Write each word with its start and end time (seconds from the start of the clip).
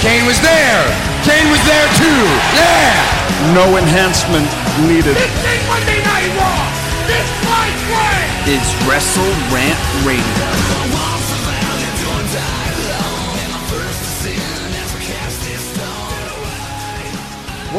Kane 0.00 0.24
was 0.24 0.40
there. 0.40 0.82
Kane 1.28 1.48
was 1.52 1.60
there 1.68 1.88
too. 2.00 2.22
Yeah. 2.56 3.52
No 3.52 3.76
enhancement 3.76 4.48
needed. 4.88 5.14
This 5.14 5.44
ain't 5.44 5.66
Monday 5.68 6.00
Night 6.00 6.32
Raw. 6.40 6.64
This 7.06 7.28
fight 7.44 7.76
way 7.92 8.56
is 8.56 8.64
Wrestle 8.88 9.28
Rant 9.52 9.80
Radio. 10.06 11.19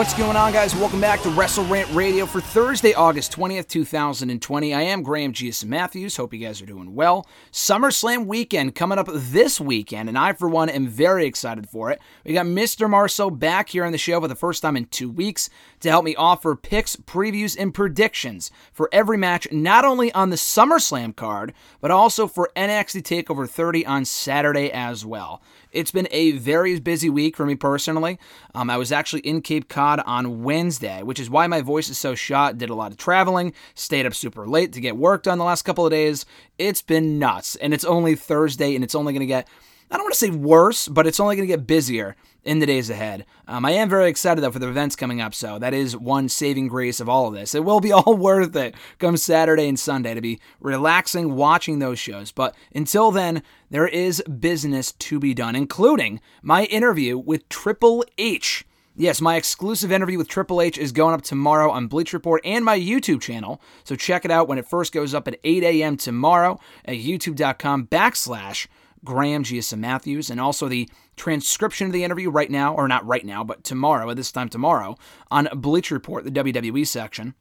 What's 0.01 0.15
going 0.15 0.35
on, 0.35 0.51
guys? 0.51 0.75
Welcome 0.75 0.99
back 0.99 1.21
to 1.21 1.29
Wrestle 1.29 1.63
Rant 1.65 1.87
Radio 1.93 2.25
for 2.25 2.41
Thursday, 2.41 2.91
August 2.95 3.31
20th, 3.33 3.67
2020. 3.67 4.73
I 4.73 4.81
am 4.81 5.03
Graham 5.03 5.31
GSM 5.31 5.65
Matthews. 5.65 6.17
Hope 6.17 6.33
you 6.33 6.39
guys 6.39 6.59
are 6.59 6.65
doing 6.65 6.95
well. 6.95 7.27
SummerSlam 7.51 8.25
weekend 8.25 8.73
coming 8.73 8.97
up 8.97 9.07
this 9.13 9.61
weekend, 9.61 10.09
and 10.09 10.17
I, 10.17 10.33
for 10.33 10.49
one, 10.49 10.69
am 10.69 10.87
very 10.87 11.27
excited 11.27 11.69
for 11.69 11.91
it. 11.91 12.01
We 12.25 12.33
got 12.33 12.47
Mr. 12.47 12.89
Marceau 12.89 13.29
back 13.29 13.69
here 13.69 13.85
on 13.85 13.91
the 13.91 13.99
show 13.99 14.19
for 14.19 14.27
the 14.27 14.33
first 14.33 14.63
time 14.63 14.75
in 14.75 14.85
two 14.85 15.11
weeks 15.11 15.51
to 15.81 15.91
help 15.91 16.03
me 16.03 16.15
offer 16.15 16.55
picks, 16.55 16.95
previews, 16.95 17.55
and 17.55 17.71
predictions 17.71 18.49
for 18.73 18.89
every 18.91 19.19
match, 19.19 19.47
not 19.51 19.85
only 19.85 20.11
on 20.13 20.31
the 20.31 20.35
SummerSlam 20.35 21.15
card, 21.15 21.53
but 21.79 21.91
also 21.91 22.25
for 22.25 22.49
NXT 22.55 23.03
TakeOver 23.03 23.47
30 23.47 23.85
on 23.85 24.05
Saturday 24.05 24.71
as 24.71 25.05
well. 25.05 25.43
It's 25.71 25.91
been 25.91 26.07
a 26.11 26.31
very 26.31 26.79
busy 26.79 27.09
week 27.09 27.37
for 27.37 27.45
me 27.45 27.55
personally. 27.55 28.19
Um, 28.53 28.69
I 28.69 28.77
was 28.77 28.91
actually 28.91 29.21
in 29.21 29.41
Cape 29.41 29.69
Cod 29.69 30.01
on 30.05 30.43
Wednesday, 30.43 31.01
which 31.03 31.19
is 31.19 31.29
why 31.29 31.47
my 31.47 31.61
voice 31.61 31.89
is 31.89 31.97
so 31.97 32.15
shot. 32.15 32.57
Did 32.57 32.69
a 32.69 32.75
lot 32.75 32.91
of 32.91 32.97
traveling, 32.97 33.53
stayed 33.73 34.05
up 34.05 34.13
super 34.13 34.47
late 34.47 34.73
to 34.73 34.81
get 34.81 34.97
work 34.97 35.23
done 35.23 35.37
the 35.37 35.45
last 35.45 35.61
couple 35.63 35.85
of 35.85 35.91
days. 35.91 36.25
It's 36.57 36.81
been 36.81 37.19
nuts, 37.19 37.55
and 37.55 37.73
it's 37.73 37.85
only 37.85 38.15
Thursday, 38.15 38.75
and 38.75 38.83
it's 38.83 38.95
only 38.95 39.13
going 39.13 39.21
to 39.21 39.25
get 39.25 39.47
I 39.91 39.97
don't 39.97 40.05
want 40.05 40.13
to 40.13 40.19
say 40.19 40.29
worse, 40.29 40.87
but 40.87 41.05
it's 41.05 41.19
only 41.19 41.35
going 41.35 41.47
to 41.47 41.53
get 41.53 41.67
busier 41.67 42.15
in 42.43 42.59
the 42.59 42.65
days 42.65 42.89
ahead. 42.89 43.25
Um, 43.47 43.65
I 43.65 43.71
am 43.71 43.89
very 43.89 44.09
excited 44.09 44.41
though 44.41 44.51
for 44.51 44.59
the 44.59 44.67
events 44.67 44.95
coming 44.95 45.21
up, 45.21 45.33
so 45.33 45.59
that 45.59 45.73
is 45.73 45.95
one 45.95 46.29
saving 46.29 46.67
grace 46.67 46.99
of 46.99 47.07
all 47.07 47.27
of 47.27 47.33
this. 47.33 47.53
It 47.53 47.63
will 47.63 47.79
be 47.79 47.91
all 47.91 48.15
worth 48.15 48.55
it 48.55 48.75
come 48.99 49.17
Saturday 49.17 49.67
and 49.67 49.79
Sunday 49.79 50.13
to 50.13 50.21
be 50.21 50.39
relaxing 50.59 51.35
watching 51.35 51.79
those 51.79 51.99
shows. 51.99 52.31
But 52.31 52.55
until 52.73 53.11
then, 53.11 53.43
there 53.69 53.87
is 53.87 54.23
business 54.23 54.91
to 54.93 55.19
be 55.19 55.33
done, 55.33 55.55
including 55.55 56.19
my 56.41 56.65
interview 56.65 57.17
with 57.17 57.47
Triple 57.49 58.03
H. 58.17 58.65
Yes, 58.95 59.21
my 59.21 59.37
exclusive 59.37 59.91
interview 59.91 60.17
with 60.17 60.27
Triple 60.27 60.61
H 60.61 60.77
is 60.77 60.91
going 60.91 61.13
up 61.13 61.21
tomorrow 61.21 61.71
on 61.71 61.87
Bleacher 61.87 62.17
Report 62.17 62.41
and 62.43 62.65
my 62.65 62.77
YouTube 62.77 63.21
channel. 63.21 63.61
So 63.85 63.95
check 63.95 64.25
it 64.25 64.31
out 64.31 64.49
when 64.49 64.57
it 64.57 64.67
first 64.67 64.91
goes 64.91 65.13
up 65.13 65.27
at 65.29 65.39
8 65.43 65.63
a.m. 65.63 65.95
tomorrow 65.95 66.59
at 66.83 66.97
youtube.com 66.97 67.87
backslash 67.87 68.67
Graham 69.03 69.43
GSM 69.43 69.79
Matthews, 69.79 70.29
and 70.29 70.39
also 70.39 70.67
the 70.67 70.89
transcription 71.21 71.85
of 71.85 71.93
the 71.93 72.03
interview 72.03 72.31
right 72.31 72.49
now, 72.49 72.73
or 72.73 72.87
not 72.87 73.05
right 73.05 73.23
now, 73.23 73.43
but 73.43 73.63
tomorrow, 73.63 74.09
at 74.09 74.17
this 74.17 74.31
time 74.31 74.49
tomorrow, 74.49 74.97
on 75.29 75.47
Bleacher 75.53 75.93
Report, 75.93 76.23
the 76.23 76.31
WWE 76.31 76.85
section. 76.87 77.35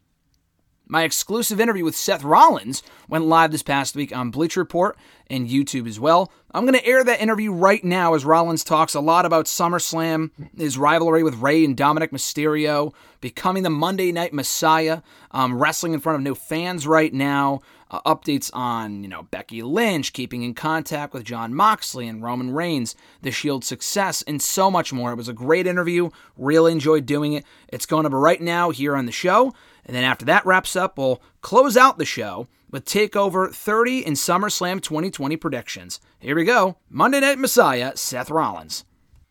My 0.87 1.05
exclusive 1.05 1.61
interview 1.61 1.85
with 1.85 1.97
Seth 1.97 2.23
Rollins 2.23 2.83
went 3.09 3.25
live 3.25 3.53
this 3.53 3.63
past 3.63 3.97
week 3.97 4.15
on 4.15 4.31
Bleacher 4.31 4.61
Report 4.61 4.99
and 5.29 5.49
YouTube 5.49 5.89
as 5.89 5.99
well. 5.99 6.31
I'm 6.53 6.67
going 6.67 6.79
to 6.79 6.85
air 6.85 7.03
that 7.03 7.23
interview 7.23 7.53
right 7.53 7.83
now 7.83 8.13
as 8.13 8.25
Rollins 8.25 8.65
talks 8.65 8.95
a 8.95 9.01
lot 9.01 9.25
about 9.25 9.47
SummerSlam, 9.47 10.31
his 10.55 10.77
rivalry 10.77 11.23
with 11.23 11.37
Rey 11.37 11.65
and 11.65 11.77
Dominic 11.77 12.11
Mysterio, 12.11 12.93
becoming 13.21 13.63
the 13.63 13.71
Monday 13.71 14.13
Night 14.13 14.35
Messiah, 14.35 15.01
um, 15.31 15.57
wrestling 15.57 15.95
in 15.95 16.01
front 16.01 16.17
of 16.17 16.23
new 16.23 16.35
fans 16.35 16.87
right 16.87 17.15
now, 17.15 17.63
uh, 17.91 18.01
updates 18.03 18.51
on 18.55 19.03
you 19.03 19.09
know 19.09 19.25
Becky 19.25 19.63
Lynch, 19.63 20.13
keeping 20.13 20.43
in 20.43 20.55
contact 20.55 21.13
with 21.13 21.25
Jon 21.25 21.55
Moxley 21.55 22.07
and 22.07 22.23
Roman 22.23 22.53
Reigns, 22.53 22.95
the 23.23 23.31
Shield 23.31 23.65
success, 23.65 24.23
and 24.23 24.41
so 24.41 24.71
much 24.71 24.93
more. 24.93 25.13
It 25.13 25.17
was 25.17 25.29
a 25.29 25.33
great 25.33 25.67
interview. 25.67 26.11
Really 26.37 26.73
enjoyed 26.73 27.07
doing 27.07 27.33
it. 27.33 27.45
It's 27.69 27.87
going 27.87 28.07
up 28.07 28.13
right 28.13 28.41
now 28.41 28.71
here 28.71 28.97
on 28.97 29.07
the 29.07 29.13
show. 29.13 29.53
And 29.85 29.97
then 29.97 30.05
after 30.05 30.25
that 30.27 30.47
wraps 30.47 30.77
up, 30.77 30.99
we'll 30.99 31.23
close 31.41 31.77
out 31.77 31.99
the 31.99 32.05
show 32.05 32.47
with 32.71 32.85
TakeOver 32.85 33.53
30 33.53 34.07
and 34.07 34.17
SummerSlam 34.17 34.81
2020 34.81 35.37
predictions. 35.37 36.01
Here 36.19 36.37
we 36.37 36.45
go 36.45 36.77
Monday 36.89 37.21
Night 37.21 37.39
Messiah, 37.39 37.97
Seth 37.97 38.31
Rollins. 38.31 38.85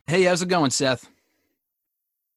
Hey, 0.07 0.23
how's 0.23 0.41
it 0.41 0.49
going, 0.49 0.71
Seth? 0.71 1.07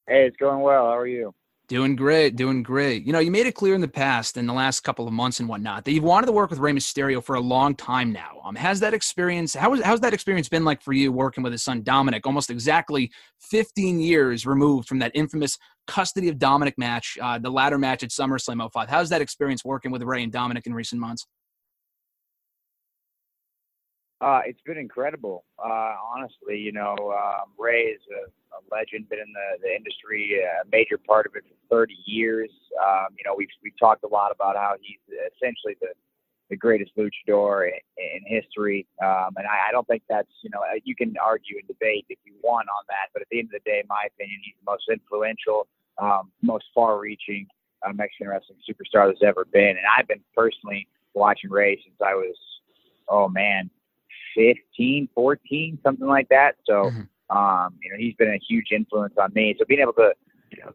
Hey, 0.07 0.27
it's 0.27 0.37
going 0.37 0.61
well. 0.61 0.85
How 0.85 0.99
are 0.99 1.07
you? 1.07 1.35
Doing 1.73 1.97
great, 1.97 2.37
doing 2.37 2.63
great. 2.63 3.07
You 3.07 3.15
know, 3.15 3.19
you 3.19 3.31
made 3.31 3.47
it 3.47 3.55
clear 3.55 3.75
in 3.75 3.81
the 3.81 3.89
past, 3.89 4.37
in 4.37 4.47
the 4.47 4.53
last 4.53 4.81
couple 4.81 5.07
of 5.07 5.15
months 5.15 5.41
and 5.41 5.49
whatnot, 5.49 5.87
that 5.87 5.93
you've 5.93 6.05
wanted 6.05 6.27
to 6.27 6.33
work 6.33 6.51
with 6.51 6.59
Rey 6.59 6.73
Mysterio 6.73 7.25
for 7.25 7.35
a 7.35 7.41
long 7.41 7.75
time 7.75 8.13
now. 8.13 8.43
Um, 8.45 8.55
has 8.57 8.79
that 8.81 8.93
experience? 8.93 9.55
How 9.55 9.71
was, 9.71 9.81
how's 9.81 10.01
that 10.01 10.13
experience 10.13 10.51
been 10.51 10.67
like 10.67 10.83
for 10.83 10.93
you 10.93 11.11
working 11.11 11.43
with 11.43 11.51
his 11.51 11.63
son 11.63 11.83
Dominic? 11.83 12.27
Almost 12.27 12.51
exactly 12.51 13.11
15 13.41 14.01
years 14.01 14.45
removed 14.45 14.87
from 14.87 14.99
that 14.99 15.13
infamous 15.15 15.57
custody 15.87 16.29
of 16.29 16.39
Dominic 16.39 16.77
match, 16.77 17.17
uh, 17.23 17.39
the 17.39 17.49
ladder 17.49 17.79
match 17.79 18.03
at 18.03 18.11
SummerSlam 18.11 18.71
05. 18.71 18.91
How's 18.91 19.09
that 19.09 19.23
experience 19.23 19.65
working 19.65 19.91
with 19.91 20.03
Rey 20.03 20.23
and 20.23 20.31
Dominic 20.31 20.67
in 20.67 20.75
recent 20.75 21.01
months? 21.01 21.27
Uh, 24.23 24.41
it's 24.47 24.61
been 24.65 24.79
incredible. 24.79 25.45
Uh, 25.59 25.95
honestly, 26.15 26.57
you 26.57 26.71
know, 26.71 26.95
um, 27.11 27.51
Rey 27.59 27.91
is 27.91 28.01
a, 28.15 28.31
a 28.55 28.59
legend, 28.71 29.09
been 29.09 29.19
in 29.19 29.33
the, 29.35 29.67
the 29.67 29.75
industry, 29.75 30.39
a 30.39 30.63
major 30.71 30.97
part 30.97 31.27
of 31.27 31.35
it 31.35 31.43
for 31.43 31.83
30 31.83 31.95
years. 32.07 32.49
Um, 32.81 33.09
you 33.19 33.25
know, 33.27 33.35
we've 33.37 33.51
we've 33.65 33.77
talked 33.81 34.05
a 34.05 34.09
lot 34.09 34.31
about 34.31 34.55
how 34.55 34.77
he's 34.81 35.03
essentially 35.35 35.75
the 35.81 35.89
the 36.51 36.57
greatest 36.57 36.93
luchador 36.97 37.67
in, 37.67 37.75
in 37.99 38.23
history, 38.25 38.87
um, 39.03 39.35
and 39.37 39.47
I, 39.47 39.71
I 39.71 39.73
don't 39.73 39.89
think 39.89 40.05
that's 40.09 40.31
you 40.43 40.51
know 40.51 40.61
you 40.85 40.95
can 40.95 41.15
argue 41.19 41.59
and 41.59 41.67
debate 41.67 42.07
if 42.09 42.19
you 42.25 42.35
want 42.45 42.69
on 42.69 42.85
that, 42.91 43.11
but 43.13 43.23
at 43.23 43.29
the 43.33 43.41
end 43.41 43.49
of 43.53 43.59
the 43.59 43.69
day, 43.69 43.83
my 43.89 44.07
opinion, 44.07 44.39
he's 44.45 44.55
the 44.65 44.71
most 44.71 44.85
influential, 44.89 45.67
um, 45.99 46.31
most 46.43 46.67
far-reaching 46.73 47.49
uh, 47.85 47.93
Mexican 47.93 48.29
wrestling 48.29 48.59
superstar 48.63 49.11
there's 49.11 49.27
ever 49.27 49.45
been, 49.47 49.71
and 49.71 49.87
I've 49.99 50.07
been 50.07 50.23
personally 50.33 50.87
watching 51.13 51.51
Rey 51.51 51.81
since 51.83 51.97
I 52.01 52.15
was, 52.15 52.37
oh 53.09 53.29
man, 53.29 53.69
15, 54.35 55.09
14, 55.15 55.79
something 55.83 56.07
like 56.07 56.29
that. 56.29 56.57
So, 56.67 56.91
mm-hmm. 56.91 57.37
um, 57.37 57.75
you 57.83 57.91
know, 57.91 57.97
he's 57.99 58.15
been 58.15 58.33
a 58.33 58.39
huge 58.39 58.69
influence 58.73 59.15
on 59.21 59.33
me. 59.35 59.55
So 59.59 59.65
being 59.67 59.81
able 59.81 59.93
to, 59.95 60.13
you 60.51 60.65
know, 60.65 60.73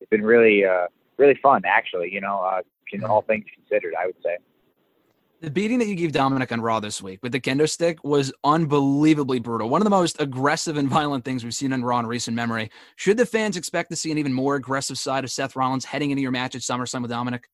it's 0.00 0.10
been 0.10 0.22
really, 0.24 0.64
uh, 0.64 0.86
really 1.18 1.38
fun 1.42 1.62
actually, 1.64 2.12
you 2.12 2.20
know, 2.20 2.40
uh, 2.40 2.62
in 2.92 3.04
all 3.04 3.22
things 3.22 3.44
considered, 3.54 3.94
I 4.00 4.06
would 4.06 4.16
say. 4.22 4.36
The 5.42 5.50
beating 5.50 5.80
that 5.80 5.88
you 5.88 5.96
gave 5.96 6.12
Dominic 6.12 6.52
on 6.52 6.60
Raw 6.60 6.78
this 6.78 7.02
week 7.02 7.18
with 7.20 7.32
the 7.32 7.40
kendo 7.40 7.68
stick 7.68 7.98
was 8.04 8.32
unbelievably 8.44 9.40
brutal. 9.40 9.68
One 9.68 9.80
of 9.80 9.84
the 9.84 9.90
most 9.90 10.20
aggressive 10.20 10.76
and 10.76 10.88
violent 10.88 11.24
things 11.24 11.42
we've 11.42 11.52
seen 11.52 11.72
on 11.72 11.84
Raw 11.84 11.98
in 11.98 12.06
recent 12.06 12.36
memory. 12.36 12.70
Should 12.94 13.16
the 13.16 13.26
fans 13.26 13.56
expect 13.56 13.90
to 13.90 13.96
see 13.96 14.12
an 14.12 14.18
even 14.18 14.32
more 14.32 14.54
aggressive 14.54 14.98
side 14.98 15.24
of 15.24 15.32
Seth 15.32 15.56
Rollins 15.56 15.84
heading 15.84 16.12
into 16.12 16.22
your 16.22 16.30
match 16.30 16.54
at 16.54 16.60
SummerSlam 16.60 17.02
with 17.02 17.10
Dominic? 17.10 17.48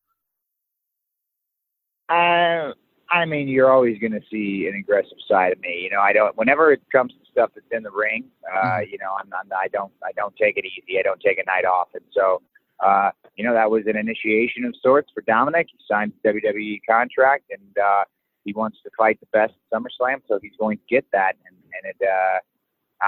Uh, 2.11 2.75
I 3.11 3.25
mean, 3.27 3.49
you're 3.49 3.73
always 3.73 3.99
going 3.99 4.13
to 4.13 4.23
see 4.31 4.69
an 4.71 4.79
aggressive 4.79 5.17
side 5.27 5.53
of 5.53 5.61
me. 5.61 5.81
You 5.85 5.89
know, 5.89 6.03
I 6.03 6.13
don't. 6.13 6.37
Whenever 6.37 6.71
it 6.73 6.83
comes 6.93 7.13
to 7.13 7.31
stuff 7.33 7.53
that's 7.55 7.67
in 7.71 7.83
the 7.83 7.91
ring, 7.91 8.25
uh, 8.55 8.67
mm-hmm. 8.67 8.91
you 8.91 8.99
know, 8.99 9.15
I'm, 9.19 9.33
I'm, 9.33 9.51
I 9.51 9.69
don't, 9.69 9.93
I 10.05 10.13
don't 10.13 10.37
take 10.37 10.59
it 10.59 10.67
easy. 10.67 10.99
I 10.99 11.03
don't 11.03 11.21
take 11.23 11.39
a 11.39 11.45
night 11.47 11.65
off, 11.65 11.89
and 11.95 12.05
so 12.13 12.43
uh, 12.85 13.11
you 13.37 13.45
know, 13.45 13.55
that 13.55 13.71
was 13.71 13.85
an 13.87 13.97
initiation 13.97 14.65
of 14.65 14.75
sorts 14.83 15.11
for 15.15 15.23
Dominic. 15.23 15.69
He 15.71 15.79
signed 15.89 16.13
a 16.25 16.29
WWE 16.29 16.81
contract 16.89 17.45
and 17.51 17.77
uh, 17.79 18.05
he 18.45 18.53
wants 18.53 18.79
to 18.85 18.91
fight 18.97 19.19
the 19.21 19.27
best 19.33 19.55
at 19.73 19.79
SummerSlam, 19.79 20.21
so 20.27 20.39
he's 20.41 20.53
going 20.59 20.79
to 20.79 20.85
get 20.89 21.05
that. 21.13 21.37
And, 21.47 21.57
and 21.57 21.95
it, 21.95 22.09
uh, 22.09 22.39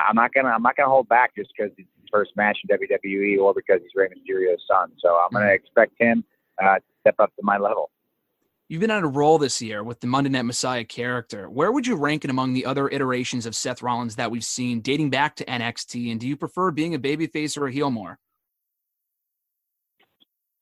I'm 0.09 0.17
not 0.17 0.33
gonna, 0.33 0.49
I'm 0.49 0.63
not 0.63 0.77
gonna 0.77 0.89
hold 0.89 1.09
back 1.09 1.35
just 1.37 1.51
because 1.57 1.73
it's 1.79 1.89
his 2.01 2.09
first 2.13 2.33
match 2.37 2.59
in 2.69 2.77
WWE 2.77 3.39
or 3.39 3.55
because 3.55 3.81
he's 3.83 3.91
Rey 3.95 4.09
Mysterio's 4.09 4.63
son. 4.71 4.93
So 4.99 5.17
I'm 5.17 5.31
gonna 5.33 5.47
mm-hmm. 5.47 5.55
expect 5.55 5.93
him 5.99 6.25
uh, 6.63 6.77
to 6.77 6.83
step 7.01 7.17
up 7.19 7.35
to 7.37 7.43
my 7.43 7.59
level. 7.59 7.91
You've 8.69 8.81
been 8.81 8.93
on 8.93 9.03
a 9.03 9.09
roll 9.09 9.39
this 9.39 9.61
year 9.61 9.83
with 9.83 9.99
the 9.99 10.07
Monday 10.07 10.31
Night 10.31 10.43
Messiah 10.43 10.85
character. 10.85 11.51
Where 11.51 11.73
would 11.73 11.89
you 11.89 11.97
rank 11.97 12.25
it 12.25 12.31
among 12.31 12.53
the 12.53 12.67
other 12.67 12.89
iterations 12.89 13.45
of 13.45 13.57
Seth 13.57 13.83
Rollins 13.83 14.15
that 14.15 14.31
we've 14.31 14.45
seen 14.45 14.81
dating 14.81 15.11
back 15.11 15.35
to 15.37 15.45
NXT? 15.45 16.13
And 16.13 16.21
do 16.21 16.29
you 16.29 16.37
prefer 16.37 16.71
being 16.71 16.95
a 16.95 16.99
babyface 16.99 17.59
or 17.59 17.67
a 17.67 17.73
heel 17.73 17.91
more? 17.91 18.21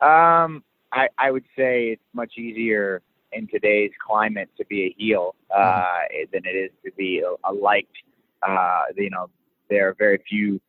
Um, 0.01 0.63
I, 0.93 1.09
I 1.19 1.31
would 1.31 1.45
say 1.57 1.89
it's 1.89 2.03
much 2.15 2.35
easier 2.39 3.03
in 3.33 3.47
today's 3.49 3.91
climate 4.05 4.49
to 4.57 4.65
be 4.67 4.85
a 4.87 4.95
heel 4.97 5.35
uh, 5.55 5.61
mm-hmm. 5.61 6.31
than 6.33 6.43
it 6.45 6.57
is 6.57 6.71
to 6.85 6.93
be 6.97 7.21
a, 7.21 7.51
a 7.51 7.53
liked. 7.53 7.97
Uh, 8.47 8.83
you 8.97 9.11
know, 9.11 9.29
there 9.69 9.89
are 9.89 9.95
very 9.99 10.23
few 10.29 10.61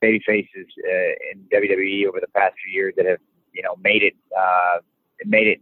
baby 0.00 0.22
faces 0.26 0.66
uh, 0.84 1.30
in 1.32 1.46
WWE 1.52 2.06
over 2.06 2.18
the 2.20 2.28
past 2.34 2.54
few 2.62 2.72
years 2.72 2.92
that 2.96 3.06
have 3.06 3.20
you 3.52 3.62
know 3.62 3.76
made 3.82 4.02
it 4.02 4.14
uh, 4.38 4.78
made 5.24 5.46
it 5.46 5.60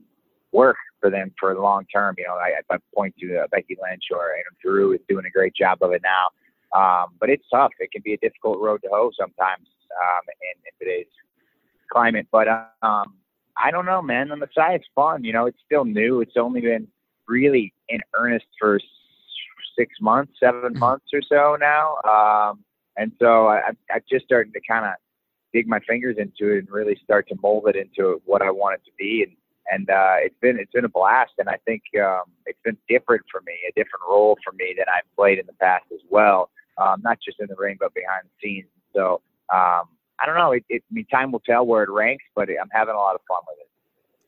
work 0.52 0.76
for 1.00 1.11
them 1.11 1.32
for 1.38 1.55
the 1.55 1.61
long 1.61 1.84
term. 1.93 2.14
You 2.19 2.25
know, 2.25 2.34
I, 2.34 2.55
I 2.70 2.78
point 2.94 3.14
to 3.20 3.38
uh, 3.38 3.46
Becky 3.50 3.76
Lynch 3.81 4.05
or 4.11 4.32
Adam 4.32 4.56
Drew 4.62 4.93
is 4.93 5.00
doing 5.08 5.26
a 5.26 5.31
great 5.31 5.55
job 5.55 5.78
of 5.82 5.93
it 5.93 6.02
now. 6.02 6.28
Um, 6.73 7.14
but 7.19 7.31
it's 7.31 7.44
tough. 7.52 7.73
It 7.81 7.90
can 7.93 8.02
be 8.02 8.14
a 8.14 8.19
difficult 8.19 8.61
road 8.61 8.81
to 8.82 8.88
hoe 8.90 9.11
sometimes 9.19 9.66
um, 9.90 10.23
in, 10.28 10.56
in 10.64 10.73
today's 10.78 11.11
climate. 11.92 12.26
But 12.31 12.48
um, 12.82 13.14
I 13.56 13.70
don't 13.70 13.87
know, 13.87 14.02
man. 14.02 14.32
On 14.32 14.40
the 14.40 14.48
side, 14.54 14.76
it's 14.76 14.88
fun. 14.94 15.25
You 15.25 15.32
know, 15.32 15.46
it's 15.46 15.58
still 15.64 15.84
new. 15.84 16.20
It's 16.20 16.37
only 16.37 16.60
been 16.60 16.88
really 17.28 17.72
in 17.88 18.00
earnest 18.14 18.46
for 18.58 18.81
six 19.78 19.94
months, 20.00 20.32
seven 20.40 20.60
mm-hmm. 20.60 20.78
months 20.78 21.06
or 21.12 21.20
so 21.22 21.56
now. 21.60 21.96
Um, 22.08 22.64
and 22.96 23.12
so 23.19 23.48
I, 23.48 23.70
I 23.90 24.00
just 24.10 24.25
started 24.25 24.52
to 24.54 24.60
kind 24.69 24.84
of 24.84 24.92
dig 25.52 25.66
my 25.66 25.81
fingers 25.81 26.16
into 26.19 26.54
it 26.54 26.58
and 26.58 26.70
really 26.70 26.98
start 27.02 27.28
to 27.28 27.34
mold 27.42 27.66
it 27.69 27.76
into 27.76 28.20
what 28.25 28.42
I 28.42 28.50
want 28.50 28.75
it 28.75 28.84
to 28.84 28.92
be. 28.98 29.25
And 29.26 29.37
and 29.72 29.88
uh, 29.88 30.16
it's 30.19 30.34
been 30.40 30.58
it's 30.58 30.72
been 30.72 30.84
a 30.84 30.88
blast. 30.88 31.32
And 31.38 31.48
I 31.48 31.56
think 31.64 31.82
um, 32.02 32.25
it's 32.46 32.58
been 32.64 32.76
different 32.88 33.22
for 33.31 33.40
me, 33.46 33.54
a 33.69 33.72
different 33.72 34.02
role 34.08 34.37
for 34.44 34.52
me 34.52 34.75
than 34.76 34.87
I've 34.88 35.08
played 35.16 35.38
in 35.38 35.46
the 35.46 35.52
past 35.54 35.84
as 35.92 36.00
well. 36.10 36.50
Um, 36.78 37.00
not 37.02 37.19
just 37.25 37.40
in 37.40 37.46
the 37.48 37.56
ring, 37.56 37.76
but 37.78 37.94
behind 37.94 38.25
the 38.25 38.31
scenes. 38.42 38.69
So 38.94 39.20
um, 39.52 39.88
I 40.20 40.26
don't 40.26 40.37
know. 40.37 40.52
It, 40.52 40.64
it, 40.69 40.82
I 40.90 40.94
mean, 40.94 41.06
time 41.06 41.32
will 41.32 41.40
tell 41.40 41.67
where 41.67 41.82
it 41.82 41.90
ranks, 41.90 42.25
but 42.34 42.49
I'm 42.49 42.69
having 42.72 42.94
a 42.94 42.99
lot 42.99 43.14
of 43.14 43.20
fun 43.28 43.40
with 43.49 43.58
it. 43.61 43.67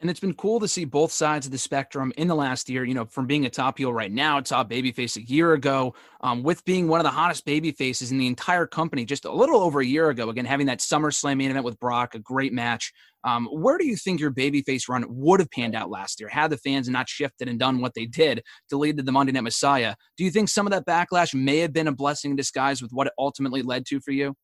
And 0.02 0.10
it's 0.10 0.18
been 0.18 0.34
cool 0.34 0.58
to 0.58 0.66
see 0.66 0.84
both 0.84 1.12
sides 1.12 1.46
of 1.46 1.52
the 1.52 1.58
spectrum 1.58 2.12
in 2.16 2.26
the 2.26 2.34
last 2.34 2.68
year. 2.68 2.84
You 2.84 2.92
know, 2.92 3.04
from 3.04 3.28
being 3.28 3.46
a 3.46 3.50
top 3.50 3.78
heel 3.78 3.92
right 3.92 4.10
now, 4.10 4.40
top 4.40 4.68
babyface 4.68 5.16
a 5.16 5.22
year 5.22 5.52
ago, 5.52 5.94
um, 6.22 6.42
with 6.42 6.64
being 6.64 6.88
one 6.88 6.98
of 6.98 7.04
the 7.04 7.10
hottest 7.10 7.44
baby 7.44 7.70
faces 7.70 8.10
in 8.10 8.18
the 8.18 8.26
entire 8.26 8.66
company 8.66 9.04
just 9.04 9.26
a 9.26 9.32
little 9.32 9.60
over 9.60 9.80
a 9.80 9.86
year 9.86 10.10
ago. 10.10 10.28
Again, 10.28 10.44
having 10.44 10.66
that 10.66 10.80
SummerSlam 10.80 11.36
main 11.36 11.52
event 11.52 11.64
with 11.64 11.78
Brock, 11.78 12.16
a 12.16 12.18
great 12.18 12.52
match. 12.52 12.92
Um, 13.22 13.46
where 13.52 13.78
do 13.78 13.86
you 13.86 13.94
think 13.94 14.18
your 14.18 14.32
babyface 14.32 14.88
run 14.88 15.04
would 15.08 15.38
have 15.38 15.52
panned 15.52 15.76
out 15.76 15.88
last 15.88 16.18
year 16.18 16.28
had 16.28 16.50
the 16.50 16.56
fans 16.56 16.88
not 16.88 17.08
shifted 17.08 17.48
and 17.48 17.56
done 17.56 17.80
what 17.80 17.94
they 17.94 18.06
did 18.06 18.42
to 18.70 18.76
lead 18.76 18.96
to 18.96 19.04
the 19.04 19.12
Monday 19.12 19.30
Night 19.30 19.44
Messiah? 19.44 19.94
Do 20.16 20.24
you 20.24 20.32
think 20.32 20.48
some 20.48 20.66
of 20.66 20.72
that 20.72 20.84
backlash 20.84 21.32
may 21.32 21.58
have 21.58 21.72
been 21.72 21.86
a 21.86 21.92
blessing 21.92 22.32
in 22.32 22.36
disguise 22.36 22.82
with 22.82 22.90
what 22.90 23.06
it 23.06 23.12
ultimately 23.16 23.62
led 23.62 23.86
to 23.86 24.00
for 24.00 24.10
you? 24.10 24.34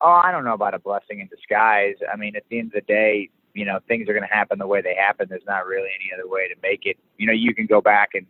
Oh, 0.00 0.20
I 0.24 0.30
don't 0.30 0.44
know 0.44 0.54
about 0.54 0.74
a 0.74 0.78
blessing 0.78 1.20
in 1.20 1.28
disguise. 1.28 1.96
I 2.12 2.16
mean, 2.16 2.36
at 2.36 2.44
the 2.50 2.58
end 2.58 2.68
of 2.68 2.72
the 2.72 2.92
day, 2.92 3.28
you 3.54 3.64
know, 3.64 3.80
things 3.88 4.08
are 4.08 4.12
going 4.12 4.26
to 4.26 4.34
happen 4.34 4.58
the 4.58 4.66
way 4.66 4.80
they 4.80 4.94
happen. 4.94 5.26
There's 5.28 5.42
not 5.46 5.66
really 5.66 5.88
any 6.00 6.10
other 6.14 6.28
way 6.28 6.48
to 6.48 6.54
make 6.62 6.82
it. 6.84 6.96
You 7.18 7.26
know, 7.26 7.32
you 7.32 7.54
can 7.54 7.66
go 7.66 7.80
back 7.80 8.10
and 8.14 8.26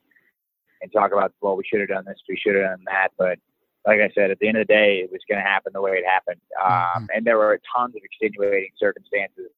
and 0.82 0.90
talk 0.92 1.12
about, 1.12 1.34
well, 1.42 1.56
we 1.56 1.64
should 1.70 1.80
have 1.80 1.90
done 1.90 2.06
this, 2.06 2.16
we 2.26 2.38
should 2.38 2.54
have 2.54 2.64
done 2.64 2.84
that, 2.86 3.08
but 3.18 3.38
like 3.86 4.00
I 4.00 4.10
said, 4.14 4.30
at 4.30 4.38
the 4.38 4.48
end 4.48 4.58
of 4.58 4.66
the 4.66 4.72
day, 4.72 5.00
it 5.02 5.10
was 5.10 5.20
going 5.28 5.42
to 5.42 5.46
happen 5.46 5.72
the 5.72 5.80
way 5.80 5.92
it 5.92 6.04
happened. 6.06 6.40
Um, 6.62 6.70
mm-hmm. 6.70 7.04
And 7.14 7.26
there 7.26 7.38
were 7.38 7.58
tons 7.74 7.94
of 7.96 8.02
extenuating 8.02 8.70
circumstances 8.78 9.50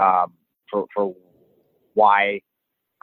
um, 0.00 0.32
for 0.70 0.86
for 0.94 1.14
why 1.94 2.40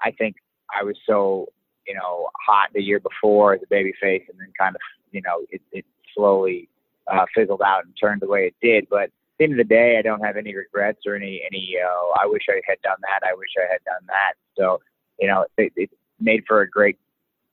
I 0.03 0.11
think 0.11 0.35
I 0.77 0.83
was 0.83 0.95
so 1.07 1.47
you 1.87 1.95
know 1.95 2.29
hot 2.45 2.69
the 2.73 2.81
year 2.81 2.99
before 2.99 3.53
as 3.53 3.61
a 3.63 3.67
baby 3.69 3.93
face, 4.01 4.23
and 4.29 4.39
then 4.39 4.51
kind 4.59 4.75
of 4.75 4.81
you 5.11 5.21
know 5.21 5.45
it, 5.49 5.61
it 5.71 5.85
slowly 6.15 6.69
uh, 7.11 7.25
fizzled 7.35 7.61
out 7.61 7.85
and 7.85 7.93
turned 7.99 8.21
the 8.21 8.27
way 8.27 8.47
it 8.47 8.55
did. 8.61 8.87
But 8.89 9.03
at 9.03 9.11
the 9.39 9.45
end 9.45 9.53
of 9.53 9.57
the 9.57 9.63
day, 9.63 9.97
I 9.97 10.01
don't 10.01 10.23
have 10.23 10.37
any 10.37 10.55
regrets 10.55 10.99
or 11.05 11.15
any 11.15 11.41
any. 11.51 11.75
Uh, 11.83 12.21
I 12.21 12.25
wish 12.25 12.43
I 12.49 12.61
had 12.67 12.81
done 12.81 12.97
that. 13.01 13.27
I 13.27 13.33
wish 13.35 13.49
I 13.57 13.71
had 13.71 13.83
done 13.85 14.05
that. 14.07 14.33
So 14.57 14.79
you 15.19 15.27
know, 15.27 15.45
it, 15.57 15.73
it 15.75 15.89
made 16.19 16.43
for 16.47 16.61
a 16.61 16.69
great 16.69 16.97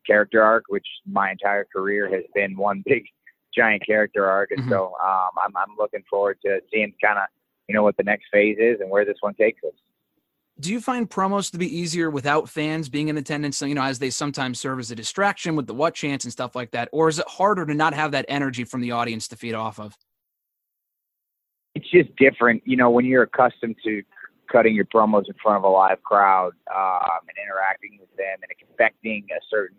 character 0.06 0.43
arc, 0.43 0.65
which 0.69 0.87
my 1.06 1.31
entire 1.31 1.65
career 1.65 2.09
has 2.11 2.25
been 2.35 2.56
one 2.56 2.83
big 2.87 3.05
giant 3.55 3.87
character 3.87 4.27
arc. 4.27 4.51
And 4.51 4.61
mm-hmm. 4.61 4.71
so 4.71 4.95
um, 5.03 5.31
I'm 5.45 5.57
I'm 5.57 5.77
looking 5.79 6.03
forward 6.09 6.39
to 6.45 6.61
seeing 6.73 6.93
kind 7.03 7.19
of 7.19 7.25
you 7.69 7.75
know 7.75 7.83
what 7.83 7.97
the 7.97 8.03
next 8.03 8.27
phase 8.33 8.59
is 8.59 8.81
and 8.81 8.91
where 8.91 9.05
this 9.05 9.19
one 9.21 9.35
takes 9.35 9.62
us 9.65 9.75
do 10.61 10.71
you 10.71 10.81
find 10.81 11.11
promos 11.11 11.51
to 11.51 11.59
be 11.59 11.67
easier 11.67 12.11
without 12.11 12.49
fans 12.49 12.89
being 12.89 13.09
in 13.09 13.17
attendance? 13.17 13.61
You 13.61 13.75
know 13.75 13.83
as 13.83 13.99
they 13.99 14.11
sometimes 14.11 14.61
serve 14.61 14.79
as 14.79 14.91
a 14.91 14.95
distraction 14.95 15.56
with 15.56 15.67
the 15.67 15.75
what 15.75 15.95
chance 15.95 16.25
and 16.25 16.33
stuff 16.33 16.55
like 16.55 16.71
that 16.73 16.89
or 16.93 17.09
is 17.09 17.19
it 17.19 17.29
harder 17.29 17.67
to 17.67 17.75
not 17.75 17.95
have 17.95 18.12
that 18.12 18.25
energy 18.29 18.65
from 18.65 18.81
the 18.81 18.93
audience 18.93 19.29
to 19.29 19.37
feed 19.37 19.55
off 19.55 19.81
of? 19.81 19.97
It's 21.75 21.91
just 21.91 22.15
different. 22.17 22.62
You 22.65 22.77
know 22.77 22.91
when 22.91 23.05
you're 23.05 23.25
accustomed 23.25 23.77
to 23.85 24.03
cutting 24.51 24.75
your 24.75 24.85
promos 24.85 25.27
in 25.27 25.35
front 25.43 25.59
of 25.59 25.65
a 25.65 25.69
live 25.69 26.03
crowd 26.03 26.53
um, 26.75 27.21
and 27.29 27.37
interacting 27.43 27.99
with 27.99 28.15
them 28.17 28.37
and 28.43 28.50
expecting 28.50 29.27
a 29.31 29.41
certain 29.50 29.79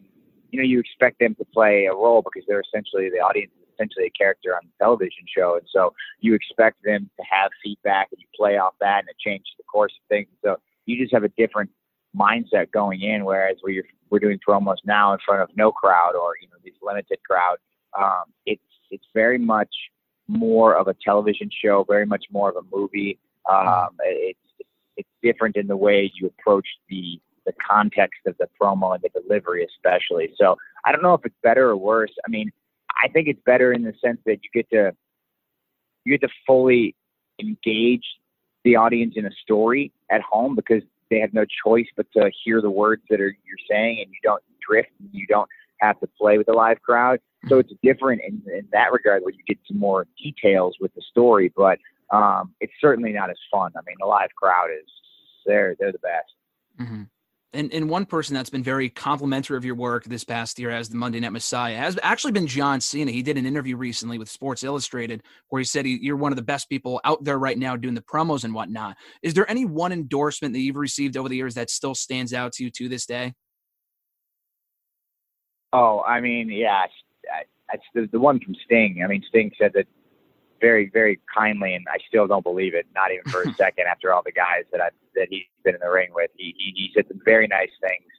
you 0.51 0.59
know 0.59 0.65
you 0.65 0.79
expect 0.79 1.19
them 1.19 1.35
to 1.35 1.45
play 1.53 1.85
a 1.85 1.93
role 1.93 2.21
because 2.21 2.45
they're 2.47 2.61
essentially 2.61 3.09
the 3.09 3.17
audience 3.17 3.51
essentially 3.75 4.05
a 4.05 4.09
character 4.11 4.55
on 4.55 4.61
the 4.63 4.83
television 4.83 5.25
show 5.27 5.55
and 5.55 5.67
so 5.71 5.93
you 6.19 6.33
expect 6.33 6.77
them 6.83 7.09
to 7.17 7.23
have 7.29 7.51
feedback 7.63 8.07
and 8.11 8.19
you 8.19 8.27
play 8.35 8.57
off 8.57 8.73
that 8.79 8.99
and 8.99 9.09
it 9.09 9.17
changes 9.19 9.51
the 9.57 9.63
course 9.63 9.93
of 10.01 10.07
things 10.07 10.27
so 10.43 10.57
you 10.85 11.01
just 11.01 11.13
have 11.13 11.23
a 11.23 11.29
different 11.29 11.69
mindset 12.17 12.71
going 12.71 13.01
in. 13.01 13.25
Whereas 13.25 13.57
we're 13.63 13.83
we're 14.09 14.19
doing 14.19 14.39
promos 14.47 14.77
now 14.85 15.13
in 15.13 15.19
front 15.25 15.41
of 15.41 15.49
no 15.55 15.71
crowd 15.71 16.15
or 16.15 16.33
you 16.41 16.47
know 16.47 16.57
these 16.63 16.73
limited 16.81 17.19
crowd. 17.29 17.57
Um, 17.97 18.25
it's 18.45 18.61
it's 18.91 19.05
very 19.13 19.37
much 19.37 19.73
more 20.27 20.75
of 20.75 20.87
a 20.87 20.95
television 21.03 21.49
show, 21.63 21.85
very 21.87 22.05
much 22.05 22.25
more 22.31 22.49
of 22.49 22.55
a 22.55 22.75
movie. 22.75 23.19
Um, 23.49 23.89
it's 23.99 24.39
it's 24.97 25.09
different 25.21 25.55
in 25.55 25.67
the 25.67 25.77
way 25.77 26.11
you 26.15 26.27
approach 26.27 26.67
the 26.89 27.19
the 27.45 27.53
context 27.67 28.21
of 28.25 28.35
the 28.39 28.47
promo 28.59 28.95
and 28.95 29.03
the 29.03 29.21
delivery, 29.21 29.65
especially. 29.65 30.33
So 30.35 30.55
I 30.85 30.91
don't 30.91 31.03
know 31.03 31.13
if 31.13 31.25
it's 31.25 31.35
better 31.43 31.69
or 31.69 31.77
worse. 31.77 32.11
I 32.25 32.29
mean, 32.29 32.51
I 33.03 33.07
think 33.07 33.27
it's 33.27 33.39
better 33.45 33.73
in 33.73 33.83
the 33.83 33.93
sense 34.03 34.19
that 34.25 34.39
you 34.43 34.49
get 34.53 34.69
to 34.71 34.95
you 36.03 36.17
get 36.17 36.27
to 36.27 36.33
fully 36.45 36.95
engage 37.39 38.05
the 38.63 38.75
audience 38.75 39.13
in 39.15 39.25
a 39.25 39.31
story 39.43 39.91
at 40.11 40.21
home 40.21 40.55
because 40.55 40.83
they 41.09 41.19
have 41.19 41.33
no 41.33 41.45
choice 41.65 41.87
but 41.95 42.05
to 42.13 42.31
hear 42.43 42.61
the 42.61 42.69
words 42.69 43.01
that 43.09 43.19
are 43.19 43.35
you're 43.45 43.65
saying 43.69 43.99
and 44.01 44.09
you 44.09 44.19
don't 44.23 44.41
drift 44.67 44.89
and 44.99 45.09
you 45.11 45.27
don't 45.27 45.49
have 45.79 45.99
to 45.99 46.07
play 46.19 46.37
with 46.37 46.47
a 46.47 46.53
live 46.53 46.81
crowd. 46.81 47.19
So 47.47 47.59
it's 47.59 47.71
different 47.83 48.21
in, 48.27 48.41
in 48.51 48.67
that 48.71 48.91
regard 48.91 49.21
where 49.21 49.31
you 49.31 49.43
get 49.47 49.59
some 49.67 49.77
more 49.77 50.07
details 50.17 50.77
with 50.79 50.93
the 50.95 51.01
story, 51.11 51.53
but 51.55 51.77
um, 52.11 52.53
it's 52.59 52.73
certainly 52.81 53.11
not 53.11 53.29
as 53.29 53.37
fun. 53.51 53.71
I 53.75 53.81
mean, 53.85 53.97
the 53.99 54.07
live 54.07 54.33
crowd 54.35 54.69
is 54.71 54.89
they're 55.45 55.75
they're 55.79 55.91
the 55.91 55.99
best. 55.99 56.33
Mm-hmm 56.79 57.03
and, 57.55 57.73
and 57.73 57.89
one 57.89 58.05
person 58.05 58.35
that's 58.35 58.49
been 58.49 58.63
very 58.63 58.89
complimentary 58.89 59.57
of 59.57 59.65
your 59.65 59.75
work 59.75 60.03
this 60.03 60.23
past 60.23 60.59
year 60.59 60.69
as 60.69 60.89
the 60.89 60.97
Monday 60.97 61.19
Night 61.19 61.31
Messiah 61.31 61.77
has 61.77 61.97
actually 62.03 62.33
been 62.33 62.47
John 62.47 62.81
Cena. 62.81 63.11
He 63.11 63.23
did 63.23 63.37
an 63.37 63.45
interview 63.45 63.77
recently 63.77 64.17
with 64.17 64.29
Sports 64.29 64.63
Illustrated 64.63 65.23
where 65.49 65.59
he 65.59 65.65
said 65.65 65.85
he, 65.85 65.97
you're 66.01 66.17
one 66.17 66.31
of 66.31 66.35
the 66.35 66.41
best 66.41 66.69
people 66.69 66.99
out 67.03 67.23
there 67.23 67.39
right 67.39 67.57
now 67.57 67.75
doing 67.75 67.95
the 67.95 68.01
promos 68.01 68.43
and 68.43 68.53
whatnot. 68.53 68.97
Is 69.23 69.33
there 69.33 69.49
any 69.49 69.65
one 69.65 69.91
endorsement 69.91 70.53
that 70.53 70.59
you've 70.59 70.75
received 70.75 71.17
over 71.17 71.29
the 71.29 71.37
years 71.37 71.55
that 71.55 71.69
still 71.69 71.95
stands 71.95 72.33
out 72.33 72.53
to 72.53 72.63
you 72.63 72.69
to 72.71 72.89
this 72.89 73.05
day? 73.05 73.33
Oh, 75.73 76.01
I 76.01 76.21
mean, 76.21 76.49
yeah, 76.49 76.85
that's 77.71 77.83
the, 77.93 78.07
the 78.11 78.19
one 78.19 78.39
from 78.39 78.55
Sting. 78.65 79.01
I 79.03 79.07
mean, 79.07 79.23
Sting 79.27 79.51
said 79.59 79.71
that 79.73 79.87
very, 80.65 80.89
very 80.89 81.19
kindly, 81.29 81.75
and 81.75 81.85
I 81.87 81.97
still 82.07 82.25
don't 82.25 82.43
believe 82.43 82.73
it, 82.73 82.87
not 82.95 83.11
even 83.13 83.29
for 83.29 83.43
a 83.43 83.53
second. 83.63 83.85
After 83.85 84.11
all 84.11 84.23
the 84.25 84.31
guys 84.31 84.65
that 84.71 84.81
I 84.81 84.89
that 85.13 85.27
he's 85.29 85.45
been 85.63 85.75
in 85.75 85.81
the 85.81 85.91
ring 85.91 86.09
with, 86.13 86.31
he 86.35 86.55
he, 86.57 86.73
he 86.75 86.91
said 86.95 87.05
some 87.07 87.21
very 87.23 87.47
nice 87.47 87.69
things 87.81 88.09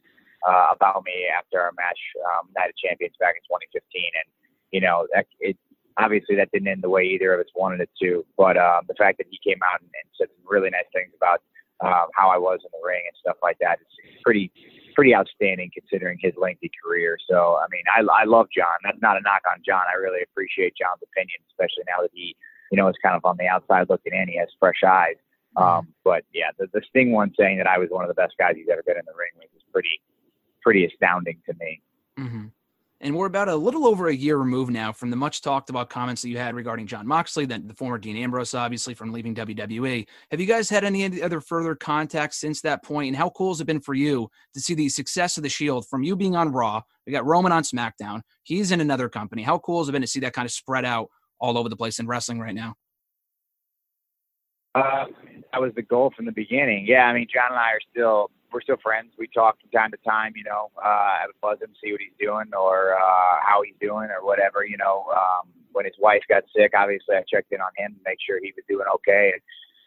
uh, 0.47 0.69
about 0.71 1.03
me 1.05 1.27
after 1.27 1.61
our 1.61 1.73
match, 1.77 1.99
um, 2.31 2.47
Night 2.57 2.71
of 2.71 2.77
Champions 2.77 3.17
back 3.19 3.35
in 3.35 3.43
2015, 3.51 3.83
and 4.15 4.29
you 4.71 4.81
know 4.81 5.09
that 5.13 5.27
it 5.41 5.59
obviously 5.99 6.37
that 6.37 6.53
didn't 6.53 6.69
end 6.69 6.83
the 6.85 6.89
way 6.89 7.03
either 7.03 7.35
of 7.35 7.41
us 7.41 7.51
wanted 7.57 7.81
it 7.81 7.91
to. 8.01 8.25
But 8.37 8.57
um, 8.57 8.87
the 8.87 8.95
fact 8.95 9.19
that 9.19 9.27
he 9.29 9.41
came 9.43 9.59
out 9.67 9.81
and, 9.81 9.91
and 9.91 10.07
said 10.15 10.29
some 10.31 10.47
really 10.47 10.71
nice 10.71 10.87
things 10.95 11.11
about 11.19 11.43
um, 11.83 12.07
how 12.15 12.29
I 12.31 12.39
was 12.39 12.61
in 12.63 12.71
the 12.71 12.87
ring 12.87 13.03
and 13.11 13.17
stuff 13.19 13.43
like 13.43 13.59
that 13.59 13.83
is 13.83 13.91
pretty 14.23 14.53
pretty 14.97 15.15
outstanding 15.15 15.71
considering 15.75 16.19
his 16.19 16.33
lengthy 16.41 16.71
career. 16.83 17.19
So, 17.29 17.61
I 17.61 17.67
mean, 17.71 17.85
I, 17.95 18.01
I 18.23 18.25
love 18.25 18.49
John. 18.51 18.81
That's 18.83 19.01
not 19.03 19.19
a 19.19 19.21
knock 19.21 19.43
on 19.53 19.61
John. 19.65 19.83
I 19.93 19.97
really 19.99 20.23
appreciate 20.23 20.75
John's 20.75 21.03
opinion, 21.05 21.37
especially 21.53 21.85
now 21.87 22.01
that 22.01 22.11
he, 22.15 22.35
you 22.73 22.79
know, 22.79 22.89
is 22.89 22.97
kind 23.05 23.15
of 23.15 23.23
on 23.27 23.37
the 23.37 23.47
outside 23.47 23.91
looking 23.91 24.15
in. 24.15 24.27
He 24.27 24.39
has 24.39 24.49
fresh 24.59 24.81
eyes. 24.85 25.17
Um, 25.57 25.89
but 26.03 26.25
yeah, 26.33 26.49
the, 26.59 26.67
the 26.73 26.81
Sting 26.89 27.13
one 27.13 27.33
saying 27.39 27.59
that 27.59 27.67
I 27.67 27.79
was 27.79 27.89
one 27.91 28.05
of 28.05 28.09
the 28.09 28.15
best 28.15 28.35
guys 28.39 28.55
he's 28.57 28.69
ever 28.73 28.83
been 28.83 28.97
in 28.97 29.05
the 29.07 29.17
ring 29.17 29.31
with 29.37 29.49
is 29.55 29.63
pretty, 29.71 30.01
pretty 30.63 30.87
astounding 30.87 31.41
to 31.47 31.55
me. 31.61 31.81
Mm-hmm. 32.19 32.47
And 33.01 33.15
we're 33.15 33.27
about 33.27 33.49
a 33.49 33.57
little 33.57 33.87
over 33.87 34.09
a 34.09 34.15
year 34.15 34.39
removed 34.39 34.73
now 34.73 34.91
from 34.91 35.11
the 35.11 35.17
much 35.17 35.43
talked 35.43 35.69
about 35.69 35.91
comments 35.91 36.23
that 36.23 36.31
you 36.31 36.39
had 36.39 36.55
regarding 36.55 36.87
Jon 36.87 37.07
Moxley, 37.07 37.45
that 37.47 37.69
the 37.69 37.75
former 37.75 37.99
Dean 37.99 38.17
Ambrose, 38.17 38.55
obviously 38.55 38.95
from 38.95 39.13
leaving 39.13 39.35
WWE. 39.35 40.07
Have 40.31 40.41
you 40.41 40.47
guys 40.47 40.71
had 40.71 40.83
any 40.83 41.23
other 41.23 41.43
further 41.43 41.75
contacts 41.75 42.39
since 42.39 42.63
that 42.63 42.83
point? 42.83 43.09
And 43.09 43.17
how 43.17 43.29
cool 43.31 43.53
has 43.53 43.61
it 43.61 43.67
been 43.67 43.81
for 43.81 43.93
you 43.93 44.31
to 44.55 44.61
see 44.61 44.73
the 44.75 44.89
success 44.89 45.37
of 45.37 45.43
the 45.43 45.49
Shield 45.51 45.87
from 45.89 46.03
you 46.03 46.17
being 46.17 46.37
on 46.37 46.53
Raw? 46.53 46.81
We 47.07 47.13
got 47.13 47.27
Roman 47.27 47.53
on 47.53 47.65
SmackDown. 47.65 48.23
He's 48.45 48.71
in 48.71 48.81
another 48.81 49.11
company. 49.11 49.43
How 49.43 49.59
cool 49.59 49.81
has 49.81 49.91
it 49.91 49.93
been 49.93 50.03
to 50.03 50.09
see 50.09 50.21
that 50.21 50.33
kind 50.33 50.47
of 50.47 50.53
spread 50.53 50.87
out 50.87 51.11
all 51.39 51.59
over 51.59 51.69
the 51.69 51.77
place 51.77 51.99
in 51.99 52.07
wrestling 52.07 52.41
right 52.41 52.55
now? 52.55 52.77
Uh, 54.75 55.05
that 55.53 55.61
was 55.61 55.73
the 55.75 55.83
goal 55.83 56.13
from 56.17 56.25
the 56.25 56.33
beginning. 56.33 56.87
Yeah, 56.87 57.05
I 57.05 57.13
mean, 57.13 57.27
John 57.33 57.51
and 57.51 57.59
I 57.59 57.73
are 57.73 57.81
still 57.91 58.31
we're 58.53 58.61
still 58.61 58.77
friends. 58.83 59.13
We 59.19 59.29
talk 59.29 59.61
from 59.61 59.71
time 59.71 59.91
to 59.91 59.99
time. 59.99 60.33
You 60.37 60.45
know, 60.45 60.71
uh, 60.77 60.87
I 60.87 61.25
would 61.27 61.41
buzz 61.41 61.61
him, 61.61 61.73
see 61.83 61.93
what 61.93 62.01
he's 62.01 62.17
doing 62.19 62.47
or 62.59 62.95
uh, 62.95 63.41
how 63.43 63.63
he's 63.65 63.75
doing 63.81 64.09
or 64.11 64.25
whatever. 64.25 64.65
You 64.65 64.77
know, 64.77 65.07
um, 65.15 65.49
when 65.73 65.85
his 65.85 65.95
wife 65.99 66.23
got 66.29 66.45
sick, 66.55 66.73
obviously 66.77 67.17
I 67.17 67.23
checked 67.31 67.53
in 67.53 67.61
on 67.61 67.71
him 67.77 67.95
to 67.95 68.01
make 68.05 68.19
sure 68.27 68.39
he 68.41 68.53
was 68.57 68.65
doing 68.69 68.87
okay. 68.97 69.33
And 69.33 69.43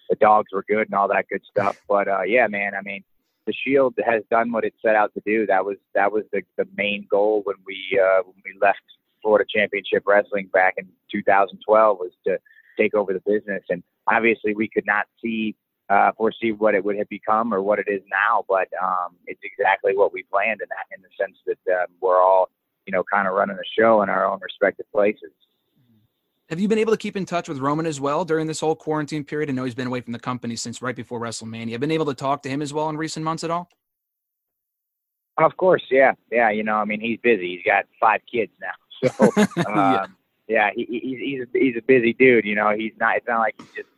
the 0.09 0.15
dogs 0.15 0.51
were 0.51 0.63
good 0.67 0.87
and 0.87 0.93
all 0.93 1.07
that 1.07 1.27
good 1.29 1.41
stuff. 1.49 1.81
But 1.87 2.07
uh, 2.07 2.23
yeah, 2.23 2.47
man, 2.47 2.73
I 2.75 2.81
mean, 2.81 3.03
the 3.45 3.53
Shield 3.53 3.95
has 4.05 4.23
done 4.29 4.51
what 4.51 4.63
it 4.63 4.73
set 4.81 4.95
out 4.95 5.13
to 5.15 5.21
do. 5.25 5.45
That 5.47 5.65
was 5.65 5.77
that 5.95 6.11
was 6.11 6.23
the 6.31 6.41
the 6.57 6.67
main 6.75 7.07
goal 7.09 7.41
when 7.45 7.55
we 7.65 7.99
uh, 7.99 8.21
when 8.23 8.35
we 8.45 8.59
left 8.61 8.81
Florida 9.21 9.45
Championship 9.49 10.03
Wrestling 10.05 10.49
back 10.53 10.75
in 10.77 10.87
2012 11.11 11.97
was 11.97 12.11
to 12.27 12.37
take 12.77 12.93
over 12.93 13.13
the 13.13 13.21
business. 13.21 13.63
And 13.69 13.83
obviously, 14.07 14.53
we 14.55 14.67
could 14.67 14.85
not 14.85 15.07
see 15.21 15.55
uh, 15.89 16.11
foresee 16.17 16.51
what 16.51 16.75
it 16.75 16.83
would 16.83 16.97
have 16.97 17.09
become 17.09 17.53
or 17.53 17.61
what 17.61 17.79
it 17.79 17.87
is 17.87 18.01
now, 18.09 18.45
but 18.47 18.67
um, 18.81 19.15
it's 19.25 19.41
exactly 19.43 19.95
what 19.95 20.13
we 20.13 20.23
planned 20.23 20.61
in 20.61 20.67
that, 20.69 20.95
in 20.95 21.01
the 21.01 21.09
sense 21.19 21.37
that 21.45 21.81
um, 21.81 21.87
we're 21.99 22.21
all, 22.21 22.49
you 22.85 22.91
know, 22.91 23.03
kind 23.11 23.27
of 23.27 23.33
running 23.33 23.57
the 23.57 23.63
show 23.77 24.01
in 24.03 24.09
our 24.09 24.25
own 24.25 24.39
respective 24.41 24.85
places. 24.91 25.31
Have 26.49 26.59
you 26.59 26.67
been 26.67 26.79
able 26.79 26.93
to 26.93 26.97
keep 26.97 27.15
in 27.15 27.25
touch 27.25 27.47
with 27.47 27.59
Roman 27.59 27.85
as 27.85 27.99
well 27.99 28.25
during 28.25 28.47
this 28.47 28.59
whole 28.59 28.75
quarantine 28.75 29.23
period? 29.23 29.49
I 29.49 29.53
know 29.53 29.65
he's 29.65 29.75
been 29.75 29.87
away 29.87 30.01
from 30.01 30.13
the 30.13 30.19
company 30.19 30.55
since 30.55 30.81
right 30.81 30.95
before 30.95 31.19
WrestleMania. 31.19 31.73
Have 31.73 31.81
been 31.81 31.91
able 31.91 32.07
to 32.07 32.15
talk 32.15 32.41
to 32.43 32.49
him 32.49 32.61
as 32.61 32.73
well 32.73 32.89
in 32.89 32.97
recent 32.97 33.23
months 33.23 33.43
at 33.43 33.51
all? 33.51 33.69
Of 35.37 35.55
course, 35.57 35.83
yeah, 35.89 36.13
yeah. 36.31 36.49
You 36.49 36.63
know, 36.63 36.75
I 36.75 36.85
mean, 36.85 36.99
he's 36.99 37.19
busy. 37.21 37.55
He's 37.55 37.63
got 37.65 37.85
five 37.99 38.21
kids 38.31 38.51
now, 38.59 39.09
so 39.09 39.31
um, 39.67 39.75
yeah, 39.77 40.05
yeah 40.47 40.69
he, 40.75 40.85
he's 40.85 41.19
he's 41.19 41.41
a, 41.41 41.47
he's 41.53 41.75
a 41.77 41.81
busy 41.81 42.13
dude. 42.13 42.45
You 42.45 42.55
know, 42.55 42.75
he's 42.75 42.91
not. 42.99 43.17
It's 43.17 43.27
not 43.27 43.39
like 43.39 43.55
he's 43.57 43.71
just 43.75 43.89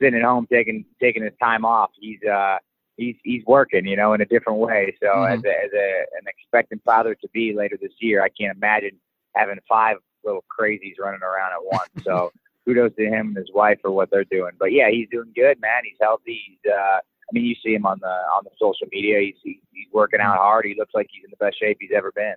sitting 0.00 0.18
at 0.18 0.24
home 0.24 0.46
taking 0.50 0.84
taking 1.00 1.22
his 1.22 1.32
time 1.40 1.64
off. 1.64 1.90
He's 1.98 2.22
uh 2.22 2.58
he's 2.96 3.16
he's 3.24 3.42
working, 3.46 3.86
you 3.86 3.96
know, 3.96 4.12
in 4.12 4.20
a 4.20 4.26
different 4.26 4.58
way. 4.58 4.94
So 5.00 5.08
mm-hmm. 5.08 5.34
as 5.34 5.44
a, 5.44 5.64
as 5.64 5.70
a 5.72 6.00
an 6.18 6.26
expectant 6.26 6.82
father 6.84 7.14
to 7.14 7.28
be 7.32 7.54
later 7.54 7.78
this 7.80 7.92
year, 8.00 8.22
I 8.22 8.28
can't 8.28 8.56
imagine 8.56 8.98
having 9.34 9.58
five 9.68 9.96
little 10.24 10.44
crazies 10.58 10.94
running 10.98 11.22
around 11.22 11.52
at 11.52 11.64
once. 11.64 12.04
So 12.04 12.32
kudos 12.66 12.94
to 12.96 13.06
him 13.06 13.28
and 13.28 13.36
his 13.36 13.50
wife 13.54 13.78
for 13.80 13.90
what 13.90 14.10
they're 14.10 14.24
doing. 14.24 14.52
But 14.58 14.72
yeah, 14.72 14.90
he's 14.90 15.08
doing 15.10 15.32
good, 15.34 15.60
man. 15.60 15.82
He's 15.84 15.98
healthy. 16.00 16.40
He's 16.46 16.72
uh 16.72 16.98
I 17.28 17.32
mean, 17.32 17.44
you 17.44 17.54
see 17.62 17.74
him 17.74 17.84
on 17.84 17.98
the 18.00 18.08
on 18.08 18.44
the 18.44 18.50
social 18.58 18.86
media. 18.90 19.20
He's 19.20 19.36
he's 19.42 19.92
working 19.92 20.20
out 20.20 20.38
hard. 20.38 20.64
He 20.64 20.74
looks 20.78 20.94
like 20.94 21.08
he's 21.10 21.24
in 21.24 21.30
the 21.30 21.44
best 21.44 21.58
shape 21.58 21.78
he's 21.80 21.90
ever 21.94 22.12
been. 22.12 22.34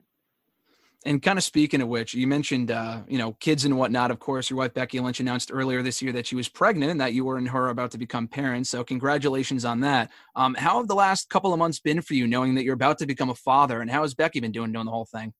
And 1.03 1.19
kind 1.21 1.39
of 1.39 1.43
speaking 1.43 1.81
of 1.81 1.87
which, 1.87 2.13
you 2.13 2.27
mentioned, 2.27 2.69
uh, 2.69 2.99
you 3.07 3.17
know, 3.17 3.33
kids 3.39 3.65
and 3.65 3.75
whatnot. 3.75 4.11
Of 4.11 4.19
course, 4.19 4.51
your 4.51 4.57
wife 4.57 4.75
Becky 4.75 4.99
Lynch 4.99 5.19
announced 5.19 5.49
earlier 5.51 5.81
this 5.81 5.99
year 5.99 6.11
that 6.11 6.27
she 6.27 6.35
was 6.35 6.47
pregnant 6.47 6.91
and 6.91 7.01
that 7.01 7.13
you 7.13 7.25
were 7.25 7.37
and 7.37 7.49
her 7.49 7.69
about 7.69 7.89
to 7.91 7.97
become 7.97 8.27
parents. 8.27 8.69
So, 8.69 8.83
congratulations 8.83 9.65
on 9.65 9.79
that. 9.79 10.11
Um, 10.35 10.53
how 10.53 10.77
have 10.77 10.87
the 10.87 10.95
last 10.95 11.29
couple 11.29 11.53
of 11.53 11.59
months 11.59 11.79
been 11.79 12.01
for 12.01 12.13
you, 12.13 12.27
knowing 12.27 12.53
that 12.55 12.63
you're 12.63 12.75
about 12.75 12.99
to 12.99 13.07
become 13.07 13.31
a 13.31 13.35
father? 13.35 13.81
And 13.81 13.89
how 13.89 14.03
has 14.03 14.13
Becky 14.13 14.39
been 14.39 14.51
doing 14.51 14.71
doing 14.71 14.85
the 14.85 14.91
whole 14.91 15.05
thing? 15.05 15.33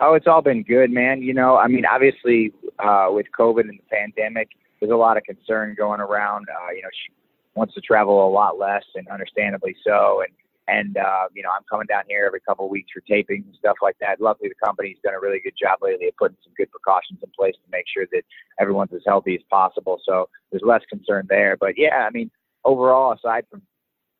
Oh, 0.00 0.14
it's 0.14 0.26
all 0.26 0.42
been 0.42 0.62
good, 0.64 0.90
man. 0.90 1.22
You 1.22 1.32
know, 1.32 1.56
I 1.56 1.68
mean, 1.68 1.86
obviously, 1.86 2.52
uh, 2.80 3.06
with 3.10 3.26
COVID 3.38 3.60
and 3.60 3.78
the 3.78 3.96
pandemic, 3.96 4.48
there's 4.80 4.92
a 4.92 4.96
lot 4.96 5.16
of 5.16 5.22
concern 5.22 5.74
going 5.78 6.00
around. 6.00 6.48
Uh, 6.50 6.72
you 6.72 6.82
know, 6.82 6.88
she 6.92 7.12
wants 7.54 7.72
to 7.74 7.80
travel 7.80 8.28
a 8.28 8.30
lot 8.30 8.58
less, 8.58 8.84
and 8.96 9.06
understandably 9.08 9.76
so. 9.86 10.22
And 10.22 10.32
and 10.68 10.96
uh, 10.96 11.28
you 11.32 11.42
know, 11.42 11.50
I'm 11.54 11.64
coming 11.70 11.86
down 11.86 12.04
here 12.08 12.26
every 12.26 12.40
couple 12.40 12.64
of 12.64 12.70
weeks 12.70 12.90
for 12.92 13.00
tapings 13.00 13.44
and 13.44 13.54
stuff 13.58 13.76
like 13.82 13.96
that. 14.00 14.20
Luckily, 14.20 14.48
the 14.48 14.66
company's 14.66 14.96
done 15.04 15.14
a 15.14 15.20
really 15.20 15.40
good 15.40 15.54
job 15.60 15.78
lately 15.80 16.08
of 16.08 16.16
putting 16.16 16.36
some 16.42 16.52
good 16.56 16.70
precautions 16.70 17.20
in 17.22 17.30
place 17.36 17.54
to 17.54 17.70
make 17.70 17.84
sure 17.92 18.06
that 18.12 18.22
everyone's 18.60 18.92
as 18.92 19.02
healthy 19.06 19.34
as 19.34 19.42
possible. 19.50 20.00
So 20.04 20.28
there's 20.50 20.62
less 20.64 20.82
concern 20.88 21.26
there. 21.28 21.56
But 21.58 21.74
yeah, 21.76 22.06
I 22.06 22.10
mean, 22.10 22.30
overall, 22.64 23.12
aside 23.12 23.44
from 23.50 23.62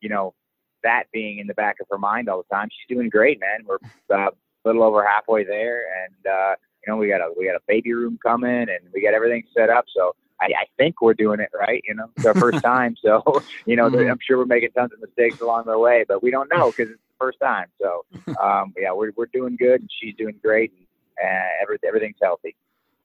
you 0.01 0.09
know 0.09 0.35
that 0.83 1.05
being 1.13 1.39
in 1.39 1.47
the 1.47 1.55
back 1.55 1.77
of 1.81 1.87
her 1.91 1.99
mind 1.99 2.29
all 2.29 2.45
the 2.49 2.55
time, 2.55 2.69
she's 2.71 2.97
doing 2.97 3.09
great, 3.09 3.41
man. 3.41 3.67
We're 3.67 3.79
uh, 4.17 4.31
a 4.31 4.65
little 4.65 4.85
over 4.85 5.05
halfway 5.05 5.45
there, 5.45 5.85
and 6.05 6.33
uh, 6.33 6.55
you 6.85 6.93
know 6.93 6.97
we 6.97 7.09
got 7.09 7.21
a 7.21 7.33
we 7.37 7.47
got 7.47 7.57
a 7.57 7.65
baby 7.67 7.93
room 7.93 8.19
coming, 8.23 8.51
and 8.51 8.79
we 8.95 9.03
got 9.03 9.15
everything 9.15 9.43
set 9.57 9.69
up. 9.69 9.87
So 9.95 10.15
I, 10.41 10.47
I 10.47 10.65
think 10.77 11.01
we're 11.01 11.15
doing 11.15 11.41
it 11.41 11.51
right. 11.59 11.83
You 11.87 11.95
know, 11.95 12.11
it's 12.17 12.27
our 12.27 12.35
first 12.35 12.63
time, 12.65 12.97
so 13.03 13.23
you 13.65 13.77
know 13.77 13.89
mm-hmm. 13.89 14.11
I'm 14.11 14.19
sure 14.27 14.39
we're 14.39 14.47
making 14.47 14.71
tons 14.73 14.93
of 14.93 15.01
mistakes 15.01 15.41
along 15.41 15.65
the 15.67 15.79
way, 15.79 16.05
but 16.07 16.23
we 16.23 16.31
don't 16.31 16.51
know 16.53 16.71
because 16.71 16.91
it's 16.91 17.01
the 17.01 17.25
first 17.25 17.39
time. 17.41 17.67
So 17.81 18.05
um, 18.43 18.75
yeah, 18.77 18.93
we're 18.93 19.13
we're 19.17 19.27
doing 19.33 19.57
good, 19.57 19.81
and 19.81 19.91
she's 20.01 20.15
doing 20.17 20.39
great, 20.43 20.73
and 21.19 21.29
uh, 21.29 21.63
every, 21.63 21.79
everything's 21.87 22.17
healthy. 22.23 22.55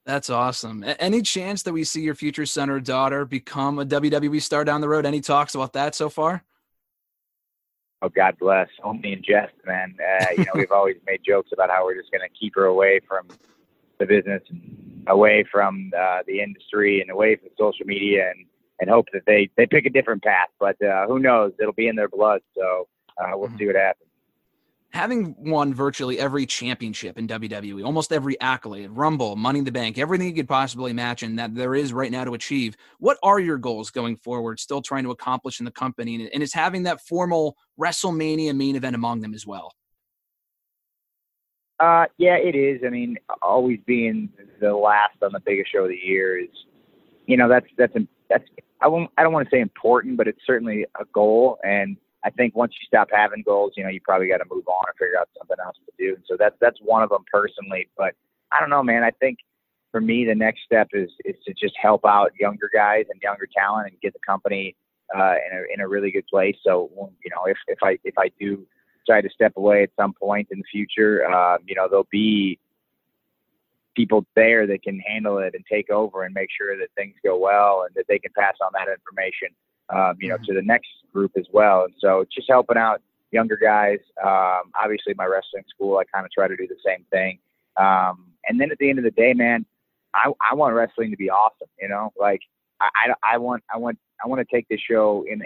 That's 0.05 0.31
awesome. 0.31 0.83
Any 0.99 1.21
chance 1.21 1.61
that 1.63 1.73
we 1.73 1.83
see 1.83 2.01
your 2.01 2.15
future 2.15 2.47
son 2.47 2.71
or 2.71 2.79
daughter 2.79 3.23
become 3.23 3.77
a 3.77 3.85
WWE 3.85 4.41
star 4.41 4.65
down 4.65 4.81
the 4.81 4.89
road? 4.89 5.05
Any 5.05 5.21
talks 5.21 5.53
about 5.53 5.73
that 5.73 5.93
so 5.93 6.09
far? 6.09 6.43
oh, 8.01 8.09
God 8.09 8.35
bless, 8.39 8.67
only 8.83 9.13
in 9.13 9.23
jest, 9.23 9.53
man. 9.65 9.95
Uh, 9.99 10.25
you 10.37 10.45
know, 10.45 10.51
we've 10.55 10.71
always 10.71 10.97
made 11.05 11.21
jokes 11.25 11.51
about 11.53 11.69
how 11.69 11.85
we're 11.85 11.95
just 11.95 12.11
going 12.11 12.21
to 12.21 12.39
keep 12.39 12.55
her 12.55 12.65
away 12.65 12.99
from 13.07 13.27
the 14.01 14.05
business 14.05 14.41
and 14.49 15.03
away 15.07 15.45
from 15.51 15.91
uh, 15.97 16.19
the 16.27 16.41
industry 16.41 17.01
and 17.01 17.09
away 17.09 17.35
from 17.35 17.49
social 17.57 17.85
media 17.85 18.29
and, 18.29 18.45
and 18.79 18.89
hope 18.89 19.07
that 19.13 19.23
they, 19.25 19.49
they 19.57 19.65
pick 19.65 19.85
a 19.85 19.89
different 19.89 20.23
path. 20.23 20.49
But 20.59 20.81
uh, 20.81 21.07
who 21.07 21.19
knows? 21.19 21.53
It'll 21.59 21.73
be 21.73 21.87
in 21.87 21.95
their 21.95 22.09
blood. 22.09 22.41
So 22.55 22.87
uh, 23.17 23.31
we'll 23.35 23.49
mm-hmm. 23.49 23.57
see 23.57 23.67
what 23.67 23.75
happens 23.75 24.11
having 24.91 25.35
won 25.37 25.73
virtually 25.73 26.19
every 26.19 26.45
championship 26.45 27.17
in 27.17 27.27
WWE, 27.27 27.83
almost 27.83 28.11
every 28.11 28.39
accolade, 28.41 28.89
Rumble, 28.91 29.35
Money 29.35 29.59
in 29.59 29.65
the 29.65 29.71
Bank, 29.71 29.97
everything 29.97 30.27
you 30.27 30.33
could 30.33 30.47
possibly 30.47 30.91
imagine 30.91 31.35
that 31.37 31.55
there 31.55 31.75
is 31.75 31.93
right 31.93 32.11
now 32.11 32.23
to 32.25 32.33
achieve, 32.33 32.75
what 32.99 33.17
are 33.23 33.39
your 33.39 33.57
goals 33.57 33.89
going 33.89 34.17
forward, 34.17 34.59
still 34.59 34.81
trying 34.81 35.03
to 35.03 35.11
accomplish 35.11 35.59
in 35.59 35.65
the 35.65 35.71
company? 35.71 36.29
And 36.33 36.43
is 36.43 36.53
having 36.53 36.83
that 36.83 37.01
formal 37.01 37.57
WrestleMania 37.79 38.55
main 38.55 38.75
event 38.75 38.95
among 38.95 39.21
them 39.21 39.33
as 39.33 39.47
well? 39.47 39.71
Uh, 41.81 42.05
yeah, 42.17 42.35
it 42.35 42.55
is. 42.55 42.81
I 42.85 42.89
mean, 42.89 43.17
always 43.41 43.79
being 43.87 44.29
the 44.59 44.73
last 44.73 45.15
on 45.23 45.31
the 45.33 45.39
biggest 45.39 45.71
show 45.71 45.83
of 45.83 45.89
the 45.89 45.97
year 45.97 46.39
is, 46.39 46.49
you 47.25 47.37
know, 47.37 47.49
that's 47.49 47.65
that's 47.75 47.93
that's 48.29 48.43
I 48.81 48.87
won't 48.87 49.09
I 49.17 49.23
don't 49.23 49.33
want 49.33 49.49
to 49.49 49.55
say 49.55 49.61
important, 49.61 50.15
but 50.15 50.27
it's 50.27 50.41
certainly 50.45 50.85
a 50.99 51.05
goal 51.05 51.57
and 51.63 51.97
I 52.23 52.29
think 52.29 52.55
once 52.55 52.73
you 52.79 52.85
stop 52.85 53.07
having 53.11 53.41
goals, 53.41 53.73
you 53.75 53.83
know, 53.83 53.89
you 53.89 53.99
probably 53.99 54.27
got 54.27 54.37
to 54.37 54.45
move 54.49 54.67
on 54.67 54.83
or 54.87 54.93
figure 54.99 55.19
out 55.19 55.29
something 55.37 55.57
else 55.63 55.75
to 55.85 55.91
do. 55.97 56.13
And 56.15 56.23
so 56.27 56.35
that's 56.37 56.55
that's 56.61 56.77
one 56.81 57.01
of 57.01 57.09
them 57.09 57.23
personally. 57.31 57.89
But 57.97 58.13
I 58.51 58.59
don't 58.59 58.69
know, 58.69 58.83
man. 58.83 59.03
I 59.03 59.11
think 59.11 59.39
for 59.91 60.01
me, 60.01 60.25
the 60.25 60.35
next 60.35 60.61
step 60.65 60.89
is 60.93 61.09
is 61.25 61.35
to 61.47 61.53
just 61.53 61.73
help 61.81 62.05
out 62.05 62.31
younger 62.39 62.69
guys 62.71 63.05
and 63.09 63.19
younger 63.23 63.47
talent 63.57 63.87
and 63.87 64.01
get 64.01 64.13
the 64.13 64.19
company 64.25 64.75
uh, 65.15 65.33
in 65.49 65.57
a 65.57 65.73
in 65.73 65.79
a 65.81 65.87
really 65.87 66.11
good 66.11 66.27
place. 66.27 66.55
So 66.63 66.91
you 67.23 67.31
know, 67.31 67.45
if 67.45 67.57
if 67.67 67.79
I 67.81 67.97
if 68.03 68.17
I 68.19 68.29
do 68.39 68.67
try 69.07 69.21
to 69.21 69.29
step 69.29 69.53
away 69.55 69.83
at 69.83 69.89
some 69.99 70.13
point 70.13 70.47
in 70.51 70.59
the 70.59 70.65
future, 70.71 71.29
uh, 71.29 71.57
you 71.65 71.75
know, 71.75 71.87
there'll 71.89 72.07
be 72.11 72.59
people 73.95 74.25
there 74.35 74.65
that 74.67 74.83
can 74.83 74.99
handle 74.99 75.37
it 75.39 75.53
and 75.53 75.65
take 75.69 75.89
over 75.89 76.23
and 76.23 76.33
make 76.33 76.49
sure 76.57 76.77
that 76.77 76.87
things 76.95 77.15
go 77.23 77.37
well 77.37 77.83
and 77.85 77.93
that 77.95 78.05
they 78.07 78.17
can 78.17 78.31
pass 78.37 78.55
on 78.61 78.71
that 78.73 78.89
information 78.89 79.49
um, 79.91 80.15
you 80.19 80.29
know, 80.29 80.37
to 80.45 80.53
the 80.53 80.61
next 80.61 80.89
group 81.13 81.31
as 81.37 81.45
well. 81.51 81.83
And 81.83 81.93
so 81.99 82.25
just 82.33 82.47
helping 82.49 82.77
out 82.77 83.01
younger 83.31 83.57
guys. 83.57 83.99
Um, 84.23 84.71
obviously, 84.81 85.13
my 85.15 85.25
wrestling 85.25 85.63
school, 85.69 85.97
I 85.97 86.03
kind 86.05 86.25
of 86.25 86.31
try 86.31 86.47
to 86.47 86.55
do 86.55 86.67
the 86.67 86.77
same 86.85 87.05
thing. 87.11 87.39
Um, 87.77 88.27
and 88.47 88.59
then 88.59 88.71
at 88.71 88.77
the 88.77 88.89
end 88.89 88.99
of 88.99 89.05
the 89.05 89.11
day, 89.11 89.33
man, 89.33 89.65
I, 90.13 90.31
I 90.49 90.55
want 90.55 90.73
wrestling 90.75 91.11
to 91.11 91.17
be 91.17 91.29
awesome. 91.29 91.67
You 91.79 91.89
know, 91.89 92.11
like 92.19 92.41
I, 92.79 92.89
I, 92.95 93.33
I 93.33 93.37
want, 93.37 93.63
I 93.73 93.77
want, 93.77 93.97
I 94.23 94.27
want 94.27 94.47
to 94.47 94.55
take 94.55 94.67
this 94.67 94.79
show 94.79 95.25
in, 95.29 95.41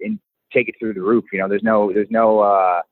in 0.00 0.18
take 0.52 0.68
it 0.68 0.76
through 0.78 0.94
the 0.94 1.02
roof. 1.02 1.24
You 1.32 1.40
know, 1.40 1.48
there's 1.48 1.62
no, 1.62 1.92
there's 1.92 2.10
no, 2.10 2.40
uh, 2.40 2.82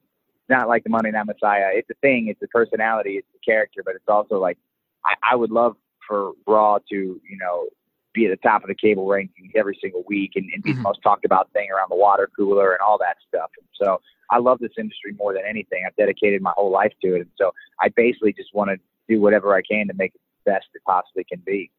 not 0.48 0.68
like 0.68 0.84
the 0.84 0.90
Monday 0.90 1.10
Night 1.10 1.26
Messiah. 1.26 1.70
It's 1.72 1.88
a 1.90 1.94
thing. 2.02 2.28
It's 2.28 2.42
a 2.42 2.48
personality. 2.48 3.12
It's 3.12 3.28
a 3.34 3.50
character. 3.50 3.82
But 3.84 3.94
it's 3.94 4.08
also 4.08 4.38
like 4.38 4.58
I, 5.04 5.32
I 5.32 5.36
would 5.36 5.50
love 5.50 5.76
for 6.06 6.32
Raw 6.46 6.78
to, 6.90 6.94
you 6.94 7.38
know, 7.40 7.68
be 8.12 8.26
at 8.26 8.30
the 8.30 8.48
top 8.48 8.62
of 8.62 8.68
the 8.68 8.74
cable 8.74 9.06
rankings 9.06 9.50
every 9.56 9.76
single 9.80 10.04
week 10.06 10.32
and, 10.36 10.48
and 10.52 10.62
be 10.62 10.70
mm-hmm. 10.70 10.78
the 10.78 10.82
most 10.82 11.00
talked 11.02 11.24
about 11.24 11.50
thing 11.52 11.68
around 11.70 11.88
the 11.90 11.96
water 11.96 12.30
cooler 12.36 12.72
and 12.72 12.80
all 12.80 12.96
that 12.98 13.16
stuff. 13.28 13.50
And 13.58 13.66
so 13.74 14.00
I 14.30 14.38
love 14.38 14.60
this 14.60 14.70
industry 14.78 15.12
more 15.18 15.34
than 15.34 15.42
anything. 15.48 15.84
I've 15.86 15.96
dedicated 15.96 16.40
my 16.40 16.52
whole 16.56 16.70
life 16.70 16.92
to 17.02 17.16
it. 17.16 17.20
And 17.22 17.30
so 17.36 17.52
I 17.80 17.88
basically 17.88 18.32
just 18.32 18.54
want 18.54 18.70
to 18.70 18.76
do 19.08 19.20
whatever 19.20 19.54
I 19.54 19.62
can 19.62 19.88
to 19.88 19.94
make 19.94 20.14
it 20.14 20.20
the 20.44 20.52
best 20.52 20.66
it 20.74 20.82
possibly 20.86 21.24
can 21.24 21.42
be. 21.44 21.70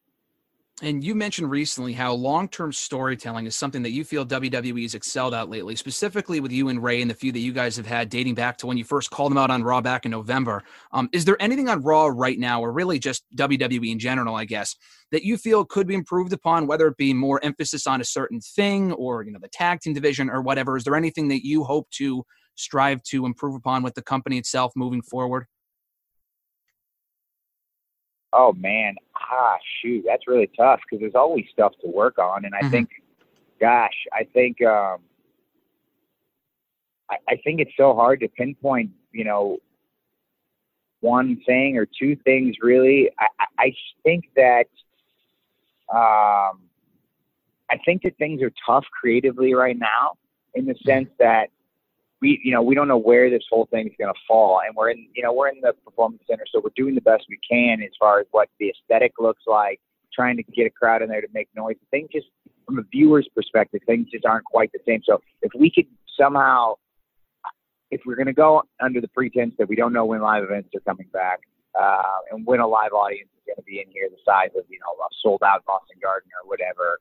And 0.82 1.02
you 1.02 1.14
mentioned 1.14 1.50
recently 1.50 1.94
how 1.94 2.12
long 2.12 2.48
term 2.50 2.70
storytelling 2.70 3.46
is 3.46 3.56
something 3.56 3.82
that 3.82 3.92
you 3.92 4.04
feel 4.04 4.26
WWE 4.26 4.82
has 4.82 4.94
excelled 4.94 5.32
at 5.32 5.48
lately, 5.48 5.74
specifically 5.74 6.38
with 6.38 6.52
you 6.52 6.68
and 6.68 6.82
Rey 6.82 7.00
and 7.00 7.10
the 7.10 7.14
feud 7.14 7.34
that 7.34 7.40
you 7.40 7.54
guys 7.54 7.78
have 7.78 7.86
had 7.86 8.10
dating 8.10 8.34
back 8.34 8.58
to 8.58 8.66
when 8.66 8.76
you 8.76 8.84
first 8.84 9.10
called 9.10 9.30
them 9.30 9.38
out 9.38 9.50
on 9.50 9.62
Raw 9.62 9.80
back 9.80 10.04
in 10.04 10.10
November. 10.10 10.62
Um, 10.92 11.08
is 11.14 11.24
there 11.24 11.40
anything 11.40 11.70
on 11.70 11.82
Raw 11.82 12.08
right 12.08 12.38
now, 12.38 12.60
or 12.60 12.72
really 12.72 12.98
just 12.98 13.24
WWE 13.36 13.90
in 13.90 13.98
general, 13.98 14.34
I 14.34 14.44
guess, 14.44 14.76
that 15.12 15.22
you 15.22 15.38
feel 15.38 15.64
could 15.64 15.86
be 15.86 15.94
improved 15.94 16.34
upon, 16.34 16.66
whether 16.66 16.86
it 16.88 16.98
be 16.98 17.14
more 17.14 17.40
emphasis 17.42 17.86
on 17.86 18.02
a 18.02 18.04
certain 18.04 18.40
thing 18.40 18.92
or, 18.92 19.24
you 19.24 19.32
know, 19.32 19.38
the 19.40 19.48
tag 19.48 19.80
team 19.80 19.94
division 19.94 20.28
or 20.28 20.42
whatever? 20.42 20.76
Is 20.76 20.84
there 20.84 20.94
anything 20.94 21.28
that 21.28 21.42
you 21.42 21.64
hope 21.64 21.88
to 21.92 22.22
strive 22.54 23.02
to 23.04 23.24
improve 23.24 23.54
upon 23.54 23.82
with 23.82 23.94
the 23.94 24.02
company 24.02 24.36
itself 24.36 24.72
moving 24.76 25.00
forward? 25.00 25.46
Oh 28.32 28.52
man, 28.52 28.96
ah 29.30 29.56
shoot, 29.80 30.04
that's 30.06 30.26
really 30.26 30.50
tough 30.56 30.80
because 30.82 31.00
there's 31.00 31.14
always 31.14 31.44
stuff 31.52 31.72
to 31.82 31.88
work 31.88 32.18
on, 32.18 32.44
and 32.44 32.54
I 32.54 32.60
mm-hmm. 32.60 32.70
think, 32.70 32.90
gosh, 33.60 33.94
I 34.12 34.24
think, 34.24 34.62
um, 34.62 34.98
I, 37.10 37.16
I 37.28 37.36
think 37.44 37.60
it's 37.60 37.72
so 37.76 37.94
hard 37.94 38.20
to 38.20 38.28
pinpoint, 38.28 38.90
you 39.12 39.24
know, 39.24 39.58
one 41.00 41.40
thing 41.46 41.76
or 41.76 41.86
two 41.86 42.16
things 42.24 42.56
really. 42.60 43.10
I, 43.18 43.26
I 43.58 43.74
think 44.02 44.24
that 44.34 44.66
um, 45.92 46.60
I 47.70 47.78
think 47.84 48.02
that 48.02 48.16
things 48.18 48.42
are 48.42 48.52
tough 48.64 48.84
creatively 48.98 49.54
right 49.54 49.78
now 49.78 50.14
in 50.54 50.66
the 50.66 50.74
sense 50.84 51.08
that 51.18 51.50
we, 52.22 52.40
you 52.42 52.52
know, 52.52 52.62
we 52.62 52.74
don't 52.74 52.88
know 52.88 52.98
where 52.98 53.28
this 53.28 53.44
whole 53.50 53.66
thing 53.66 53.86
is 53.86 53.92
going 53.98 54.12
to 54.12 54.20
fall, 54.26 54.60
and 54.66 54.74
we're 54.74 54.90
in, 54.90 55.06
you 55.14 55.22
know, 55.22 55.32
we're 55.32 55.48
in 55.48 55.60
the 55.60 55.74
performance 55.84 56.22
center, 56.28 56.44
so 56.50 56.60
we're 56.62 56.70
doing 56.74 56.94
the 56.94 57.00
best 57.00 57.24
we 57.28 57.38
can 57.48 57.82
as 57.82 57.90
far 57.98 58.20
as 58.20 58.26
what 58.30 58.48
the 58.58 58.70
aesthetic 58.70 59.12
looks 59.18 59.42
like, 59.46 59.80
trying 60.14 60.36
to 60.36 60.42
get 60.42 60.66
a 60.66 60.70
crowd 60.70 61.02
in 61.02 61.08
there 61.08 61.20
to 61.20 61.28
make 61.34 61.48
noise. 61.54 61.76
Things 61.90 62.08
just 62.12 62.26
from 62.64 62.78
a 62.78 62.82
viewer's 62.90 63.28
perspective, 63.34 63.80
things 63.86 64.08
just 64.10 64.24
aren't 64.24 64.44
quite 64.44 64.72
the 64.72 64.80
same. 64.86 65.02
So 65.04 65.20
if 65.42 65.52
we 65.54 65.70
could 65.70 65.86
somehow, 66.18 66.74
if 67.90 68.00
we're 68.06 68.16
going 68.16 68.26
to 68.26 68.32
go 68.32 68.62
under 68.80 69.00
the 69.00 69.08
pretense 69.08 69.54
that 69.58 69.68
we 69.68 69.76
don't 69.76 69.92
know 69.92 70.06
when 70.06 70.20
live 70.20 70.42
events 70.42 70.70
are 70.74 70.80
coming 70.80 71.08
back, 71.12 71.40
uh, 71.78 72.20
and 72.32 72.46
when 72.46 72.60
a 72.60 72.66
live 72.66 72.92
audience 72.92 73.28
is 73.36 73.42
going 73.46 73.56
to 73.56 73.62
be 73.62 73.80
in 73.80 73.92
here, 73.92 74.08
the 74.10 74.16
size 74.24 74.50
of 74.56 74.64
you 74.68 74.78
know 74.78 75.04
a 75.04 75.08
sold 75.22 75.42
out 75.44 75.64
Boston 75.66 75.98
Garden 76.02 76.30
or 76.42 76.48
whatever, 76.48 76.98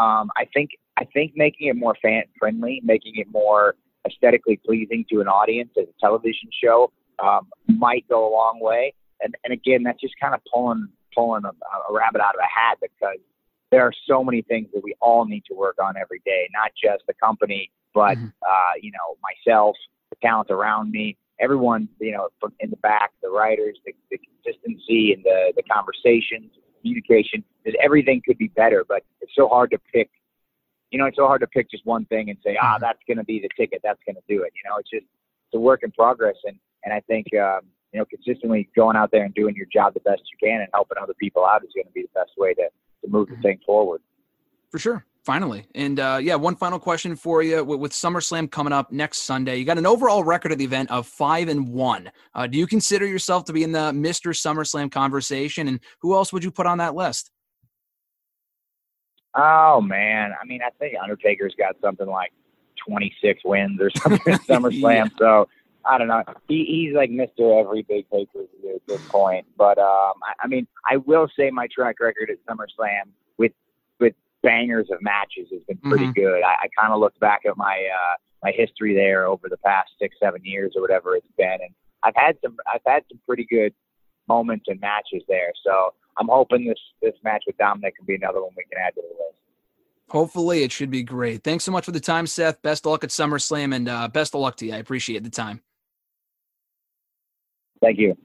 um, 0.00 0.30
I 0.36 0.46
think 0.52 0.70
I 0.98 1.04
think 1.04 1.32
making 1.36 1.68
it 1.68 1.76
more 1.76 1.94
fan 2.02 2.24
friendly, 2.38 2.80
making 2.84 3.14
it 3.16 3.28
more 3.30 3.76
aesthetically 4.06 4.60
pleasing 4.64 5.04
to 5.10 5.20
an 5.20 5.28
audience 5.28 5.70
as 5.78 5.86
a 5.88 6.00
television 6.00 6.48
show 6.62 6.92
um, 7.22 7.48
might 7.66 8.08
go 8.08 8.28
a 8.28 8.32
long 8.32 8.58
way. 8.60 8.94
And, 9.22 9.34
and 9.44 9.52
again, 9.52 9.82
that's 9.82 10.00
just 10.00 10.14
kind 10.20 10.34
of 10.34 10.40
pulling 10.52 10.88
pulling 11.14 11.44
a, 11.44 11.48
a 11.48 11.92
rabbit 11.92 12.20
out 12.20 12.34
of 12.34 12.40
a 12.40 12.48
hat 12.48 12.78
because 12.80 13.18
there 13.70 13.82
are 13.82 13.92
so 14.06 14.22
many 14.24 14.42
things 14.42 14.68
that 14.72 14.82
we 14.82 14.94
all 15.00 15.24
need 15.24 15.44
to 15.48 15.54
work 15.54 15.76
on 15.82 15.94
every 15.96 16.20
day, 16.24 16.48
not 16.52 16.70
just 16.82 17.04
the 17.06 17.14
company, 17.14 17.70
but 17.94 18.16
mm-hmm. 18.16 18.26
uh, 18.26 18.72
you 18.80 18.90
know 18.90 19.16
myself, 19.22 19.76
the 20.10 20.16
talent 20.22 20.50
around 20.50 20.90
me, 20.90 21.16
everyone, 21.40 21.88
you 22.00 22.12
know, 22.12 22.28
from 22.40 22.52
in 22.60 22.70
the 22.70 22.76
back, 22.76 23.12
the 23.22 23.28
writers, 23.28 23.78
the, 23.84 23.92
the 24.10 24.18
consistency 24.18 25.12
and 25.12 25.24
the 25.24 25.52
the 25.56 25.62
conversations, 25.64 26.52
communication. 26.80 27.44
Everything 27.82 28.22
could 28.24 28.38
be 28.38 28.48
better, 28.48 28.84
but 28.88 29.04
it's 29.20 29.32
so 29.34 29.48
hard 29.48 29.70
to 29.72 29.78
pick 29.92 30.10
you 30.90 30.98
know, 30.98 31.06
it's 31.06 31.16
so 31.16 31.26
hard 31.26 31.40
to 31.40 31.46
pick 31.46 31.70
just 31.70 31.86
one 31.86 32.04
thing 32.06 32.30
and 32.30 32.38
say, 32.44 32.56
ah, 32.60 32.74
mm-hmm. 32.74 32.82
that's 32.82 32.98
going 33.06 33.18
to 33.18 33.24
be 33.24 33.40
the 33.40 33.48
ticket, 33.56 33.80
that's 33.82 34.00
going 34.06 34.16
to 34.16 34.22
do 34.28 34.42
it. 34.42 34.52
You 34.54 34.68
know, 34.68 34.76
it's 34.78 34.90
just 34.90 35.04
it's 35.04 35.54
a 35.54 35.58
work 35.58 35.82
in 35.82 35.90
progress, 35.92 36.36
and 36.44 36.56
and 36.84 36.92
I 36.92 37.00
think 37.00 37.26
um, 37.34 37.60
you 37.92 37.98
know, 37.98 38.04
consistently 38.06 38.68
going 38.76 38.96
out 38.96 39.10
there 39.10 39.24
and 39.24 39.34
doing 39.34 39.54
your 39.54 39.66
job 39.72 39.94
the 39.94 40.00
best 40.00 40.22
you 40.32 40.48
can 40.48 40.60
and 40.60 40.68
helping 40.74 40.98
other 41.00 41.14
people 41.20 41.44
out 41.44 41.64
is 41.64 41.70
going 41.74 41.86
to 41.86 41.92
be 41.92 42.02
the 42.02 42.20
best 42.20 42.32
way 42.36 42.54
to 42.54 42.68
to 43.04 43.10
move 43.10 43.28
the 43.28 43.34
mm-hmm. 43.34 43.42
thing 43.42 43.60
forward. 43.64 44.00
For 44.70 44.78
sure. 44.78 45.04
Finally. 45.24 45.66
And 45.74 46.00
uh, 46.00 46.18
yeah, 46.20 46.34
one 46.34 46.56
final 46.56 46.78
question 46.78 47.14
for 47.14 47.42
you 47.42 47.62
with, 47.62 47.78
with, 47.78 47.92
SummerSlam 47.92 48.50
coming 48.50 48.72
up 48.72 48.90
next 48.90 49.18
Sunday. 49.18 49.56
You 49.56 49.66
got 49.66 49.76
an 49.76 49.84
overall 49.84 50.24
record 50.24 50.50
of 50.50 50.58
the 50.58 50.64
event 50.64 50.90
of 50.90 51.06
five 51.06 51.48
and 51.48 51.68
one. 51.68 52.10
Uh, 52.34 52.46
do 52.46 52.56
you 52.56 52.66
consider 52.66 53.06
yourself 53.06 53.44
to 53.44 53.52
be 53.52 53.62
in 53.62 53.70
the 53.70 53.92
Mr. 53.92 54.32
SummerSlam 54.32 54.90
conversation? 54.90 55.68
And 55.68 55.80
who 56.00 56.14
else 56.14 56.32
would 56.32 56.42
you 56.42 56.50
put 56.50 56.66
on 56.66 56.78
that 56.78 56.94
list? 56.94 57.30
Oh 59.34 59.80
man, 59.80 60.32
I 60.40 60.44
mean, 60.44 60.60
I 60.62 60.70
think 60.78 60.96
Undertaker's 61.00 61.54
got 61.56 61.76
something 61.80 62.06
like 62.06 62.32
26 62.86 63.42
wins 63.44 63.80
or 63.80 63.90
something 63.96 64.34
at 64.34 64.40
SummerSlam. 64.42 64.82
yeah. 64.82 65.18
So 65.18 65.48
I 65.84 65.98
don't 65.98 66.08
know. 66.08 66.22
He, 66.48 66.64
he's 66.64 66.94
like 66.94 67.10
Mister 67.10 67.58
Every 67.58 67.82
Big 67.82 68.08
pay 68.10 68.26
per 68.26 68.44
view 68.60 68.74
at 68.76 68.86
this 68.86 69.00
point. 69.08 69.46
But 69.56 69.78
um, 69.78 70.14
I, 70.22 70.44
I 70.44 70.46
mean, 70.46 70.66
I 70.88 70.98
will 70.98 71.28
say 71.38 71.50
my 71.50 71.68
track 71.74 71.96
record 72.00 72.30
at 72.30 72.36
SummerSlam 72.46 73.10
with 73.38 73.52
with 73.98 74.14
bangers 74.42 74.88
of 74.90 75.00
matches 75.00 75.48
has 75.52 75.62
been 75.66 75.78
pretty 75.78 76.06
mm-hmm. 76.06 76.20
good. 76.20 76.42
I, 76.42 76.64
I 76.64 76.68
kind 76.78 76.92
of 76.92 77.00
looked 77.00 77.20
back 77.20 77.42
at 77.46 77.56
my 77.56 77.88
uh, 77.92 78.16
my 78.42 78.52
history 78.52 78.94
there 78.94 79.26
over 79.26 79.48
the 79.48 79.56
past 79.58 79.90
six 79.98 80.16
seven 80.20 80.44
years 80.44 80.72
or 80.76 80.82
whatever 80.82 81.16
it's 81.16 81.26
been, 81.38 81.58
and 81.60 81.74
I've 82.02 82.16
had 82.16 82.36
some 82.42 82.56
I've 82.72 82.82
had 82.86 83.04
some 83.10 83.20
pretty 83.26 83.46
good 83.48 83.72
moments 84.28 84.66
and 84.68 84.80
matches 84.80 85.22
there. 85.28 85.52
So 85.64 85.94
I'm 86.20 86.28
hoping 86.28 86.66
this 86.66 86.78
this 87.00 87.14
match 87.24 87.44
with 87.46 87.56
Dominic 87.56 87.96
can 87.96 88.04
be 88.04 88.14
another 88.14 88.42
one 88.42 88.50
we 88.56 88.64
can 88.70 88.78
add 88.86 88.94
to 88.94 89.00
the 89.00 89.08
list. 89.08 89.38
Hopefully, 90.10 90.62
it 90.62 90.70
should 90.70 90.90
be 90.90 91.02
great. 91.02 91.42
Thanks 91.42 91.64
so 91.64 91.72
much 91.72 91.84
for 91.84 91.92
the 91.92 92.00
time, 92.00 92.26
Seth. 92.26 92.60
Best 92.62 92.84
of 92.84 92.90
luck 92.90 93.04
at 93.04 93.10
SummerSlam, 93.10 93.74
and 93.74 93.88
uh, 93.88 94.08
best 94.08 94.34
of 94.34 94.40
luck 94.40 94.56
to 94.56 94.66
you. 94.66 94.74
I 94.74 94.78
appreciate 94.78 95.24
the 95.24 95.30
time. 95.30 95.62
Thank 97.80 97.98
you. 97.98 98.16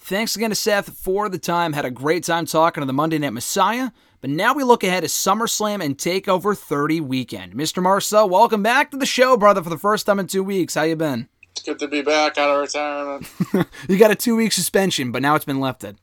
Thanks 0.00 0.36
again 0.36 0.50
to 0.50 0.54
Seth 0.54 0.96
for 0.96 1.28
the 1.28 1.38
time. 1.38 1.72
Had 1.72 1.84
a 1.84 1.90
great 1.90 2.22
time 2.22 2.46
talking 2.46 2.82
to 2.82 2.86
the 2.86 2.92
Monday 2.92 3.18
Night 3.18 3.32
Messiah. 3.32 3.90
But 4.20 4.30
now 4.30 4.54
we 4.54 4.62
look 4.62 4.84
ahead 4.84 5.02
to 5.02 5.08
SummerSlam 5.08 5.82
and 5.82 5.96
Takeover 5.98 6.56
30 6.56 7.00
weekend. 7.00 7.54
Mr. 7.54 7.82
Marceau, 7.82 8.26
welcome 8.26 8.62
back 8.62 8.90
to 8.92 8.96
the 8.96 9.06
show, 9.06 9.36
brother, 9.36 9.62
for 9.62 9.70
the 9.70 9.78
first 9.78 10.06
time 10.06 10.20
in 10.20 10.28
two 10.28 10.44
weeks. 10.44 10.74
How 10.74 10.82
you 10.82 10.94
been? 10.94 11.28
It's 11.52 11.62
good 11.62 11.78
to 11.80 11.88
be 11.88 12.02
back 12.02 12.38
out 12.38 12.50
of 12.50 12.60
retirement. 12.60 13.26
you 13.88 13.98
got 13.98 14.12
a 14.12 14.14
two 14.14 14.36
week 14.36 14.52
suspension, 14.52 15.10
but 15.10 15.22
now 15.22 15.34
it's 15.34 15.44
been 15.44 15.60
lifted. 15.60 15.98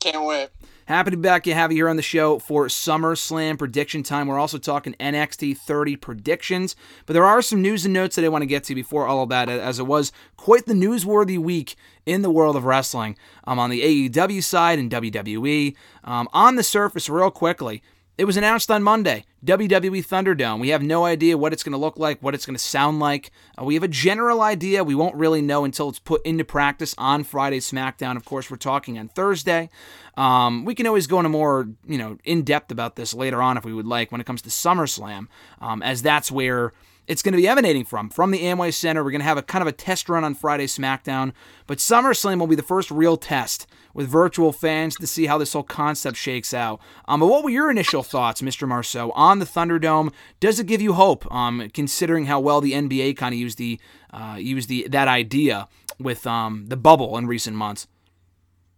Can't 0.00 0.24
wait. 0.24 0.50
Happy 0.86 1.10
to 1.10 1.16
be 1.18 1.22
back 1.22 1.44
to 1.44 1.52
have 1.52 1.70
you 1.70 1.76
here 1.76 1.88
on 1.88 1.96
the 1.96 2.02
show 2.02 2.38
for 2.38 2.66
SummerSlam 2.66 3.58
prediction 3.58 4.02
time. 4.02 4.26
We're 4.26 4.38
also 4.38 4.56
talking 4.56 4.94
NXT 4.98 5.58
30 5.58 5.96
predictions, 5.96 6.76
but 7.04 7.12
there 7.12 7.26
are 7.26 7.42
some 7.42 7.60
news 7.60 7.84
and 7.84 7.92
notes 7.92 8.16
that 8.16 8.24
I 8.24 8.28
want 8.28 8.40
to 8.40 8.46
get 8.46 8.64
to 8.64 8.74
before 8.74 9.06
all 9.06 9.24
of 9.24 9.28
that, 9.28 9.50
as 9.50 9.78
it 9.78 9.86
was 9.86 10.12
quite 10.38 10.64
the 10.64 10.72
newsworthy 10.72 11.38
week 11.38 11.76
in 12.06 12.22
the 12.22 12.30
world 12.30 12.56
of 12.56 12.64
wrestling 12.64 13.18
um, 13.44 13.58
on 13.58 13.68
the 13.68 14.08
AEW 14.08 14.42
side 14.42 14.78
and 14.78 14.90
WWE. 14.90 15.76
Um, 16.04 16.26
on 16.32 16.56
the 16.56 16.62
surface, 16.62 17.10
real 17.10 17.30
quickly, 17.30 17.82
it 18.18 18.24
was 18.24 18.36
announced 18.36 18.68
on 18.68 18.82
Monday 18.82 19.24
WWE 19.46 20.04
Thunderdome. 20.04 20.58
We 20.58 20.70
have 20.70 20.82
no 20.82 21.04
idea 21.04 21.38
what 21.38 21.52
it's 21.52 21.62
going 21.62 21.72
to 21.72 21.78
look 21.78 21.96
like, 21.96 22.20
what 22.20 22.34
it's 22.34 22.44
going 22.44 22.56
to 22.56 22.62
sound 22.62 22.98
like. 22.98 23.30
Uh, 23.56 23.64
we 23.64 23.74
have 23.74 23.84
a 23.84 23.88
general 23.88 24.42
idea. 24.42 24.82
We 24.82 24.96
won't 24.96 25.14
really 25.14 25.40
know 25.40 25.64
until 25.64 25.88
it's 25.88 26.00
put 26.00 26.26
into 26.26 26.44
practice 26.44 26.96
on 26.98 27.22
Friday 27.22 27.60
SmackDown. 27.60 28.16
Of 28.16 28.24
course, 28.24 28.50
we're 28.50 28.56
talking 28.56 28.98
on 28.98 29.06
Thursday. 29.06 29.70
Um, 30.16 30.64
we 30.64 30.74
can 30.74 30.88
always 30.88 31.06
go 31.06 31.20
into 31.20 31.28
more, 31.28 31.68
you 31.86 31.96
know, 31.96 32.18
in 32.24 32.42
depth 32.42 32.72
about 32.72 32.96
this 32.96 33.14
later 33.14 33.40
on 33.40 33.56
if 33.56 33.64
we 33.64 33.72
would 33.72 33.86
like 33.86 34.10
when 34.10 34.20
it 34.20 34.26
comes 34.26 34.42
to 34.42 34.48
SummerSlam, 34.48 35.28
um, 35.60 35.80
as 35.80 36.02
that's 36.02 36.32
where 36.32 36.72
it's 37.06 37.22
going 37.22 37.32
to 37.32 37.40
be 37.40 37.46
emanating 37.46 37.84
from. 37.84 38.10
From 38.10 38.32
the 38.32 38.42
Amway 38.42 38.74
Center, 38.74 39.04
we're 39.04 39.12
going 39.12 39.20
to 39.20 39.26
have 39.26 39.38
a 39.38 39.42
kind 39.42 39.62
of 39.62 39.68
a 39.68 39.72
test 39.72 40.08
run 40.08 40.24
on 40.24 40.34
Friday 40.34 40.66
SmackDown, 40.66 41.32
but 41.68 41.78
SummerSlam 41.78 42.40
will 42.40 42.48
be 42.48 42.56
the 42.56 42.64
first 42.64 42.90
real 42.90 43.16
test 43.16 43.68
with 43.94 44.08
virtual 44.08 44.52
fans 44.52 44.96
to 44.96 45.06
see 45.06 45.26
how 45.26 45.38
this 45.38 45.52
whole 45.52 45.62
concept 45.62 46.16
shakes 46.16 46.52
out. 46.54 46.80
Um, 47.06 47.20
but 47.20 47.26
what 47.26 47.44
were 47.44 47.50
your 47.50 47.70
initial 47.70 48.02
thoughts, 48.02 48.42
Mr. 48.42 48.68
Marceau, 48.68 49.10
on 49.12 49.38
the 49.38 49.44
Thunderdome? 49.44 50.12
Does 50.40 50.60
it 50.60 50.66
give 50.66 50.80
you 50.80 50.94
hope, 50.94 51.30
um, 51.32 51.68
considering 51.72 52.26
how 52.26 52.40
well 52.40 52.60
the 52.60 52.72
NBA 52.72 53.16
kind 53.16 53.34
of 53.34 53.38
used 53.38 53.58
the 53.58 53.80
uh, 54.12 54.36
used 54.38 54.68
the 54.68 54.88
that 54.88 55.08
idea 55.08 55.68
with 55.98 56.26
um, 56.26 56.66
the 56.68 56.76
bubble 56.76 57.16
in 57.18 57.26
recent 57.26 57.56
months? 57.56 57.86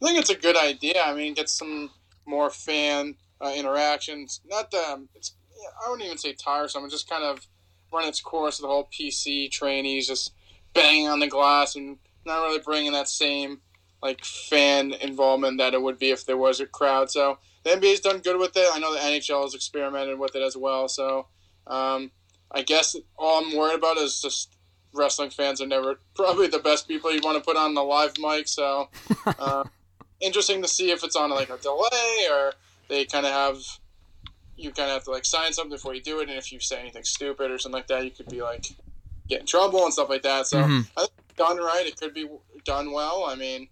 I 0.03 0.07
think 0.07 0.18
it's 0.18 0.31
a 0.31 0.37
good 0.37 0.57
idea. 0.57 1.03
I 1.05 1.14
mean, 1.14 1.35
get 1.35 1.49
some 1.49 1.90
more 2.27 2.51
fan 2.51 3.16
uh, 3.40 3.53
interactions. 3.57 4.40
Not 4.46 4.70
the 4.70 5.07
it's 5.14 5.35
I 5.85 5.90
wouldn't 5.90 6.07
even 6.07 6.18
say 6.18 6.33
tiresome. 6.33 6.85
It's 6.85 6.94
just 6.94 7.09
kind 7.09 7.25
of 7.25 7.46
run 7.92 8.09
its 8.09 8.20
course 8.20 8.59
the 8.59 8.66
whole 8.66 8.88
PC 8.92 9.51
trainees 9.51 10.07
just 10.07 10.33
banging 10.75 11.09
on 11.09 11.18
the 11.18 11.27
glass 11.27 11.77
and 11.77 11.99
not 12.25 12.42
really 12.42 12.61
bringing 12.61 12.92
that 12.92 13.09
same 13.09 13.61
like 14.02 14.24
fan 14.24 14.92
involvement 14.94 15.58
that 15.58 15.74
it 15.74 15.82
would 15.82 15.98
be 15.98 16.10
if 16.10 16.24
there 16.24 16.36
was 16.36 16.60
a 16.60 16.66
crowd. 16.66 17.10
So 17.10 17.38
the 17.64 17.70
NBA's 17.70 18.00
done 18.00 18.18
good 18.18 18.38
with 18.38 18.56
it. 18.56 18.66
I 18.72 18.78
know 18.78 18.92
the 18.92 19.00
NHL 19.00 19.42
has 19.42 19.54
experimented 19.54 20.18
with 20.18 20.34
it 20.34 20.42
as 20.42 20.56
well. 20.56 20.88
So 20.88 21.26
um, 21.66 22.10
I 22.50 22.62
guess 22.62 22.96
all 23.18 23.44
I'm 23.44 23.56
worried 23.56 23.78
about 23.78 23.98
is 23.98 24.20
just 24.20 24.56
wrestling 24.92 25.30
fans 25.30 25.60
are 25.60 25.66
never 25.66 26.00
probably 26.14 26.48
the 26.48 26.58
best 26.58 26.88
people 26.88 27.12
you 27.12 27.20
want 27.22 27.36
to 27.36 27.44
put 27.44 27.56
on 27.56 27.74
the 27.74 27.82
live 27.82 28.14
mic. 28.18 28.48
So 28.48 28.88
uh, 29.26 29.64
interesting 30.20 30.62
to 30.62 30.68
see 30.68 30.90
if 30.90 31.04
it's 31.04 31.16
on 31.16 31.30
like 31.30 31.50
a 31.50 31.58
delay 31.58 32.26
or 32.30 32.52
they 32.88 33.04
kind 33.04 33.26
of 33.26 33.32
have 33.32 33.58
you 34.56 34.70
kind 34.72 34.90
of 34.90 34.94
have 34.94 35.04
to 35.04 35.10
like 35.10 35.24
sign 35.24 35.52
something 35.52 35.74
before 35.74 35.94
you 35.94 36.02
do 36.02 36.20
it, 36.20 36.28
and 36.28 36.36
if 36.36 36.52
you 36.52 36.60
say 36.60 36.78
anything 36.78 37.02
stupid 37.02 37.50
or 37.50 37.58
something 37.58 37.78
like 37.78 37.86
that, 37.86 38.04
you 38.04 38.10
could 38.10 38.28
be 38.28 38.42
like 38.42 38.66
get 39.26 39.40
in 39.40 39.46
trouble 39.46 39.84
and 39.84 39.92
stuff 39.92 40.10
like 40.10 40.22
that. 40.22 40.46
So 40.46 40.58
mm-hmm. 40.58 40.80
I 40.98 41.00
think 41.00 41.36
done 41.36 41.56
right, 41.56 41.84
it 41.86 41.96
could 41.98 42.12
be 42.12 42.28
done 42.64 42.92
well. 42.92 43.24
I 43.26 43.36
mean, 43.36 43.68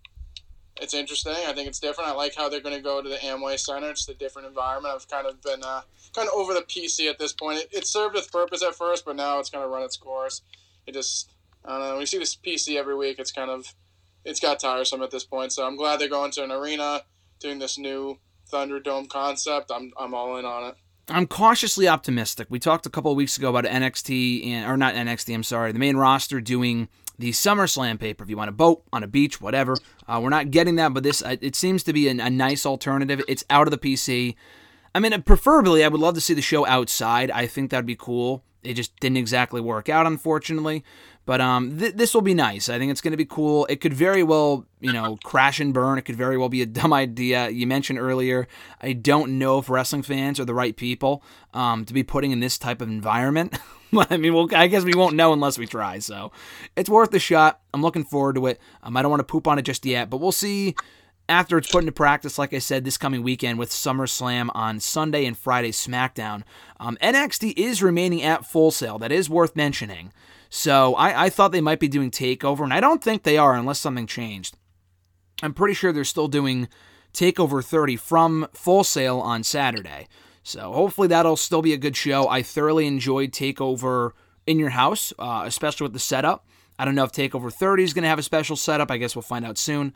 it's 0.80 0.94
interesting. 0.94 1.34
I 1.46 1.52
think 1.52 1.68
it's 1.68 1.80
different. 1.80 2.10
I 2.10 2.14
like 2.14 2.34
how 2.34 2.48
they're 2.48 2.60
going 2.60 2.76
to 2.76 2.82
go 2.82 3.02
to 3.02 3.08
the 3.08 3.16
Amway 3.16 3.58
Center. 3.58 3.90
It's 3.90 4.08
a 4.08 4.14
different 4.14 4.48
environment. 4.48 4.94
I've 4.94 5.08
kind 5.08 5.26
of 5.26 5.40
been 5.42 5.62
uh, 5.62 5.82
kind 6.14 6.28
of 6.28 6.34
over 6.34 6.54
the 6.54 6.62
PC 6.62 7.08
at 7.08 7.18
this 7.18 7.32
point. 7.32 7.58
It, 7.58 7.68
it 7.72 7.86
served 7.86 8.16
its 8.16 8.28
purpose 8.28 8.62
at 8.62 8.74
first, 8.74 9.04
but 9.04 9.16
now 9.16 9.38
it's 9.38 9.50
kind 9.50 9.64
of 9.64 9.70
run 9.70 9.82
its 9.82 9.96
course. 9.96 10.42
It 10.86 10.94
just 10.94 11.30
I 11.64 11.78
don't 11.78 11.88
know. 11.88 11.98
We 11.98 12.06
see 12.06 12.18
this 12.18 12.36
PC 12.36 12.76
every 12.76 12.96
week. 12.96 13.18
It's 13.18 13.32
kind 13.32 13.50
of 13.50 13.74
it's 14.24 14.40
got 14.40 14.60
tiresome 14.60 15.02
at 15.02 15.10
this 15.10 15.24
point. 15.24 15.52
So 15.52 15.66
I'm 15.66 15.76
glad 15.76 16.00
they're 16.00 16.08
going 16.08 16.30
to 16.32 16.44
an 16.44 16.52
arena, 16.52 17.02
doing 17.40 17.58
this 17.58 17.78
new 17.78 18.18
Thunderdome 18.50 19.08
concept, 19.08 19.70
I'm 19.74 19.92
I'm 19.98 20.14
all 20.14 20.36
in 20.36 20.44
on 20.44 20.70
it. 20.70 20.74
I'm 21.10 21.26
cautiously 21.26 21.88
optimistic. 21.88 22.48
We 22.50 22.58
talked 22.58 22.84
a 22.86 22.90
couple 22.90 23.10
of 23.10 23.16
weeks 23.16 23.38
ago 23.38 23.48
about 23.48 23.64
NXT 23.64 24.46
and 24.46 24.70
or 24.70 24.76
not 24.76 24.94
NXT. 24.94 25.34
I'm 25.34 25.42
sorry, 25.42 25.72
the 25.72 25.78
main 25.78 25.96
roster 25.96 26.40
doing 26.40 26.88
the 27.18 27.32
SummerSlam 27.32 27.98
pay 27.98 28.14
per 28.14 28.24
view 28.24 28.38
on 28.40 28.48
a 28.48 28.52
boat, 28.52 28.82
on 28.92 29.02
a 29.02 29.08
beach, 29.08 29.40
whatever. 29.40 29.76
Uh, 30.06 30.20
we're 30.22 30.30
not 30.30 30.50
getting 30.50 30.76
that, 30.76 30.94
but 30.94 31.02
this 31.02 31.22
uh, 31.22 31.36
it 31.40 31.56
seems 31.56 31.82
to 31.84 31.92
be 31.92 32.08
a, 32.08 32.10
a 32.12 32.30
nice 32.30 32.64
alternative. 32.64 33.22
It's 33.28 33.44
out 33.50 33.66
of 33.66 33.70
the 33.70 33.78
PC. 33.78 34.36
I 34.94 35.00
mean, 35.00 35.22
preferably, 35.22 35.84
I 35.84 35.88
would 35.88 36.00
love 36.00 36.14
to 36.14 36.20
see 36.20 36.34
the 36.34 36.42
show 36.42 36.66
outside. 36.66 37.30
I 37.30 37.46
think 37.46 37.70
that'd 37.70 37.86
be 37.86 37.96
cool. 37.96 38.42
It 38.62 38.74
just 38.74 38.98
didn't 39.00 39.18
exactly 39.18 39.60
work 39.60 39.88
out, 39.88 40.06
unfortunately. 40.06 40.82
But 41.24 41.42
um, 41.42 41.78
th- 41.78 41.94
this 41.94 42.14
will 42.14 42.22
be 42.22 42.32
nice. 42.32 42.68
I 42.68 42.78
think 42.78 42.90
it's 42.90 43.02
going 43.02 43.12
to 43.12 43.18
be 43.18 43.26
cool. 43.26 43.66
It 43.66 43.82
could 43.82 43.92
very 43.92 44.22
well, 44.22 44.66
you 44.80 44.92
know, 44.92 45.18
crash 45.24 45.60
and 45.60 45.74
burn. 45.74 45.98
It 45.98 46.02
could 46.02 46.16
very 46.16 46.38
well 46.38 46.48
be 46.48 46.62
a 46.62 46.66
dumb 46.80 46.92
idea. 46.92 47.50
You 47.50 47.66
mentioned 47.66 47.98
earlier, 47.98 48.48
I 48.80 48.94
don't 48.94 49.38
know 49.38 49.58
if 49.58 49.68
wrestling 49.68 50.02
fans 50.02 50.40
are 50.40 50.46
the 50.46 50.54
right 50.54 50.76
people 50.76 51.22
um, 51.52 51.84
to 51.84 51.92
be 51.92 52.02
putting 52.02 52.30
in 52.32 52.40
this 52.40 52.56
type 52.56 52.80
of 52.80 52.88
environment. 52.88 53.58
I 54.10 54.16
mean, 54.16 54.34
well, 54.34 54.48
I 54.54 54.66
guess 54.66 54.84
we 54.84 54.94
won't 54.94 55.16
know 55.16 55.32
unless 55.32 55.58
we 55.58 55.66
try. 55.66 55.98
So 55.98 56.32
it's 56.76 56.90
worth 56.90 57.12
a 57.14 57.18
shot. 57.18 57.60
I'm 57.72 57.82
looking 57.82 58.04
forward 58.04 58.36
to 58.36 58.46
it. 58.46 58.60
Um, 58.82 58.96
I 58.96 59.02
don't 59.02 59.10
want 59.10 59.20
to 59.20 59.24
poop 59.24 59.46
on 59.46 59.58
it 59.58 59.62
just 59.62 59.86
yet, 59.86 60.10
but 60.10 60.18
we'll 60.18 60.32
see 60.32 60.74
after 61.28 61.58
it's 61.58 61.70
put 61.70 61.80
into 61.80 61.92
practice, 61.92 62.38
like 62.38 62.54
I 62.54 62.58
said, 62.58 62.84
this 62.84 62.96
coming 62.96 63.22
weekend 63.22 63.58
with 63.58 63.70
SummerSlam 63.70 64.48
on 64.54 64.80
Sunday 64.80 65.26
and 65.26 65.36
Friday 65.36 65.70
SmackDown. 65.70 66.42
Um, 66.80 66.96
NXT 67.02 67.54
is 67.56 67.82
remaining 67.82 68.22
at 68.22 68.46
Full 68.46 68.70
Sail. 68.70 68.98
That 68.98 69.12
is 69.12 69.28
worth 69.28 69.54
mentioning. 69.54 70.12
So 70.48 70.94
I, 70.94 71.24
I 71.24 71.28
thought 71.28 71.52
they 71.52 71.60
might 71.60 71.80
be 71.80 71.88
doing 71.88 72.10
Takeover, 72.10 72.64
and 72.64 72.72
I 72.72 72.80
don't 72.80 73.04
think 73.04 73.22
they 73.22 73.36
are 73.36 73.54
unless 73.54 73.78
something 73.78 74.06
changed. 74.06 74.56
I'm 75.42 75.52
pretty 75.52 75.74
sure 75.74 75.92
they're 75.92 76.04
still 76.04 76.28
doing 76.28 76.68
Takeover 77.12 77.62
30 77.62 77.96
from 77.96 78.48
Full 78.54 78.84
Sail 78.84 79.18
on 79.20 79.42
Saturday. 79.42 80.08
So 80.48 80.72
hopefully 80.72 81.08
that'll 81.08 81.36
still 81.36 81.60
be 81.60 81.74
a 81.74 81.76
good 81.76 81.94
show. 81.94 82.26
I 82.26 82.42
thoroughly 82.42 82.86
enjoyed 82.86 83.32
Takeover 83.32 84.12
in 84.46 84.58
your 84.58 84.70
house, 84.70 85.12
uh, 85.18 85.42
especially 85.44 85.84
with 85.84 85.92
the 85.92 85.98
setup. 85.98 86.46
I 86.78 86.86
don't 86.86 86.94
know 86.94 87.04
if 87.04 87.12
Takeover 87.12 87.52
30 87.52 87.82
is 87.82 87.92
going 87.92 88.04
to 88.04 88.08
have 88.08 88.18
a 88.18 88.22
special 88.22 88.56
setup. 88.56 88.90
I 88.90 88.96
guess 88.96 89.14
we'll 89.14 89.22
find 89.22 89.44
out 89.44 89.58
soon. 89.58 89.92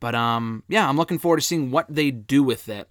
But 0.00 0.14
um, 0.14 0.62
yeah, 0.68 0.86
I'm 0.86 0.98
looking 0.98 1.18
forward 1.18 1.38
to 1.38 1.46
seeing 1.46 1.70
what 1.70 1.86
they 1.88 2.10
do 2.10 2.42
with 2.42 2.68
it. 2.68 2.86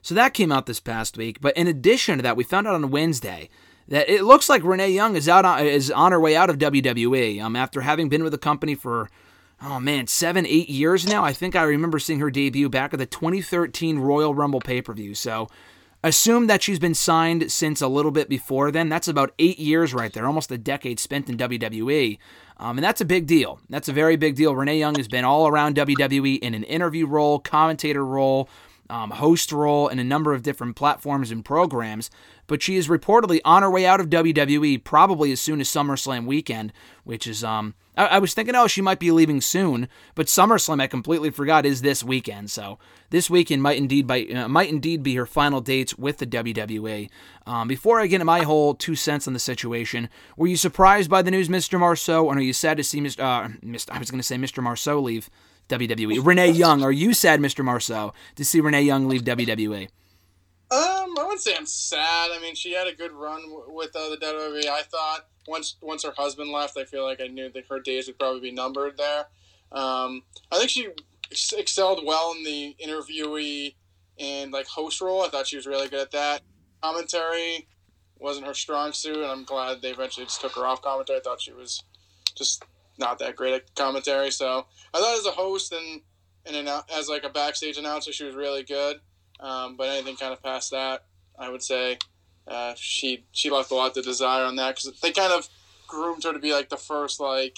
So 0.00 0.14
that 0.14 0.32
came 0.32 0.50
out 0.50 0.64
this 0.64 0.80
past 0.80 1.18
week. 1.18 1.38
But 1.42 1.54
in 1.54 1.66
addition 1.66 2.16
to 2.16 2.22
that, 2.22 2.36
we 2.36 2.44
found 2.44 2.66
out 2.66 2.74
on 2.74 2.90
Wednesday 2.90 3.50
that 3.88 4.08
it 4.08 4.24
looks 4.24 4.48
like 4.48 4.64
Renee 4.64 4.92
Young 4.92 5.16
is 5.16 5.28
out 5.28 5.44
on, 5.44 5.66
is 5.66 5.90
on 5.90 6.12
her 6.12 6.20
way 6.20 6.34
out 6.34 6.48
of 6.48 6.56
WWE. 6.56 7.42
Um, 7.42 7.56
after 7.56 7.82
having 7.82 8.08
been 8.08 8.22
with 8.22 8.32
the 8.32 8.38
company 8.38 8.74
for 8.74 9.10
oh 9.62 9.80
man, 9.80 10.06
seven, 10.06 10.46
eight 10.46 10.70
years 10.70 11.06
now. 11.06 11.24
I 11.24 11.34
think 11.34 11.56
I 11.56 11.62
remember 11.64 11.98
seeing 11.98 12.20
her 12.20 12.30
debut 12.30 12.70
back 12.70 12.94
at 12.94 12.98
the 12.98 13.06
2013 13.06 13.98
Royal 13.98 14.34
Rumble 14.34 14.60
pay 14.60 14.80
per 14.80 14.94
view. 14.94 15.14
So 15.14 15.48
assume 16.08 16.46
that 16.46 16.62
she's 16.62 16.78
been 16.78 16.94
signed 16.94 17.50
since 17.50 17.80
a 17.80 17.88
little 17.88 18.10
bit 18.10 18.28
before 18.28 18.70
then. 18.70 18.88
That's 18.88 19.08
about 19.08 19.32
eight 19.38 19.58
years 19.58 19.94
right 19.94 20.12
there, 20.12 20.26
almost 20.26 20.50
a 20.50 20.58
decade 20.58 21.00
spent 21.00 21.28
in 21.28 21.36
WWE. 21.36 22.18
Um, 22.58 22.78
and 22.78 22.84
that's 22.84 23.00
a 23.00 23.04
big 23.04 23.26
deal. 23.26 23.60
That's 23.68 23.88
a 23.88 23.92
very 23.92 24.16
big 24.16 24.36
deal. 24.36 24.54
Renee 24.54 24.78
Young 24.78 24.94
has 24.96 25.08
been 25.08 25.24
all 25.24 25.48
around 25.48 25.76
WWE 25.76 26.38
in 26.38 26.54
an 26.54 26.64
interview 26.64 27.06
role, 27.06 27.38
commentator 27.38 28.04
role, 28.04 28.48
um, 28.88 29.10
host 29.10 29.50
role, 29.50 29.88
and 29.88 29.98
a 29.98 30.04
number 30.04 30.32
of 30.32 30.42
different 30.42 30.76
platforms 30.76 31.30
and 31.30 31.44
programs 31.44 32.10
but 32.46 32.62
she 32.62 32.76
is 32.76 32.88
reportedly 32.88 33.40
on 33.44 33.62
her 33.62 33.70
way 33.70 33.86
out 33.86 34.00
of 34.00 34.10
WWE 34.10 34.82
probably 34.84 35.32
as 35.32 35.40
soon 35.40 35.60
as 35.60 35.68
SummerSlam 35.68 36.26
weekend, 36.26 36.72
which 37.04 37.26
is 37.26 37.42
um 37.42 37.74
I, 37.96 38.06
I, 38.06 38.18
was 38.18 38.34
thinking 38.34 38.54
oh 38.54 38.66
she 38.66 38.82
might 38.82 38.98
be 38.98 39.10
leaving 39.10 39.40
soon, 39.40 39.88
but 40.14 40.26
SummerSlam 40.26 40.80
I 40.80 40.86
completely 40.86 41.30
forgot 41.30 41.66
is 41.66 41.82
this 41.82 42.02
weekend, 42.02 42.50
so 42.50 42.78
this 43.10 43.30
weekend 43.30 43.62
might 43.62 43.78
indeed 43.78 44.06
by 44.06 44.24
uh, 44.24 44.48
might 44.48 44.68
indeed 44.68 45.02
be 45.02 45.14
her 45.14 45.26
final 45.26 45.60
dates 45.60 45.96
with 45.96 46.18
the 46.18 46.26
WWE. 46.26 47.08
Um, 47.46 47.68
before 47.68 48.00
I 48.00 48.06
get 48.06 48.16
into 48.16 48.24
my 48.24 48.40
whole 48.40 48.74
two 48.74 48.96
cents 48.96 49.26
on 49.26 49.32
the 49.32 49.38
situation, 49.38 50.08
were 50.36 50.46
you 50.46 50.56
surprised 50.56 51.10
by 51.10 51.22
the 51.22 51.30
news, 51.30 51.48
Mr. 51.48 51.78
Marceau, 51.78 52.24
or 52.24 52.34
are 52.34 52.40
you 52.40 52.52
sad 52.52 52.76
to 52.76 52.84
see 52.84 53.00
Mr. 53.00 53.20
Uh, 53.20 53.48
Mr. 53.64 53.90
I 53.90 53.98
was 53.98 54.10
going 54.10 54.20
to 54.20 54.26
say 54.26 54.36
Mr. 54.36 54.62
Marceau 54.62 55.00
leave 55.00 55.30
WWE? 55.68 56.24
Renee 56.24 56.50
Young, 56.50 56.82
are 56.82 56.92
you 56.92 57.14
sad, 57.14 57.40
Mr. 57.40 57.64
Marceau, 57.64 58.12
to 58.36 58.44
see 58.44 58.60
Renee 58.60 58.82
Young 58.82 59.08
leave 59.08 59.22
WWE? 59.22 59.88
Um, 60.74 61.14
I 61.18 61.22
wouldn't 61.22 61.40
say 61.40 61.54
I'm 61.56 61.66
sad. 61.66 62.30
I 62.32 62.40
mean, 62.42 62.56
she 62.56 62.72
had 62.72 62.88
a 62.88 62.94
good 62.94 63.12
run 63.12 63.42
w- 63.42 63.66
with 63.68 63.94
uh, 63.94 64.08
the 64.08 64.16
WWE. 64.16 64.66
I 64.66 64.82
thought 64.82 65.28
once 65.46 65.76
once 65.80 66.02
her 66.02 66.12
husband 66.16 66.50
left, 66.50 66.76
I 66.76 66.84
feel 66.84 67.04
like 67.04 67.20
I 67.20 67.28
knew 67.28 67.48
that 67.52 67.66
her 67.70 67.78
days 67.78 68.08
would 68.08 68.18
probably 68.18 68.40
be 68.40 68.50
numbered 68.50 68.96
there. 68.96 69.26
Um, 69.70 70.22
I 70.50 70.58
think 70.58 70.70
she 70.70 70.88
ex- 71.30 71.52
excelled 71.52 72.04
well 72.04 72.34
in 72.36 72.42
the 72.42 72.74
interviewee 72.84 73.76
and 74.18 74.50
like 74.50 74.66
host 74.66 75.00
role. 75.00 75.22
I 75.22 75.28
thought 75.28 75.46
she 75.46 75.54
was 75.54 75.66
really 75.66 75.88
good 75.88 76.00
at 76.00 76.10
that. 76.10 76.42
Commentary 76.82 77.68
wasn't 78.18 78.46
her 78.46 78.54
strong 78.54 78.92
suit, 78.92 79.16
and 79.18 79.26
I'm 79.26 79.44
glad 79.44 79.80
they 79.80 79.90
eventually 79.90 80.26
just 80.26 80.40
took 80.40 80.56
her 80.56 80.66
off 80.66 80.82
commentary. 80.82 81.18
I 81.20 81.22
thought 81.22 81.40
she 81.40 81.52
was 81.52 81.84
just 82.34 82.64
not 82.98 83.20
that 83.20 83.36
great 83.36 83.54
at 83.54 83.74
commentary. 83.76 84.32
So 84.32 84.66
I 84.92 84.98
thought 84.98 85.18
as 85.18 85.26
a 85.26 85.30
host 85.30 85.72
and 85.72 86.00
and 86.46 86.56
an, 86.56 86.82
as 86.92 87.08
like 87.08 87.22
a 87.22 87.30
backstage 87.30 87.78
announcer, 87.78 88.12
she 88.12 88.24
was 88.24 88.34
really 88.34 88.64
good. 88.64 88.96
Um, 89.40 89.76
but 89.76 89.88
anything 89.88 90.16
kind 90.16 90.32
of 90.32 90.42
past 90.42 90.70
that, 90.70 91.04
I 91.38 91.50
would 91.50 91.62
say 91.62 91.98
uh, 92.46 92.74
she 92.76 93.24
she 93.32 93.50
left 93.50 93.70
a 93.70 93.74
lot 93.74 93.94
to 93.94 94.02
desire 94.02 94.44
on 94.44 94.56
that 94.56 94.76
because 94.76 95.00
they 95.00 95.12
kind 95.12 95.32
of 95.32 95.48
groomed 95.86 96.24
her 96.24 96.32
to 96.32 96.38
be 96.38 96.52
like 96.52 96.68
the 96.68 96.76
first 96.76 97.20
like 97.20 97.56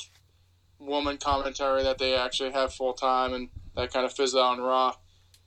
woman 0.78 1.16
commentary 1.16 1.82
that 1.82 1.98
they 1.98 2.14
actually 2.14 2.52
have 2.52 2.72
full 2.72 2.92
time, 2.92 3.32
and 3.34 3.48
that 3.74 3.92
kind 3.92 4.06
of 4.06 4.12
fizzled 4.12 4.42
out 4.42 4.58
on 4.58 4.64
Raw 4.64 4.94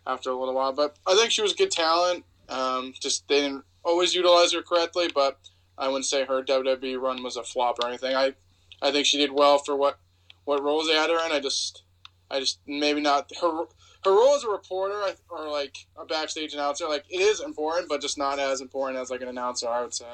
after 0.06 0.30
a 0.32 0.36
little 0.36 0.56
while. 0.56 0.74
But 0.74 0.98
I 1.08 1.16
think 1.16 1.32
she 1.32 1.42
was 1.42 1.54
a 1.54 1.58
good 1.58 1.72
talent. 1.72 2.26
Um, 2.50 2.94
just 3.00 3.28
they 3.28 3.42
didn't 3.42 3.64
always 3.84 4.14
utilize 4.14 4.54
her 4.54 4.62
correctly, 4.62 5.10
but 5.14 5.40
I 5.78 5.88
wouldn't 5.88 6.06
say 6.06 6.26
her 6.26 6.44
WWE 6.44 7.00
run 7.00 7.24
was 7.24 7.38
a 7.38 7.44
flop 7.44 7.78
or 7.82 7.88
anything. 7.88 8.16
I 8.16 8.34
I 8.82 8.92
think 8.92 9.06
she 9.06 9.18
did 9.18 9.32
well 9.32 9.60
for 9.60 9.76
what 9.76 10.00
what 10.46 10.64
roles 10.64 10.88
they 10.88 10.94
had 10.94 11.10
her 11.10 11.26
in. 11.26 11.32
I 11.32 11.40
just 11.40 11.84
I 12.30 12.40
just 12.40 12.60
maybe 12.68 13.02
not 13.02 13.32
her 13.42 13.66
her 14.04 14.12
role 14.12 14.36
as 14.36 14.44
a 14.44 14.50
reporter 14.50 15.02
or 15.30 15.50
like 15.50 15.76
a 15.98 16.06
backstage 16.06 16.54
announcer, 16.54 16.88
like 16.88 17.06
it 17.10 17.20
is 17.20 17.42
important, 17.42 17.90
but 17.90 18.02
just 18.02 18.18
not 18.18 18.40
as 18.40 18.62
important 18.62 19.00
as 19.00 19.10
like 19.10 19.22
an 19.22 19.28
announcer, 19.28 19.68
I 19.68 19.82
would 19.82 19.94
say. 19.94 20.06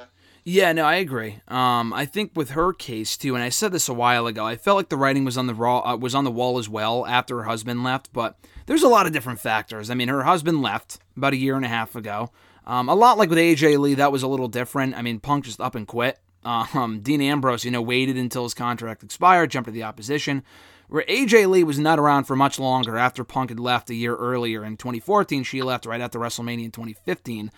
Yeah, 0.43 0.73
no, 0.73 0.85
I 0.85 0.95
agree. 0.95 1.39
Um, 1.47 1.93
I 1.93 2.05
think 2.05 2.31
with 2.35 2.51
her 2.51 2.73
case 2.73 3.17
too, 3.17 3.35
and 3.35 3.43
I 3.43 3.49
said 3.49 3.71
this 3.71 3.89
a 3.89 3.93
while 3.93 4.27
ago, 4.27 4.45
I 4.45 4.55
felt 4.55 4.77
like 4.77 4.89
the 4.89 4.97
writing 4.97 5.25
was 5.25 5.37
on 5.37 5.47
the 5.47 5.53
raw 5.53 5.79
uh, 5.79 5.97
was 5.97 6.15
on 6.15 6.23
the 6.23 6.31
wall 6.31 6.57
as 6.57 6.69
well 6.69 7.05
after 7.05 7.37
her 7.37 7.43
husband 7.43 7.83
left. 7.83 8.11
But 8.13 8.37
there's 8.65 8.83
a 8.83 8.87
lot 8.87 9.05
of 9.05 9.13
different 9.13 9.39
factors. 9.39 9.89
I 9.89 9.95
mean, 9.95 10.07
her 10.07 10.23
husband 10.23 10.61
left 10.61 10.99
about 11.15 11.33
a 11.33 11.37
year 11.37 11.55
and 11.55 11.65
a 11.65 11.69
half 11.69 11.95
ago. 11.95 12.31
Um, 12.67 12.89
a 12.89 12.95
lot 12.95 13.17
like 13.19 13.29
with 13.29 13.37
AJ 13.37 13.77
Lee, 13.79 13.93
that 13.95 14.11
was 14.11 14.23
a 14.23 14.27
little 14.27 14.47
different. 14.47 14.95
I 14.95 15.03
mean, 15.03 15.19
Punk 15.19 15.45
just 15.45 15.61
up 15.61 15.75
and 15.75 15.87
quit. 15.87 16.19
Um, 16.45 16.99
Dean 16.99 17.21
Ambrose, 17.21 17.65
you 17.65 17.71
know, 17.71 17.81
waited 17.81 18.17
until 18.17 18.43
his 18.43 18.53
contract 18.53 19.01
expired, 19.01 19.49
jumped 19.49 19.65
to 19.65 19.71
the 19.71 19.81
opposition 19.81 20.43
where 20.87 21.03
AJ 21.03 21.49
Lee 21.49 21.63
was 21.63 21.79
not 21.79 21.99
around 21.99 22.25
for 22.25 22.35
much 22.35 22.59
longer 22.59 22.97
after 22.97 23.23
Punk 23.23 23.49
had 23.49 23.59
left 23.59 23.89
a 23.89 23.95
year 23.95 24.15
earlier 24.15 24.63
in 24.63 24.77
2014. 24.77 25.43
She 25.43 25.61
left 25.61 25.85
right 25.85 26.01
after 26.01 26.19
WrestleMania 26.19 26.65
in 26.65 26.71
2015. 26.71 27.51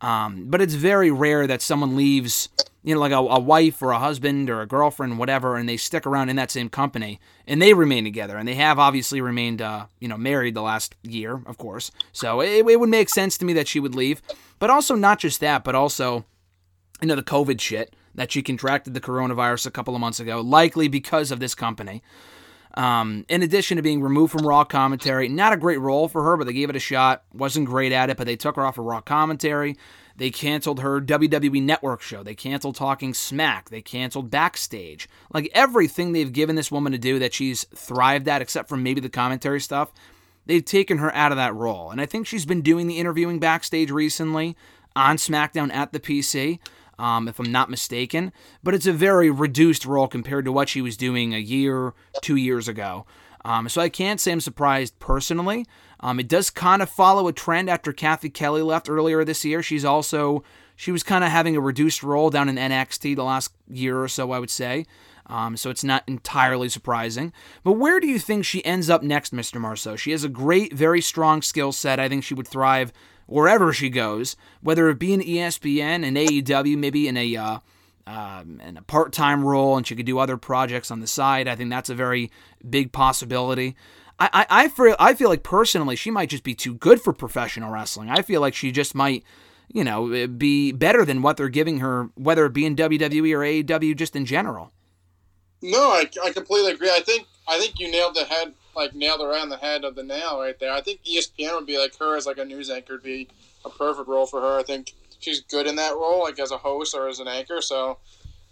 Um, 0.00 0.46
but 0.48 0.60
it's 0.60 0.74
very 0.74 1.10
rare 1.10 1.46
that 1.46 1.62
someone 1.62 1.96
leaves, 1.96 2.48
you 2.82 2.94
know, 2.94 3.00
like 3.00 3.12
a, 3.12 3.16
a, 3.16 3.38
wife 3.38 3.80
or 3.80 3.92
a 3.92 3.98
husband 3.98 4.50
or 4.50 4.60
a 4.60 4.66
girlfriend, 4.66 5.18
whatever, 5.18 5.56
and 5.56 5.66
they 5.68 5.78
stick 5.78 6.06
around 6.06 6.28
in 6.28 6.36
that 6.36 6.50
same 6.50 6.68
company 6.68 7.20
and 7.46 7.62
they 7.62 7.72
remain 7.72 8.04
together. 8.04 8.36
And 8.36 8.46
they 8.46 8.56
have 8.56 8.78
obviously 8.78 9.20
remained, 9.20 9.62
uh, 9.62 9.86
you 10.00 10.08
know, 10.08 10.18
married 10.18 10.54
the 10.54 10.62
last 10.62 10.94
year, 11.02 11.40
of 11.46 11.56
course. 11.56 11.90
So 12.12 12.40
it, 12.40 12.66
it 12.66 12.80
would 12.80 12.90
make 12.90 13.08
sense 13.08 13.38
to 13.38 13.46
me 13.46 13.52
that 13.54 13.68
she 13.68 13.80
would 13.80 13.94
leave. 13.94 14.20
But 14.58 14.68
also, 14.68 14.94
not 14.94 15.20
just 15.20 15.40
that, 15.40 15.64
but 15.64 15.74
also, 15.74 16.26
you 17.00 17.08
know, 17.08 17.16
the 17.16 17.22
COVID 17.22 17.60
shit 17.60 17.94
that 18.14 18.32
she 18.32 18.42
contracted 18.42 18.94
the 18.94 19.00
coronavirus 19.00 19.66
a 19.66 19.70
couple 19.70 19.94
of 19.94 20.00
months 20.00 20.20
ago, 20.20 20.40
likely 20.40 20.88
because 20.88 21.30
of 21.30 21.40
this 21.40 21.54
company. 21.54 22.02
Um, 22.76 23.24
in 23.28 23.42
addition 23.42 23.76
to 23.76 23.82
being 23.82 24.02
removed 24.02 24.32
from 24.32 24.46
Raw 24.46 24.64
commentary, 24.64 25.28
not 25.28 25.52
a 25.52 25.56
great 25.56 25.80
role 25.80 26.08
for 26.08 26.24
her, 26.24 26.36
but 26.36 26.46
they 26.46 26.52
gave 26.52 26.70
it 26.70 26.76
a 26.76 26.80
shot. 26.80 27.22
Wasn't 27.32 27.66
great 27.66 27.92
at 27.92 28.10
it, 28.10 28.16
but 28.16 28.26
they 28.26 28.36
took 28.36 28.56
her 28.56 28.66
off 28.66 28.78
of 28.78 28.84
Raw 28.84 29.00
commentary. 29.00 29.76
They 30.16 30.30
canceled 30.30 30.80
her 30.80 31.00
WWE 31.00 31.62
Network 31.62 32.00
show. 32.00 32.22
They 32.22 32.34
canceled 32.34 32.76
Talking 32.76 33.14
Smack. 33.14 33.70
They 33.70 33.82
canceled 33.82 34.30
Backstage. 34.30 35.08
Like 35.32 35.50
everything 35.54 36.12
they've 36.12 36.32
given 36.32 36.56
this 36.56 36.70
woman 36.70 36.92
to 36.92 36.98
do 36.98 37.18
that 37.18 37.34
she's 37.34 37.64
thrived 37.74 38.28
at, 38.28 38.42
except 38.42 38.68
for 38.68 38.76
maybe 38.76 39.00
the 39.00 39.08
commentary 39.08 39.60
stuff, 39.60 39.92
they've 40.46 40.64
taken 40.64 40.98
her 40.98 41.14
out 41.14 41.32
of 41.32 41.36
that 41.36 41.54
role. 41.54 41.90
And 41.90 42.00
I 42.00 42.06
think 42.06 42.26
she's 42.26 42.46
been 42.46 42.62
doing 42.62 42.86
the 42.86 42.98
interviewing 42.98 43.38
backstage 43.38 43.90
recently 43.90 44.56
on 44.96 45.16
SmackDown 45.16 45.72
at 45.72 45.92
the 45.92 46.00
PC 46.00 46.60
um, 46.98 47.28
if 47.28 47.38
I'm 47.38 47.50
not 47.50 47.70
mistaken. 47.70 48.32
But 48.62 48.74
it's 48.74 48.86
a 48.86 48.92
very 48.92 49.30
reduced 49.30 49.84
role 49.84 50.08
compared 50.08 50.44
to 50.44 50.52
what 50.52 50.68
she 50.68 50.80
was 50.80 50.96
doing 50.96 51.34
a 51.34 51.38
year, 51.38 51.94
two 52.22 52.36
years 52.36 52.68
ago. 52.68 53.06
Um, 53.44 53.68
so 53.68 53.80
I 53.80 53.88
can't 53.88 54.20
say 54.20 54.32
I'm 54.32 54.40
surprised 54.40 54.98
personally. 54.98 55.66
Um, 56.00 56.18
it 56.18 56.28
does 56.28 56.50
kind 56.50 56.82
of 56.82 56.88
follow 56.88 57.28
a 57.28 57.32
trend 57.32 57.68
after 57.68 57.92
Cathy 57.92 58.30
Kelley 58.30 58.62
left 58.62 58.88
earlier 58.88 59.24
this 59.24 59.44
year. 59.44 59.62
She's 59.62 59.84
also 59.84 60.42
she 60.76 60.90
was 60.90 61.02
kind 61.02 61.24
of 61.24 61.30
having 61.30 61.56
a 61.56 61.60
reduced 61.60 62.02
role 62.02 62.30
down 62.30 62.48
in 62.48 62.56
NXT 62.56 63.14
the 63.16 63.24
last 63.24 63.52
year 63.68 64.02
or 64.02 64.08
so, 64.08 64.32
I 64.32 64.38
would 64.38 64.50
say. 64.50 64.86
Um, 65.26 65.56
so 65.56 65.70
it's 65.70 65.84
not 65.84 66.04
entirely 66.06 66.68
surprising. 66.68 67.32
But 67.62 67.72
where 67.72 68.00
do 68.00 68.06
you 68.06 68.18
think 68.18 68.44
she 68.44 68.64
ends 68.64 68.90
up 68.90 69.02
next, 69.02 69.32
Mr. 69.32 69.60
Marceau? 69.60 69.96
She 69.96 70.10
has 70.10 70.24
a 70.24 70.28
great, 70.28 70.74
very 70.74 71.00
strong 71.00 71.40
skill 71.40 71.72
set. 71.72 71.98
I 71.98 72.08
think 72.08 72.24
she 72.24 72.34
would 72.34 72.48
thrive 72.48 72.92
wherever 73.26 73.72
she 73.72 73.90
goes, 73.90 74.36
whether 74.60 74.88
it 74.88 74.98
be 74.98 75.12
in 75.12 75.20
ESPN 75.20 76.04
and 76.04 76.16
AEW, 76.16 76.76
maybe 76.76 77.08
in 77.08 77.16
a 77.16 77.36
uh, 77.36 77.58
um, 78.06 78.60
in 78.60 78.76
a 78.76 78.82
part-time 78.82 79.44
role, 79.44 79.76
and 79.76 79.86
she 79.86 79.96
could 79.96 80.06
do 80.06 80.18
other 80.18 80.36
projects 80.36 80.90
on 80.90 81.00
the 81.00 81.06
side. 81.06 81.48
I 81.48 81.56
think 81.56 81.70
that's 81.70 81.90
a 81.90 81.94
very 81.94 82.30
big 82.68 82.92
possibility. 82.92 83.76
I, 84.18 84.28
I, 84.32 84.46
I 84.64 84.68
feel 84.68 84.96
I 84.98 85.14
feel 85.14 85.28
like 85.28 85.42
personally 85.42 85.96
she 85.96 86.10
might 86.10 86.28
just 86.28 86.44
be 86.44 86.54
too 86.54 86.74
good 86.74 87.00
for 87.00 87.12
professional 87.12 87.70
wrestling. 87.70 88.10
I 88.10 88.22
feel 88.22 88.40
like 88.40 88.54
she 88.54 88.72
just 88.72 88.94
might 88.94 89.24
you 89.72 89.84
know, 89.84 90.28
be 90.28 90.72
better 90.72 91.04
than 91.04 91.22
what 91.22 91.36
they're 91.36 91.48
giving 91.48 91.80
her, 91.80 92.10
whether 92.14 92.46
it 92.46 92.52
be 92.52 92.64
in 92.64 92.76
WWE 92.76 93.34
or 93.34 93.40
AEW, 93.40 93.96
just 93.96 94.14
in 94.14 94.24
general. 94.24 94.72
No, 95.62 95.90
I, 95.90 96.08
I 96.22 96.30
completely 96.30 96.72
agree. 96.72 96.90
I 96.90 97.00
think 97.00 97.26
I 97.48 97.58
think 97.58 97.80
you 97.80 97.90
nailed 97.90 98.14
the 98.14 98.24
head, 98.24 98.54
like 98.76 98.94
nailed 98.94 99.20
around 99.20 99.48
the 99.48 99.56
head 99.56 99.84
of 99.84 99.94
the 99.94 100.02
nail 100.02 100.40
right 100.40 100.58
there. 100.58 100.72
I 100.72 100.80
think 100.80 101.00
ESPN 101.04 101.54
would 101.54 101.66
be 101.66 101.78
like 101.78 101.96
her 101.98 102.16
as 102.16 102.26
like 102.26 102.38
a 102.38 102.44
news 102.44 102.70
anchor 102.70 102.94
would 102.94 103.02
be 103.02 103.28
a 103.64 103.70
perfect 103.70 104.08
role 104.08 104.26
for 104.26 104.40
her. 104.40 104.58
I 104.58 104.62
think 104.62 104.92
she's 105.18 105.40
good 105.40 105.66
in 105.66 105.76
that 105.76 105.94
role, 105.94 106.22
like 106.22 106.38
as 106.38 106.50
a 106.50 106.58
host 106.58 106.94
or 106.94 107.08
as 107.08 107.18
an 107.18 107.28
anchor. 107.28 107.60
So 107.60 107.98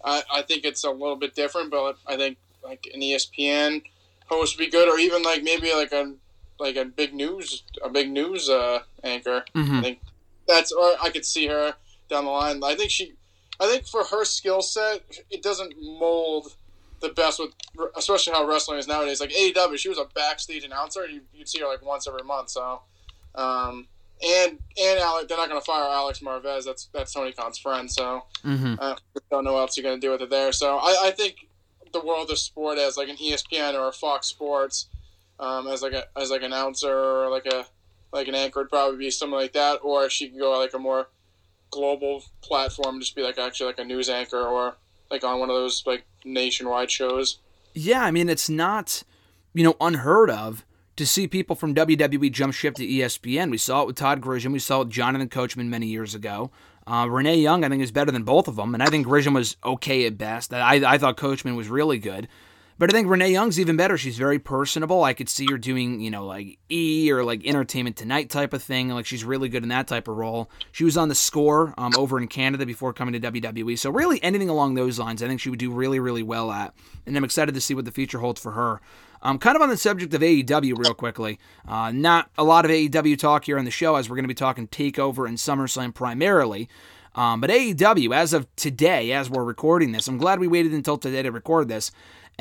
I, 0.05 0.23
I 0.33 0.43
think 0.43 0.65
it's 0.65 0.85
a 0.85 0.91
little 0.91 1.17
bit 1.17 1.35
different, 1.35 1.71
but 1.71 1.99
I 2.07 2.17
think 2.17 2.39
like 2.63 2.89
an 2.93 3.01
ESPN 3.01 3.83
host 4.27 4.57
would 4.57 4.65
be 4.65 4.71
good, 4.71 4.89
or 4.89 4.99
even 4.99 5.23
like 5.23 5.43
maybe 5.43 5.73
like 5.73 5.93
a 5.93 6.15
like 6.59 6.77
a 6.77 6.85
big 6.85 7.15
news 7.15 7.65
a 7.83 7.89
big 7.89 8.11
news 8.11 8.49
uh, 8.49 8.81
anchor. 9.03 9.45
Mm-hmm. 9.55 9.77
I 9.77 9.81
think 9.83 10.01
that's 10.47 10.73
or 10.73 10.93
I 11.03 11.11
could 11.11 11.25
see 11.25 11.47
her 11.47 11.75
down 12.09 12.25
the 12.25 12.31
line. 12.31 12.63
I 12.63 12.75
think 12.75 12.91
she, 12.91 13.15
I 13.61 13.67
think 13.67 13.87
for 13.87 14.05
her 14.05 14.25
skill 14.25 14.63
set, 14.63 15.03
it 15.31 15.43
doesn't 15.43 15.75
mold 15.81 16.55
the 17.03 17.11
best 17.11 17.39
with, 17.39 17.51
especially 17.97 18.33
how 18.33 18.47
wrestling 18.47 18.79
is 18.79 18.89
nowadays. 18.89 19.21
Like 19.21 19.31
AEW, 19.31 19.77
she 19.77 19.89
was 19.89 19.99
a 19.99 20.07
backstage 20.15 20.65
announcer. 20.65 21.07
You, 21.07 21.21
would 21.37 21.49
see 21.49 21.61
her 21.61 21.67
like 21.67 21.85
once 21.85 22.09
every 22.09 22.23
month. 22.23 22.51
So, 22.51 22.81
um, 23.35 23.89
and 24.25 24.59
and 24.81 24.99
Alex, 25.01 25.27
they're 25.29 25.37
not 25.37 25.49
going 25.49 25.61
to 25.61 25.65
fire 25.65 25.85
Alex 25.85 26.21
Marvez. 26.21 26.65
That's 26.65 26.89
that's 26.95 27.13
Tony 27.13 27.33
Khan's 27.33 27.59
friend. 27.59 27.91
So, 27.91 28.23
mm-hmm. 28.45 28.75
uh, 28.79 28.97
don't 29.31 29.45
know 29.45 29.55
what 29.55 29.61
else 29.61 29.77
you're 29.77 29.85
going 29.85 30.01
to 30.01 30.07
do 30.07 30.13
with 30.13 30.23
it 30.23 30.31
there. 30.31 30.53
So, 30.53 30.79
I, 30.79 31.09
I 31.09 31.11
think 31.11 31.49
the 31.93 32.01
world 32.01 32.31
of 32.31 32.39
sport 32.39 32.79
as 32.79 32.97
like 32.97 33.09
an 33.09 33.17
ESPN 33.17 33.75
or 33.75 33.89
a 33.89 33.93
Fox 33.93 34.27
Sports, 34.29 34.89
um, 35.39 35.67
as 35.67 35.83
like 35.83 35.93
a 35.93 36.05
as 36.19 36.31
like 36.31 36.43
an 36.43 36.53
announcer 36.53 36.97
or 36.97 37.29
like 37.29 37.47
a 37.47 37.67
like 38.13 38.29
an 38.29 38.35
anchor 38.35 38.61
would 38.61 38.71
probably 38.71 38.97
be 38.97 39.11
something 39.11 39.37
like 39.37 39.53
that, 39.55 39.81
or 39.83 40.09
she 40.09 40.29
could 40.29 40.39
go 40.39 40.59
like 40.59 40.75
a 40.75 40.79
more 40.79 41.09
global 41.71 42.23
platform, 42.43 43.01
just 43.01 43.17
be 43.17 43.23
like 43.23 43.39
actually 43.39 43.67
like 43.67 43.79
a 43.79 43.85
news 43.85 44.09
anchor 44.09 44.43
or 44.43 44.77
like 45.11 45.25
on 45.25 45.41
one 45.41 45.51
of 45.51 45.57
those 45.57 45.83
like 45.87 46.05
nationwide 46.25 46.91
shows. 46.91 47.39
Yeah, 47.75 48.03
I 48.03 48.11
mean 48.11 48.29
it's 48.29 48.49
not 48.49 49.03
you 49.55 49.65
know 49.65 49.77
unheard 49.81 50.31
of 50.31 50.65
to 50.97 51.07
see 51.07 51.27
people 51.27 51.57
from 51.57 51.75
WWE 51.75 52.31
jump 52.31 52.55
ship 52.55 52.75
to 52.75 52.87
ESPN. 52.87 53.51
We 53.51 53.59
saw 53.59 53.83
it 53.83 53.87
with 53.87 53.97
Todd 53.97 54.21
Grisham. 54.21 54.53
We 54.53 54.59
saw 54.59 54.81
it 54.83 54.85
with 54.85 54.91
Jonathan 54.91 55.29
Coachman 55.29 55.71
many 55.71 55.87
years 55.87 56.15
ago. 56.15 56.51
Uh, 56.87 57.07
Renee 57.09 57.37
Young, 57.37 57.65
I 57.65 57.69
think, 57.69 57.83
is 57.83 57.93
better 57.93 58.11
than 58.11 58.25
both 58.25 58.49
of 58.49 58.57
them, 58.57 58.75
and 58.75 58.83
I 58.83 58.87
think 58.87 59.07
Grisham 59.07 59.35
was 59.35 59.57
okay 59.65 60.05
at 60.05 60.19
best. 60.19 60.53
I, 60.53 60.75
I 60.85 60.99
thought 60.99 61.17
Coachman 61.17 61.55
was 61.55 61.69
really 61.69 61.99
good. 61.99 62.29
But 62.83 62.91
I 62.91 62.95
think 62.95 63.09
Renee 63.09 63.31
Young's 63.31 63.61
even 63.61 63.77
better. 63.77 63.97
She's 63.97 64.19
very 64.19 64.41
personable. 64.41 65.05
I 65.05 65.15
could 65.15 65.29
see 65.29 65.47
her 65.53 65.57
doing, 65.57 66.01
you 66.01 66.11
know, 66.11 66.27
like 66.27 66.59
E 66.69 67.13
or 67.13 67.23
like 67.23 67.47
Entertainment 67.47 67.97
Tonight 67.97 68.29
type 68.29 68.53
of 68.53 68.61
thing. 68.61 68.89
Like 68.89 69.07
she's 69.07 69.23
really 69.25 69.49
good 69.49 69.63
in 69.63 69.69
that 69.69 69.87
type 69.87 70.09
of 70.09 70.17
role. 70.17 70.51
She 70.73 70.83
was 70.83 70.97
on 70.97 71.09
the 71.09 71.15
score 71.15 71.75
um, 71.79 71.93
over 71.97 72.19
in 72.19 72.27
Canada 72.27 72.67
before 72.67 72.93
coming 72.93 73.13
to 73.13 73.21
WWE. 73.31 73.79
So 73.79 73.89
really 73.91 74.21
anything 74.21 74.49
along 74.49 74.75
those 74.75 74.99
lines, 74.99 75.23
I 75.23 75.29
think 75.29 75.41
she 75.41 75.49
would 75.49 75.61
do 75.61 75.71
really, 75.71 76.01
really 76.01 76.25
well 76.25 76.51
at. 76.51 76.75
And 77.07 77.17
I'm 77.17 77.23
excited 77.23 77.55
to 77.55 77.61
see 77.61 77.73
what 77.73 77.85
the 77.85 77.93
future 77.93 78.19
holds 78.19 78.41
for 78.41 78.51
her. 78.51 78.81
Um, 79.23 79.39
kind 79.39 79.55
of 79.55 79.63
on 79.63 79.69
the 79.69 79.77
subject 79.77 80.13
of 80.13 80.21
AEW, 80.21 80.77
real 80.77 80.95
quickly. 80.95 81.39
Uh, 81.69 81.93
not 81.93 82.31
a 82.37 82.43
lot 82.43 82.65
of 82.65 82.73
AEW 82.73 83.17
talk 83.17 83.45
here 83.45 83.61
on 83.61 83.65
the 83.65 83.71
show, 83.71 83.95
as 83.95 84.11
we're 84.11 84.17
going 84.17 84.25
to 84.25 84.29
be 84.29 84.35
talking 84.35 84.67
Takeover 84.67 85.29
and 85.29 85.39
SummerSlam 85.39 85.95
primarily. 85.95 86.69
Um, 87.15 87.41
but 87.41 87.51
AEW, 87.51 88.13
as 88.13 88.33
of 88.33 88.49
today, 88.57 89.13
as 89.13 89.29
we're 89.31 89.45
recording 89.45 89.93
this, 89.93 90.09
I'm 90.09 90.19
glad 90.19 90.41
we 90.41 90.49
waited 90.49 90.73
until 90.73 90.97
today 90.97 91.23
to 91.23 91.31
record 91.31 91.69
this 91.69 91.93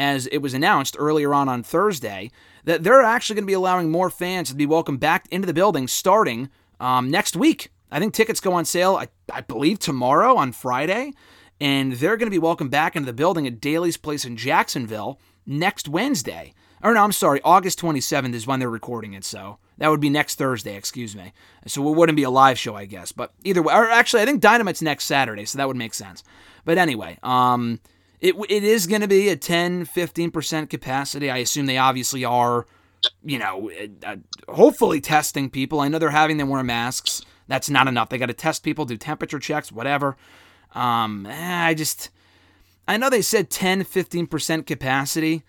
as 0.02 0.26
it 0.28 0.40
was 0.40 0.56
announced 0.56 0.96
earlier 0.98 1.32
on 1.32 1.48
on 1.48 1.62
Thursday 1.62 2.32
that 2.64 2.84
they're 2.84 3.04
actually 3.04 3.36
going 3.36 3.44
to 3.44 3.52
be 3.52 3.54
allowing 3.54 3.92
more 3.92 4.10
fans 4.10 4.50
to 4.50 4.56
be 4.56 4.66
welcomed 4.66 5.00
back 5.00 5.28
into 5.30 5.46
the 5.46 5.54
building 5.54 5.88
starting 5.88 6.50
um, 6.80 7.12
next 7.12 7.36
week. 7.36 7.70
I 7.92 8.00
think 8.00 8.14
tickets 8.14 8.40
go 8.40 8.54
on 8.54 8.66
sale, 8.66 8.96
I, 8.96 9.10
I 9.32 9.42
believe, 9.42 9.78
tomorrow 9.78 10.36
on 10.38 10.54
Friday. 10.54 11.14
And 11.60 11.94
they're 11.94 12.18
going 12.18 12.26
to 12.28 12.32
be 12.36 12.40
welcomed 12.40 12.72
back 12.72 12.96
into 12.96 13.06
the 13.06 13.14
building 13.14 13.46
at 13.46 13.62
Daily's 13.62 13.98
Place 13.98 14.26
in 14.26 14.38
Jacksonville 14.38 15.20
next 15.46 15.88
Wednesday. 15.88 16.56
Or 16.82 16.96
no, 16.96 17.04
I'm 17.04 17.12
sorry, 17.12 17.40
August 17.44 17.80
27th 17.80 18.34
is 18.34 18.48
when 18.48 18.60
they're 18.60 18.72
recording 18.72 19.14
it. 19.14 19.24
So 19.24 19.60
that 19.78 19.90
would 19.90 20.00
be 20.00 20.10
next 20.10 20.36
Thursday, 20.36 20.76
excuse 20.76 21.16
me. 21.16 21.32
So 21.68 21.88
it 21.88 21.96
wouldn't 21.96 22.16
be 22.16 22.24
a 22.24 22.32
live 22.32 22.58
show, 22.58 22.76
I 22.76 22.86
guess. 22.86 23.12
But 23.12 23.34
either 23.44 23.62
way, 23.62 23.76
or 23.76 23.88
actually, 23.88 24.24
I 24.24 24.26
think 24.26 24.42
Dynamite's 24.42 24.82
next 24.82 25.06
Saturday, 25.06 25.46
so 25.46 25.60
that 25.60 25.68
would 25.68 25.78
make 25.78 25.94
sense. 25.94 26.24
But 26.66 26.80
anyway, 26.80 27.20
um, 27.22 27.80
it, 28.22 28.36
it 28.50 28.64
is 28.64 28.86
going 28.86 29.02
to 29.02 29.08
be 29.08 29.30
a 29.30 29.36
10, 29.36 29.88
15% 29.88 30.70
capacity. 30.70 31.30
I 31.32 31.38
assume 31.38 31.66
they 31.66 31.80
obviously 31.80 32.24
are, 32.24 32.68
you 33.24 33.40
know, 33.40 33.72
uh, 34.06 34.18
hopefully 34.48 35.02
testing 35.02 35.50
people. 35.50 35.80
I 35.80 35.88
know 35.88 35.98
they're 35.98 36.12
having 36.12 36.38
them 36.38 36.50
wear 36.50 36.64
masks. 36.64 37.24
That's 37.48 37.70
not 37.70 37.88
enough. 37.88 38.10
They 38.10 38.20
got 38.20 38.28
to 38.28 38.34
test 38.34 38.64
people, 38.64 38.86
do 38.86 38.96
temperature 38.96 39.40
checks, 39.40 39.72
whatever. 39.72 40.18
Um, 40.76 41.26
eh, 41.26 41.66
I 41.66 41.74
just, 41.74 42.12
I 42.88 42.96
know 42.98 43.10
they 43.10 43.24
said 43.24 43.50
10, 43.50 43.84
15% 43.86 44.68
capacity. 44.68 45.44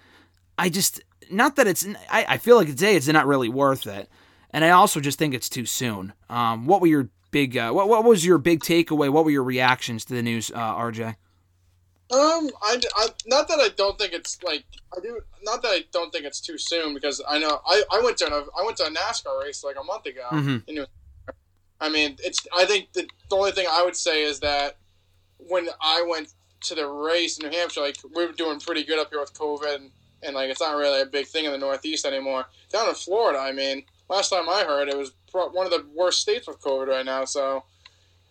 I 0.56 0.70
just, 0.70 1.02
not 1.30 1.56
that 1.56 1.66
it's, 1.66 1.87
I, 2.11 2.24
I 2.26 2.38
feel 2.38 2.56
like 2.56 2.68
today 2.68 2.96
it's 2.96 3.06
not 3.06 3.26
really 3.26 3.50
worth 3.50 3.87
it. 3.87 4.08
And 4.50 4.64
I 4.64 4.70
also 4.70 4.98
just 4.98 5.18
think 5.18 5.35
it's 5.35 5.48
too 5.50 5.66
soon. 5.66 6.14
Um, 6.30 6.66
what 6.66 6.80
were 6.80 6.87
your 6.87 7.11
big, 7.30 7.56
uh, 7.56 7.70
what, 7.72 7.88
what 7.88 8.04
was 8.04 8.24
your 8.24 8.38
big 8.38 8.61
takeaway? 8.61 9.11
What 9.11 9.24
were 9.26 9.30
your 9.30 9.44
reactions 9.44 10.06
to 10.06 10.14
the 10.14 10.22
news, 10.22 10.50
uh, 10.50 10.74
RJ? 10.74 11.16
Um, 12.12 12.51
I, 12.62 12.79
I, 12.96 13.09
not 13.27 13.48
that 13.48 13.59
I 13.59 13.70
don't 13.75 13.98
think 13.98 14.12
it's 14.12 14.42
like 14.42 14.64
I 14.94 15.01
do. 15.01 15.20
Not 15.42 15.62
that 15.62 15.68
I 15.68 15.85
don't 15.92 16.12
think 16.12 16.27
it's 16.27 16.42
too 16.42 16.59
soon 16.59 16.92
because 16.92 17.22
I 17.27 17.38
know 17.38 17.61
I, 17.66 17.83
I 17.90 18.03
went 18.05 18.18
to 18.18 18.27
a, 18.27 18.44
I 18.61 18.64
went 18.64 18.77
to 18.79 18.85
a 18.85 18.90
NASCAR 18.90 19.42
race 19.42 19.64
like 19.64 19.77
a 19.81 19.85
month 19.85 20.05
ago. 20.05 20.27
Mm-hmm. 20.31 20.83
I 21.81 21.88
mean, 21.88 22.16
it's. 22.22 22.46
I 22.55 22.66
think 22.66 22.92
the, 22.92 23.09
the 23.31 23.37
only 23.37 23.53
thing 23.53 23.66
I 23.70 23.83
would 23.83 23.96
say 23.96 24.25
is 24.25 24.40
that 24.40 24.77
when 25.38 25.68
I 25.81 26.05
went 26.07 26.35
to 26.64 26.75
the 26.75 26.87
race 26.87 27.38
in 27.38 27.48
New 27.48 27.57
Hampshire, 27.57 27.81
like 27.81 27.96
we 28.14 28.27
were 28.27 28.33
doing 28.33 28.61
pretty 28.61 28.85
good 28.85 28.98
up 28.98 29.09
here 29.09 29.20
with 29.20 29.33
COVID, 29.33 29.75
and, 29.75 29.90
and 30.22 30.35
like 30.35 30.51
it's 30.51 30.61
not 30.61 30.77
really 30.77 31.01
a 31.01 31.07
big 31.07 31.27
thing 31.27 31.46
in 31.46 31.53
the 31.53 31.59
Northeast 31.59 32.05
anymore. 32.05 32.44
Down 32.70 32.90
in 32.90 32.94
Florida, 32.94 33.38
I 33.38 33.53
mean, 33.53 33.85
last 34.11 34.29
time 34.29 34.51
I 34.51 34.64
heard, 34.64 34.90
it 34.90 34.98
was 34.98 35.12
one 35.33 35.64
of 35.64 35.72
the 35.72 35.87
worst 35.94 36.20
states 36.20 36.46
with 36.46 36.61
COVID 36.61 36.88
right 36.88 37.07
now. 37.07 37.25
So 37.25 37.64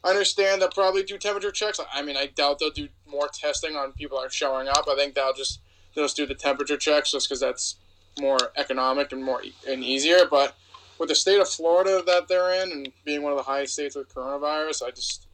understand 0.09 0.61
they'll 0.61 0.69
probably 0.69 1.03
do 1.03 1.17
temperature 1.17 1.51
checks. 1.51 1.79
I 1.93 2.01
mean, 2.01 2.17
I 2.17 2.27
doubt 2.27 2.59
they'll 2.59 2.71
do 2.71 2.89
more 3.07 3.27
testing 3.27 3.75
on 3.75 3.91
people 3.93 4.19
that 4.19 4.27
are 4.27 4.31
showing 4.31 4.67
up. 4.67 4.87
I 4.89 4.95
think 4.95 5.13
they'll 5.13 5.33
just 5.33 5.61
they'll 5.93 6.05
just 6.05 6.15
do 6.15 6.25
the 6.25 6.35
temperature 6.35 6.77
checks 6.77 7.11
just 7.11 7.27
because 7.27 7.39
that's 7.39 7.75
more 8.19 8.39
economic 8.57 9.11
and 9.11 9.23
more 9.23 9.41
and 9.67 9.83
easier. 9.83 10.25
But 10.29 10.55
with 10.99 11.09
the 11.09 11.15
state 11.15 11.39
of 11.39 11.49
Florida 11.49 12.03
that 12.05 12.27
they're 12.27 12.63
in 12.63 12.71
and 12.71 12.91
being 13.05 13.21
one 13.21 13.31
of 13.31 13.37
the 13.37 13.43
highest 13.43 13.73
states 13.73 13.95
with 13.95 14.13
coronavirus, 14.13 14.83
I 14.83 14.91
just 14.91 15.27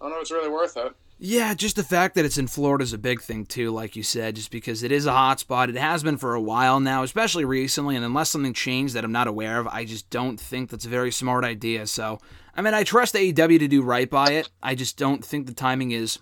I 0.00 0.04
don't 0.04 0.12
know 0.12 0.16
if 0.18 0.22
it's 0.22 0.30
really 0.30 0.50
worth 0.50 0.76
it. 0.76 0.94
Yeah, 1.20 1.52
just 1.54 1.74
the 1.74 1.82
fact 1.82 2.14
that 2.14 2.24
it's 2.24 2.38
in 2.38 2.46
Florida 2.46 2.84
is 2.84 2.92
a 2.92 2.98
big 2.98 3.20
thing 3.20 3.44
too, 3.44 3.72
like 3.72 3.96
you 3.96 4.04
said, 4.04 4.36
just 4.36 4.52
because 4.52 4.84
it 4.84 4.92
is 4.92 5.04
a 5.04 5.12
hot 5.12 5.40
spot. 5.40 5.68
It 5.68 5.74
has 5.74 6.04
been 6.04 6.16
for 6.16 6.34
a 6.34 6.40
while 6.40 6.78
now, 6.78 7.02
especially 7.02 7.44
recently, 7.44 7.96
and 7.96 8.04
unless 8.04 8.30
something 8.30 8.52
changed 8.52 8.94
that 8.94 9.04
I'm 9.04 9.10
not 9.10 9.26
aware 9.26 9.58
of, 9.58 9.66
I 9.66 9.84
just 9.84 10.08
don't 10.10 10.38
think 10.38 10.70
that's 10.70 10.84
a 10.84 10.88
very 10.88 11.10
smart 11.10 11.44
idea. 11.44 11.88
So, 11.88 12.20
I 12.58 12.60
mean, 12.60 12.74
I 12.74 12.82
trust 12.82 13.14
AEW 13.14 13.60
to 13.60 13.68
do 13.68 13.82
right 13.82 14.10
by 14.10 14.32
it. 14.32 14.50
I 14.60 14.74
just 14.74 14.96
don't 14.96 15.24
think 15.24 15.46
the 15.46 15.54
timing 15.54 15.92
is 15.92 16.18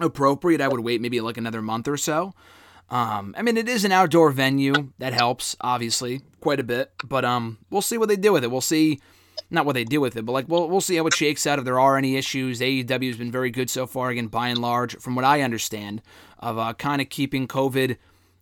appropriate. 0.00 0.62
I 0.62 0.68
would 0.68 0.80
wait 0.80 1.02
maybe 1.02 1.20
like 1.20 1.36
another 1.36 1.60
month 1.60 1.86
or 1.86 1.98
so. 1.98 2.32
Um, 2.88 3.34
I 3.36 3.42
mean, 3.42 3.58
it 3.58 3.68
is 3.68 3.84
an 3.84 3.92
outdoor 3.92 4.30
venue. 4.30 4.72
That 4.98 5.12
helps, 5.12 5.54
obviously, 5.60 6.22
quite 6.40 6.60
a 6.60 6.64
bit. 6.64 6.92
But 7.04 7.26
um, 7.26 7.58
we'll 7.68 7.82
see 7.82 7.98
what 7.98 8.08
they 8.08 8.16
do 8.16 8.32
with 8.32 8.42
it. 8.42 8.50
We'll 8.50 8.62
see 8.62 9.02
not 9.50 9.66
what 9.66 9.74
they 9.74 9.84
do 9.84 10.00
with 10.00 10.16
it, 10.16 10.24
but 10.24 10.32
like 10.32 10.48
we'll 10.48 10.66
we'll 10.66 10.80
see 10.80 10.96
how 10.96 11.06
it 11.06 11.14
shakes 11.14 11.46
out 11.46 11.58
if 11.58 11.66
there 11.66 11.78
are 11.78 11.98
any 11.98 12.16
issues. 12.16 12.60
AEW 12.60 13.08
has 13.08 13.18
been 13.18 13.30
very 13.30 13.50
good 13.50 13.68
so 13.68 13.86
far, 13.86 14.08
again 14.08 14.28
by 14.28 14.48
and 14.48 14.58
large, 14.58 14.96
from 14.96 15.14
what 15.14 15.26
I 15.26 15.42
understand, 15.42 16.00
of 16.38 16.56
uh, 16.56 16.72
kind 16.72 17.02
of 17.02 17.10
keeping 17.10 17.46
COVID 17.46 17.98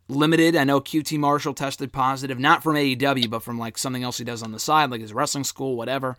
limited. 0.07 0.55
I 0.55 0.63
know 0.63 0.81
QT 0.81 1.19
Marshall 1.19 1.55
tested 1.55 1.93
positive, 1.93 2.39
not 2.39 2.63
from 2.63 2.77
AEW, 2.77 3.29
but 3.29 3.43
from 3.43 3.59
like 3.59 3.77
something 3.77 4.05
else 4.05 4.19
he 4.19 4.25
does 4.25 4.45
on 4.45 4.53
the 4.53 4.61
side, 4.61 4.91
like 4.93 5.01
his 5.01 5.13
wrestling 5.13 5.43
school, 5.43 5.77
whatever. 5.77 6.17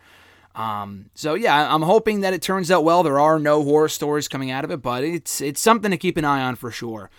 Um, 0.55 1.09
so 1.15 1.33
yeah, 1.33 1.73
I'm 1.73 1.81
hoping 1.81 2.21
that 2.21 2.33
it 2.33 2.41
turns 2.41 2.69
out 2.69 2.83
well. 2.83 3.03
There 3.03 3.19
are 3.19 3.39
no 3.39 3.63
horror 3.63 3.89
stories 3.89 4.27
coming 4.27 4.51
out 4.51 4.63
of 4.63 4.71
it, 4.71 4.81
but 4.81 5.03
it's 5.03 5.41
it's 5.41 5.61
something 5.61 5.91
to 5.91 5.97
keep 5.97 6.17
an 6.17 6.25
eye 6.25 6.41
on 6.41 6.55
for 6.55 6.69
sure. 6.71 7.09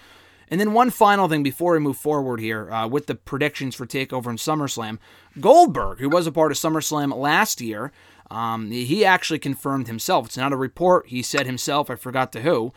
And 0.48 0.60
then 0.60 0.72
one 0.72 0.90
final 0.90 1.28
thing 1.28 1.42
before 1.42 1.72
we 1.72 1.78
move 1.78 1.96
forward 1.96 2.38
here 2.38 2.70
uh, 2.70 2.86
with 2.86 3.06
the 3.06 3.14
predictions 3.14 3.74
for 3.74 3.86
Takeover 3.86 4.26
and 4.26 4.38
SummerSlam, 4.38 4.98
Goldberg, 5.40 5.98
who 5.98 6.08
was 6.08 6.26
a 6.26 6.32
part 6.32 6.52
of 6.52 6.58
SummerSlam 6.58 7.16
last 7.16 7.60
year, 7.60 7.92
um, 8.30 8.70
he 8.70 9.04
actually 9.04 9.38
confirmed 9.38 9.86
himself. 9.86 10.26
It's 10.26 10.36
not 10.36 10.52
a 10.52 10.56
report. 10.56 11.08
He 11.08 11.22
said 11.22 11.46
himself. 11.46 11.90
I 11.90 11.96
forgot 11.96 12.30
to 12.32 12.42
who. 12.42 12.72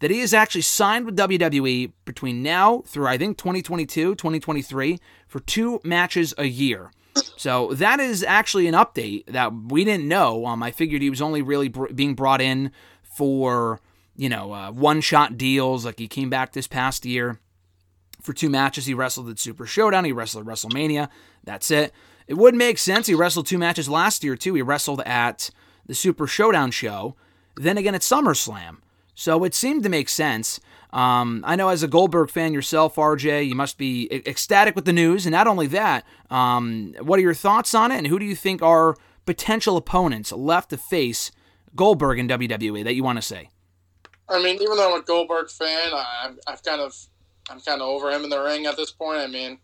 That 0.00 0.12
he 0.12 0.20
is 0.20 0.32
actually 0.32 0.62
signed 0.62 1.06
with 1.06 1.16
WWE 1.16 1.92
between 2.04 2.42
now 2.42 2.82
through 2.86 3.08
I 3.08 3.18
think 3.18 3.36
2022, 3.36 4.14
2023 4.14 5.00
for 5.26 5.40
two 5.40 5.80
matches 5.82 6.34
a 6.38 6.44
year. 6.44 6.92
So 7.36 7.72
that 7.74 8.00
is 8.00 8.22
actually 8.22 8.66
an 8.66 8.74
update 8.74 9.26
that 9.26 9.52
we 9.52 9.84
didn't 9.84 10.08
know. 10.08 10.46
Um, 10.46 10.62
I 10.62 10.70
figured 10.70 11.02
he 11.02 11.10
was 11.10 11.22
only 11.22 11.42
really 11.42 11.68
br- 11.68 11.92
being 11.92 12.14
brought 12.14 12.40
in 12.40 12.72
for 13.02 13.80
you 14.16 14.28
know 14.28 14.52
uh, 14.52 14.70
one 14.70 15.00
shot 15.00 15.38
deals. 15.38 15.84
Like 15.84 15.98
he 15.98 16.08
came 16.08 16.30
back 16.30 16.52
this 16.52 16.66
past 16.66 17.04
year 17.04 17.38
for 18.20 18.32
two 18.32 18.48
matches. 18.48 18.86
He 18.86 18.94
wrestled 18.94 19.28
at 19.28 19.38
Super 19.38 19.66
Showdown. 19.66 20.04
He 20.04 20.12
wrestled 20.12 20.46
at 20.46 20.52
WrestleMania. 20.52 21.08
That's 21.44 21.70
it. 21.70 21.92
It 22.26 22.34
would 22.34 22.54
make 22.54 22.78
sense. 22.78 23.06
He 23.06 23.14
wrestled 23.14 23.46
two 23.46 23.58
matches 23.58 23.88
last 23.88 24.22
year 24.22 24.36
too. 24.36 24.54
He 24.54 24.62
wrestled 24.62 25.00
at 25.02 25.50
the 25.86 25.94
Super 25.94 26.26
Showdown 26.26 26.70
show, 26.70 27.16
then 27.56 27.78
again 27.78 27.94
at 27.94 28.02
SummerSlam. 28.02 28.78
So 29.14 29.42
it 29.44 29.54
seemed 29.54 29.82
to 29.82 29.88
make 29.88 30.08
sense. 30.08 30.60
Um, 30.90 31.44
I 31.46 31.56
know 31.56 31.68
as 31.68 31.82
a 31.82 31.88
Goldberg 31.88 32.30
fan 32.30 32.52
yourself, 32.52 32.96
RJ, 32.96 33.46
you 33.46 33.54
must 33.54 33.76
be 33.76 34.08
ecstatic 34.26 34.74
with 34.74 34.84
the 34.84 34.92
news. 34.92 35.26
And 35.26 35.32
not 35.32 35.46
only 35.46 35.66
that, 35.68 36.06
um, 36.30 36.94
what 37.00 37.18
are 37.18 37.22
your 37.22 37.34
thoughts 37.34 37.74
on 37.74 37.92
it? 37.92 37.98
And 37.98 38.06
who 38.06 38.18
do 38.18 38.24
you 38.24 38.34
think 38.34 38.62
are 38.62 38.96
potential 39.26 39.76
opponents 39.76 40.32
left 40.32 40.70
to 40.70 40.78
face 40.78 41.30
Goldberg 41.76 42.18
in 42.18 42.28
WWE 42.28 42.84
that 42.84 42.94
you 42.94 43.04
want 43.04 43.18
to 43.18 43.22
say? 43.22 43.50
I 44.28 44.42
mean, 44.42 44.56
even 44.56 44.76
though 44.76 44.94
I'm 44.94 45.00
a 45.00 45.04
Goldberg 45.04 45.50
fan, 45.50 45.92
I, 45.92 46.32
I've 46.46 46.62
kind 46.62 46.80
of, 46.80 46.94
I'm 47.50 47.60
kind 47.60 47.80
of 47.80 47.88
over 47.88 48.10
him 48.10 48.24
in 48.24 48.30
the 48.30 48.40
ring 48.40 48.66
at 48.66 48.76
this 48.76 48.90
point. 48.90 49.20
I 49.20 49.26
mean, 49.26 49.58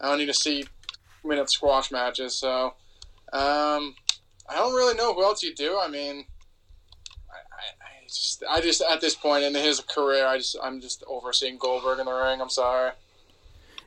I 0.00 0.08
don't 0.08 0.18
need 0.18 0.26
to 0.26 0.34
see 0.34 0.64
minute 1.24 1.50
squash 1.50 1.90
matches, 1.90 2.34
so 2.34 2.74
um, 3.32 3.94
I 4.48 4.54
don't 4.54 4.74
really 4.74 4.94
know 4.94 5.12
who 5.12 5.22
else 5.22 5.42
you 5.42 5.54
do. 5.54 5.78
I 5.80 5.88
mean, 5.88 6.24
just, 8.16 8.44
I 8.48 8.60
just 8.60 8.82
at 8.82 9.00
this 9.00 9.14
point 9.14 9.44
in 9.44 9.54
his 9.54 9.80
career, 9.80 10.26
I 10.26 10.38
just 10.38 10.56
I'm 10.62 10.80
just 10.80 11.04
overseeing 11.06 11.58
Goldberg 11.58 11.98
in 11.98 12.06
the 12.06 12.12
ring. 12.12 12.40
I'm 12.40 12.50
sorry. 12.50 12.92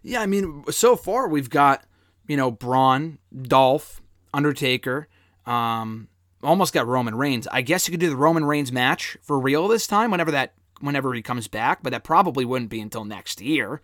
Yeah, 0.01 0.21
I 0.21 0.25
mean, 0.25 0.65
so 0.69 0.95
far 0.95 1.27
we've 1.27 1.49
got 1.49 1.83
you 2.27 2.37
know 2.37 2.51
Braun, 2.51 3.19
Dolph, 3.41 4.01
Undertaker, 4.33 5.07
um, 5.45 6.07
almost 6.41 6.73
got 6.73 6.87
Roman 6.87 7.15
Reigns. 7.15 7.47
I 7.51 7.61
guess 7.61 7.87
you 7.87 7.91
could 7.91 7.99
do 7.99 8.09
the 8.09 8.15
Roman 8.15 8.45
Reigns 8.45 8.71
match 8.71 9.17
for 9.21 9.39
real 9.39 9.67
this 9.67 9.87
time, 9.87 10.11
whenever 10.11 10.31
that 10.31 10.53
whenever 10.79 11.13
he 11.13 11.21
comes 11.21 11.47
back, 11.47 11.81
but 11.81 11.91
that 11.91 12.03
probably 12.03 12.43
wouldn't 12.43 12.69
be 12.69 12.81
until 12.81 13.05
next 13.05 13.41
year. 13.41 13.81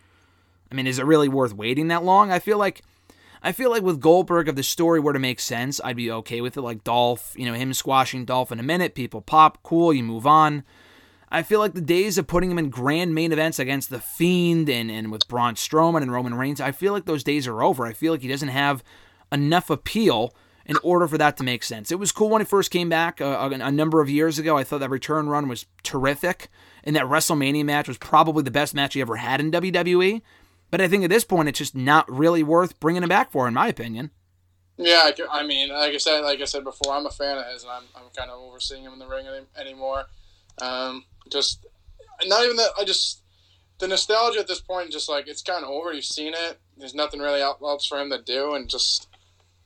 I 0.71 0.75
mean, 0.75 0.85
is 0.85 0.99
it 0.99 1.05
really 1.05 1.29
worth 1.29 1.53
waiting 1.53 1.87
that 1.87 2.03
long? 2.03 2.31
I 2.31 2.39
feel 2.39 2.57
like 2.57 2.81
I 3.41 3.51
feel 3.51 3.69
like 3.69 3.83
with 3.83 4.01
Goldberg, 4.01 4.47
if 4.47 4.55
the 4.55 4.63
story 4.63 4.99
were 4.99 5.13
to 5.13 5.19
make 5.19 5.39
sense, 5.39 5.79
I'd 5.83 5.95
be 5.95 6.11
okay 6.11 6.41
with 6.41 6.57
it. 6.57 6.61
Like 6.61 6.83
Dolph, 6.83 7.33
you 7.37 7.45
know, 7.45 7.53
him 7.53 7.73
squashing 7.73 8.25
Dolph 8.25 8.51
in 8.51 8.59
a 8.59 8.63
minute, 8.63 8.95
people 8.95 9.21
pop, 9.21 9.63
cool, 9.63 9.93
you 9.93 10.03
move 10.03 10.27
on. 10.27 10.63
I 11.31 11.43
feel 11.43 11.59
like 11.59 11.73
the 11.73 11.81
days 11.81 12.17
of 12.17 12.27
putting 12.27 12.49
him 12.49 12.57
in 12.57 12.69
grand 12.69 13.13
main 13.13 13.31
events 13.31 13.59
against 13.59 13.91
The 13.91 13.99
Fiend 13.99 14.67
and, 14.67 14.89
and 14.89 15.11
with 15.11 15.27
Braun 15.27 15.53
Strowman 15.53 16.01
and 16.01 16.11
Roman 16.11 16.33
Reigns, 16.33 16.59
I 16.59 16.71
feel 16.71 16.91
like 16.91 17.05
those 17.05 17.23
days 17.23 17.47
are 17.47 17.61
over. 17.61 17.85
I 17.85 17.93
feel 17.93 18.11
like 18.13 18.21
he 18.21 18.27
doesn't 18.27 18.49
have 18.49 18.83
enough 19.31 19.69
appeal 19.69 20.33
in 20.65 20.77
order 20.83 21.07
for 21.07 21.17
that 21.17 21.37
to 21.37 21.43
make 21.43 21.63
sense. 21.63 21.91
It 21.91 21.99
was 21.99 22.11
cool 22.11 22.29
when 22.29 22.41
he 22.41 22.45
first 22.45 22.71
came 22.71 22.89
back 22.89 23.21
a, 23.21 23.39
uh, 23.39 23.49
a, 23.49 23.53
a 23.53 23.71
number 23.71 24.01
of 24.01 24.09
years 24.09 24.37
ago. 24.37 24.57
I 24.57 24.63
thought 24.63 24.79
that 24.79 24.89
return 24.89 25.29
run 25.29 25.47
was 25.47 25.65
terrific. 25.83 26.49
And 26.83 26.95
that 26.95 27.05
WrestleMania 27.05 27.65
match 27.65 27.87
was 27.87 27.97
probably 27.97 28.43
the 28.43 28.51
best 28.51 28.73
match 28.73 28.93
he 28.93 29.01
ever 29.01 29.17
had 29.17 29.39
in 29.39 29.51
WWE. 29.51 30.21
But 30.71 30.81
I 30.81 30.87
think 30.87 31.03
at 31.03 31.09
this 31.09 31.23
point, 31.23 31.49
it's 31.49 31.57
just 31.57 31.75
not 31.75 32.09
really 32.11 32.43
worth 32.43 32.79
bringing 32.79 33.03
him 33.03 33.09
back 33.09 33.31
for, 33.31 33.47
in 33.47 33.53
my 33.53 33.67
opinion. 33.67 34.11
Yeah, 34.77 35.11
I 35.29 35.45
mean, 35.45 35.69
like 35.69 35.93
I 35.93 35.97
said, 35.97 36.21
like 36.21 36.39
I 36.39 36.45
said 36.45 36.63
before, 36.63 36.93
I'm 36.93 37.05
a 37.05 37.11
fan 37.11 37.37
of 37.37 37.45
his, 37.51 37.63
and 37.63 37.71
I'm, 37.71 37.83
I'm 37.95 38.09
kind 38.15 38.29
of 38.31 38.39
overseeing 38.39 38.83
him 38.83 38.93
in 38.93 38.99
the 38.99 39.07
ring 39.07 39.25
any, 39.27 39.45
anymore. 39.57 40.05
Um, 40.61 41.03
just 41.29 41.65
not 42.25 42.43
even 42.43 42.55
that. 42.55 42.69
I 42.79 42.85
just 42.85 43.21
the 43.79 43.89
nostalgia 43.89 44.39
at 44.39 44.47
this 44.47 44.61
point, 44.61 44.91
just 44.91 45.09
like 45.09 45.27
it's 45.27 45.41
kind 45.41 45.65
of 45.65 45.69
over. 45.69 45.91
You've 45.91 46.05
seen 46.05 46.33
it. 46.33 46.59
There's 46.77 46.95
nothing 46.95 47.19
really 47.19 47.41
else 47.41 47.85
for 47.85 47.99
him 47.99 48.09
to 48.09 48.21
do, 48.21 48.53
and 48.53 48.69
just 48.69 49.09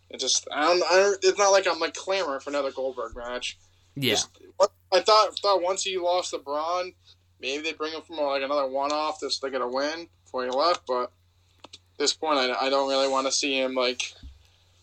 it 0.10 0.20
just 0.20 0.48
I 0.52 0.64
don't. 0.66 0.84
I 0.92 0.96
don't 0.96 1.20
it's 1.22 1.38
not 1.38 1.52
like 1.52 1.68
I'm 1.68 1.80
like 1.80 1.94
clamoring 1.94 2.40
for 2.40 2.50
another 2.50 2.72
Goldberg 2.72 3.16
match. 3.16 3.60
Yeah. 3.96 4.12
Just, 4.12 4.30
I 4.92 5.02
thought 5.02 5.38
thought 5.40 5.62
once 5.62 5.84
he 5.84 5.98
lost 6.00 6.32
the 6.32 6.40
Braun, 6.40 6.94
maybe 7.40 7.64
they 7.64 7.74
bring 7.74 7.94
him 7.94 8.02
from 8.02 8.18
like 8.18 8.42
another 8.42 8.68
one 8.68 8.92
off 8.92 9.20
just 9.20 9.42
to 9.42 9.52
get 9.52 9.62
a 9.62 9.68
win 9.68 10.08
before 10.34 10.46
he 10.46 10.52
left. 10.52 10.86
But 10.88 11.12
at 11.64 11.80
this 11.98 12.14
point, 12.14 12.40
I, 12.40 12.66
I 12.66 12.70
don't 12.70 12.90
really 12.90 13.08
want 13.08 13.28
to 13.28 13.32
see 13.32 13.60
him 13.60 13.76
like 13.76 14.14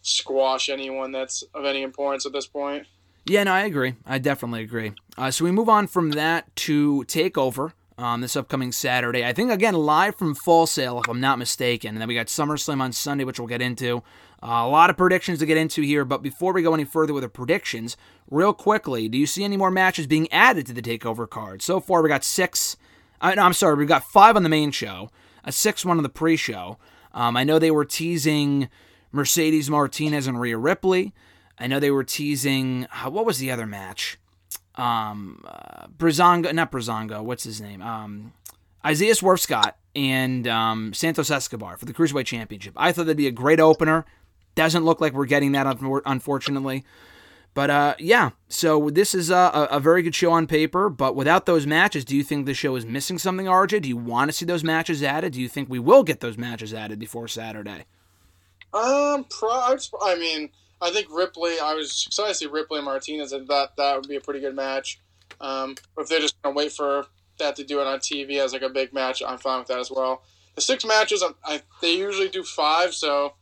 squash 0.02 0.68
anyone 0.68 1.12
that's 1.12 1.42
of 1.54 1.64
any 1.64 1.82
importance 1.82 2.24
at 2.24 2.32
this 2.32 2.46
point. 2.46 2.86
Yeah, 3.26 3.44
no, 3.44 3.52
I 3.52 3.62
agree. 3.62 3.94
I 4.06 4.18
definitely 4.18 4.62
agree. 4.62 4.92
Uh, 5.18 5.30
so 5.30 5.44
we 5.44 5.50
move 5.50 5.68
on 5.68 5.86
from 5.86 6.12
that 6.12 6.54
to 6.56 7.04
Takeover 7.06 7.72
um, 7.98 8.22
this 8.22 8.34
upcoming 8.34 8.72
Saturday. 8.72 9.26
I 9.26 9.32
think 9.32 9.50
again 9.50 9.74
live 9.74 10.16
from 10.16 10.34
Full 10.34 10.66
Sail, 10.66 11.00
if 11.00 11.08
I'm 11.08 11.20
not 11.20 11.38
mistaken. 11.38 11.90
And 11.90 12.00
then 12.00 12.08
we 12.08 12.14
got 12.14 12.28
SummerSlam 12.28 12.80
on 12.80 12.92
Sunday, 12.92 13.24
which 13.24 13.38
we'll 13.38 13.48
get 13.48 13.60
into. 13.60 14.02
Uh, 14.42 14.64
a 14.64 14.68
lot 14.68 14.88
of 14.88 14.96
predictions 14.96 15.38
to 15.40 15.46
get 15.46 15.58
into 15.58 15.82
here, 15.82 16.02
but 16.06 16.22
before 16.22 16.54
we 16.54 16.62
go 16.62 16.72
any 16.72 16.84
further 16.84 17.12
with 17.12 17.22
the 17.22 17.28
predictions, 17.28 17.98
real 18.30 18.54
quickly, 18.54 19.06
do 19.06 19.18
you 19.18 19.26
see 19.26 19.44
any 19.44 19.58
more 19.58 19.70
matches 19.70 20.06
being 20.06 20.32
added 20.32 20.66
to 20.66 20.72
the 20.72 20.80
Takeover 20.80 21.28
card? 21.28 21.60
So 21.60 21.78
far, 21.78 22.00
we 22.00 22.08
got 22.08 22.24
six. 22.24 22.78
Uh, 23.20 23.34
no, 23.34 23.42
I'm 23.42 23.52
sorry, 23.52 23.74
we 23.74 23.84
got 23.84 24.02
five 24.02 24.34
on 24.34 24.44
the 24.44 24.48
main 24.48 24.70
show 24.70 25.10
a 25.44 25.52
6 25.52 25.84
1 25.84 25.96
on 25.96 26.02
the 26.02 26.08
pre 26.08 26.36
show. 26.36 26.78
Um, 27.12 27.36
I 27.36 27.44
know 27.44 27.58
they 27.58 27.70
were 27.70 27.84
teasing 27.84 28.68
Mercedes 29.12 29.70
Martinez 29.70 30.26
and 30.26 30.40
Rhea 30.40 30.56
Ripley. 30.56 31.12
I 31.58 31.66
know 31.66 31.80
they 31.80 31.90
were 31.90 32.04
teasing, 32.04 32.86
uh, 32.86 33.10
what 33.10 33.26
was 33.26 33.38
the 33.38 33.50
other 33.50 33.66
match? 33.66 34.18
Um, 34.76 35.44
uh, 35.46 35.88
Breezango, 35.88 36.52
not 36.54 36.72
Breezango, 36.72 37.22
what's 37.22 37.44
his 37.44 37.60
name? 37.60 37.82
Um, 37.82 38.32
Isaiah 38.84 39.14
Swerve 39.14 39.40
Scott 39.40 39.76
and 39.94 40.46
um, 40.48 40.94
Santos 40.94 41.30
Escobar 41.30 41.76
for 41.76 41.84
the 41.84 41.92
Cruiserweight 41.92 42.26
Championship. 42.26 42.72
I 42.76 42.92
thought 42.92 43.06
that'd 43.06 43.16
be 43.16 43.26
a 43.26 43.32
great 43.32 43.60
opener. 43.60 44.06
Doesn't 44.54 44.84
look 44.84 45.00
like 45.00 45.12
we're 45.12 45.26
getting 45.26 45.52
that, 45.52 45.66
unfortunately. 46.06 46.84
But 47.60 47.68
uh, 47.68 47.94
yeah, 47.98 48.30
so 48.48 48.88
this 48.88 49.14
is 49.14 49.28
a, 49.28 49.68
a, 49.70 49.78
very 49.80 50.00
good 50.00 50.14
show 50.14 50.32
on 50.32 50.46
paper. 50.46 50.88
But 50.88 51.14
without 51.14 51.44
those 51.44 51.66
matches, 51.66 52.06
do 52.06 52.16
you 52.16 52.24
think 52.24 52.46
the 52.46 52.54
show 52.54 52.74
is 52.74 52.86
missing 52.86 53.18
something, 53.18 53.44
RJ? 53.44 53.82
Do 53.82 53.88
you 53.90 53.98
want 53.98 54.30
to 54.30 54.32
see 54.32 54.46
those 54.46 54.64
matches 54.64 55.02
added? 55.02 55.34
Do 55.34 55.42
you 55.42 55.48
think 55.50 55.68
we 55.68 55.78
will 55.78 56.02
get 56.02 56.20
those 56.20 56.38
matches 56.38 56.72
added 56.72 56.98
before 56.98 57.28
Saturday? 57.28 57.84
Um, 58.72 59.26
pro- 59.28 59.76
I 60.00 60.16
mean, 60.18 60.48
I 60.80 60.90
think 60.90 61.08
Ripley. 61.10 61.60
I 61.62 61.74
was 61.74 62.06
excited 62.06 62.32
to 62.32 62.34
see 62.34 62.46
Ripley 62.46 62.78
and 62.78 62.86
Martinez, 62.86 63.32
and 63.32 63.46
that 63.48 63.76
that 63.76 63.94
would 63.94 64.08
be 64.08 64.16
a 64.16 64.22
pretty 64.22 64.40
good 64.40 64.56
match. 64.56 64.98
Um, 65.38 65.74
if 65.98 66.08
they're 66.08 66.18
just 66.18 66.40
gonna 66.40 66.56
wait 66.56 66.72
for 66.72 67.08
that 67.40 67.56
to 67.56 67.64
do 67.64 67.82
it 67.82 67.86
on 67.86 67.98
TV 67.98 68.38
as 68.38 68.54
like 68.54 68.62
a 68.62 68.70
big 68.70 68.94
match, 68.94 69.22
I'm 69.22 69.36
fine 69.36 69.58
with 69.58 69.68
that 69.68 69.80
as 69.80 69.90
well. 69.90 70.22
The 70.54 70.62
six 70.62 70.86
matches, 70.86 71.22
I 71.44 71.60
they 71.82 71.94
usually 71.94 72.30
do 72.30 72.42
five, 72.42 72.94
so 72.94 73.34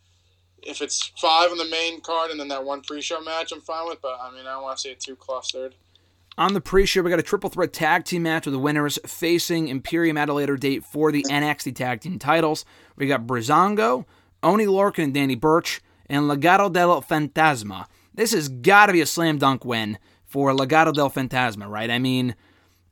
if 0.62 0.82
it's 0.82 1.12
five 1.20 1.50
on 1.50 1.58
the 1.58 1.68
main 1.68 2.00
card 2.00 2.30
and 2.30 2.38
then 2.38 2.48
that 2.48 2.64
one 2.64 2.82
pre-show 2.82 3.20
match, 3.20 3.52
I'm 3.52 3.60
fine 3.60 3.86
with. 3.86 4.00
But 4.02 4.18
I 4.20 4.30
mean, 4.30 4.46
I 4.46 4.52
don't 4.52 4.62
want 4.62 4.78
to 4.78 4.82
see 4.82 4.90
it 4.90 5.00
too 5.00 5.16
clustered. 5.16 5.74
On 6.36 6.54
the 6.54 6.60
pre-show, 6.60 7.02
we 7.02 7.10
got 7.10 7.18
a 7.18 7.22
triple 7.22 7.50
threat 7.50 7.72
tag 7.72 8.04
team 8.04 8.22
match 8.22 8.46
with 8.46 8.52
the 8.52 8.60
winners 8.60 8.98
facing 9.04 9.66
Imperium 9.66 10.16
at 10.16 10.28
a 10.28 10.32
later 10.32 10.56
date 10.56 10.84
for 10.84 11.10
the 11.10 11.24
NXT 11.28 11.74
tag 11.74 12.00
team 12.00 12.18
titles. 12.18 12.64
We 12.94 13.08
got 13.08 13.26
Breezango, 13.26 14.04
Oni 14.42 14.66
Lorcan, 14.66 15.04
and 15.04 15.14
Danny 15.14 15.34
Burch, 15.34 15.80
and 16.06 16.24
Legado 16.24 16.72
del 16.72 17.02
Fantasma. 17.02 17.86
This 18.14 18.32
has 18.32 18.48
got 18.48 18.86
to 18.86 18.92
be 18.92 19.00
a 19.00 19.06
slam 19.06 19.38
dunk 19.38 19.64
win 19.64 19.98
for 20.24 20.52
Legado 20.52 20.94
del 20.94 21.10
Fantasma, 21.10 21.68
right? 21.68 21.90
I 21.90 21.98
mean, 21.98 22.36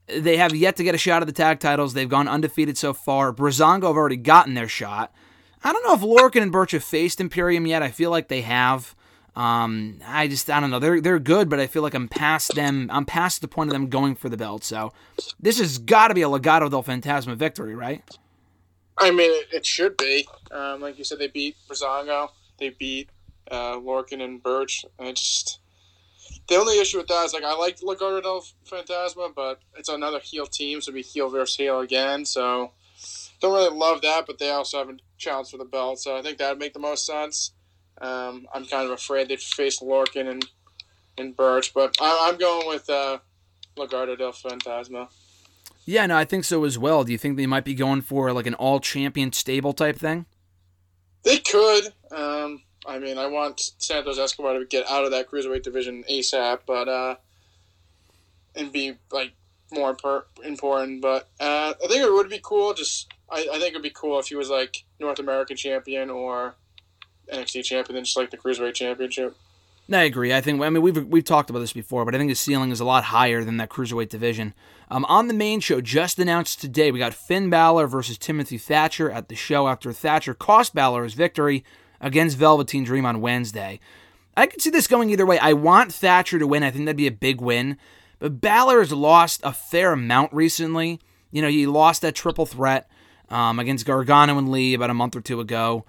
they 0.09 0.37
have 0.39 0.55
yet 0.55 0.77
to 0.77 0.85
get 0.85 0.95
a 0.95 0.99
shot 0.99 1.23
at 1.23 1.27
the 1.27 1.33
tag 1.33 1.61
titles. 1.61 1.95
They've 1.95 2.09
gone 2.09 2.29
undefeated 2.29 2.77
so 2.77 2.93
far. 2.95 3.33
Breezango 3.33 3.89
have 3.89 3.97
already 3.97 4.17
gotten 4.17 4.55
their 4.55 4.69
shot. 4.69 5.15
I 5.64 5.73
don't 5.73 5.85
know 5.85 5.95
if 5.95 6.01
Lorcan 6.01 6.42
and 6.42 6.53
Burch 6.53 6.73
have 6.73 6.85
faced 6.85 7.21
Imperium 7.21 7.66
yet. 7.66 7.83
I 7.83 7.90
feel 7.90 8.11
like 8.11 8.29
they 8.29 8.42
have. 8.42 8.95
Um, 9.35 10.01
I 10.07 10.29
just 10.29 10.49
I 10.49 10.61
don't 10.61 10.71
know. 10.71 10.79
They're 10.79 11.01
they're 11.01 11.19
good, 11.19 11.51
but 11.51 11.61
I 11.61 11.66
feel 11.66 11.83
like 11.83 11.95
I'm 11.95 12.09
past 12.09 12.55
them. 12.55 12.88
I'm 12.92 13.05
past 13.05 13.42
the 13.42 13.49
point 13.49 13.69
of 13.69 13.73
them 13.73 13.88
going 13.88 14.14
for 14.14 14.29
the 14.29 14.37
belt. 14.37 14.64
So 14.64 14.92
this 15.38 15.59
has 15.59 15.79
got 15.79 16.09
to 16.09 16.14
be 16.14 16.23
a 16.23 16.29
Legado 16.29 16.71
del 16.71 16.83
Fantasma 16.83 17.37
victory, 17.37 17.75
right? 17.75 18.03
I 18.99 19.11
mean, 19.11 19.31
it, 19.53 19.66
should 19.66 19.97
be. 19.99 20.27
Um, 20.51 20.81
like 20.81 20.97
you 20.97 21.05
said, 21.05 21.19
they 21.19 21.29
beat 21.29 21.57
Breezango. 21.69 22.31
They 22.59 22.71
beat 22.71 23.11
uh, 23.51 23.77
Lorcan 23.77 24.23
and 24.23 24.42
Burch. 24.42 24.87
And 24.99 25.14
just 25.14 25.61
the 26.49 26.57
only 26.57 26.79
issue 26.81 26.99
with 26.99 27.09
that 27.09 27.27
is 27.27 27.35
like 27.35 27.45
I 27.45 27.55
like 27.55 27.79
Legado 27.81 28.23
del 28.23 28.45
Fantasma, 28.66 29.35
but 29.35 29.61
it's 29.77 29.88
another 29.88 30.21
heel 30.21 30.47
team, 30.47 30.81
so 30.81 30.92
be 30.92 31.03
heel 31.03 31.29
versus 31.29 31.57
heel 31.57 31.81
again. 31.81 32.25
So 32.25 32.73
don't 33.40 33.55
really 33.55 33.77
love 33.77 34.03
that, 34.03 34.27
but 34.27 34.38
they 34.38 34.51
also 34.51 34.79
have 34.79 34.88
a 34.88 34.96
challenge 35.18 35.51
for 35.51 35.59
the 35.59 35.64
belt, 35.64 36.01
so 36.01 36.16
I 36.16 36.22
think 36.22 36.38
that 36.38 36.51
would 36.51 36.59
make 36.59 36.72
the 36.72 36.81
most 36.81 37.07
sense. 37.07 37.53
Um, 38.01 38.46
I'm 38.53 38.66
kind 38.66 38.87
of 38.87 38.92
afraid 38.92 39.29
they'd 39.29 39.40
face 39.40 39.81
Lorcan 39.81 40.29
and, 40.29 40.44
and 41.16 41.37
Burch, 41.37 41.72
but 41.72 41.96
I, 42.01 42.29
am 42.29 42.37
going 42.37 42.68
with 42.68 42.89
uh, 42.91 43.18
del 43.76 43.87
Fantasma. 43.87 45.09
Yeah, 45.84 46.05
no, 46.07 46.16
I 46.16 46.24
think 46.24 46.45
so 46.45 46.64
as 46.64 46.78
well. 46.78 47.05
Do 47.05 47.12
you 47.12 47.18
think 47.18 47.37
they 47.37 47.47
might 47.47 47.64
be 47.64 47.74
going 47.74 48.03
for 48.03 48.32
like 48.32 48.47
an 48.47 48.55
all 48.55 48.80
champion 48.80 49.32
stable 49.32 49.72
type 49.72 49.97
thing? 49.97 50.26
They 51.22 51.39
could. 51.39 51.93
Um, 52.11 52.62
I 52.87 52.99
mean, 52.99 53.18
I 53.18 53.26
want 53.26 53.72
Santos 53.78 54.18
Escobar 54.18 54.59
to 54.59 54.64
get 54.64 54.89
out 54.91 55.05
of 55.05 55.12
that 55.12 55.30
cruiserweight 55.30 55.62
division 55.62 56.05
ASAP, 56.11 56.61
but 56.66 56.89
uh, 56.89 57.16
and 58.57 58.72
be 58.72 58.95
like 59.12 59.32
more 59.73 59.97
important. 60.45 61.03
But 61.03 61.29
uh, 61.41 61.75
I 61.83 61.87
think 61.89 62.03
it 62.03 62.12
would 62.12 62.31
be 62.31 62.41
cool. 62.43 62.75
Just 62.75 63.12
I, 63.31 63.49
I 63.53 63.59
think 63.59 63.71
it'd 63.71 63.83
be 63.83 63.91
cool 63.91 64.19
if 64.19 64.29
he 64.29 64.37
was 64.37 64.51
like 64.51 64.85
North 65.01 65.19
American 65.19 65.57
champion 65.57 66.11
or 66.11 66.55
NXT 67.33 67.64
champion, 67.64 67.95
then 67.95 68.05
just 68.05 68.17
like 68.17 68.31
the 68.31 68.39
cruiserweight 68.39 68.75
championship. 68.75 69.37
I 69.93 70.03
agree. 70.03 70.35
I 70.35 70.41
think 70.41 70.61
I 70.62 70.69
mean 70.71 70.83
we've 70.83 71.07
we've 71.07 71.25
talked 71.25 71.51
about 71.51 71.61
this 71.61 71.73
before, 71.73 72.05
but 72.05 72.14
I 72.14 72.19
think 72.19 72.31
the 72.31 72.35
ceiling 72.35 72.71
is 72.71 72.81
a 72.81 72.85
lot 72.85 73.05
higher 73.05 73.45
than 73.45 73.57
that 73.59 73.71
cruiserweight 73.71 74.09
division. 74.09 74.53
Um, 74.91 75.05
on 75.07 75.29
the 75.29 75.35
main 75.35 75.61
show, 75.61 75.81
just 75.81 76.19
announced 76.19 76.61
today, 76.61 76.91
we 76.91 76.99
got 76.99 77.14
Finn 77.14 77.51
Balor 77.51 77.87
versus 77.87 78.19
Timothy 78.19 78.59
Thatcher 78.59 79.11
at 79.11 79.29
the 79.29 79.37
show 79.37 79.69
after 79.69 79.93
Thatcher 79.93 80.35
cost 80.35 80.75
Balor 80.75 81.05
his 81.05 81.14
victory 81.14 81.64
against 82.01 82.37
Velveteen 82.37 82.85
Dream 82.85 83.07
on 83.07 83.21
Wednesday. 83.21 83.81
I 84.37 84.47
could 84.47 84.61
see 84.61 84.71
this 84.71 84.87
going 84.87 85.11
either 85.11 85.25
way. 85.25 85.39
I 85.39 85.55
want 85.55 85.93
Thatcher 85.93 86.39
to 86.39 86.47
win. 86.47 86.62
I 86.62 86.71
think 86.71 86.85
that'd 86.85 86.97
be 86.97 87.07
a 87.07 87.12
big 87.12 87.41
win. 87.41 87.79
But 88.19 88.41
Balor 88.41 88.81
has 88.81 88.93
lost 88.93 89.41
a 89.45 89.53
fair 89.53 89.93
amount 89.93 90.33
recently. 90.33 91.01
You 91.31 91.43
know, 91.43 91.49
he 91.49 91.67
lost 91.67 92.03
that 92.03 92.14
triple 92.14 92.47
threat 92.47 92.89
um, 93.29 93.59
against 93.59 93.87
Gargano 93.87 94.39
and 94.39 94.51
Lee 94.51 94.75
about 94.75 94.91
a 94.91 94.95
month 94.95 95.17
or 95.17 95.21
two 95.21 95.41
ago. 95.41 95.85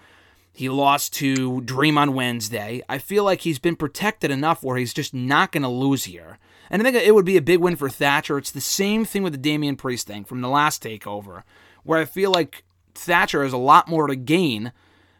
He 0.51 0.69
lost 0.69 1.13
to 1.15 1.61
Dream 1.61 1.97
on 1.97 2.15
Wednesday. 2.15 2.81
I 2.89 2.97
feel 2.97 3.23
like 3.23 3.41
he's 3.41 3.59
been 3.59 3.75
protected 3.75 4.31
enough 4.31 4.63
where 4.63 4.77
he's 4.77 4.93
just 4.93 5.13
not 5.13 5.51
going 5.51 5.61
to 5.61 5.69
lose 5.69 6.05
here. 6.05 6.39
And 6.69 6.81
I 6.81 6.83
think 6.83 6.97
it 6.97 7.13
would 7.13 7.25
be 7.25 7.37
a 7.37 7.41
big 7.41 7.59
win 7.59 7.75
for 7.75 7.89
Thatcher. 7.89 8.37
It's 8.37 8.51
the 8.51 8.59
same 8.59 9.05
thing 9.05 9.23
with 9.23 9.33
the 9.33 9.37
Damian 9.37 9.75
Priest 9.75 10.07
thing 10.07 10.25
from 10.25 10.41
the 10.41 10.49
last 10.49 10.83
takeover, 10.83 11.43
where 11.83 11.99
I 11.99 12.05
feel 12.05 12.31
like 12.31 12.63
Thatcher 12.95 13.43
has 13.43 13.53
a 13.53 13.57
lot 13.57 13.87
more 13.87 14.07
to 14.07 14.15
gain 14.15 14.73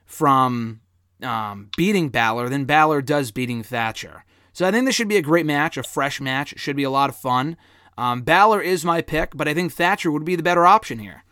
from 0.05 0.81
um, 1.21 1.69
beating 1.77 2.09
Balor 2.09 2.49
than 2.49 2.65
Balor 2.65 3.01
does 3.03 3.31
beating 3.31 3.63
Thatcher. 3.63 4.25
So 4.57 4.65
I 4.65 4.71
think 4.71 4.87
this 4.87 4.95
should 4.95 5.07
be 5.07 5.17
a 5.17 5.21
great 5.21 5.45
match, 5.45 5.77
a 5.77 5.83
fresh 5.83 6.19
match. 6.19 6.51
It 6.51 6.57
should 6.57 6.75
be 6.75 6.81
a 6.81 6.89
lot 6.89 7.11
of 7.11 7.15
fun. 7.15 7.57
Um, 7.95 8.23
Balor 8.23 8.59
is 8.59 8.83
my 8.83 9.03
pick, 9.03 9.37
but 9.37 9.47
I 9.47 9.53
think 9.53 9.71
Thatcher 9.71 10.11
would 10.11 10.25
be 10.25 10.35
the 10.35 10.41
better 10.41 10.65
option 10.65 10.97
here. 10.97 11.23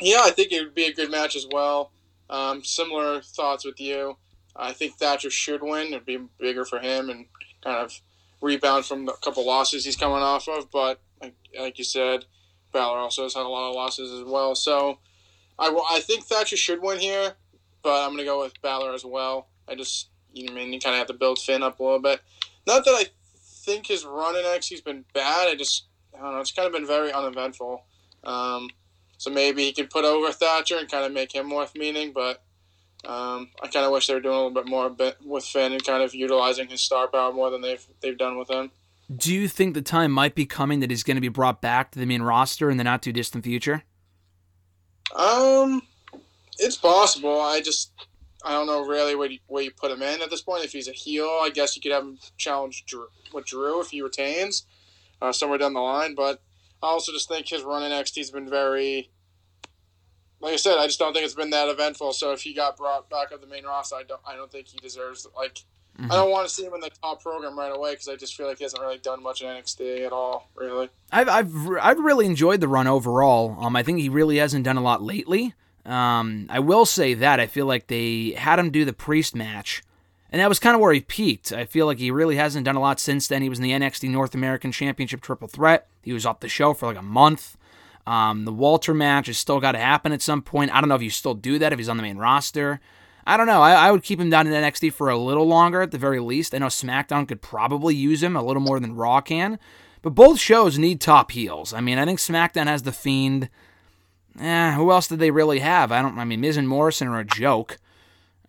Yeah, 0.00 0.22
I 0.24 0.32
think 0.32 0.50
it 0.50 0.60
would 0.60 0.74
be 0.74 0.86
a 0.86 0.92
good 0.92 1.08
match 1.08 1.36
as 1.36 1.46
well. 1.52 1.92
Um, 2.28 2.64
similar 2.64 3.20
thoughts 3.20 3.64
with 3.64 3.78
you. 3.78 4.16
I 4.56 4.72
think 4.72 4.96
Thatcher 4.96 5.30
should 5.30 5.62
win. 5.62 5.92
It'd 5.92 6.04
be 6.04 6.18
bigger 6.40 6.64
for 6.64 6.80
him 6.80 7.10
and 7.10 7.26
kind 7.62 7.76
of 7.76 8.00
rebound 8.40 8.86
from 8.86 9.08
a 9.08 9.16
couple 9.22 9.46
losses 9.46 9.84
he's 9.84 9.94
coming 9.94 10.18
off 10.18 10.48
of. 10.48 10.68
But 10.72 11.00
like, 11.22 11.36
like 11.56 11.78
you 11.78 11.84
said, 11.84 12.24
Balor 12.72 12.98
also 12.98 13.22
has 13.22 13.34
had 13.34 13.46
a 13.46 13.48
lot 13.48 13.68
of 13.68 13.76
losses 13.76 14.10
as 14.20 14.24
well. 14.24 14.56
So 14.56 14.98
I, 15.60 15.68
I 15.92 16.00
think 16.00 16.24
Thatcher 16.24 16.56
should 16.56 16.82
win 16.82 16.98
here, 16.98 17.34
but 17.84 18.02
I'm 18.02 18.08
going 18.08 18.18
to 18.18 18.24
go 18.24 18.40
with 18.40 18.60
Balor 18.62 18.94
as 18.94 19.04
well. 19.04 19.46
I 19.68 19.76
just, 19.76 20.08
you 20.32 20.52
mean, 20.52 20.72
you 20.72 20.80
kind 20.80 20.94
of 20.94 20.98
have 20.98 21.06
to 21.08 21.14
build 21.14 21.38
Finn 21.38 21.62
up 21.62 21.80
a 21.80 21.82
little 21.82 22.00
bit. 22.00 22.20
Not 22.66 22.84
that 22.84 22.92
I 22.92 23.06
think 23.34 23.86
his 23.86 24.04
run 24.04 24.36
in 24.36 24.44
NXT's 24.44 24.80
been 24.80 25.04
bad. 25.14 25.48
I 25.48 25.54
just, 25.54 25.84
I 26.14 26.22
don't 26.22 26.34
know, 26.34 26.40
it's 26.40 26.52
kind 26.52 26.66
of 26.66 26.72
been 26.72 26.86
very 26.86 27.12
uneventful. 27.12 27.84
Um, 28.24 28.70
so 29.18 29.30
maybe 29.30 29.64
he 29.64 29.72
could 29.72 29.90
put 29.90 30.04
over 30.04 30.32
Thatcher 30.32 30.78
and 30.78 30.90
kind 30.90 31.04
of 31.04 31.12
make 31.12 31.34
him 31.34 31.50
worth 31.50 31.74
meaning, 31.74 32.12
but 32.12 32.42
um, 33.04 33.48
I 33.62 33.68
kind 33.68 33.86
of 33.86 33.92
wish 33.92 34.06
they 34.06 34.14
were 34.14 34.20
doing 34.20 34.34
a 34.34 34.38
little 34.38 34.50
bit 34.50 34.66
more 34.66 34.94
with 35.24 35.44
Finn 35.44 35.72
and 35.72 35.84
kind 35.84 36.02
of 36.02 36.14
utilizing 36.14 36.68
his 36.68 36.80
star 36.80 37.08
power 37.08 37.32
more 37.32 37.50
than 37.50 37.62
they've 37.62 37.84
they've 38.00 38.18
done 38.18 38.38
with 38.38 38.50
him. 38.50 38.70
Do 39.14 39.34
you 39.34 39.48
think 39.48 39.74
the 39.74 39.82
time 39.82 40.12
might 40.12 40.34
be 40.34 40.46
coming 40.46 40.80
that 40.80 40.90
he's 40.90 41.02
going 41.02 41.16
to 41.16 41.20
be 41.20 41.28
brought 41.28 41.60
back 41.60 41.90
to 41.92 41.98
the 41.98 42.06
main 42.06 42.22
roster 42.22 42.70
in 42.70 42.76
the 42.76 42.84
not 42.84 43.02
too 43.02 43.12
distant 43.12 43.44
future? 43.44 43.82
Um, 45.16 45.82
it's 46.58 46.76
possible. 46.76 47.40
I 47.40 47.60
just 47.60 47.92
I 48.44 48.52
don't 48.52 48.66
know 48.66 48.86
really 48.86 49.14
where 49.14 49.30
you, 49.30 49.38
where 49.46 49.62
you 49.62 49.70
put 49.70 49.90
him 49.90 50.02
in 50.02 50.22
at 50.22 50.30
this 50.30 50.42
point. 50.42 50.64
If 50.64 50.72
he's 50.72 50.88
a 50.88 50.92
heel, 50.92 51.26
I 51.42 51.50
guess 51.52 51.76
you 51.76 51.82
could 51.82 51.92
have 51.92 52.04
him 52.04 52.18
challenge 52.36 52.84
Drew, 52.86 53.06
with 53.32 53.46
Drew 53.46 53.80
if 53.80 53.90
he 53.90 54.02
retains 54.02 54.64
uh, 55.20 55.32
somewhere 55.32 55.58
down 55.58 55.74
the 55.74 55.80
line. 55.80 56.14
But 56.14 56.42
I 56.82 56.86
also 56.86 57.12
just 57.12 57.28
think 57.28 57.48
his 57.48 57.62
run 57.62 57.82
in 57.82 57.92
NXT 57.92 58.16
has 58.18 58.30
been 58.30 58.48
very 58.48 59.10
like 60.40 60.54
I 60.54 60.56
said, 60.56 60.78
I 60.78 60.86
just 60.86 60.98
don't 60.98 61.12
think 61.12 61.24
it's 61.24 61.34
been 61.34 61.50
that 61.50 61.68
eventful. 61.68 62.12
So 62.12 62.32
if 62.32 62.40
he 62.42 62.54
got 62.54 62.76
brought 62.76 63.10
back 63.10 63.32
up 63.32 63.40
the 63.40 63.46
main 63.46 63.64
roster, 63.64 63.96
I 63.96 64.02
don't 64.04 64.20
I 64.26 64.34
don't 64.34 64.50
think 64.50 64.68
he 64.68 64.78
deserves 64.78 65.26
like 65.36 65.54
mm-hmm. 65.98 66.10
I 66.10 66.16
don't 66.16 66.30
want 66.30 66.48
to 66.48 66.54
see 66.54 66.64
him 66.64 66.74
in 66.74 66.80
the 66.80 66.90
top 67.02 67.22
program 67.22 67.58
right 67.58 67.74
away 67.74 67.92
because 67.92 68.08
I 68.08 68.16
just 68.16 68.34
feel 68.36 68.46
like 68.46 68.58
he 68.58 68.64
hasn't 68.64 68.80
really 68.80 68.98
done 68.98 69.22
much 69.22 69.42
in 69.42 69.48
NXT 69.48 70.06
at 70.06 70.12
all, 70.12 70.50
really. 70.54 70.88
I've 71.12 71.28
I've 71.28 71.54
I've 71.80 71.98
really 71.98 72.26
enjoyed 72.26 72.60
the 72.60 72.68
run 72.68 72.86
overall. 72.86 73.56
Um, 73.60 73.76
I 73.76 73.82
think 73.82 73.98
he 73.98 74.08
really 74.08 74.38
hasn't 74.38 74.64
done 74.64 74.76
a 74.76 74.82
lot 74.82 75.02
lately. 75.02 75.54
Um, 75.86 76.46
I 76.50 76.60
will 76.60 76.84
say 76.84 77.14
that 77.14 77.40
I 77.40 77.46
feel 77.46 77.66
like 77.66 77.86
they 77.86 78.32
had 78.32 78.58
him 78.58 78.70
do 78.70 78.84
the 78.84 78.92
priest 78.92 79.34
match, 79.34 79.82
and 80.30 80.40
that 80.40 80.48
was 80.48 80.58
kind 80.58 80.74
of 80.74 80.80
where 80.80 80.92
he 80.92 81.00
peaked. 81.00 81.52
I 81.52 81.64
feel 81.64 81.86
like 81.86 81.98
he 81.98 82.10
really 82.10 82.36
hasn't 82.36 82.64
done 82.64 82.76
a 82.76 82.80
lot 82.80 83.00
since 83.00 83.26
then. 83.26 83.42
He 83.42 83.48
was 83.48 83.58
in 83.58 83.64
the 83.64 83.72
NXT 83.72 84.10
North 84.10 84.34
American 84.34 84.72
Championship 84.72 85.20
Triple 85.20 85.48
Threat. 85.48 85.88
He 86.02 86.12
was 86.12 86.26
off 86.26 86.40
the 86.40 86.48
show 86.48 86.74
for 86.74 86.86
like 86.86 86.98
a 86.98 87.02
month. 87.02 87.56
Um, 88.06 88.44
the 88.44 88.52
Walter 88.52 88.94
match 88.94 89.26
has 89.26 89.38
still 89.38 89.60
got 89.60 89.72
to 89.72 89.78
happen 89.78 90.12
at 90.12 90.22
some 90.22 90.42
point. 90.42 90.74
I 90.74 90.80
don't 90.80 90.88
know 90.88 90.94
if 90.94 91.02
you 91.02 91.10
still 91.10 91.34
do 91.34 91.58
that 91.58 91.72
if 91.72 91.78
he's 91.78 91.88
on 91.88 91.96
the 91.96 92.02
main 92.02 92.16
roster. 92.16 92.80
I 93.26 93.36
don't 93.36 93.46
know. 93.46 93.62
I, 93.62 93.72
I, 93.72 93.92
would 93.92 94.02
keep 94.02 94.18
him 94.18 94.30
down 94.30 94.46
in 94.46 94.52
NXT 94.52 94.92
for 94.94 95.10
a 95.10 95.18
little 95.18 95.46
longer 95.46 95.82
at 95.82 95.90
the 95.90 95.98
very 95.98 96.18
least. 96.20 96.54
I 96.54 96.58
know 96.58 96.66
SmackDown 96.66 97.28
could 97.28 97.42
probably 97.42 97.94
use 97.94 98.22
him 98.22 98.34
a 98.34 98.42
little 98.42 98.62
more 98.62 98.80
than 98.80 98.96
Raw 98.96 99.20
can, 99.20 99.58
but 100.02 100.14
both 100.14 100.40
shows 100.40 100.78
need 100.78 101.00
top 101.00 101.30
heels. 101.30 101.72
I 101.72 101.80
mean, 101.80 101.98
I 101.98 102.06
think 102.06 102.18
SmackDown 102.18 102.66
has 102.66 102.82
the 102.82 102.92
Fiend. 102.92 103.50
Eh, 104.40 104.72
who 104.72 104.90
else 104.90 105.06
did 105.06 105.18
they 105.18 105.30
really 105.30 105.58
have? 105.58 105.92
I 105.92 106.00
don't. 106.00 106.18
I 106.18 106.24
mean, 106.24 106.40
Miz 106.40 106.56
and 106.56 106.68
Morrison 106.68 107.08
are 107.08 107.20
a 107.20 107.24
joke. 107.24 107.78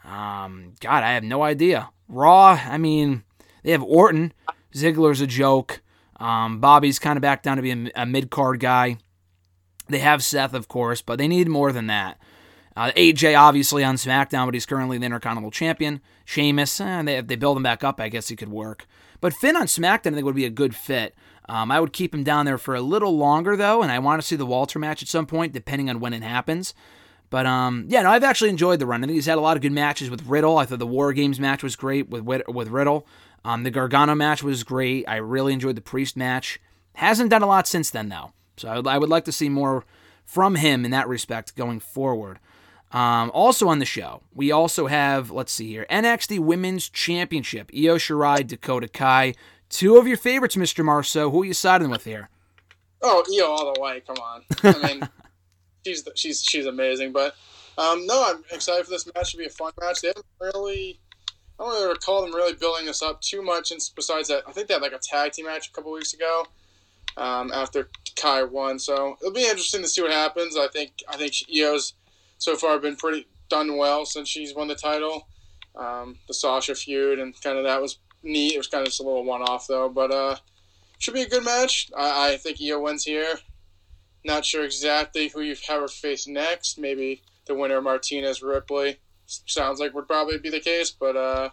Um, 0.05 0.73
God, 0.79 1.03
I 1.03 1.11
have 1.13 1.23
no 1.23 1.43
idea. 1.43 1.89
Raw. 2.07 2.59
I 2.65 2.77
mean, 2.77 3.23
they 3.63 3.71
have 3.71 3.83
Orton. 3.83 4.33
Ziggler's 4.73 5.21
a 5.21 5.27
joke. 5.27 5.81
Um, 6.17 6.59
Bobby's 6.59 6.99
kind 6.99 7.17
of 7.17 7.21
back 7.21 7.43
down 7.43 7.57
to 7.57 7.63
be 7.63 7.71
a, 7.71 7.91
a 7.95 8.05
mid 8.05 8.29
card 8.29 8.59
guy. 8.59 8.97
They 9.89 9.99
have 9.99 10.23
Seth, 10.23 10.53
of 10.53 10.67
course, 10.67 11.01
but 11.01 11.17
they 11.17 11.27
need 11.27 11.49
more 11.49 11.71
than 11.71 11.87
that. 11.87 12.17
Uh, 12.75 12.91
AJ 12.95 13.37
obviously 13.37 13.83
on 13.83 13.95
SmackDown, 13.95 14.45
but 14.45 14.53
he's 14.53 14.65
currently 14.65 14.97
the 14.97 15.05
Intercontinental 15.05 15.51
Champion. 15.51 15.99
Sheamus, 16.23 16.79
eh, 16.79 17.01
they, 17.01 17.17
if 17.17 17.27
they 17.27 17.35
build 17.35 17.57
him 17.57 17.63
back 17.63 17.83
up, 17.83 17.99
I 17.99 18.07
guess 18.07 18.29
he 18.29 18.37
could 18.37 18.49
work. 18.49 18.87
But 19.19 19.33
Finn 19.33 19.57
on 19.57 19.67
SmackDown, 19.67 20.11
I 20.11 20.15
think 20.15 20.25
would 20.25 20.35
be 20.35 20.45
a 20.45 20.49
good 20.49 20.73
fit. 20.73 21.13
Um, 21.51 21.69
I 21.69 21.81
would 21.81 21.91
keep 21.91 22.15
him 22.15 22.23
down 22.23 22.45
there 22.45 22.57
for 22.57 22.75
a 22.75 22.81
little 22.81 23.17
longer 23.17 23.57
though, 23.57 23.83
and 23.83 23.91
I 23.91 23.99
want 23.99 24.21
to 24.21 24.27
see 24.27 24.37
the 24.37 24.45
Walter 24.45 24.79
match 24.79 25.01
at 25.01 25.09
some 25.09 25.25
point, 25.25 25.51
depending 25.51 25.89
on 25.89 25.99
when 25.99 26.13
it 26.13 26.23
happens. 26.23 26.73
But 27.29 27.45
um, 27.45 27.87
yeah, 27.89 28.03
no, 28.03 28.09
I've 28.09 28.23
actually 28.23 28.51
enjoyed 28.51 28.79
the 28.79 28.85
run. 28.85 29.03
I 29.03 29.07
think 29.07 29.15
he's 29.15 29.25
had 29.25 29.37
a 29.37 29.41
lot 29.41 29.57
of 29.57 29.61
good 29.61 29.73
matches 29.73 30.09
with 30.09 30.25
Riddle. 30.25 30.57
I 30.57 30.63
thought 30.63 30.79
the 30.79 30.87
War 30.87 31.11
Games 31.11 31.41
match 31.41 31.61
was 31.61 31.75
great 31.75 32.07
with 32.09 32.23
with 32.47 32.69
Riddle. 32.69 33.05
Um, 33.43 33.63
the 33.63 33.69
Gargano 33.69 34.15
match 34.15 34.41
was 34.41 34.63
great. 34.63 35.03
I 35.09 35.17
really 35.17 35.51
enjoyed 35.51 35.75
the 35.75 35.81
Priest 35.81 36.15
match. 36.15 36.57
Hasn't 36.95 37.29
done 37.29 37.41
a 37.41 37.47
lot 37.47 37.67
since 37.67 37.89
then 37.89 38.07
though. 38.07 38.31
So 38.55 38.69
I 38.69 38.77
would, 38.77 38.87
I 38.87 38.97
would 38.97 39.09
like 39.09 39.25
to 39.25 39.33
see 39.33 39.49
more 39.49 39.83
from 40.23 40.55
him 40.55 40.85
in 40.85 40.91
that 40.91 41.09
respect 41.09 41.57
going 41.57 41.81
forward. 41.81 42.39
Um, 42.93 43.29
also 43.33 43.67
on 43.67 43.79
the 43.79 43.85
show, 43.85 44.21
we 44.33 44.51
also 44.51 44.87
have, 44.87 45.31
let's 45.31 45.51
see 45.51 45.67
here, 45.69 45.85
NXT 45.89 46.39
Women's 46.39 46.89
Championship, 46.89 47.71
Io 47.73 47.95
Shirai, 47.95 48.47
Dakota 48.47 48.87
Kai. 48.87 49.33
Two 49.71 49.97
of 49.97 50.05
your 50.05 50.17
favorites, 50.17 50.55
Mr. 50.55 50.83
Marceau. 50.83 51.31
Who 51.31 51.43
are 51.43 51.45
you 51.45 51.53
siding 51.53 51.89
with 51.89 52.03
here? 52.03 52.29
Oh, 53.01 53.23
Io 53.33 53.45
all 53.45 53.73
the 53.73 53.81
way. 53.81 54.01
Come 54.01 54.17
on. 54.17 54.43
I 54.63 54.87
mean, 54.87 55.09
she's 55.85 56.07
she's 56.15 56.43
she's 56.43 56.65
amazing. 56.65 57.13
But 57.13 57.35
um, 57.77 58.05
no, 58.05 58.23
I'm 58.27 58.43
excited 58.51 58.85
for 58.85 58.91
this 58.91 59.09
match 59.15 59.31
to 59.31 59.37
be 59.37 59.45
a 59.45 59.49
fun 59.49 59.71
match. 59.79 60.01
They 60.01 60.09
haven't 60.09 60.25
really, 60.39 60.99
I 61.57 61.63
don't 61.63 61.73
really 61.73 61.87
recall 61.87 62.21
them 62.21 62.35
really 62.35 62.53
building 62.53 62.85
this 62.85 63.01
up 63.01 63.21
too 63.21 63.41
much. 63.41 63.71
And 63.71 63.79
besides 63.95 64.27
that, 64.27 64.43
I 64.45 64.51
think 64.51 64.67
they 64.67 64.73
had 64.73 64.83
like 64.83 64.91
a 64.91 64.99
tag 64.99 65.31
team 65.31 65.45
match 65.45 65.69
a 65.69 65.71
couple 65.71 65.91
weeks 65.93 66.13
ago 66.13 66.45
um, 67.17 67.51
after 67.53 67.89
Kai 68.15 68.43
won. 68.43 68.77
So 68.77 69.15
it'll 69.21 69.33
be 69.33 69.43
interesting 69.43 69.81
to 69.81 69.87
see 69.87 70.01
what 70.01 70.11
happens. 70.11 70.57
I 70.57 70.67
think 70.67 70.91
I 71.09 71.15
think 71.15 71.33
Io's 71.49 71.93
so 72.37 72.55
far 72.55 72.77
been 72.77 72.97
pretty 72.97 73.25
done 73.49 73.77
well 73.77 74.05
since 74.05 74.27
she's 74.27 74.53
won 74.53 74.67
the 74.67 74.75
title. 74.75 75.27
Um, 75.75 76.17
the 76.27 76.33
Sasha 76.33 76.75
feud 76.75 77.19
and 77.19 77.39
kind 77.41 77.57
of 77.57 77.63
that 77.63 77.81
was 77.81 77.97
neat. 78.23 78.53
It 78.53 78.57
was 78.57 78.67
kind 78.67 78.81
of 78.81 78.87
just 78.87 78.99
a 78.99 79.03
little 79.03 79.25
one 79.25 79.41
off 79.41 79.67
though, 79.67 79.89
but 79.89 80.11
uh, 80.11 80.35
should 80.99 81.13
be 81.13 81.23
a 81.23 81.29
good 81.29 81.43
match. 81.43 81.89
I, 81.97 82.33
I 82.33 82.37
think 82.37 82.59
Io 82.61 82.79
wins 82.79 83.03
here. 83.03 83.39
Not 84.23 84.45
sure 84.45 84.63
exactly 84.63 85.29
who 85.29 85.41
you 85.41 85.55
have 85.67 85.81
her 85.81 85.87
face 85.87 86.27
next. 86.27 86.77
Maybe 86.77 87.23
the 87.45 87.55
winner 87.55 87.81
Martinez 87.81 88.43
Ripley. 88.43 88.99
Sounds 89.25 89.79
like 89.79 89.93
would 89.93 90.07
probably 90.07 90.37
be 90.37 90.49
the 90.49 90.59
case, 90.59 90.91
but 90.91 91.15
uh, 91.15 91.49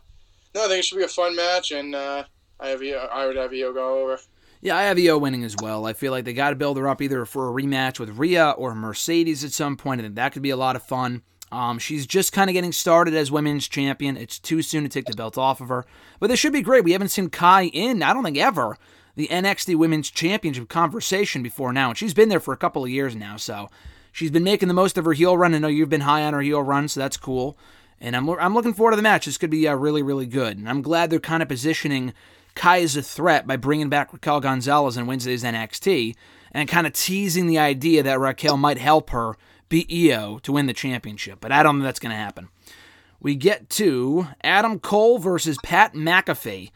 no, 0.55 0.65
I 0.65 0.69
think 0.69 0.81
it 0.81 0.85
should 0.85 0.99
be 0.99 1.05
a 1.05 1.09
fun 1.09 1.37
match, 1.37 1.71
and 1.71 1.95
uh, 1.95 2.25
I 2.59 2.69
have 2.69 2.83
I 2.83 3.27
would 3.27 3.37
have 3.37 3.53
Io 3.53 3.73
go 3.73 4.03
over. 4.03 4.19
Yeah, 4.61 4.77
I 4.77 4.83
have 4.83 4.99
Io 4.99 5.17
winning 5.17 5.45
as 5.45 5.55
well. 5.63 5.87
I 5.87 5.93
feel 5.93 6.11
like 6.11 6.25
they 6.25 6.35
got 6.35 6.51
to 6.51 6.57
build 6.57 6.77
her 6.77 6.89
up 6.89 7.01
either 7.01 7.25
for 7.25 7.49
a 7.49 7.53
rematch 7.53 8.01
with 8.01 8.19
Rhea 8.19 8.51
or 8.51 8.75
Mercedes 8.75 9.45
at 9.45 9.53
some 9.53 9.79
and 9.85 10.17
that 10.17 10.33
could 10.33 10.43
be 10.43 10.51
a 10.51 10.57
lot 10.57 10.75
of 10.75 10.83
fun. 10.83 11.23
Um, 11.51 11.79
she's 11.79 12.07
just 12.07 12.33
kind 12.33 12.51
of 12.51 12.55
getting 12.55 12.73
started 12.73 13.15
as 13.15 13.31
women's 13.31 13.69
champion. 13.69 14.17
It's 14.17 14.39
too 14.39 14.63
soon 14.63 14.83
to 14.83 14.89
take 14.89 15.07
the 15.07 15.17
belt 15.17 15.39
off 15.39 15.61
of 15.61 15.69
her. 15.69 15.87
But 16.21 16.29
this 16.29 16.39
should 16.39 16.53
be 16.53 16.63
great. 16.63 16.85
We 16.85 16.93
haven't 16.93 17.09
seen 17.09 17.31
Kai 17.31 17.65
in, 17.67 18.03
I 18.03 18.13
don't 18.13 18.25
think 18.25 18.37
ever, 18.37 18.77
the 19.15 19.29
NXT 19.29 19.77
Women's 19.77 20.11
Championship 20.11 20.69
conversation 20.69 21.43
before 21.43 21.73
now. 21.73 21.91
And 21.91 21.99
she's 21.99 22.15
been 22.15 22.29
there 22.29 22.41
for 22.41 22.53
a 22.53 22.59
couple 22.59 22.85
of 22.85 22.91
years 22.91 23.17
now. 23.17 23.37
So 23.37 23.71
she's 24.13 24.31
been 24.31 24.45
making 24.45 24.69
the 24.69 24.75
most 24.75 24.99
of 24.99 25.05
her 25.07 25.13
heel 25.13 25.37
run. 25.37 25.55
I 25.55 25.59
know 25.59 25.69
you've 25.69 25.89
been 25.89 26.03
high 26.03 26.23
on 26.23 26.35
her 26.35 26.43
heel 26.43 26.63
run, 26.63 26.89
so 26.89 27.01
that's 27.01 27.17
cool. 27.17 27.57
And 28.01 28.15
I'm, 28.15 28.29
I'm 28.29 28.55
looking 28.55 28.75
forward 28.75 28.93
to 28.93 28.97
the 28.97 29.03
match. 29.03 29.27
This 29.27 29.39
could 29.39 29.51
be 29.51 29.67
uh, 29.67 29.75
really, 29.75 30.03
really 30.03 30.27
good. 30.27 30.57
And 30.57 30.69
I'm 30.69 30.83
glad 30.83 31.11
they're 31.11 31.19
kind 31.19 31.43
of 31.43 31.49
positioning 31.49 32.13
Kai 32.55 32.79
is 32.79 32.97
a 32.97 33.03
threat 33.03 33.47
by 33.47 33.57
bringing 33.57 33.89
back 33.89 34.13
Raquel 34.13 34.41
Gonzalez 34.41 34.97
in 34.97 35.07
Wednesday's 35.07 35.45
NXT 35.45 36.15
and 36.53 36.69
kind 36.69 36.87
of 36.87 36.93
teasing 36.93 37.47
the 37.47 37.59
idea 37.59 38.03
that 38.03 38.19
Raquel 38.19 38.57
might 38.57 38.79
help 38.79 39.11
her 39.11 39.37
beat 39.69 39.91
Io 39.93 40.39
to 40.41 40.53
win 40.53 40.67
the 40.67 40.73
championship. 40.73 41.39
But 41.41 41.53
I 41.53 41.63
don't 41.63 41.77
think 41.77 41.85
that's 41.85 42.01
going 42.01 42.11
to 42.11 42.17
happen. 42.17 42.49
We 43.21 43.35
get 43.35 43.69
to 43.71 44.29
Adam 44.43 44.79
Cole 44.79 45.19
versus 45.19 45.59
Pat 45.63 45.95
McAfee 45.95 46.71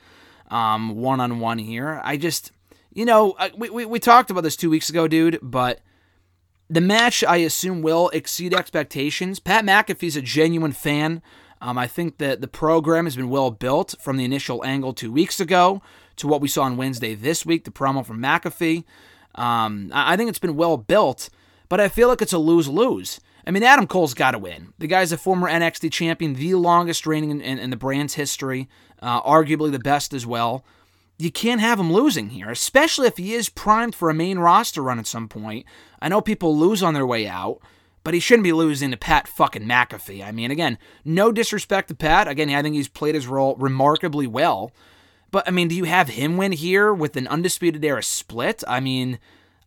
one 0.51 1.21
on 1.21 1.41
one 1.41 1.59
here. 1.59 2.01
I 2.05 2.17
just, 2.17 2.53
you 2.93 3.05
know, 3.05 3.37
we, 3.57 3.71
we, 3.71 3.85
we 3.85 3.99
talked 3.99 4.31
about 4.31 4.43
this 4.43 4.57
two 4.57 4.71
weeks 4.71 4.91
ago, 4.91 5.09
dude, 5.09 5.39
but 5.41 5.81
the 6.69 6.81
match 6.81 7.23
I 7.23 7.37
assume 7.37 7.83
will 7.83 8.09
exceed 8.11 8.55
expectations. 8.55 9.39
Pat 9.39 9.65
McAfee's 9.65 10.17
a 10.17 10.23
genuine 10.23 10.73
fan 10.73 11.23
Um, 11.63 11.79
I 11.79 11.87
think 11.87 12.19
that 12.19 12.41
the 12.41 12.49
program 12.49 13.05
has 13.05 13.15
been 13.15 13.31
well 13.31 13.53
built 13.53 13.95
from 14.01 14.17
the 14.17 14.25
initial 14.25 14.65
angle 14.65 14.93
two 14.93 15.13
weeks 15.13 15.39
ago 15.39 15.81
to 16.17 16.27
what 16.27 16.41
we 16.41 16.49
saw 16.49 16.65
on 16.65 16.77
Wednesday 16.77 17.15
this 17.15 17.47
week, 17.47 17.65
the 17.65 17.71
promo 17.71 18.05
from 18.05 18.21
McAfee. 18.21 18.83
Um, 19.37 19.91
I 19.95 20.17
think 20.17 20.29
it's 20.29 20.41
been 20.41 20.57
well 20.57 20.77
built, 20.77 21.31
but 21.73 21.81
I 21.81 21.89
feel 21.89 22.09
like 22.09 22.21
it's 22.21 22.35
a 22.35 22.39
lose 22.39 22.69
lose. 22.69 23.19
I 23.47 23.51
mean, 23.51 23.63
Adam 23.63 23.87
Cole's 23.87 24.13
got 24.13 24.33
to 24.33 24.39
win. 24.39 24.75
The 24.79 24.87
guy's 24.87 25.11
a 25.11 25.17
former 25.17 25.49
NXT 25.49 25.91
champion, 25.91 26.35
the 26.35 26.55
longest 26.55 27.07
reigning 27.07 27.31
in, 27.31 27.41
in, 27.41 27.59
in 27.59 27.71
the 27.71 27.79
brand's 27.79 28.13
history, 28.13 28.69
uh, 29.01 29.23
arguably 29.23 29.73
the 29.73 29.79
best 29.79 30.13
as 30.13 30.27
well. 30.27 30.67
You 31.17 31.33
can't 31.33 31.63
have 31.63 31.81
him 31.81 31.91
losing 31.91 32.29
here, 32.29 32.51
especially 32.51 33.07
if 33.07 33.17
he 33.17 33.33
is 33.33 33.49
primed 33.49 33.95
for 33.95 34.11
a 34.11 34.15
main 34.15 34.39
roster 34.39 34.83
run 34.83 34.99
at 34.99 35.07
some 35.07 35.31
point. 35.31 35.65
I 35.99 36.11
know 36.11 36.21
people 36.21 36.55
lose 36.55 36.83
on 36.83 36.93
their 36.93 37.07
way 37.07 37.27
out, 37.27 37.61
but 38.05 38.13
he 38.13 38.21
shouldn't 38.21 38.45
be 38.45 38.53
losing 38.53 38.91
to 38.91 38.99
Pat 38.99 39.27
fucking 39.27 39.65
McAfee. 39.65 40.23
I 40.23 40.31
mean, 40.31 40.51
again, 40.51 40.77
no 41.07 41.33
disrespect 41.33 41.89
to 41.89 41.95
Pat. 41.95 42.29
Again, 42.29 42.51
I 42.51 42.61
think 42.61 42.75
he's 42.75 42.89
played 42.89 43.15
his 43.15 43.27
role 43.27 43.57
remarkably 43.57 44.27
well. 44.27 44.73
But 45.31 45.49
I 45.49 45.53
mean, 45.53 45.69
do 45.69 45.75
you 45.75 45.85
have 45.85 46.11
him 46.11 46.37
win 46.37 46.53
here 46.53 46.93
with 46.93 47.17
an 47.17 47.29
undisputed 47.29 47.83
era 47.83 48.03
split? 48.03 48.63
I 48.69 48.81
mean, 48.81 49.19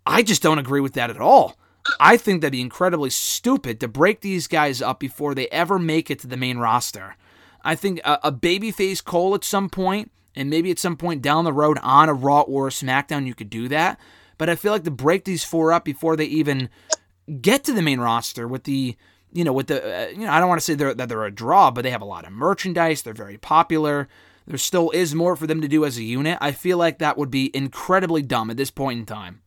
I 0.05 0.21
just 0.21 0.43
don't 0.43 0.59
agree 0.59 0.81
with 0.81 0.93
that 0.93 1.09
at 1.09 1.19
all. 1.19 1.57
I 1.99 2.17
think 2.17 2.41
that'd 2.41 2.51
be 2.51 2.61
incredibly 2.61 3.09
stupid 3.09 3.79
to 3.79 3.87
break 3.87 4.21
these 4.21 4.47
guys 4.47 4.81
up 4.81 4.99
before 4.99 5.35
they 5.35 5.47
ever 5.49 5.79
make 5.79 6.09
it 6.09 6.19
to 6.19 6.27
the 6.27 6.37
main 6.37 6.57
roster. 6.57 7.15
I 7.63 7.75
think 7.75 7.99
a, 8.03 8.19
a 8.23 8.31
babyface 8.31 9.03
Cole 9.03 9.35
at 9.35 9.43
some 9.43 9.69
point, 9.69 10.11
and 10.35 10.49
maybe 10.49 10.71
at 10.71 10.79
some 10.79 10.97
point 10.97 11.21
down 11.21 11.45
the 11.45 11.53
road 11.53 11.79
on 11.81 12.09
a 12.09 12.13
Raw 12.13 12.41
or 12.41 12.67
a 12.67 12.71
SmackDown, 12.71 13.25
you 13.25 13.35
could 13.35 13.49
do 13.49 13.67
that. 13.69 13.99
But 14.37 14.49
I 14.49 14.55
feel 14.55 14.71
like 14.71 14.83
to 14.83 14.91
break 14.91 15.23
these 15.23 15.43
four 15.43 15.71
up 15.71 15.85
before 15.85 16.15
they 16.15 16.25
even 16.25 16.69
get 17.41 17.63
to 17.63 17.73
the 17.73 17.81
main 17.81 17.99
roster 17.99 18.47
with 18.47 18.65
the 18.65 18.95
you 19.31 19.43
know 19.43 19.53
with 19.53 19.67
the 19.67 19.81
uh, 19.81 20.09
you 20.09 20.25
know 20.25 20.31
I 20.31 20.39
don't 20.39 20.49
want 20.49 20.59
to 20.59 20.65
say 20.65 20.75
they're, 20.75 20.93
that 20.93 21.09
they're 21.09 21.25
a 21.25 21.31
draw, 21.31 21.71
but 21.71 21.83
they 21.83 21.91
have 21.91 22.01
a 22.01 22.05
lot 22.05 22.25
of 22.25 22.33
merchandise. 22.33 23.01
They're 23.01 23.13
very 23.13 23.37
popular. 23.37 24.07
There 24.45 24.57
still 24.57 24.91
is 24.91 25.15
more 25.15 25.35
for 25.35 25.47
them 25.47 25.61
to 25.61 25.67
do 25.67 25.85
as 25.85 25.97
a 25.97 26.03
unit. 26.03 26.37
I 26.39 26.51
feel 26.51 26.77
like 26.77 26.99
that 26.99 27.17
would 27.17 27.31
be 27.31 27.49
incredibly 27.55 28.21
dumb 28.21 28.51
at 28.51 28.57
this 28.57 28.69
point 28.69 28.99
in 28.99 29.05
time. 29.05 29.41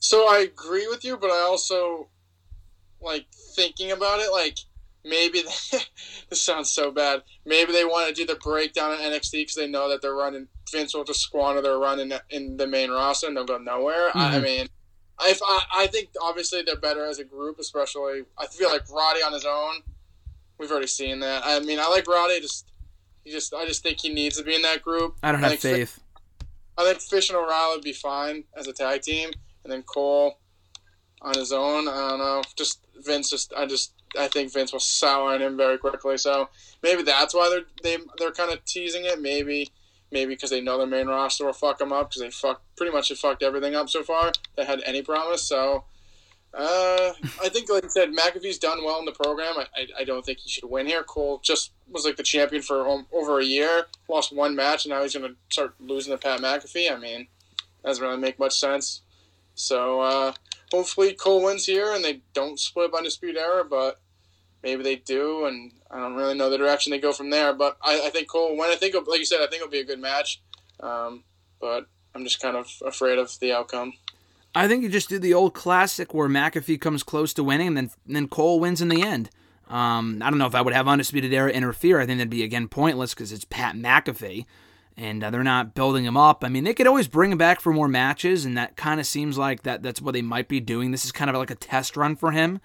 So 0.00 0.28
I 0.28 0.40
agree 0.40 0.86
with 0.86 1.04
you, 1.04 1.16
but 1.16 1.30
I 1.30 1.40
also 1.40 2.08
like 3.00 3.26
thinking 3.54 3.92
about 3.92 4.20
it. 4.20 4.30
Like 4.32 4.58
maybe 5.04 5.42
they, 5.42 5.78
this 6.30 6.42
sounds 6.42 6.70
so 6.70 6.90
bad. 6.90 7.22
Maybe 7.44 7.72
they 7.72 7.84
want 7.84 8.08
to 8.08 8.14
do 8.14 8.26
the 8.26 8.38
breakdown 8.40 8.92
at 8.92 9.00
NXT 9.00 9.32
because 9.32 9.54
they 9.54 9.68
know 9.68 9.88
that 9.88 10.02
they're 10.02 10.14
running. 10.14 10.48
Vince 10.70 10.94
will 10.94 11.04
just 11.04 11.20
squander 11.20 11.62
their 11.62 11.78
run 11.78 12.00
in, 12.00 12.12
in 12.30 12.56
the 12.56 12.66
main 12.66 12.90
roster 12.90 13.26
and 13.26 13.36
they'll 13.36 13.44
go 13.44 13.58
nowhere. 13.58 14.08
Mm-hmm. 14.10 14.18
I 14.18 14.38
mean, 14.40 14.68
if 15.22 15.40
I, 15.42 15.62
I 15.74 15.86
think 15.86 16.10
obviously 16.22 16.62
they're 16.62 16.76
better 16.76 17.06
as 17.06 17.18
a 17.18 17.24
group, 17.24 17.58
especially. 17.58 18.22
I 18.38 18.46
feel 18.46 18.70
like 18.70 18.88
Roddy 18.90 19.20
on 19.22 19.32
his 19.32 19.44
own. 19.44 19.82
We've 20.58 20.70
already 20.70 20.88
seen 20.88 21.20
that. 21.20 21.42
I 21.44 21.60
mean, 21.60 21.78
I 21.78 21.88
like 21.88 22.06
Roddy. 22.06 22.40
Just 22.40 22.72
he 23.24 23.30
just 23.30 23.54
I 23.54 23.64
just 23.66 23.82
think 23.82 24.00
he 24.00 24.12
needs 24.12 24.36
to 24.38 24.44
be 24.44 24.54
in 24.54 24.62
that 24.62 24.82
group. 24.82 25.16
I 25.22 25.32
don't 25.32 25.44
I 25.44 25.50
have 25.50 25.60
faith. 25.60 25.92
Fish, 25.92 26.04
I 26.76 26.84
think 26.84 27.00
Fish 27.00 27.30
and 27.30 27.38
O'Reilly 27.38 27.76
would 27.76 27.84
be 27.84 27.92
fine 27.92 28.44
as 28.56 28.66
a 28.68 28.72
tag 28.72 29.02
team, 29.02 29.30
and 29.68 29.72
then 29.74 29.82
Cole 29.82 30.38
on 31.20 31.34
his 31.34 31.52
own. 31.52 31.88
I 31.88 32.08
don't 32.08 32.18
know. 32.18 32.42
Just 32.56 32.86
Vince. 33.04 33.28
Just 33.28 33.52
I 33.54 33.66
just 33.66 33.92
I 34.18 34.28
think 34.28 34.52
Vince 34.52 34.72
will 34.72 34.80
sour 34.80 35.34
on 35.34 35.42
him 35.42 35.56
very 35.56 35.76
quickly. 35.76 36.16
So 36.16 36.48
maybe 36.82 37.02
that's 37.02 37.34
why 37.34 37.50
they're 37.50 37.66
they 37.82 38.02
they're 38.18 38.32
kind 38.32 38.50
of 38.50 38.64
teasing 38.64 39.04
it. 39.04 39.20
Maybe 39.20 39.70
maybe 40.10 40.34
because 40.34 40.50
they 40.50 40.62
know 40.62 40.78
their 40.78 40.86
main 40.86 41.06
roster 41.06 41.44
will 41.44 41.52
fuck 41.52 41.78
them 41.78 41.92
up 41.92 42.08
because 42.08 42.22
they 42.22 42.30
fuck 42.30 42.62
pretty 42.76 42.92
much 42.92 43.10
have 43.10 43.18
fucked 43.18 43.42
everything 43.42 43.74
up 43.74 43.90
so 43.90 44.02
far 44.02 44.32
that 44.56 44.66
had 44.66 44.80
any 44.86 45.02
promise. 45.02 45.42
So 45.42 45.84
uh, 46.54 47.12
I 47.42 47.50
think, 47.50 47.68
like 47.68 47.84
I 47.84 47.88
said, 47.88 48.08
McAfee's 48.10 48.56
done 48.56 48.82
well 48.82 48.98
in 48.98 49.04
the 49.04 49.12
program. 49.12 49.54
I, 49.58 49.66
I, 49.76 49.86
I, 49.98 50.04
don't 50.04 50.24
think 50.24 50.38
he 50.38 50.48
should 50.48 50.64
win 50.64 50.86
here. 50.86 51.02
Cole 51.02 51.40
just 51.44 51.72
was 51.90 52.06
like 52.06 52.16
the 52.16 52.22
champion 52.22 52.62
for 52.62 52.88
um, 52.88 53.06
over 53.12 53.38
a 53.38 53.44
year, 53.44 53.84
lost 54.08 54.34
one 54.34 54.56
match, 54.56 54.86
and 54.86 54.94
now 54.94 55.02
he's 55.02 55.14
going 55.14 55.30
to 55.30 55.36
start 55.50 55.74
losing 55.78 56.10
to 56.10 56.18
Pat 56.18 56.40
McAfee. 56.40 56.90
I 56.90 56.96
mean, 56.96 57.28
doesn't 57.84 58.02
really 58.02 58.16
make 58.16 58.38
much 58.38 58.58
sense. 58.58 59.02
So 59.58 60.00
uh, 60.00 60.32
hopefully 60.70 61.14
Cole 61.14 61.44
wins 61.44 61.66
here 61.66 61.92
and 61.92 62.04
they 62.04 62.22
don't 62.32 62.58
split 62.58 62.90
up 62.90 62.96
Undisputed 62.96 63.36
Era, 63.36 63.64
but 63.64 64.00
maybe 64.62 64.84
they 64.84 64.96
do, 64.96 65.46
and 65.46 65.72
I 65.90 65.98
don't 65.98 66.14
really 66.14 66.36
know 66.36 66.48
the 66.48 66.58
direction 66.58 66.92
they 66.92 67.00
go 67.00 67.12
from 67.12 67.30
there. 67.30 67.52
But 67.52 67.76
I, 67.82 68.06
I 68.06 68.10
think 68.10 68.28
Cole, 68.28 68.56
when 68.56 68.70
I 68.70 68.76
think, 68.76 68.94
like 68.94 69.18
you 69.18 69.26
said, 69.26 69.40
I 69.40 69.46
think 69.46 69.56
it'll 69.56 69.68
be 69.68 69.80
a 69.80 69.84
good 69.84 69.98
match. 69.98 70.40
Um, 70.80 71.24
but 71.60 71.86
I'm 72.14 72.22
just 72.22 72.40
kind 72.40 72.56
of 72.56 72.70
afraid 72.86 73.18
of 73.18 73.36
the 73.40 73.52
outcome. 73.52 73.94
I 74.54 74.68
think 74.68 74.82
you 74.82 74.88
just 74.88 75.08
do 75.08 75.18
the 75.18 75.34
old 75.34 75.54
classic 75.54 76.14
where 76.14 76.28
McAfee 76.28 76.80
comes 76.80 77.02
close 77.02 77.34
to 77.34 77.44
winning, 77.44 77.68
and 77.68 77.76
then 77.76 77.90
and 78.06 78.16
then 78.16 78.28
Cole 78.28 78.60
wins 78.60 78.80
in 78.80 78.88
the 78.88 79.02
end. 79.02 79.28
Um, 79.68 80.22
I 80.22 80.30
don't 80.30 80.38
know 80.38 80.46
if 80.46 80.54
I 80.54 80.62
would 80.62 80.72
have 80.72 80.88
Undisputed 80.88 81.32
Era 81.32 81.50
interfere. 81.50 82.00
I 82.00 82.06
think 82.06 82.18
that'd 82.18 82.30
be 82.30 82.42
again 82.44 82.68
pointless 82.68 83.12
because 83.12 83.32
it's 83.32 83.44
Pat 83.44 83.74
McAfee, 83.74 84.46
and 84.98 85.22
uh, 85.22 85.30
they're 85.30 85.44
not 85.44 85.74
building 85.74 86.04
him 86.04 86.16
up. 86.16 86.44
I 86.44 86.48
mean, 86.48 86.64
they 86.64 86.74
could 86.74 86.88
always 86.88 87.06
bring 87.06 87.30
him 87.30 87.38
back 87.38 87.60
for 87.60 87.72
more 87.72 87.86
matches, 87.86 88.44
and 88.44 88.56
that 88.58 88.76
kind 88.76 88.98
of 88.98 89.06
seems 89.06 89.38
like 89.38 89.62
that 89.62 89.80
that's 89.80 90.02
what 90.02 90.12
they 90.12 90.22
might 90.22 90.48
be 90.48 90.58
doing. 90.58 90.90
This 90.90 91.04
is 91.04 91.12
kind 91.12 91.30
of 91.30 91.36
like 91.36 91.52
a 91.52 91.54
test 91.54 91.96
run 91.96 92.16
for 92.16 92.32
him. 92.32 92.60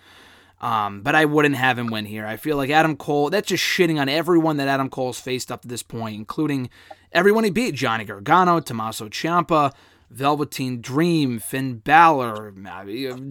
Um, 0.59 1.01
but 1.01 1.13
I 1.13 1.25
wouldn't 1.25 1.55
have 1.55 1.77
him 1.77 1.87
win 1.87 2.05
here. 2.05 2.25
I 2.25 2.37
feel 2.37 2.57
like 2.57 2.69
Adam 2.69 2.95
Cole, 2.95 3.29
that's 3.29 3.49
just 3.49 3.63
shitting 3.63 3.99
on 3.99 4.09
everyone 4.09 4.57
that 4.57 4.67
Adam 4.67 4.89
Cole's 4.89 5.19
faced 5.19 5.51
up 5.51 5.61
to 5.61 5.67
this 5.67 5.83
point, 5.83 6.15
including 6.15 6.69
everyone 7.11 7.43
he 7.43 7.49
beat 7.49 7.75
Johnny 7.75 8.05
Gargano, 8.05 8.61
Tommaso 8.61 9.09
Ciampa, 9.09 9.73
Velveteen 10.09 10.81
Dream, 10.81 11.39
Finn 11.39 11.79
Balor, 11.79 12.51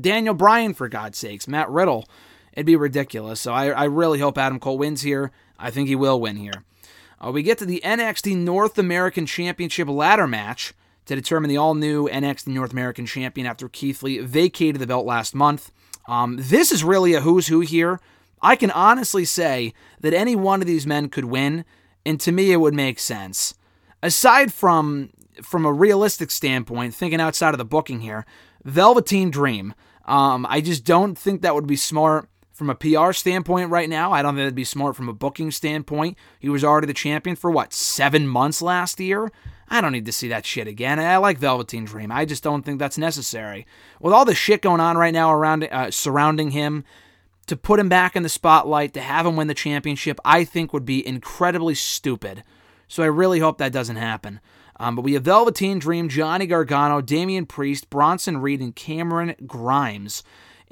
Daniel 0.01 0.35
Bryan, 0.35 0.75
for 0.75 0.89
God's 0.89 1.19
sakes, 1.19 1.49
Matt 1.49 1.71
Riddle. 1.71 2.07
It'd 2.53 2.67
be 2.67 2.77
ridiculous. 2.77 3.41
So 3.41 3.53
I, 3.53 3.71
I 3.71 3.85
really 3.85 4.21
hope 4.21 4.37
Adam 4.37 4.61
Cole 4.61 4.79
wins 4.79 5.01
here. 5.01 5.33
I 5.59 5.71
think 5.71 5.89
he 5.89 5.97
will 5.97 6.21
win 6.21 6.37
here. 6.37 6.65
Uh, 7.25 7.31
we 7.31 7.43
get 7.43 7.59
to 7.59 7.67
the 7.67 7.81
NXT 7.85 8.37
North 8.37 8.79
American 8.79 9.27
Championship 9.27 9.89
ladder 9.89 10.27
match 10.27 10.75
to 11.07 11.15
determine 11.15 11.49
the 11.49 11.57
all 11.57 11.75
new 11.75 12.09
NXT 12.09 12.49
North 12.49 12.73
American 12.73 13.07
Champion 13.07 13.47
after 13.47 13.69
Keith 13.69 14.03
Lee 14.03 14.19
vacated 14.19 14.81
the 14.81 14.87
belt 14.87 15.07
last 15.07 15.35
month. 15.35 15.71
Um, 16.09 16.37
this 16.41 16.73
is 16.73 16.83
really 16.83 17.15
a 17.15 17.21
who's 17.21 17.47
who 17.47 17.61
here. 17.61 18.01
I 18.41 18.57
can 18.57 18.73
honestly 18.73 19.25
say 19.25 19.73
that 20.01 20.13
any 20.13 20.35
one 20.35 20.61
of 20.61 20.67
these 20.67 20.87
men 20.87 21.09
could 21.09 21.27
win, 21.27 21.65
and 22.05 22.21
to 22.21 22.33
me, 22.33 22.51
it 22.51 22.57
would 22.57 22.75
make 22.75 22.99
sense. 22.99 23.55
Aside 24.03 24.53
from 24.53 25.11
from 25.43 25.65
a 25.65 25.73
realistic 25.73 26.31
standpoint, 26.31 26.95
thinking 26.95 27.21
outside 27.21 27.55
of 27.55 27.59
the 27.59 27.65
booking 27.65 28.01
here, 28.01 28.27
Velveteen 28.65 29.31
Dream. 29.31 29.75
Um, 30.05 30.45
I 30.49 30.61
just 30.61 30.85
don't 30.85 31.17
think 31.17 31.41
that 31.41 31.55
would 31.55 31.67
be 31.67 31.77
smart 31.77 32.29
from 32.63 32.71
a 32.71 32.75
PR 32.77 33.13
standpoint 33.13 33.71
right 33.71 33.89
now. 33.89 34.13
I 34.13 34.23
don't 34.23 34.35
think 34.35 34.43
that'd 34.43 34.55
be 34.55 34.63
smart 34.63 34.95
from 34.95 35.09
a 35.09 35.13
booking 35.13 35.51
standpoint. 35.51 36.17
He 36.39 36.49
was 36.49 36.63
already 36.63 36.87
the 36.87 36.95
champion 36.95 37.35
for 37.35 37.51
what 37.51 37.73
seven 37.73 38.29
months 38.29 38.63
last 38.63 39.01
year. 39.01 39.33
I 39.69 39.81
don't 39.81 39.91
need 39.91 40.07
to 40.07 40.13
see 40.13 40.29
that 40.29 40.47
shit 40.47 40.69
again. 40.69 41.01
I 41.01 41.17
like 41.17 41.39
Velveteen 41.39 41.87
Dream. 41.87 42.13
I 42.13 42.25
just 42.25 42.45
don't 42.45 42.63
think 42.63 42.79
that's 42.79 42.99
necessary. 42.99 43.67
With 44.01 44.13
all 44.13 44.25
the 44.25 44.35
shit 44.35 44.63
going 44.63 44.81
on 44.81 44.97
right 44.97 45.13
now 45.13 45.33
around 45.33 45.65
uh, 45.65 45.91
surrounding 45.91 46.53
him, 46.53 46.85
to 47.49 47.57
put 47.57 47.81
him 47.81 47.89
back 47.89 48.15
in 48.15 48.23
the 48.23 48.29
spotlight, 48.29 48.95
to 48.95 49.01
have 49.01 49.27
him 49.27 49.35
win 49.35 49.49
the 49.49 49.55
championship, 49.55 50.21
I 50.25 50.45
think 50.45 50.73
would 50.73 50.85
be 50.85 51.05
incredibly 51.05 51.75
stupid. 51.75 52.45
So 52.87 53.03
I 53.03 53.07
really 53.07 53.41
hope 53.41 53.59
that 53.59 53.73
doesn't 53.73 53.97
happen. 53.97 54.41
Um, 54.79 54.95
but 54.95 55.03
we 55.03 55.15
have 55.15 55.25
Velveteen 55.25 55.81
Dream, 55.81 56.09
Johnny 56.09 56.47
Gargano, 56.47 57.01
Damian 57.01 57.47
Priest, 57.47 57.91
Bronson 57.91 58.39
Reed, 58.39 58.61
and 58.61 58.77
Cameron 58.77 59.35
Grimes. 59.47 60.23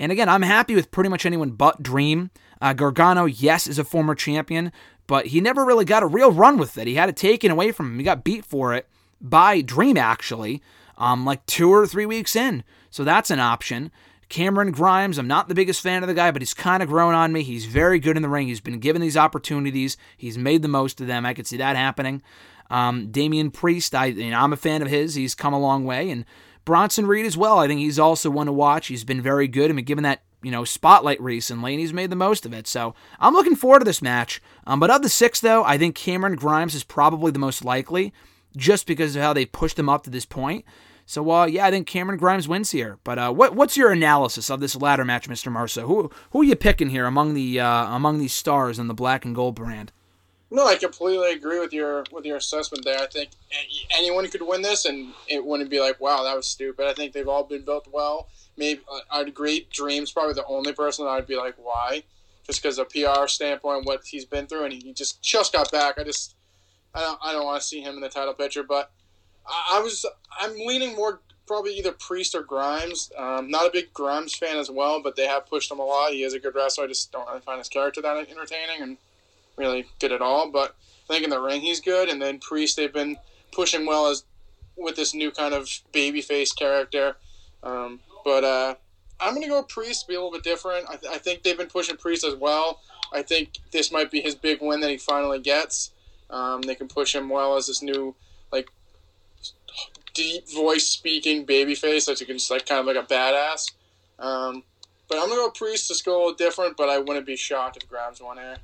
And 0.01 0.11
again, 0.11 0.31
I'm 0.31 0.43
happy 0.43 0.75
with 0.75 0.91
pretty 0.91 1.11
much 1.11 1.27
anyone 1.27 1.51
but 1.51 1.83
Dream. 1.83 2.31
Uh, 2.61 2.73
Gargano, 2.73 3.27
yes, 3.27 3.67
is 3.67 3.79
a 3.79 3.85
former 3.85 4.15
champion, 4.15 4.73
but 5.07 5.27
he 5.27 5.41
never 5.41 5.65
really 5.65 5.85
got 5.85 6.03
a 6.03 6.07
real 6.07 6.33
run 6.33 6.57
with 6.57 6.79
it. 6.79 6.87
He 6.87 6.95
had 6.95 7.11
it 7.11 7.17
taken 7.17 7.51
away 7.51 7.71
from 7.71 7.93
him. 7.93 7.99
He 7.99 8.05
got 8.05 8.25
beat 8.25 8.45
for 8.45 8.75
it 8.75 8.89
by 9.21 9.61
Dream, 9.61 9.99
actually, 9.99 10.63
um, 10.97 11.27
like 11.27 11.45
two 11.45 11.71
or 11.71 11.87
three 11.87 12.07
weeks 12.07 12.35
in. 12.35 12.65
So 12.91 13.05
that's 13.05 13.31
an 13.31 13.41
option. 13.41 13.93
Cameron 14.31 14.73
Grimes, 14.73 15.19
I'm 15.19 15.29
not 15.29 15.49
the 15.49 15.55
biggest 15.55 15.83
fan 15.83 16.03
of 16.03 16.09
the 16.09 16.15
guy, 16.15 16.31
but 16.31 16.41
he's 16.41 16.55
kind 16.55 16.83
of 16.83 16.89
grown 16.89 17.15
on 17.15 17.33
me. 17.33 17.43
He's 17.43 17.67
very 17.67 17.99
good 17.99 18.17
in 18.17 18.23
the 18.23 18.29
ring. 18.29 18.47
He's 18.47 18.61
been 18.61 18.79
given 18.79 19.03
these 19.03 19.17
opportunities. 19.17 19.99
He's 20.17 20.39
made 20.39 20.63
the 20.63 20.69
most 20.69 21.01
of 21.01 21.09
them. 21.09 21.27
I 21.27 21.35
could 21.35 21.47
see 21.47 21.59
that 21.59 21.77
happening. 21.77 22.23
Um, 22.71 23.11
Damian 23.11 23.51
Priest, 23.51 23.95
I, 23.95 24.07
you 24.07 24.31
know, 24.31 24.39
I'm 24.39 24.53
a 24.53 24.57
fan 24.57 24.81
of 24.81 24.89
his. 24.89 25.15
He's 25.15 25.35
come 25.35 25.53
a 25.53 25.61
long 25.61 25.85
way. 25.85 26.11
And 26.11 26.25
Bronson 26.65 27.07
Reed 27.07 27.27
as 27.27 27.37
well. 27.37 27.59
I 27.59 27.67
think 27.67 27.81
he's 27.81 27.99
also 27.99 28.31
one 28.31 28.47
to 28.47 28.53
watch. 28.53 28.89
He's 28.89 29.05
been 29.05 29.23
very 29.23 29.49
good. 29.49 29.71
I 29.71 29.75
mean, 29.75 29.85
given 29.85 30.05
that 30.05 30.23
you 30.43 30.51
know, 30.51 30.65
spotlight 30.65 31.21
recently, 31.21 31.75
and 31.75 31.81
he's 31.81 31.93
made 31.93 32.11
the 32.11 32.17
most 32.17 32.47
of 32.47 32.53
it. 32.53 32.67
So 32.67 32.95
I'm 33.19 33.35
looking 33.35 33.57
forward 33.57 33.81
to 33.81 33.85
this 33.85 34.03
match. 34.03 34.41
Um, 34.67 34.81
but 34.81 34.91
of 34.91 35.03
the 35.03 35.09
six, 35.09 35.41
though, 35.41 35.65
I 35.65 35.77
think 35.77 35.95
Cameron 35.95 36.37
Grimes 36.37 36.75
is 36.75 36.85
probably 36.85 37.31
the 37.31 37.39
most 37.39 37.65
likely, 37.65 38.13
just 38.57 38.87
because 38.87 39.17
of 39.17 39.23
how 39.23 39.33
they 39.33 39.45
pushed 39.45 39.79
him 39.79 39.89
up 39.89 40.03
to 40.05 40.11
this 40.11 40.25
point. 40.25 40.65
So, 41.05 41.29
uh, 41.31 41.47
yeah, 41.47 41.67
I 41.67 41.71
think 41.71 41.87
Cameron 41.87 42.19
Grimes 42.19 42.47
wins 42.47 42.71
here. 42.71 42.99
But 43.03 43.19
uh, 43.19 43.33
what, 43.33 43.55
what's 43.55 43.77
your 43.77 43.91
analysis 43.91 44.49
of 44.49 44.61
this 44.61 44.77
ladder 44.77 45.05
match, 45.05 45.29
Mr. 45.29 45.51
Marceau? 45.51 45.87
Who 45.87 46.11
who 46.31 46.43
are 46.43 46.45
you 46.45 46.57
picking 46.57 46.91
here 46.91 47.07
among 47.07 47.35
the 47.35 47.61
uh, 47.61 47.95
among 47.95 48.19
these 48.19 48.33
stars 48.33 48.79
in 48.79 48.87
the 48.87 48.95
black 48.95 49.25
and 49.25 49.35
gold 49.35 49.57
brand? 49.57 49.93
No, 50.51 50.67
I 50.67 50.77
completely 50.77 51.33
agree 51.33 51.61
with 51.61 51.73
your 51.73 52.05
with 52.13 52.25
your 52.25 52.37
assessment 52.37 52.85
there. 52.85 52.99
I 52.99 53.07
think 53.07 53.31
anyone 53.97 54.29
could 54.29 54.43
win 54.43 54.63
this, 54.63 54.85
and 54.85 55.13
it 55.29 55.45
wouldn't 55.45 55.71
be 55.71 55.81
like, 55.81 56.01
"Wow, 56.01 56.25
that 56.25 56.37
was 56.37 56.47
stupid." 56.47 56.87
I 56.87 56.93
think 56.93 57.13
they've 57.13 57.29
all 57.29 57.45
been 57.45 57.65
built 57.65 57.87
well 57.93 58.29
maybe 58.57 58.81
I'd 59.11 59.27
agree. 59.27 59.67
Dream's 59.73 60.13
probably 60.13 60.35
the 60.35 60.45
only 60.45 60.73
person 60.73 61.07
I'd 61.07 61.27
be 61.27 61.37
like, 61.37 61.55
why? 61.57 62.03
just 62.51 62.63
because 62.63 62.79
of 62.79 62.89
PR 62.89 63.27
standpoint, 63.29 63.87
what 63.87 64.03
he's 64.05 64.25
been 64.25 64.47
through, 64.47 64.65
and 64.65 64.73
he 64.73 64.93
just 64.93 65.23
just 65.23 65.53
got 65.53 65.71
back. 65.71 65.99
I 65.99 66.05
just 66.05 66.35
I 66.95 67.01
don't 67.01 67.19
I 67.23 67.33
don't 67.33 67.45
want 67.45 67.61
to 67.61 67.67
see 67.67 67.81
him 67.81 67.95
in 67.95 68.01
the 68.01 68.09
title 68.09 68.35
picture, 68.35 68.65
but 68.65 68.91
I, 69.47 69.77
I 69.79 69.81
was 69.81 70.05
I'm 70.39 70.55
leaning 70.67 70.97
more 70.97 71.21
probably 71.47 71.75
either 71.75 71.93
Priest 71.93 72.35
or 72.35 72.43
Grimes. 72.43 73.13
Um, 73.17 73.51
not 73.51 73.67
a 73.67 73.71
big 73.73 73.93
Grimes 73.93 74.35
fan 74.35 74.57
as 74.57 74.71
well, 74.71 75.01
but 75.01 75.17
they 75.17 75.27
have 75.27 75.47
pushed 75.47 75.71
him 75.71 75.79
a 75.79 75.85
lot. 75.85 76.13
He 76.13 76.25
is 76.25 76.35
a 76.35 76.41
good 76.41 76.55
wrestler. 76.55 76.85
I 76.85 76.89
just 76.89 77.13
don't 77.13 77.29
really 77.29 77.41
find 77.41 77.59
his 77.59 77.69
character 77.69 78.03
that 78.03 78.17
entertaining 78.17 78.83
and 78.83 78.97
really 79.61 79.87
good 80.01 80.11
at 80.11 80.21
all. 80.21 80.51
But 80.51 80.75
I 81.09 81.13
think 81.13 81.25
in 81.25 81.31
the 81.31 81.41
ring 81.41 81.61
he's 81.61 81.81
good, 81.81 82.09
and 82.09 82.21
then 82.21 82.41
Priest 82.41 82.77
they've 82.77 82.93
been 82.93 83.17
pushing 83.53 83.87
well 83.87 84.09
as 84.09 84.25
with 84.77 84.97
this 84.97 85.15
new 85.15 85.31
kind 85.31 85.55
of 85.55 85.67
babyface 85.93 86.57
character. 86.57 87.17
Um, 87.63 88.01
but 88.25 88.43
uh, 88.43 88.75
I'm 89.21 89.41
to 89.41 89.47
go 89.47 89.63
Priest, 89.63 90.09
be 90.09 90.15
a 90.15 90.17
little 90.17 90.33
bit 90.33 90.43
different. 90.43 90.87
I, 90.89 90.97
th- 90.97 91.13
I, 91.13 91.19
think 91.19 91.43
they've 91.43 91.57
been 91.57 91.69
pushing 91.69 91.97
Priest 91.97 92.25
as 92.25 92.35
well. 92.35 92.81
I 93.13 93.23
think 93.23 93.59
this 93.71 93.93
might 93.93 94.11
be 94.11 94.21
his 94.21 94.35
big 94.35 94.59
win 94.63 94.81
that 94.81 94.91
he 94.91 94.97
finally 94.97 95.41
gets. 95.41 95.93
Um, 96.31 96.63
they 96.63 96.75
can 96.75 96.89
push 96.89 97.15
him 97.15 97.29
well 97.29 97.57
as 97.57 97.67
this 97.67 97.83
new, 97.83 98.15
like, 98.53 98.71
deep 100.15 100.49
voice 100.51 100.87
speaking 100.87 101.45
babyface 101.45 102.07
that 102.07 102.21
you 102.21 102.27
can 102.27 102.39
just, 102.39 102.51
like, 102.51 102.67
kind 102.67 102.81
of 102.81 102.87
like 102.87 102.97
a 102.97 103.07
badass. 103.07 103.73
Um, 104.19 104.63
but 105.09 105.19
I'm 105.19 105.29
to 105.29 105.35
go 105.35 105.51
Priest, 105.51 105.89
just 105.89 106.05
go 106.05 106.17
a 106.17 106.19
little 106.19 106.35
different, 106.35 106.77
but 106.77 106.89
I 106.89 106.99
wouldn't 106.99 107.27
be 107.27 107.37
shocked 107.37 107.77
if 107.77 107.89
Grimes 107.89 108.23
won 108.23 108.39
here. 108.39 108.59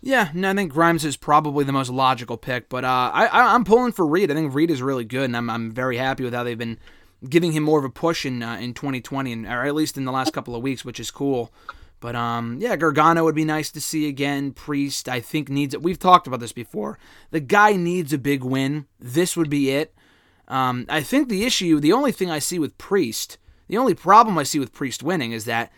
Yeah, 0.00 0.30
no, 0.32 0.50
I 0.50 0.54
think 0.54 0.72
Grimes 0.72 1.04
is 1.04 1.16
probably 1.16 1.64
the 1.64 1.72
most 1.72 1.90
logical 1.90 2.36
pick, 2.36 2.68
but 2.68 2.84
uh, 2.84 3.10
I, 3.12 3.54
am 3.54 3.64
pulling 3.64 3.92
for 3.92 4.06
Reed. 4.06 4.30
I 4.30 4.34
think 4.34 4.54
Reed 4.54 4.70
is 4.70 4.80
really 4.80 5.04
good, 5.04 5.24
and 5.24 5.36
I'm, 5.36 5.50
I'm 5.50 5.72
very 5.72 5.96
happy 5.96 6.22
with 6.22 6.34
how 6.34 6.44
they've 6.44 6.56
been 6.56 6.78
giving 7.28 7.50
him 7.50 7.64
more 7.64 7.80
of 7.80 7.84
a 7.84 7.90
push 7.90 8.24
in 8.24 8.42
uh, 8.42 8.56
in 8.56 8.74
2020, 8.74 9.32
and, 9.32 9.46
or 9.46 9.64
at 9.64 9.74
least 9.74 9.96
in 9.96 10.04
the 10.04 10.12
last 10.12 10.32
couple 10.32 10.54
of 10.54 10.62
weeks, 10.62 10.84
which 10.84 11.00
is 11.00 11.10
cool. 11.10 11.52
But 12.00 12.14
um, 12.14 12.58
yeah, 12.60 12.76
Gargano 12.76 13.24
would 13.24 13.34
be 13.34 13.44
nice 13.44 13.72
to 13.72 13.80
see 13.80 14.08
again. 14.08 14.52
Priest, 14.52 15.08
I 15.08 15.20
think 15.20 15.48
needs 15.48 15.74
it. 15.74 15.82
We've 15.82 15.98
talked 15.98 16.28
about 16.28 16.38
this 16.38 16.52
before. 16.52 16.96
The 17.32 17.40
guy 17.40 17.72
needs 17.72 18.12
a 18.12 18.18
big 18.18 18.44
win. 18.44 18.86
This 19.00 19.36
would 19.36 19.50
be 19.50 19.70
it. 19.70 19.94
Um, 20.46 20.86
I 20.88 21.02
think 21.02 21.28
the 21.28 21.44
issue, 21.44 21.80
the 21.80 21.92
only 21.92 22.12
thing 22.12 22.30
I 22.30 22.38
see 22.38 22.58
with 22.58 22.78
Priest, 22.78 23.36
the 23.66 23.76
only 23.76 23.94
problem 23.94 24.38
I 24.38 24.44
see 24.44 24.60
with 24.60 24.72
Priest 24.72 25.02
winning 25.02 25.32
is 25.32 25.44
that 25.44 25.72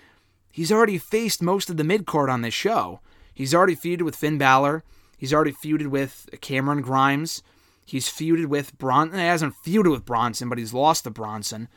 he's 0.53 0.71
already 0.71 0.99
faced 0.99 1.43
most 1.43 1.71
of 1.71 1.79
the 1.79 1.85
mid 1.85 2.07
card 2.07 2.29
on 2.29 2.43
this 2.43 2.55
show. 2.55 3.01
He's 3.35 3.55
already 3.55 3.77
feuded 3.77 4.03
with 4.03 4.17
Finn 4.17 4.39
Balor. 4.39 4.83
He's 5.17 5.35
already 5.35 5.53
feuded 5.53 5.89
with 5.89 6.29
Cameron 6.41 6.81
Grimes. 6.83 7.43
He's 7.87 8.09
feuded 8.09 8.47
with 8.47 8.79
Bronson. 8.79 9.19
He 9.19 9.25
hasn't 9.25 9.55
feuded 9.65 9.91
with 9.91 10.05
Bronson, 10.05 10.49
but 10.49 10.59
he's 10.59 10.73
lost 10.73 11.05
to 11.05 11.11
Bronson. 11.11 11.69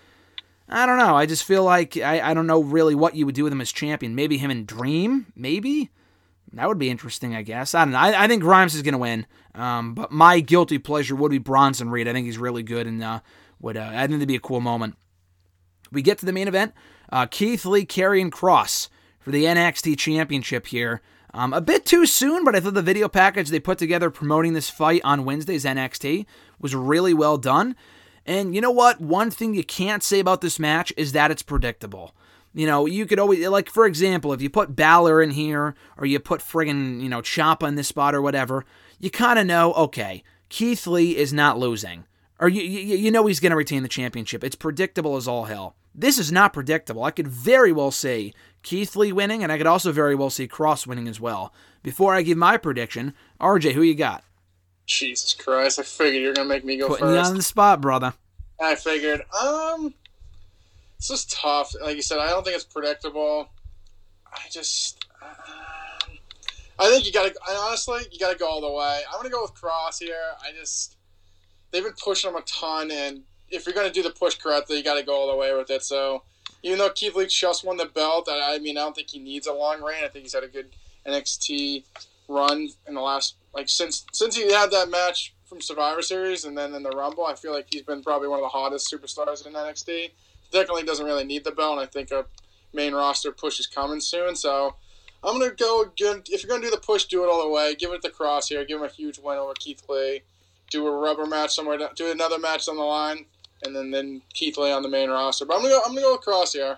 I 0.69 0.85
don't 0.85 0.97
know. 0.97 1.15
I 1.15 1.25
just 1.25 1.43
feel 1.43 1.63
like 1.63 1.97
I, 1.97 2.21
I 2.21 2.33
don't 2.33 2.47
know 2.47 2.61
really 2.61 2.95
what 2.95 3.15
you 3.15 3.25
would 3.25 3.35
do 3.35 3.43
with 3.43 3.53
him 3.53 3.61
as 3.61 3.71
champion. 3.71 4.15
Maybe 4.15 4.37
him 4.37 4.51
and 4.51 4.65
Dream? 4.65 5.27
Maybe? 5.35 5.89
That 6.53 6.67
would 6.67 6.77
be 6.77 6.89
interesting, 6.89 7.35
I 7.35 7.41
guess. 7.41 7.73
I 7.73 7.83
don't 7.83 7.93
know. 7.93 7.99
I, 7.99 8.23
I 8.23 8.27
think 8.27 8.43
Grimes 8.43 8.75
is 8.75 8.83
going 8.83 8.93
to 8.93 8.99
win. 8.99 9.25
Um, 9.55 9.93
but 9.93 10.11
my 10.11 10.39
guilty 10.39 10.77
pleasure 10.77 11.15
would 11.15 11.31
be 11.31 11.39
Bronson 11.39 11.89
Reed. 11.89 12.07
I 12.07 12.13
think 12.13 12.27
he's 12.27 12.37
really 12.37 12.63
good 12.63 12.87
and 12.87 13.03
uh, 13.03 13.19
would 13.59 13.77
uh, 13.77 13.89
I 13.91 14.07
think 14.07 14.17
it'd 14.17 14.27
be 14.27 14.35
a 14.35 14.39
cool 14.39 14.61
moment. 14.61 14.95
We 15.91 16.01
get 16.01 16.17
to 16.19 16.25
the 16.25 16.33
main 16.33 16.47
event. 16.47 16.73
Uh, 17.11 17.25
Keith 17.25 17.65
Lee, 17.65 17.85
Karrion 17.85 18.29
Kross 18.29 18.89
for 19.19 19.31
the 19.31 19.45
NXT 19.45 19.97
Championship 19.97 20.67
here. 20.67 21.01
Um, 21.35 21.51
a 21.51 21.61
bit 21.61 21.85
too 21.85 22.05
soon, 22.05 22.43
but 22.43 22.55
I 22.55 22.59
thought 22.59 22.75
the 22.75 22.81
video 22.83 23.07
package 23.07 23.49
they 23.49 23.59
put 23.59 23.79
together 23.79 24.11
promoting 24.11 24.53
this 24.53 24.69
fight 24.69 25.01
on 25.03 25.25
Wednesday's 25.25 25.65
NXT 25.65 26.27
was 26.59 26.75
really 26.75 27.13
well 27.13 27.37
done. 27.37 27.75
And 28.25 28.53
you 28.53 28.61
know 28.61 28.71
what? 28.71 29.01
One 29.01 29.31
thing 29.31 29.55
you 29.55 29.63
can't 29.63 30.03
say 30.03 30.19
about 30.19 30.41
this 30.41 30.59
match 30.59 30.93
is 30.95 31.11
that 31.13 31.31
it's 31.31 31.41
predictable. 31.41 32.13
You 32.53 32.67
know, 32.67 32.85
you 32.85 33.07
could 33.07 33.17
always, 33.17 33.45
like, 33.47 33.67
for 33.67 33.87
example, 33.87 34.31
if 34.31 34.41
you 34.41 34.49
put 34.49 34.75
Balor 34.75 35.23
in 35.23 35.31
here 35.31 35.73
or 35.97 36.05
you 36.05 36.19
put 36.19 36.41
friggin', 36.41 37.01
you 37.01 37.09
know, 37.09 37.21
Ciampa 37.21 37.67
in 37.67 37.75
this 37.75 37.87
spot 37.87 38.13
or 38.13 38.21
whatever, 38.21 38.63
you 38.99 39.09
kind 39.09 39.39
of 39.39 39.47
know, 39.47 39.73
okay, 39.73 40.23
Keith 40.49 40.85
Lee 40.85 41.17
is 41.17 41.33
not 41.33 41.57
losing. 41.57 42.05
Or 42.39 42.47
you, 42.47 42.61
you, 42.61 42.95
you 42.95 43.11
know 43.11 43.25
he's 43.25 43.39
to 43.39 43.55
retain 43.55 43.81
the 43.81 43.89
championship. 43.89 44.43
It's 44.43 44.55
predictable 44.55 45.15
as 45.15 45.27
all 45.27 45.45
hell. 45.45 45.75
This 45.95 46.17
is 46.17 46.31
not 46.31 46.53
predictable. 46.53 47.03
I 47.03 47.11
could 47.11 47.27
very 47.27 47.71
well 47.71 47.91
say 47.91 48.33
Keith 48.63 48.95
Lee 48.95 49.11
winning, 49.11 49.43
and 49.43 49.51
I 49.51 49.57
could 49.57 49.67
also 49.67 49.91
very 49.91 50.15
well 50.15 50.29
see 50.29 50.47
Kross 50.47 50.87
winning 50.87 51.07
as 51.07 51.19
well. 51.19 51.53
Before 51.83 52.15
I 52.15 52.21
give 52.21 52.37
my 52.37 52.57
prediction, 52.57 53.13
RJ, 53.39 53.73
who 53.73 53.81
you 53.81 53.93
got? 53.93 54.23
Jesus 54.85 55.33
Christ! 55.33 55.79
I 55.79 55.83
figured 55.83 56.21
you're 56.21 56.33
gonna 56.33 56.49
make 56.49 56.65
me 56.65 56.77
go 56.77 56.87
Putting 56.87 57.05
first. 57.05 57.25
you 57.25 57.31
on 57.31 57.37
the 57.37 57.43
spot, 57.43 57.81
brother. 57.81 58.13
I 58.59 58.75
figured. 58.75 59.21
Um, 59.39 59.93
this 60.97 61.09
is 61.09 61.25
tough. 61.25 61.73
Like 61.81 61.95
you 61.95 62.01
said, 62.01 62.19
I 62.19 62.29
don't 62.29 62.43
think 62.43 62.55
it's 62.55 62.65
predictable. 62.65 63.49
I 64.27 64.39
just, 64.49 65.05
um, 65.21 66.17
I 66.79 66.89
think 66.89 67.05
you 67.05 67.13
gotta. 67.13 67.33
Honestly, 67.49 68.01
you 68.11 68.19
gotta 68.19 68.37
go 68.37 68.47
all 68.47 68.61
the 68.61 68.71
way. 68.71 69.01
I'm 69.09 69.19
gonna 69.19 69.29
go 69.29 69.41
with 69.41 69.53
Kross 69.53 69.99
here. 69.99 70.31
I 70.41 70.51
just, 70.57 70.95
they've 71.71 71.83
been 71.83 71.93
pushing 72.01 72.29
him 72.31 72.37
a 72.37 72.41
ton, 72.41 72.91
and 72.91 73.23
if 73.53 73.65
you're 73.65 73.75
gonna 73.75 73.91
do 73.91 74.03
the 74.03 74.09
push 74.09 74.35
correctly, 74.35 74.77
you 74.77 74.83
gotta 74.83 75.03
go 75.03 75.13
all 75.13 75.31
the 75.31 75.37
way 75.37 75.53
with 75.53 75.69
it. 75.69 75.83
So 75.83 76.23
even 76.63 76.79
though 76.79 76.89
Keith 76.89 77.15
Lee 77.15 77.27
just 77.27 77.63
won 77.63 77.77
the 77.77 77.85
belt, 77.85 78.27
I, 78.29 78.55
I 78.55 78.59
mean, 78.59 78.77
I 78.77 78.81
don't 78.81 78.95
think 78.95 79.09
he 79.09 79.19
needs 79.19 79.47
a 79.47 79.53
long 79.53 79.81
reign. 79.81 80.03
I 80.03 80.07
think 80.07 80.23
he's 80.23 80.33
had 80.33 80.43
a 80.43 80.47
good 80.47 80.75
NXT 81.07 81.83
run 82.27 82.69
in 82.87 82.95
the 82.95 83.01
last 83.01 83.35
like 83.53 83.69
since 83.69 84.05
since 84.11 84.35
he 84.35 84.51
had 84.51 84.71
that 84.71 84.89
match 84.89 85.33
from 85.45 85.61
Survivor 85.61 86.01
Series 86.01 86.45
and 86.45 86.57
then 86.57 86.73
in 86.73 86.81
the 86.81 86.89
Rumble. 86.89 87.25
I 87.25 87.35
feel 87.35 87.53
like 87.53 87.67
he's 87.71 87.83
been 87.83 88.01
probably 88.01 88.27
one 88.27 88.39
of 88.39 88.43
the 88.43 88.49
hottest 88.49 88.91
superstars 88.91 89.45
in 89.45 89.53
NXT. 89.53 90.11
Definitely 90.51 90.83
doesn't 90.83 91.05
really 91.05 91.25
need 91.25 91.43
the 91.43 91.51
belt, 91.51 91.77
and 91.77 91.81
I 91.81 91.85
think 91.85 92.11
a 92.11 92.25
main 92.73 92.93
roster 92.93 93.31
push 93.31 93.59
is 93.59 93.67
coming 93.67 94.01
soon. 94.01 94.35
So 94.35 94.75
I'm 95.23 95.39
gonna 95.39 95.51
go 95.51 95.83
again. 95.83 96.23
If 96.27 96.43
you're 96.43 96.49
gonna 96.49 96.65
do 96.65 96.71
the 96.71 96.77
push, 96.77 97.05
do 97.05 97.23
it 97.23 97.29
all 97.29 97.43
the 97.43 97.49
way. 97.49 97.75
Give 97.75 97.91
it 97.91 98.01
the 98.01 98.09
cross 98.09 98.49
here. 98.49 98.65
Give 98.65 98.79
him 98.79 98.85
a 98.85 98.91
huge 98.91 99.19
win 99.19 99.37
over 99.37 99.53
Keith 99.59 99.83
Lee. 99.87 100.21
Do 100.71 100.87
a 100.87 100.97
rubber 100.97 101.27
match 101.27 101.53
somewhere. 101.53 101.77
Do 101.95 102.09
another 102.09 102.39
match 102.39 102.67
on 102.67 102.77
the 102.77 102.83
line 102.83 103.25
and 103.65 103.75
then 103.75 103.91
then 103.91 104.21
Keith 104.33 104.57
Lee 104.57 104.71
on 104.71 104.83
the 104.83 104.89
main 104.89 105.09
roster. 105.09 105.45
But 105.45 105.55
I'm 105.55 105.61
gonna 105.61 105.73
go, 105.73 105.81
I'm 105.85 105.93
gonna 105.93 106.01
go 106.01 106.17
Kross 106.17 106.53
here. 106.53 106.77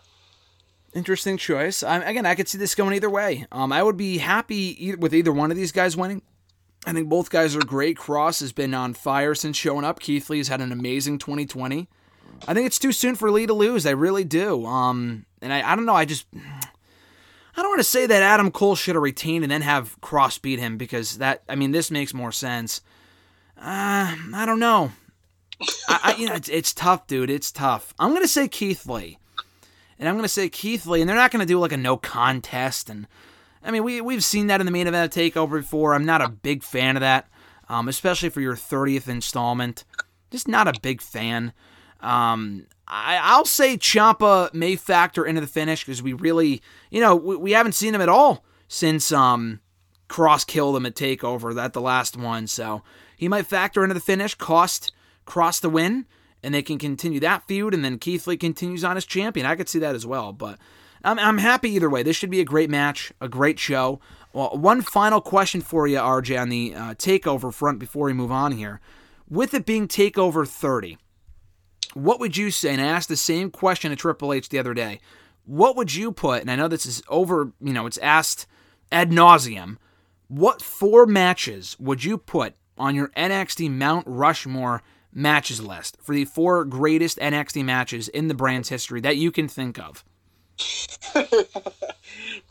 Interesting 0.94 1.38
choice. 1.38 1.84
I, 1.84 1.98
again, 1.98 2.26
I 2.26 2.36
could 2.36 2.48
see 2.48 2.58
this 2.58 2.74
going 2.74 2.94
either 2.94 3.10
way. 3.10 3.46
Um, 3.52 3.74
I 3.74 3.84
would 3.84 3.98
be 3.98 4.20
happy 4.20 4.96
with 4.96 5.14
either 5.14 5.32
one 5.32 5.52
of 5.52 5.58
these 5.58 5.74
guys 5.74 5.98
winning. 5.98 6.22
I 6.86 6.94
think 6.94 7.10
both 7.10 7.30
guys 7.30 7.56
are 7.56 7.60
great. 7.60 7.98
Kross 7.98 8.40
has 8.40 8.54
been 8.54 8.74
on 8.74 8.94
fire 8.94 9.36
since 9.36 9.58
showing 9.58 9.84
up. 9.84 10.00
Keith 10.00 10.30
Lee 10.30 10.38
has 10.38 10.48
had 10.48 10.62
an 10.62 10.72
amazing 10.72 11.18
2020. 11.18 11.90
I 12.48 12.54
think 12.54 12.68
it's 12.68 12.80
too 12.80 12.92
soon 12.92 13.16
for 13.16 13.32
Lee 13.32 13.46
to 13.46 13.54
lose. 13.54 13.86
I 13.86 13.92
really 13.92 14.24
do. 14.24 14.66
Um, 14.66 15.26
and 15.42 15.52
I, 15.52 15.72
I 15.72 15.76
don't 15.76 15.86
know. 15.86 15.96
I 15.96 16.06
just 16.06 16.28
I 17.58 17.62
don't 17.62 17.70
want 17.70 17.80
to 17.80 17.86
say 17.86 18.06
that 18.06 18.22
Adam 18.22 18.52
Cole 18.52 18.76
should 18.76 18.96
have 18.96 19.02
retained 19.02 19.44
and 19.44 19.52
then 19.52 19.62
have 19.62 20.00
Kross 20.02 20.42
beat 20.42 20.60
him 20.60 20.78
because 20.78 21.18
that 21.18 21.44
I 21.48 21.56
mean 21.56 21.72
this 21.72 21.90
makes 21.90 22.14
more 22.14 22.32
sense. 22.32 22.82
Uh, 23.58 24.16
I 24.34 24.44
don't 24.46 24.60
know. 24.60 24.92
I, 25.88 25.99
I, 26.03 26.16
you 26.18 26.28
know, 26.28 26.36
it's, 26.36 26.49
it's 26.49 26.74
tough, 26.74 27.07
dude. 27.07 27.30
It's 27.30 27.51
tough. 27.51 27.93
I'm 27.99 28.13
gonna 28.13 28.28
say 28.28 28.47
Keith 28.47 28.86
Lee, 28.86 29.18
and 29.99 30.07
I'm 30.07 30.16
gonna 30.16 30.28
say 30.28 30.49
Keith 30.49 30.86
Lee, 30.86 31.01
and 31.01 31.09
they're 31.09 31.16
not 31.16 31.32
gonna 31.32 31.45
do 31.45 31.59
like 31.59 31.72
a 31.72 31.78
no 31.78 31.97
contest. 31.97 32.89
And 32.89 33.07
I 33.63 33.72
mean, 33.72 33.84
we 33.84 34.01
we've 34.01 34.24
seen 34.24 34.47
that 34.47 34.59
in 34.59 34.66
the 34.66 34.72
main 34.72 34.88
event 34.88 35.16
of 35.16 35.22
Takeover 35.22 35.61
before. 35.61 35.93
I'm 35.93 36.05
not 36.05 36.22
a 36.22 36.30
big 36.30 36.63
fan 36.63 36.97
of 36.97 37.01
that, 37.01 37.28
um, 37.70 37.88
especially 37.88 38.30
for 38.30 38.41
your 38.41 38.55
30th 38.55 39.07
installment. 39.07 39.86
Just 40.32 40.47
not 40.47 40.68
a 40.68 40.80
big 40.82 41.01
fan. 41.01 41.53
Um, 42.01 42.68
I, 42.88 43.20
I'll 43.22 43.45
say 43.45 43.78
Ciampa 43.78 44.53
may 44.53 44.76
factor 44.76 45.26
into 45.26 45.41
the 45.41 45.47
finish 45.47 45.84
because 45.84 46.03
we 46.03 46.13
really, 46.13 46.61
you 46.91 47.01
know, 47.01 47.16
we, 47.16 47.36
we 47.36 47.51
haven't 47.51 47.74
seen 47.74 47.95
him 47.95 48.01
at 48.01 48.09
all 48.09 48.45
since 48.68 49.11
um, 49.11 49.59
Kross 50.07 50.45
killed 50.45 50.76
him 50.76 50.86
at 50.86 50.95
Takeover, 50.95 51.53
that 51.55 51.74
the 51.74 51.82
last 51.82 52.16
one. 52.16 52.47
So 52.47 52.84
he 53.18 53.28
might 53.28 53.47
factor 53.47 53.84
into 53.84 53.93
the 53.93 53.99
finish, 53.99 54.36
cost 54.36 54.91
Kross 55.26 55.59
the 55.59 55.69
win, 55.69 56.05
and 56.43 56.53
they 56.53 56.61
can 56.61 56.78
continue 56.78 57.19
that 57.19 57.47
feud, 57.47 57.73
and 57.73 57.84
then 57.84 57.99
Keith 57.99 58.28
Lee 58.28 58.38
continues 58.38 58.84
on 58.84 58.97
as 58.97 59.05
champion. 59.05 59.45
I 59.45 59.55
could 59.55 59.69
see 59.69 59.80
that 59.80 59.95
as 59.95 60.05
well, 60.05 60.32
but 60.32 60.59
I'm, 61.03 61.19
I'm 61.19 61.38
happy 61.38 61.71
either 61.71 61.89
way. 61.89 62.03
This 62.03 62.15
should 62.15 62.30
be 62.30 62.41
a 62.41 62.45
great 62.45 62.69
match, 62.69 63.13
a 63.21 63.30
great 63.30 63.59
show. 63.59 63.99
Well, 64.34 64.57
one 64.57 64.82
final 64.82 65.21
question 65.21 65.61
for 65.61 65.88
you, 65.88 65.97
RJ, 65.97 66.39
on 66.39 66.49
the 66.49 66.76
uh, 66.76 66.93
takeover 66.95 67.53
front 67.53 67.80
before 67.80 68.07
we 68.07 68.13
move 68.13 68.32
on 68.32 68.51
here. 68.51 68.82
With 69.30 69.53
it 69.53 69.65
being 69.65 69.88
takeover 69.88 70.47
30, 70.47 70.97
what 71.93 72.19
would 72.19 72.36
you 72.36 72.51
say? 72.51 72.73
And 72.73 72.82
I 72.82 72.86
asked 72.86 73.07
the 73.07 73.17
same 73.17 73.49
question 73.49 73.89
to 73.89 73.95
Triple 73.95 74.34
H 74.34 74.49
the 74.49 74.59
other 74.59 74.73
day. 74.73 74.99
What 75.45 75.76
would 75.78 75.95
you 75.95 76.11
put? 76.11 76.41
And 76.41 76.51
I 76.51 76.55
know 76.55 76.67
this 76.67 76.86
is 76.86 77.01
over, 77.07 77.53
you 77.61 77.73
know, 77.73 77.86
it's 77.86 77.97
asked 77.99 78.45
ad 78.91 79.11
nauseum. 79.11 79.78
What 80.28 80.61
four 80.61 81.05
matches 81.05 81.78
would 81.80 82.03
you 82.03 82.17
put 82.17 82.55
on 82.78 82.95
your 82.95 83.09
NXT 83.09 83.71
Mount 83.71 84.05
Rushmore 84.07 84.84
matches 85.16 85.59
list 85.59 85.97
for 86.01 86.13
the 86.13 86.26
four 86.26 86.63
greatest 86.66 87.18
NXT 87.18 87.66
matches 87.66 88.07
in 88.09 88.28
the 88.28 88.36
brand's 88.36 88.70
history 88.70 89.01
that 89.01 89.18
you 89.18 89.32
can 89.32 89.47
think 89.47 89.80
of? 89.80 90.03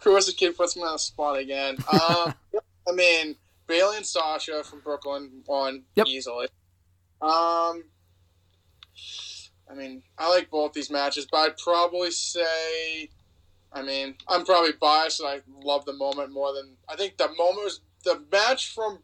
The 0.02 0.34
kid 0.36 0.56
puts 0.56 0.76
me 0.76 0.82
on 0.82 0.92
the 0.92 0.98
spot 0.98 1.38
again. 1.38 1.76
Um, 1.92 2.34
I 2.86 2.92
mean, 2.92 3.36
Bayley 3.66 3.96
and 3.96 4.06
Sasha 4.06 4.62
from 4.62 4.80
Brooklyn 4.80 5.42
won 5.46 5.84
yep. 5.94 6.06
easily. 6.06 6.48
Um, 7.22 7.84
I 9.70 9.74
mean, 9.74 10.02
I 10.18 10.28
like 10.28 10.50
both 10.50 10.74
these 10.74 10.90
matches, 10.90 11.26
but 11.30 11.38
I'd 11.38 11.56
probably 11.56 12.10
say 12.10 13.08
I 13.74 13.82
mean, 13.82 14.14
I'm 14.28 14.44
probably 14.44 14.72
biased. 14.80 15.20
And 15.20 15.28
I 15.28 15.40
love 15.62 15.84
the 15.84 15.92
moment 15.92 16.32
more 16.32 16.54
than 16.54 16.76
I 16.88 16.96
think 16.96 17.16
the 17.16 17.28
moment 17.36 17.64
was 17.64 17.80
the 18.04 18.22
match 18.30 18.72
from. 18.72 19.00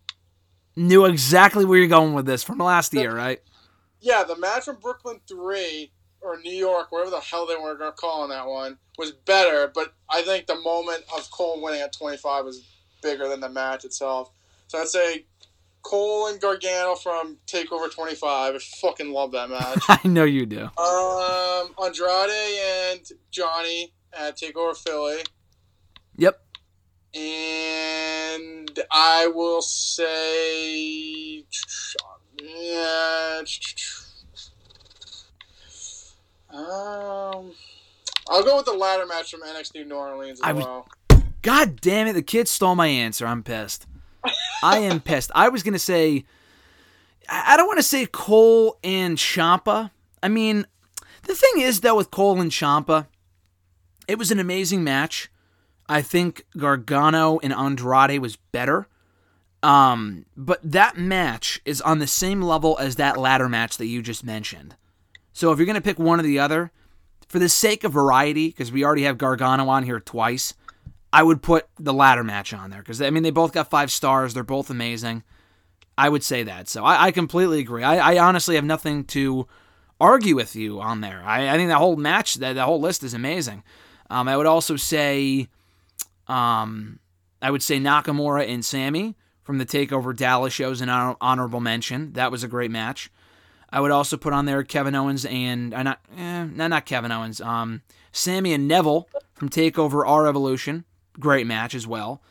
Knew 0.76 1.04
exactly 1.04 1.64
where 1.64 1.78
you're 1.78 1.88
going 1.88 2.14
with 2.14 2.26
this 2.26 2.44
from 2.44 2.58
last 2.58 2.94
year, 2.94 3.14
right? 3.14 3.40
Yeah, 4.00 4.24
the 4.24 4.36
match 4.36 4.64
from 4.64 4.76
Brooklyn 4.76 5.20
Three 5.28 5.92
or 6.20 6.38
New 6.38 6.54
York, 6.54 6.92
whatever 6.92 7.10
the 7.10 7.20
hell 7.20 7.46
they 7.46 7.56
were 7.56 7.74
going 7.74 7.90
to 7.90 7.96
call 7.96 8.22
on 8.22 8.30
that 8.30 8.46
one, 8.46 8.78
was 8.98 9.12
better. 9.12 9.70
But 9.74 9.94
I 10.08 10.22
think 10.22 10.46
the 10.46 10.60
moment 10.60 11.04
of 11.16 11.30
Cole 11.30 11.62
winning 11.62 11.80
at 11.80 11.92
25 11.92 12.44
was 12.44 12.66
bigger 13.02 13.28
than 13.28 13.40
the 13.40 13.48
match 13.48 13.84
itself. 13.84 14.30
So 14.68 14.78
I'd 14.78 14.88
say 14.88 15.24
Cole 15.82 16.28
and 16.28 16.40
Gargano 16.40 16.94
from 16.94 17.38
Takeover 17.46 17.92
25. 17.92 18.54
I 18.54 18.58
fucking 18.58 19.12
love 19.12 19.32
that 19.32 19.50
match. 19.50 19.78
I 19.88 20.06
know 20.06 20.24
you 20.24 20.46
do. 20.46 20.62
Um, 20.62 21.74
Andrade 21.82 22.30
and 22.30 23.00
Johnny 23.30 23.92
at 24.12 24.38
Takeover 24.38 24.76
Philly. 24.76 25.22
Yep. 26.16 26.40
And 27.14 28.78
I 28.92 29.26
will 29.34 29.62
say, 29.62 31.44
yeah, 32.42 33.42
um, 36.50 37.52
I'll 38.28 38.42
go 38.44 38.56
with 38.56 38.66
the 38.66 38.72
ladder 38.72 39.06
match 39.06 39.30
from 39.30 39.42
NXT 39.42 39.86
New 39.86 39.94
Orleans 39.94 40.40
as 40.40 40.44
I 40.44 40.52
was- 40.52 40.64
well. 40.64 40.88
God 41.42 41.80
damn 41.80 42.06
it, 42.06 42.12
the 42.12 42.22
kid 42.22 42.48
stole 42.48 42.74
my 42.74 42.86
answer. 42.86 43.26
I'm 43.26 43.42
pissed. 43.42 43.86
I 44.62 44.78
am 44.78 45.00
pissed. 45.00 45.30
I 45.34 45.48
was 45.48 45.62
going 45.62 45.72
to 45.72 45.78
say, 45.78 46.24
I 47.28 47.54
I 47.54 47.56
don't 47.56 47.66
want 47.66 47.78
to 47.78 47.82
say 47.82 48.04
Cole 48.06 48.78
and 48.84 49.16
Ciampa. 49.16 49.90
I 50.22 50.28
mean, 50.28 50.66
the 51.22 51.34
thing 51.34 51.62
is, 51.62 51.80
though, 51.80 51.96
with 51.96 52.10
Cole 52.10 52.38
and 52.42 52.50
Ciampa, 52.50 53.06
it 54.06 54.18
was 54.18 54.30
an 54.30 54.38
amazing 54.38 54.84
match. 54.84 55.30
I 55.88 56.02
think 56.02 56.44
Gargano 56.58 57.38
and 57.42 57.54
Andrade 57.54 58.20
was 58.20 58.36
better. 58.36 58.86
Um, 59.62 60.24
but 60.36 60.60
that 60.62 60.96
match 60.96 61.60
is 61.64 61.80
on 61.82 61.98
the 61.98 62.06
same 62.06 62.40
level 62.40 62.78
as 62.78 62.96
that 62.96 63.18
ladder 63.18 63.48
match 63.48 63.76
that 63.76 63.86
you 63.86 64.00
just 64.02 64.24
mentioned. 64.24 64.74
So 65.32 65.52
if 65.52 65.58
you're 65.58 65.66
going 65.66 65.74
to 65.74 65.80
pick 65.80 65.98
one 65.98 66.18
or 66.18 66.22
the 66.22 66.38
other, 66.38 66.72
for 67.28 67.38
the 67.38 67.48
sake 67.48 67.84
of 67.84 67.92
variety, 67.92 68.48
because 68.48 68.72
we 68.72 68.84
already 68.84 69.02
have 69.02 69.18
Gargano 69.18 69.68
on 69.68 69.84
here 69.84 70.00
twice, 70.00 70.54
I 71.12 71.22
would 71.22 71.42
put 71.42 71.68
the 71.78 71.92
ladder 71.92 72.24
match 72.24 72.52
on 72.52 72.70
there 72.70 72.80
because 72.80 73.02
I 73.02 73.10
mean 73.10 73.22
they 73.22 73.30
both 73.30 73.52
got 73.52 73.70
five 73.70 73.90
stars. 73.90 74.34
They're 74.34 74.44
both 74.44 74.70
amazing. 74.70 75.22
I 75.98 76.08
would 76.08 76.22
say 76.22 76.42
that. 76.44 76.68
So 76.68 76.84
I, 76.84 77.06
I 77.06 77.10
completely 77.10 77.60
agree. 77.60 77.82
I, 77.82 78.14
I 78.14 78.18
honestly 78.18 78.54
have 78.54 78.64
nothing 78.64 79.04
to 79.06 79.46
argue 80.00 80.34
with 80.34 80.56
you 80.56 80.80
on 80.80 81.02
there. 81.02 81.22
I, 81.24 81.48
I 81.52 81.56
think 81.56 81.68
that 81.68 81.78
whole 81.78 81.96
match, 81.96 82.36
that 82.36 82.54
the 82.54 82.64
whole 82.64 82.80
list 82.80 83.02
is 83.02 83.12
amazing. 83.12 83.62
Um, 84.08 84.26
I 84.26 84.36
would 84.36 84.46
also 84.46 84.76
say, 84.76 85.48
um, 86.26 87.00
I 87.42 87.50
would 87.50 87.62
say 87.62 87.78
Nakamura 87.78 88.48
and 88.48 88.64
Sammy 88.64 89.16
from 89.50 89.58
the 89.58 89.66
Takeover 89.66 90.14
Dallas 90.14 90.52
shows 90.52 90.80
an 90.80 90.88
honorable 90.88 91.58
mention. 91.58 92.12
That 92.12 92.30
was 92.30 92.44
a 92.44 92.48
great 92.48 92.70
match. 92.70 93.10
I 93.68 93.80
would 93.80 93.90
also 93.90 94.16
put 94.16 94.32
on 94.32 94.44
there 94.44 94.62
Kevin 94.62 94.94
Owens 94.94 95.24
and 95.24 95.74
uh, 95.74 95.82
not, 95.82 96.00
eh, 96.16 96.44
no, 96.44 96.68
not 96.68 96.86
Kevin 96.86 97.10
Owens. 97.10 97.40
Um, 97.40 97.82
Sammy 98.12 98.52
and 98.52 98.68
Neville 98.68 99.08
from 99.34 99.48
Takeover 99.48 100.06
R 100.06 100.28
Evolution. 100.28 100.84
Great 101.18 101.48
match 101.48 101.74
as 101.74 101.84
well. 101.84 102.22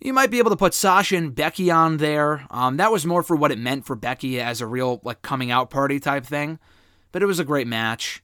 You 0.00 0.14
might 0.14 0.30
be 0.30 0.38
able 0.38 0.48
to 0.48 0.56
put 0.56 0.72
Sasha 0.72 1.16
and 1.18 1.34
Becky 1.34 1.70
on 1.70 1.98
there. 1.98 2.46
Um, 2.50 2.78
that 2.78 2.90
was 2.90 3.04
more 3.04 3.22
for 3.22 3.36
what 3.36 3.52
it 3.52 3.58
meant 3.58 3.84
for 3.84 3.94
Becky 3.94 4.40
as 4.40 4.62
a 4.62 4.66
real 4.66 5.02
like 5.04 5.20
coming 5.20 5.50
out 5.50 5.68
party 5.68 6.00
type 6.00 6.24
thing, 6.24 6.58
but 7.12 7.22
it 7.22 7.26
was 7.26 7.38
a 7.40 7.44
great 7.44 7.66
match. 7.66 8.22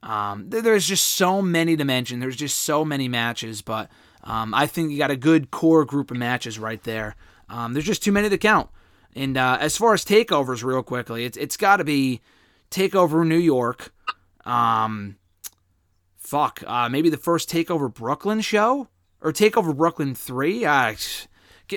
Um, 0.00 0.48
there- 0.48 0.62
there's 0.62 0.86
just 0.86 1.08
so 1.08 1.42
many 1.42 1.76
to 1.76 1.84
mention. 1.84 2.20
There's 2.20 2.36
just 2.36 2.56
so 2.60 2.84
many 2.84 3.08
matches, 3.08 3.62
but 3.62 3.90
um, 4.22 4.54
I 4.54 4.68
think 4.68 4.92
you 4.92 4.98
got 4.98 5.10
a 5.10 5.16
good 5.16 5.50
core 5.50 5.84
group 5.84 6.12
of 6.12 6.16
matches 6.16 6.56
right 6.56 6.80
there. 6.84 7.16
Um, 7.48 7.72
there's 7.72 7.86
just 7.86 8.02
too 8.02 8.12
many 8.12 8.28
to 8.28 8.38
count. 8.38 8.70
And 9.14 9.36
uh, 9.36 9.58
as 9.60 9.76
far 9.76 9.94
as 9.94 10.04
takeovers, 10.04 10.64
real 10.64 10.82
quickly, 10.82 11.24
it's 11.24 11.36
it's 11.36 11.56
got 11.56 11.76
to 11.76 11.84
be 11.84 12.20
Takeover 12.70 13.26
New 13.26 13.38
York. 13.38 13.94
Um, 14.44 15.16
fuck, 16.16 16.62
uh, 16.66 16.88
maybe 16.88 17.10
the 17.10 17.16
first 17.16 17.48
Takeover 17.48 17.92
Brooklyn 17.92 18.40
show 18.40 18.88
or 19.20 19.32
Takeover 19.32 19.76
Brooklyn 19.76 20.14
three. 20.14 20.64
Uh, 20.64 20.94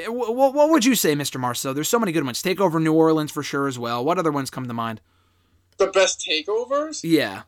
what, 0.08 0.54
what 0.54 0.70
would 0.70 0.84
you 0.84 0.96
say, 0.96 1.16
Mr. 1.16 1.40
Marceau? 1.40 1.74
There's 1.74 1.88
so 1.88 2.00
many 2.00 2.12
good 2.12 2.26
ones. 2.26 2.42
Takeover 2.42 2.82
New 2.82 2.94
Orleans 2.94 3.32
for 3.32 3.44
sure 3.44 3.68
as 3.68 3.80
well. 3.80 4.04
What 4.04 4.18
other 4.18 4.32
ones 4.32 4.50
come 4.50 4.68
to 4.68 4.74
mind? 4.74 5.00
The 5.78 5.88
best 5.88 6.26
takeovers? 6.28 7.02
Yeah. 7.04 7.44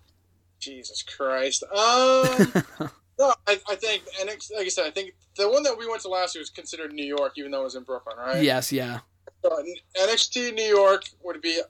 Jesus 0.59 1.03
Christ. 1.03 1.63
Um, 1.63 2.89
no, 3.19 3.33
I, 3.47 3.59
I 3.69 3.75
think, 3.75 4.03
and 4.19 4.27
like 4.29 4.65
I 4.65 4.69
said, 4.69 4.85
I 4.85 4.91
think 4.91 5.13
the 5.35 5.49
one 5.49 5.61
that 5.63 5.77
we 5.77 5.87
went 5.87 6.01
to 6.03 6.07
last 6.07 6.33
year 6.33 6.41
was 6.41 6.49
considered 6.49 6.93
New 6.93 7.05
York, 7.05 7.33
even 7.37 7.51
though 7.51 7.61
it 7.61 7.65
was 7.65 7.75
in 7.75 7.83
Brooklyn, 7.83 8.15
right? 8.17 8.41
Yes, 8.41 8.71
yeah. 8.71 8.99
So, 9.43 9.61
NXT 10.01 10.53
New 10.55 10.63
York 10.63 11.03
would 11.23 11.41
be. 11.41 11.61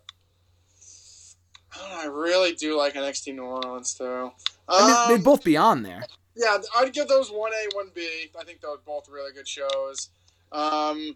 I 1.73 1.89
know. 1.89 2.01
I 2.01 2.05
really 2.05 2.53
do 2.53 2.77
like 2.77 2.93
NXT 2.93 3.35
New 3.35 3.43
Orleans 3.43 3.93
too. 3.93 4.31
I 4.67 4.87
mean, 4.87 4.95
Um, 4.95 5.07
they'd 5.17 5.23
both 5.23 5.43
be 5.43 5.57
on 5.57 5.83
there. 5.83 6.03
yeah, 6.35 6.57
I'd 6.77 6.93
give 6.93 7.07
those 7.07 7.31
one 7.31 7.51
A, 7.53 7.75
one 7.75 7.89
B. 7.93 8.29
I 8.39 8.43
think 8.43 8.61
those 8.61 8.79
both 8.85 9.07
really 9.09 9.31
good 9.33 9.47
shows. 9.47 10.09
Um, 10.51 11.15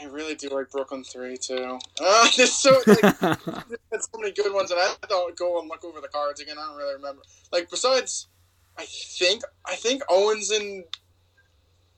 I 0.00 0.04
really 0.06 0.34
do 0.34 0.48
like 0.50 0.70
Brooklyn 0.70 1.04
Three 1.04 1.36
too. 1.36 1.78
Uh, 2.00 2.28
there's 2.36 2.52
so 2.52 2.80
like, 2.86 3.00
there's 3.20 4.08
so 4.12 4.18
many 4.18 4.32
good 4.32 4.52
ones, 4.52 4.70
and 4.70 4.80
I 4.80 4.84
have 4.84 5.00
to 5.00 5.32
go 5.36 5.60
and 5.60 5.68
look 5.68 5.84
over 5.84 6.00
the 6.00 6.08
cards 6.08 6.40
again. 6.40 6.56
I 6.58 6.66
don't 6.66 6.76
really 6.76 6.94
remember. 6.94 7.22
Like 7.52 7.70
besides, 7.70 8.26
I 8.78 8.84
think 8.86 9.42
I 9.66 9.74
think 9.74 10.02
Owens 10.08 10.50
and 10.50 10.84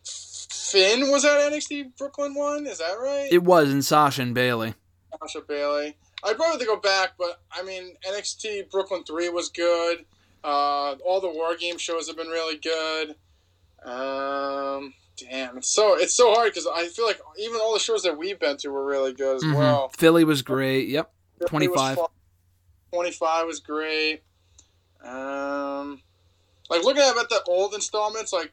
Finn 0.04 1.10
was 1.10 1.24
at 1.24 1.52
NXT 1.52 1.96
Brooklyn 1.98 2.34
one. 2.34 2.66
Is 2.66 2.78
that 2.78 2.94
right? 2.94 3.28
It 3.30 3.42
was 3.42 3.70
in 3.70 3.82
Sasha 3.82 4.22
and 4.22 4.34
Bayley. 4.34 4.74
Sasha 5.20 5.40
Bayley. 5.46 5.96
I'd 6.24 6.36
probably 6.36 6.64
go 6.66 6.76
back, 6.76 7.12
but 7.18 7.40
I 7.52 7.62
mean 7.62 7.94
NXT 8.08 8.70
Brooklyn 8.70 9.04
Three 9.04 9.28
was 9.28 9.48
good. 9.50 10.04
Uh, 10.42 10.94
all 11.04 11.20
the 11.20 11.28
War 11.28 11.54
Game 11.56 11.76
shows 11.76 12.08
have 12.08 12.16
been 12.16 12.28
really 12.28 12.56
good. 12.56 13.14
Um, 13.84 14.94
damn, 15.16 15.58
it's 15.58 15.68
so 15.70 15.94
it's 15.98 16.14
so 16.14 16.32
hard 16.34 16.50
because 16.52 16.66
I 16.66 16.86
feel 16.88 17.06
like 17.06 17.20
even 17.38 17.60
all 17.60 17.74
the 17.74 17.78
shows 17.80 18.02
that 18.04 18.16
we've 18.16 18.38
been 18.38 18.56
to 18.58 18.68
were 18.68 18.84
really 18.84 19.12
good 19.12 19.36
as 19.36 19.42
Mhm. 19.42 19.54
well. 19.56 19.88
Philly 19.98 20.24
was 20.24 20.42
great. 20.42 20.88
Yep. 20.88 21.12
twenty 21.46 21.68
five. 21.68 21.98
Twenty 22.92 23.10
five 23.12 23.46
was 23.46 23.60
great. 23.60 24.22
Um, 25.02 26.02
like 26.70 26.82
looking 26.84 27.02
at 27.02 27.14
the 27.28 27.42
old 27.48 27.74
installments, 27.74 28.32
like 28.32 28.52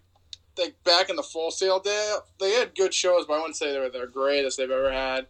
like 0.58 0.76
back 0.84 1.10
in 1.10 1.16
the 1.16 1.24
Full 1.24 1.52
Sail 1.52 1.80
day, 1.80 2.16
they 2.40 2.52
had 2.52 2.76
good 2.76 2.94
shows, 2.94 3.26
but 3.28 3.36
I 3.36 3.38
wouldn't 3.38 3.56
say 3.56 3.72
they 3.72 3.80
were 3.80 3.90
the 3.90 4.08
greatest 4.12 4.58
they've 4.58 4.70
ever 4.70 4.92
had. 4.92 5.28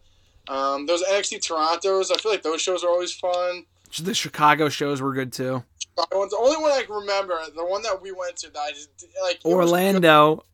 Um, 0.48 0.86
those 0.86 1.04
NXT 1.04 1.42
Toronto's, 1.42 2.10
I 2.10 2.16
feel 2.16 2.32
like 2.32 2.42
those 2.42 2.62
shows 2.62 2.82
are 2.82 2.88
always 2.88 3.12
fun. 3.12 3.66
The 4.02 4.14
Chicago 4.14 4.68
shows 4.70 5.02
were 5.02 5.12
good 5.12 5.32
too. 5.32 5.62
The 5.96 6.06
only 6.38 6.56
one 6.56 6.70
I 6.72 6.82
can 6.86 6.94
remember, 6.94 7.38
the 7.54 7.64
one 7.66 7.82
that 7.82 8.00
we 8.00 8.12
went 8.12 8.36
to, 8.38 8.50
that 8.52 8.58
I 8.58 8.70
just 8.70 8.88
like 9.22 9.36
it 9.36 9.44
was 9.44 9.52
Orlando. 9.54 10.44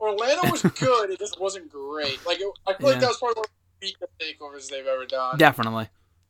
Orlando 0.00 0.50
was 0.50 0.62
good. 0.78 1.10
it 1.10 1.18
just 1.18 1.38
wasn't 1.40 1.70
great. 1.70 2.18
Like 2.26 2.40
it, 2.40 2.46
I 2.66 2.74
feel 2.74 2.88
Yeah. 2.88 2.92
like 2.92 3.00
that 3.00 3.08
was 3.08 3.18
probably 3.18 3.34
one 3.40 3.44
of 3.44 3.50
the 3.80 3.86
weakest 3.86 4.12
takeovers 4.18 4.70
they've 4.70 4.86
ever 4.86 5.04
done. 5.06 5.36
Definitely. 5.38 5.88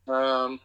Um, 0.09 0.61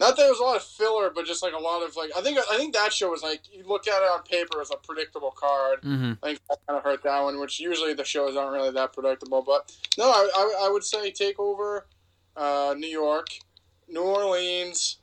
not 0.00 0.16
that 0.16 0.22
there 0.22 0.30
was 0.30 0.38
a 0.38 0.44
lot 0.44 0.56
of 0.56 0.62
filler, 0.62 1.10
but 1.12 1.26
just 1.26 1.42
like 1.42 1.52
a 1.52 1.58
lot 1.58 1.82
of 1.82 1.96
like 1.96 2.10
I 2.16 2.20
think 2.20 2.38
I 2.38 2.56
think 2.56 2.72
that 2.74 2.92
show 2.92 3.10
was 3.10 3.22
like 3.22 3.40
you 3.52 3.66
look 3.66 3.88
at 3.88 4.00
it 4.02 4.10
on 4.10 4.22
paper 4.22 4.60
as 4.60 4.70
a 4.70 4.76
predictable 4.76 5.32
card. 5.32 5.80
hmm 5.82 6.12
I 6.22 6.26
think 6.28 6.40
that 6.48 6.58
kind 6.66 6.78
of 6.78 6.84
hurt 6.84 7.02
that 7.02 7.22
one, 7.22 7.40
which 7.40 7.58
usually 7.58 7.94
the 7.94 8.04
shows 8.04 8.36
aren't 8.36 8.52
really 8.52 8.70
that 8.70 8.92
predictable. 8.92 9.42
But 9.42 9.74
no, 9.98 10.04
I, 10.04 10.28
I, 10.36 10.66
I 10.66 10.70
would 10.70 10.84
say 10.84 11.10
Takeover, 11.10 11.82
uh, 12.36 12.74
New 12.78 12.88
York, 12.88 13.26
New 13.88 14.02
Orleans, 14.02 14.98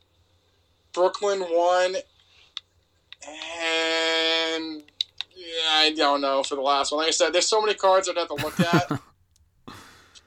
Brooklyn 0.93 1.41
one, 1.41 1.95
and 3.27 4.83
yeah, 5.35 5.71
I 5.71 5.93
don't 5.95 6.21
know 6.21 6.41
for 6.41 6.55
the 6.55 6.61
last 6.61 6.91
one. 6.93 6.99
Like 6.99 7.09
I 7.09 7.11
said, 7.11 7.33
there's 7.33 7.47
so 7.47 7.61
many 7.61 7.73
cards 7.73 8.07
I'd 8.07 8.17
have 8.17 8.29
to 8.29 8.35
look 8.35 8.59
at. 8.61 8.91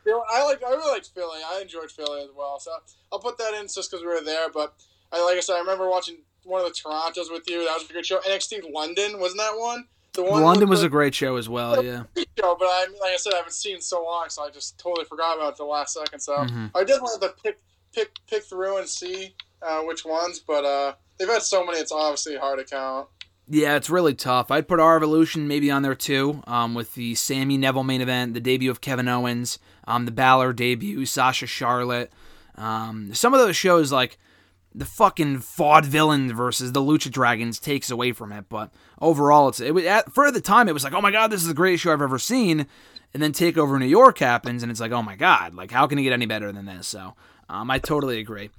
Phil- 0.09 0.25
I 0.31 0.45
like 0.45 0.63
I 0.65 0.71
really 0.71 0.91
liked 0.93 1.11
Philly. 1.15 1.41
I 1.47 1.61
enjoyed 1.61 1.91
Philly 1.91 2.23
as 2.23 2.31
well. 2.37 2.59
So 2.61 2.71
I'll 3.13 3.19
put 3.19 3.37
that 3.39 3.55
in 3.55 3.65
just 3.69 3.91
because 3.91 4.01
we 4.03 4.07
were 4.09 4.23
there. 4.25 4.49
But 4.51 4.75
I 5.13 5.23
like 5.25 5.37
I 5.37 5.41
said, 5.41 5.57
I 5.57 5.61
remember 5.61 5.89
watching 5.89 6.17
one 6.45 6.61
of 6.65 6.67
the 6.67 6.73
Torontos 6.73 7.31
with 7.31 7.49
you. 7.49 7.65
That 7.67 7.75
was 7.75 7.89
a 7.91 7.93
good 7.93 8.07
show. 8.07 8.21
NXT 8.21 8.73
London 8.73 9.19
wasn't 9.21 9.41
that 9.41 9.59
one? 9.59 9.87
The 10.15 10.23
one 10.23 10.43
London 10.43 10.69
was 10.69 10.81
the- 10.81 10.87
a 10.87 10.91
great 10.91 11.15
show 11.15 11.37
as 11.37 11.49
well. 11.49 11.85
Yeah. 11.85 12.05
show, 12.39 12.57
but 12.59 12.65
I 12.67 12.87
like 13.01 13.13
I 13.13 13.17
said, 13.17 13.35
I 13.35 13.37
haven't 13.39 13.53
seen 13.53 13.81
so 13.81 14.03
long, 14.03 14.27
so 14.31 14.43
I 14.45 14.51
just 14.51 14.79
totally 14.79 15.05
forgot 15.05 15.37
about 15.37 15.53
it 15.53 15.57
the 15.59 15.65
last 15.65 15.93
second. 15.95 16.21
So 16.21 16.33
Mhm. 16.37 16.71
I 16.75 16.85
definitely 16.85 17.11
have 17.21 17.37
to 17.37 17.43
pick 17.43 17.61
pick 17.93 18.11
pick 18.29 18.45
through 18.45 18.79
and 18.79 18.89
see 18.89 19.35
uh, 19.61 19.81
which 19.83 20.05
ones. 20.05 20.39
But 20.41 20.65
uh, 20.65 20.95
they've 21.19 21.29
had 21.29 21.43
so 21.43 21.65
many; 21.67 21.79
it's 21.79 21.93
obviously 21.93 22.37
hard 22.37 22.59
to 22.61 22.65
count. 22.65 23.09
Yeah, 23.51 23.77
it's 23.77 23.89
really 23.91 24.15
tough. 24.15 24.51
I'd 24.51 24.69
put 24.69 24.79
R 24.79 24.97
Evolution 24.97 25.49
maybe 25.49 25.71
on 25.71 25.83
there 25.83 25.95
too, 25.95 26.43
um, 26.47 26.75
with 26.75 26.95
the 26.95 27.15
Sammy 27.15 27.57
Neville 27.57 27.83
main 27.85 28.01
event, 28.03 28.35
the 28.35 28.41
debut 28.41 28.71
of 28.71 28.81
Kevin 28.83 29.09
Owens, 29.09 29.59
um, 29.89 30.05
the 30.05 30.13
Balor 30.13 30.53
debut, 30.53 31.07
Sasha 31.07 31.47
Charlotte. 31.47 32.13
Um, 32.57 33.15
some 33.15 33.33
of 33.33 33.41
those 33.41 33.57
shows, 33.57 33.91
like 33.91 34.19
the 34.75 34.85
fucking 34.85 35.39
Vaudevillain 35.39 36.31
versus 36.33 36.73
the 36.73 36.83
Lucha 36.83 37.11
Dragons 37.11 37.59
takes 37.59 37.91
away 37.91 38.13
from 38.13 38.31
it. 38.31 38.45
But 38.51 38.71
overall, 39.01 39.49
it's 39.49 39.61
it 39.61 39.73
was 39.73 39.87
at, 39.87 40.13
for 40.13 40.31
the 40.31 40.43
time 40.43 40.69
it 40.69 40.75
was 40.75 40.85
like, 40.85 40.93
oh 40.93 41.01
my 41.01 41.11
god, 41.11 41.29
this 41.31 41.41
is 41.41 41.49
the 41.49 41.55
greatest 41.55 41.83
show 41.85 41.93
I've 41.93 42.03
ever 42.03 42.19
seen. 42.19 42.67
And 43.15 43.23
then 43.23 43.33
Takeover 43.33 43.81
New 43.81 43.87
York 43.87 44.19
happens, 44.19 44.63
and 44.63 44.71
it's 44.71 44.81
like, 44.81 44.93
oh 44.93 45.03
my 45.03 45.17
god, 45.17 45.55
like 45.55 45.71
how 45.71 45.87
can 45.87 45.99
it 45.99 46.03
get 46.03 46.13
any 46.13 46.27
better 46.27 46.53
than 46.53 46.67
this? 46.67 46.87
So 46.87 47.15
um, 47.49 47.71
I 47.71 47.79
totally 47.79 48.21
agree. 48.21 48.51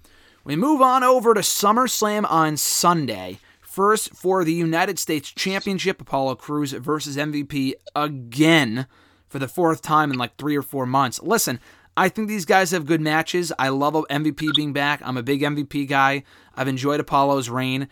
We 0.43 0.55
move 0.55 0.81
on 0.81 1.03
over 1.03 1.35
to 1.35 1.41
SummerSlam 1.41 2.25
on 2.29 2.57
Sunday. 2.57 3.37
First 3.61 4.15
for 4.15 4.43
the 4.43 4.53
United 4.53 4.97
States 4.97 5.29
Championship, 5.29 6.01
Apollo 6.01 6.35
Crews 6.35 6.71
versus 6.71 7.17
MVP 7.17 7.73
again 7.95 8.87
for 9.29 9.39
the 9.39 9.47
fourth 9.47 9.81
time 9.81 10.11
in 10.11 10.17
like 10.17 10.35
three 10.37 10.57
or 10.57 10.61
four 10.61 10.85
months. 10.85 11.21
Listen, 11.21 11.59
I 11.95 12.09
think 12.09 12.27
these 12.27 12.45
guys 12.45 12.71
have 12.71 12.85
good 12.85 13.01
matches. 13.01 13.51
I 13.59 13.69
love 13.69 13.93
MVP 13.93 14.55
being 14.55 14.73
back. 14.73 15.01
I'm 15.03 15.17
a 15.17 15.23
big 15.23 15.41
MVP 15.41 15.87
guy. 15.87 16.23
I've 16.55 16.67
enjoyed 16.67 16.99
Apollo's 16.99 17.49
reign. 17.49 17.87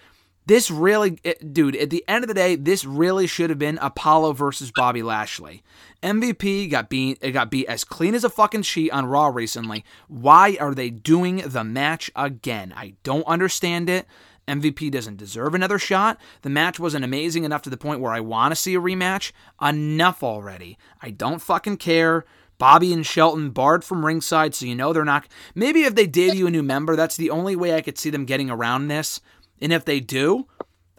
This 0.45 0.71
really, 0.71 1.19
it, 1.25 1.53
dude, 1.53 1.75
at 1.75 1.89
the 1.89 2.05
end 2.07 2.23
of 2.23 2.29
the 2.29 2.33
day, 2.33 2.55
this 2.55 2.85
really 2.85 3.27
should 3.27 3.49
have 3.49 3.59
been 3.59 3.77
Apollo 3.81 4.31
versus 4.33 4.71
Bobby 4.73 5.03
Lashley. 5.03 5.61
MVP 6.01 6.71
got 6.71 6.89
beat, 6.89 7.17
it 7.21 7.31
got 7.31 7.51
beat 7.51 7.67
as 7.67 7.83
clean 7.83 8.15
as 8.15 8.23
a 8.23 8.29
fucking 8.29 8.61
sheet 8.61 8.91
on 8.91 9.07
Raw 9.07 9.27
recently. 9.27 9.83
Why 10.07 10.55
are 10.61 10.73
they 10.73 10.89
doing 10.89 11.43
the 11.45 11.65
match 11.65 12.09
again? 12.15 12.73
I 12.77 12.93
don't 13.03 13.27
understand 13.27 13.89
it. 13.89 14.05
MVP 14.47 14.91
doesn't 14.91 15.17
deserve 15.17 15.53
another 15.53 15.77
shot. 15.77 16.19
The 16.41 16.49
match 16.49 16.79
wasn't 16.79 17.05
amazing 17.05 17.43
enough 17.43 17.61
to 17.63 17.69
the 17.69 17.77
point 17.77 17.99
where 17.99 18.13
I 18.13 18.19
want 18.19 18.51
to 18.51 18.55
see 18.55 18.75
a 18.75 18.79
rematch. 18.79 19.31
Enough 19.61 20.23
already. 20.23 20.77
I 21.01 21.11
don't 21.11 21.41
fucking 21.41 21.77
care. 21.77 22.25
Bobby 22.57 22.91
and 22.91 23.05
Shelton 23.05 23.51
barred 23.51 23.83
from 23.83 24.05
ringside, 24.05 24.55
so 24.55 24.65
you 24.65 24.75
know 24.75 24.93
they're 24.93 25.05
not. 25.05 25.27
Maybe 25.53 25.83
if 25.83 25.95
they 25.95 26.07
debut 26.07 26.47
a 26.47 26.51
new 26.51 26.63
member, 26.63 26.95
that's 26.95 27.17
the 27.17 27.29
only 27.29 27.55
way 27.55 27.75
I 27.75 27.81
could 27.81 27.97
see 27.97 28.09
them 28.09 28.25
getting 28.25 28.49
around 28.49 28.87
this. 28.87 29.21
And 29.61 29.71
if 29.71 29.85
they 29.85 29.99
do, 29.99 30.47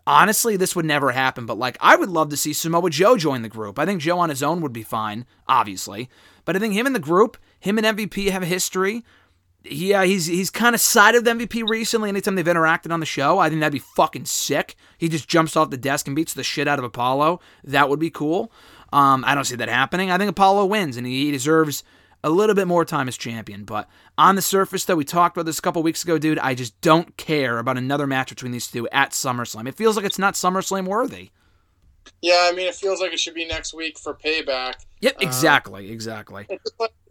honestly, 0.06 0.56
this 0.56 0.76
would 0.76 0.84
never 0.84 1.12
happen. 1.12 1.46
But 1.46 1.58
like, 1.58 1.76
I 1.80 1.96
would 1.96 2.08
love 2.08 2.30
to 2.30 2.36
see 2.36 2.52
Samoa 2.52 2.90
Joe 2.90 3.16
join 3.16 3.42
the 3.42 3.48
group. 3.48 3.78
I 3.78 3.86
think 3.86 4.00
Joe 4.00 4.18
on 4.18 4.30
his 4.30 4.42
own 4.42 4.60
would 4.60 4.72
be 4.72 4.82
fine, 4.82 5.26
obviously. 5.48 6.08
But 6.44 6.56
I 6.56 6.58
think 6.60 6.74
him 6.74 6.86
in 6.86 6.92
the 6.92 6.98
group, 6.98 7.36
him 7.60 7.78
and 7.78 7.98
MVP 7.98 8.30
have 8.30 8.42
a 8.42 8.46
history. 8.46 9.04
Yeah, 9.64 10.04
he's 10.04 10.26
he's 10.26 10.50
kind 10.50 10.74
of 10.74 10.80
sided 10.80 11.24
with 11.24 11.38
MVP 11.38 11.68
recently. 11.68 12.08
Anytime 12.08 12.36
they've 12.36 12.44
interacted 12.44 12.92
on 12.92 13.00
the 13.00 13.06
show, 13.06 13.38
I 13.38 13.48
think 13.48 13.60
that'd 13.60 13.72
be 13.72 13.80
fucking 13.80 14.24
sick. 14.26 14.76
He 14.96 15.08
just 15.08 15.28
jumps 15.28 15.56
off 15.56 15.70
the 15.70 15.76
desk 15.76 16.06
and 16.06 16.14
beats 16.14 16.32
the 16.32 16.44
shit 16.44 16.68
out 16.68 16.78
of 16.78 16.84
Apollo. 16.84 17.40
That 17.64 17.88
would 17.88 17.98
be 17.98 18.10
cool. 18.10 18.52
Um, 18.92 19.24
I 19.26 19.34
don't 19.34 19.44
see 19.44 19.56
that 19.56 19.68
happening. 19.68 20.10
I 20.10 20.16
think 20.16 20.30
Apollo 20.30 20.66
wins, 20.66 20.96
and 20.96 21.06
he 21.06 21.30
deserves 21.30 21.82
a 22.24 22.30
little 22.30 22.54
bit 22.54 22.66
more 22.66 22.84
time 22.84 23.08
as 23.08 23.16
champion. 23.16 23.64
But 23.64 23.88
on 24.16 24.36
the 24.36 24.42
surface, 24.42 24.84
though, 24.84 24.96
we 24.96 25.04
talked 25.04 25.36
about 25.36 25.46
this 25.46 25.58
a 25.58 25.62
couple 25.62 25.82
weeks 25.82 26.02
ago, 26.02 26.18
dude. 26.18 26.38
I 26.38 26.54
just 26.54 26.80
don't 26.80 27.16
care 27.16 27.58
about 27.58 27.76
another 27.76 28.06
match 28.06 28.30
between 28.30 28.52
these 28.52 28.68
two 28.68 28.88
at 28.90 29.10
SummerSlam. 29.10 29.68
It 29.68 29.74
feels 29.76 29.96
like 29.96 30.04
it's 30.04 30.18
not 30.18 30.34
SummerSlam 30.34 30.86
worthy. 30.86 31.30
Yeah, 32.22 32.48
I 32.50 32.52
mean, 32.52 32.66
it 32.66 32.74
feels 32.74 33.00
like 33.00 33.12
it 33.12 33.20
should 33.20 33.34
be 33.34 33.44
next 33.44 33.74
week 33.74 33.98
for 33.98 34.14
payback. 34.14 34.74
Yep, 35.00 35.16
exactly, 35.20 35.88
uh, 35.88 35.92
exactly. 35.92 36.46
It 36.48 36.60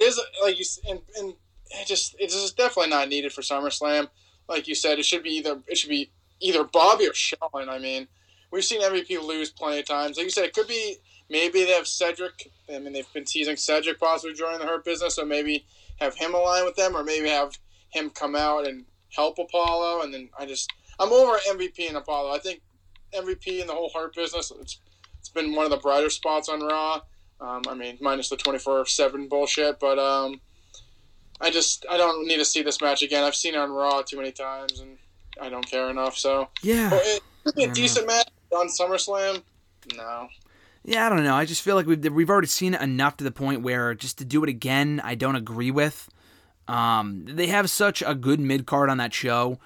is 0.02 0.20
like 0.43 0.58
you 0.60 0.66
and, 0.89 1.00
and 1.18 1.34
it 1.72 1.88
just 1.88 2.15
it's 2.20 2.34
just 2.34 2.57
definitely 2.57 2.89
not 2.89 3.09
needed 3.09 3.34
for 3.34 3.41
SummerSlam. 3.41 4.09
Like 4.47 4.68
you 4.68 4.76
said, 4.76 4.99
it 4.99 5.05
should 5.05 5.24
be 5.24 5.32
either 5.32 5.59
it 5.68 5.78
should 5.78 5.89
be 5.89 6.11
either 6.39 6.63
Bobby 6.63 7.07
or 7.07 7.13
Shelton. 7.13 7.70
I 7.70 7.80
mean, 7.80 8.07
we've 8.51 8.63
seen 8.63 8.82
MVP 8.82 9.22
lose 9.26 9.49
plenty 9.49 9.80
of 9.80 9.86
times. 9.86 10.18
Like 10.18 10.26
you 10.26 10.32
said, 10.32 10.45
it 10.45 10.53
could 10.53 10.68
be 10.68 10.97
maybe 11.30 11.65
they 11.65 11.72
have 11.72 11.88
Cedric. 11.88 12.51
I 12.74 12.80
mean, 12.80 12.93
they've 12.93 13.13
been 13.13 13.26
teasing 13.26 13.57
Cedric 13.57 13.99
possibly 13.99 14.36
joining 14.36 14.59
the 14.59 14.65
Hurt 14.65 14.86
Business, 14.86 15.15
so 15.15 15.26
maybe 15.26 15.65
have 15.99 16.15
him 16.15 16.34
align 16.34 16.65
with 16.65 16.76
them, 16.76 16.95
or 16.95 17.03
maybe 17.03 17.30
have 17.30 17.57
him 17.89 18.09
come 18.09 18.36
out 18.36 18.68
and 18.68 18.86
help 19.09 19.39
Apollo. 19.39 20.01
And 20.03 20.13
then 20.13 20.30
I 20.38 20.45
just 20.45 20.72
I'm 20.99 21.11
over 21.11 21.38
MVP 21.49 21.88
and 21.88 21.97
Apollo. 21.97 22.34
I 22.34 22.39
think 22.39 22.61
MVP 23.13 23.61
and 23.61 23.70
the 23.70 23.74
whole 23.74 23.91
Hurt 23.93 24.15
Business. 24.15 24.51
It's 24.59 24.80
it's 25.20 25.30
been 25.30 25.55
one 25.55 25.65
of 25.65 25.72
the 25.72 25.78
brighter 25.78 26.09
spots 26.09 26.49
on 26.49 26.61
Raw. 26.61 27.01
Um, 27.39 27.61
I 27.68 27.76
mean, 27.76 27.97
minus 28.01 28.30
the 28.30 28.38
twenty 28.38 28.59
four 28.59 28.86
seven 28.86 29.28
bullshit, 29.28 29.80
but 29.80 29.99
um, 29.99 30.41
I 31.40 31.50
just 31.50 31.86
I 31.90 31.98
don't 31.98 32.28
need 32.28 32.38
to 32.38 32.46
see 32.46 32.62
this 32.62 32.82
match 32.82 33.02
again. 33.02 33.24
I've 33.24 33.36
seen 33.36 33.54
it 33.54 33.58
on 33.58 33.72
Raw 33.72 34.02
too 34.02 34.18
many 34.18 34.32
times, 34.32 34.80
and 34.80 34.98
I 35.42 35.50
don't 35.50 35.66
care 35.70 35.90
enough. 35.90 36.18
So 36.18 36.50
yeah, 36.62 36.90
it 36.94 37.22
be 37.56 37.64
a 37.64 37.72
decent 37.72 38.08
know. 38.08 38.14
match 38.16 38.30
on 38.52 38.68
SummerSlam. 38.68 39.42
No. 39.96 40.28
Yeah, 40.84 41.06
I 41.06 41.10
don't 41.10 41.24
know. 41.24 41.36
I 41.36 41.46
just 41.46 41.62
feel 41.62 41.76
like 41.76 41.86
we've 41.86 42.04
we've 42.14 42.30
already 42.30 42.48
seen 42.48 42.74
it 42.74 42.82
enough 42.82 43.18
to 43.18 43.24
the 43.24 43.32
point 43.32 43.62
where 43.62 43.94
just 43.94 44.18
to 44.20 44.26
do 44.26 44.44
it 44.44 44.50
again, 44.50 45.02
I 45.04 45.16
don't 45.16 45.36
agree 45.36 45.72
with. 45.72 46.10
Um, 46.68 47.26
they 47.28 47.48
have 47.48 47.70
such 47.70 48.04
a 48.06 48.16
good 48.16 48.40
mid 48.40 48.66
card 48.66 48.90
on 48.90 48.98
that 48.98 49.14
show 49.14 49.60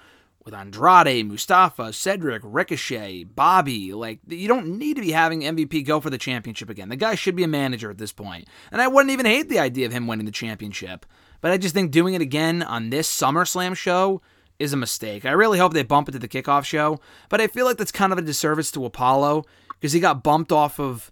with 0.44 0.54
Andrade, 0.54 1.26
Mustafa, 1.26 1.92
Cedric, 1.92 2.42
Ricochet, 2.44 3.24
Bobby. 3.24 3.92
Like, 3.92 4.20
you 4.26 4.48
don't 4.48 4.78
need 4.78 4.96
to 4.96 5.02
be 5.02 5.12
having 5.12 5.42
MVP 5.42 5.84
go 5.86 6.00
for 6.00 6.10
the 6.10 6.18
championship 6.18 6.68
again. 6.68 6.88
The 6.88 6.96
guy 6.96 7.14
should 7.14 7.36
be 7.36 7.44
a 7.44 7.48
manager 7.48 7.90
at 7.90 7.98
this 7.98 8.12
point. 8.12 8.48
And 8.70 8.82
I 8.82 8.88
wouldn't 8.88 9.12
even 9.12 9.26
hate 9.26 9.48
the 9.48 9.60
idea 9.60 9.86
of 9.86 9.92
him 9.92 10.06
winning 10.06 10.26
the 10.26 10.32
championship. 10.32 11.06
But 11.42 11.50
I 11.50 11.58
just 11.58 11.74
think 11.74 11.90
doing 11.90 12.14
it 12.14 12.22
again 12.22 12.62
on 12.62 12.88
this 12.88 13.14
SummerSlam 13.14 13.76
show 13.76 14.22
is 14.58 14.72
a 14.72 14.76
mistake. 14.76 15.26
I 15.26 15.32
really 15.32 15.58
hope 15.58 15.74
they 15.74 15.82
bump 15.82 16.08
it 16.08 16.12
to 16.12 16.18
the 16.18 16.28
kickoff 16.28 16.64
show, 16.64 17.00
but 17.28 17.40
I 17.40 17.48
feel 17.48 17.66
like 17.66 17.76
that's 17.76 17.92
kind 17.92 18.12
of 18.12 18.18
a 18.18 18.22
disservice 18.22 18.70
to 18.72 18.86
Apollo 18.86 19.44
because 19.72 19.92
he 19.92 20.00
got 20.00 20.22
bumped 20.22 20.52
off 20.52 20.80
of 20.80 21.10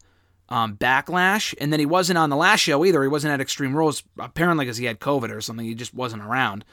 um, 0.48 0.76
Backlash, 0.76 1.54
and 1.60 1.72
then 1.72 1.80
he 1.80 1.86
wasn't 1.86 2.18
on 2.18 2.30
the 2.30 2.36
last 2.36 2.60
show 2.60 2.84
either. 2.84 3.02
He 3.02 3.08
wasn't 3.08 3.32
at 3.32 3.40
Extreme 3.40 3.76
Rules, 3.76 4.02
apparently 4.18 4.64
because 4.64 4.78
he 4.78 4.86
had 4.86 5.00
COVID 5.00 5.30
or 5.30 5.40
something. 5.40 5.66
He 5.66 5.74
just 5.74 5.94
wasn't 5.94 6.22
around. 6.22 6.64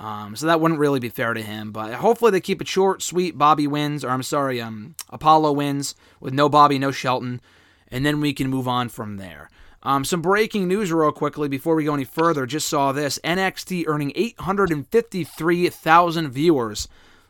Um, 0.00 0.34
so 0.34 0.46
that 0.46 0.60
wouldn't 0.60 0.80
really 0.80 1.00
be 1.00 1.08
fair 1.08 1.32
to 1.34 1.42
him. 1.42 1.70
But 1.70 1.94
hopefully 1.94 2.30
they 2.30 2.40
keep 2.40 2.60
it 2.60 2.68
short, 2.68 3.02
sweet. 3.02 3.38
Bobby 3.38 3.66
wins, 3.66 4.04
or 4.04 4.10
I'm 4.10 4.22
sorry, 4.22 4.60
um, 4.60 4.96
Apollo 5.10 5.52
wins 5.52 5.94
with 6.18 6.34
no 6.34 6.48
Bobby, 6.48 6.78
no 6.78 6.90
Shelton, 6.90 7.40
and 7.88 8.04
then 8.04 8.20
we 8.20 8.32
can 8.32 8.48
move 8.48 8.66
on 8.66 8.88
from 8.88 9.18
there. 9.18 9.50
Um, 9.84 10.04
some 10.04 10.22
breaking 10.22 10.68
news, 10.68 10.92
real 10.92 11.10
quickly, 11.10 11.48
before 11.48 11.74
we 11.74 11.82
go 11.84 11.94
any 11.94 12.04
further. 12.04 12.46
Just 12.46 12.68
saw 12.68 12.92
this 12.92 13.18
NXT 13.24 13.88
earning 13.88 14.12
853,000 14.14 16.30
viewers 16.30 16.86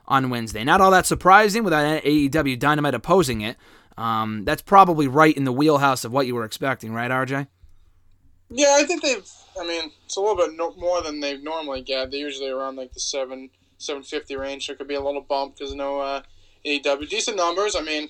on 0.07 0.29
Wednesday. 0.29 0.63
Not 0.65 0.83
all 0.83 0.91
that 0.91 1.07
surprising 1.07 1.65
without 1.65 2.03
AEW 2.03 2.59
Dynamite 2.59 2.93
opposing 2.95 3.41
it. 3.41 3.57
Um, 3.97 4.45
that's 4.45 4.61
probably 4.63 5.09
right 5.09 5.37
in 5.37 5.45
the 5.45 5.53
wheelhouse 5.53 6.05
of 6.05 6.13
what 6.13 6.27
you 6.27 6.35
were 6.35 6.45
expecting, 6.45 6.93
right, 6.93 7.11
RJ? 7.11 7.47
Yeah, 8.51 8.77
I 8.79 8.85
think 8.85 9.03
they've. 9.03 9.27
I 9.59 9.67
mean, 9.67 9.91
it's 10.05 10.17
a 10.17 10.21
little 10.21 10.37
bit 10.37 10.53
no, 10.55 10.75
more 10.77 11.03
than 11.03 11.21
they 11.21 11.39
normally 11.39 11.81
get. 11.83 12.11
They're 12.11 12.21
usually 12.21 12.51
around 12.51 12.77
like 12.77 12.93
the 12.93 13.01
seven 13.01 13.49
seven 13.79 14.03
fifty 14.03 14.37
range. 14.37 14.67
So 14.67 14.73
it 14.73 14.79
could 14.79 14.89
be 14.89 14.95
a 14.95 15.01
little 15.01 15.23
bump 15.23 15.57
because 15.57 15.75
no 15.75 16.01
uh, 16.01 16.23
AEW. 16.65 17.09
Decent 17.09 17.37
numbers. 17.37 17.77
I 17.77 17.83
mean, 17.83 18.09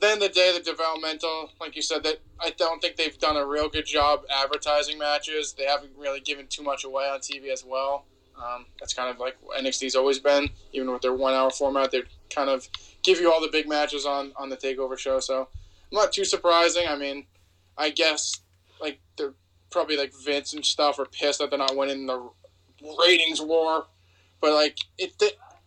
then 0.00 0.18
the 0.18 0.28
day 0.28 0.52
the 0.56 0.62
developmental, 0.62 1.50
like 1.60 1.76
you 1.76 1.82
said, 1.82 2.02
that 2.04 2.18
I 2.38 2.50
don't 2.50 2.80
think 2.80 2.96
they've 2.96 3.18
done 3.18 3.36
a 3.36 3.46
real 3.46 3.68
good 3.68 3.86
job 3.86 4.22
advertising 4.30 4.98
matches. 4.98 5.52
They 5.52 5.64
haven't 5.64 5.92
really 5.96 6.20
given 6.20 6.46
too 6.48 6.62
much 6.62 6.84
away 6.84 7.04
on 7.04 7.20
TV 7.20 7.52
as 7.52 7.64
well. 7.64 8.06
Um, 8.36 8.66
that's 8.78 8.94
kind 8.94 9.10
of 9.10 9.18
like 9.18 9.36
NXT's 9.58 9.94
always 9.94 10.18
been, 10.18 10.48
even 10.72 10.90
with 10.90 11.02
their 11.02 11.12
one-hour 11.12 11.50
format. 11.50 11.90
They 11.90 12.02
kind 12.30 12.48
of 12.48 12.68
give 13.02 13.20
you 13.20 13.30
all 13.30 13.40
the 13.40 13.50
big 13.50 13.68
matches 13.68 14.06
on 14.06 14.32
on 14.36 14.48
the 14.48 14.56
Takeover 14.56 14.98
show. 14.98 15.20
So 15.20 15.48
not 15.92 16.12
too 16.12 16.24
surprising. 16.24 16.86
I 16.88 16.96
mean, 16.96 17.26
I 17.76 17.90
guess 17.90 18.40
like 18.80 19.00
they're 19.16 19.34
probably 19.70 19.96
like 19.96 20.12
Vince 20.24 20.54
and 20.54 20.64
stuff 20.64 20.98
are 20.98 21.06
pissed 21.06 21.40
that 21.40 21.50
they're 21.50 21.58
not 21.58 21.76
winning 21.76 22.06
the 22.06 22.30
ratings 23.06 23.40
war, 23.40 23.86
but 24.40 24.54
like 24.54 24.78
it. 24.98 25.12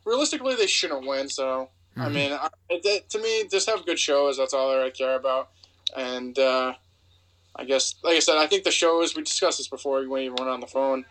Realistically, 0.05 0.55
they 0.55 0.67
shouldn't 0.67 1.07
win. 1.07 1.29
So 1.29 1.69
Mm-hmm. 1.97 2.01
I 2.01 2.09
mean, 2.09 2.31
I, 2.31 2.49
it, 2.69 3.09
to 3.09 3.19
me, 3.19 3.47
just 3.49 3.69
have 3.69 3.85
good 3.85 3.99
shows. 3.99 4.37
That's 4.37 4.53
all 4.53 4.71
I 4.81 4.89
care 4.89 5.15
about. 5.15 5.49
And 5.95 6.37
uh, 6.39 6.73
I 7.55 7.65
guess, 7.65 7.95
like 8.03 8.15
I 8.15 8.19
said, 8.19 8.37
I 8.37 8.47
think 8.47 8.63
the 8.63 8.71
shows 8.71 9.15
we 9.15 9.23
discussed 9.23 9.59
this 9.59 9.67
before 9.67 9.99
when 9.99 10.09
we 10.09 10.29
went 10.29 10.49
on 10.49 10.59
the 10.59 10.67
phone. 10.67 11.05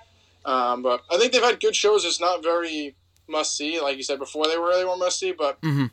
Um, 0.44 0.82
but 0.82 1.02
I 1.10 1.18
think 1.18 1.32
they've 1.32 1.42
had 1.42 1.60
good 1.60 1.76
shows. 1.76 2.04
It's 2.04 2.20
not 2.20 2.42
very 2.42 2.96
must 3.28 3.56
see, 3.56 3.80
like 3.80 3.96
you 3.96 4.02
said 4.02 4.18
before. 4.18 4.46
They 4.46 4.58
were 4.58 4.66
really 4.66 4.84
were 4.84 4.96
must 4.96 5.20
see, 5.20 5.32
but 5.32 5.60
mm-hmm. 5.62 5.86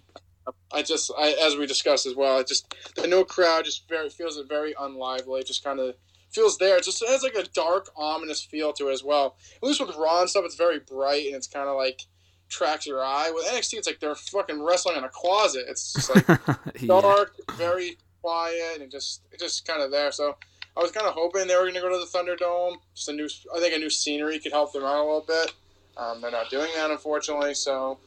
I 0.74 0.82
just, 0.82 1.12
I, 1.18 1.36
as 1.44 1.56
we 1.56 1.68
discussed 1.68 2.08
as 2.08 2.16
well, 2.16 2.40
I 2.40 2.44
just 2.44 2.74
the 2.96 3.08
no 3.08 3.24
crowd 3.24 3.66
just 3.66 3.88
very 3.88 4.10
feels 4.10 4.38
it 4.38 4.48
very 4.48 4.74
unlively. 4.80 5.42
It 5.42 5.48
just 5.48 5.64
kind 5.64 5.80
of 5.80 5.94
feels 6.32 6.58
there. 6.58 6.78
It 6.78 6.84
just 6.84 7.06
has 7.08 7.22
like 7.22 7.36
a 7.36 7.44
dark, 7.44 7.90
ominous 7.96 8.42
feel 8.42 8.74
to 8.74 8.90
it 8.90 8.94
as 8.94 9.04
well. 9.04 9.38
At 9.58 9.68
least 9.68 9.86
with 9.86 9.96
Raw 9.96 10.22
and 10.22 10.30
stuff, 10.30 10.46
it's 10.46 10.56
very 10.56 10.80
bright 10.80 11.28
and 11.28 11.36
it's 11.36 11.48
kind 11.48 11.70
of 11.70 11.76
like 11.76 12.02
tracks 12.50 12.86
your 12.86 13.04
eye. 13.04 13.32
With 13.34 13.45
NXT, 13.45 13.76
it's 13.76 13.88
like 13.88 14.00
they're 14.00 14.16
fucking 14.16 14.62
wrestling 14.62 14.97
in 14.97 15.04
a 15.04 15.10
closet. 15.10 15.66
It's 15.68 15.93
just 15.93 16.16
like 16.16 16.28
yeah. 16.80 16.88
dark, 16.88 17.36
very 17.56 17.97
quiet, 18.22 18.82
and 18.82 18.91
just 18.91 19.22
just 19.39 19.66
kind 19.66 19.82
of 19.82 19.91
there. 19.91 20.12
So 20.12 20.36
I 20.76 20.82
was 20.82 20.91
kind 20.91 21.08
of 21.08 21.14
hoping 21.14 21.47
they 21.47 21.56
were 21.56 21.62
going 21.62 21.76
to 21.76 21.82
go 21.82 21.89
to 21.89 21.97
the 21.97 22.06
Thunderdome. 22.06 22.78
Just 22.95 23.10
a 23.10 23.14
new, 23.14 23.28
I 23.56 23.60
think 23.60 23.76
a 23.76 23.80
new 23.80 23.89
scenery 23.89 24.39
could 24.39 24.52
help 24.52 24.74
them 24.74 24.84
out 24.84 24.97
a 24.97 25.04
little 25.04 25.26
bit. 25.28 25.54
Um, 25.97 26.22
they're 26.22 26.32
not 26.32 26.50
doing 26.50 26.70
that, 26.76 26.91
unfortunately. 26.91 27.54
So 27.54 27.97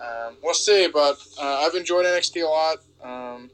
um, 0.00 0.36
we'll 0.42 0.54
see. 0.54 0.88
But 0.92 1.16
uh, 1.40 1.64
I've 1.66 1.74
enjoyed 1.74 2.06
NXT 2.06 2.44
a 2.44 2.46
lot. 2.46 2.78
Um, 3.02 3.50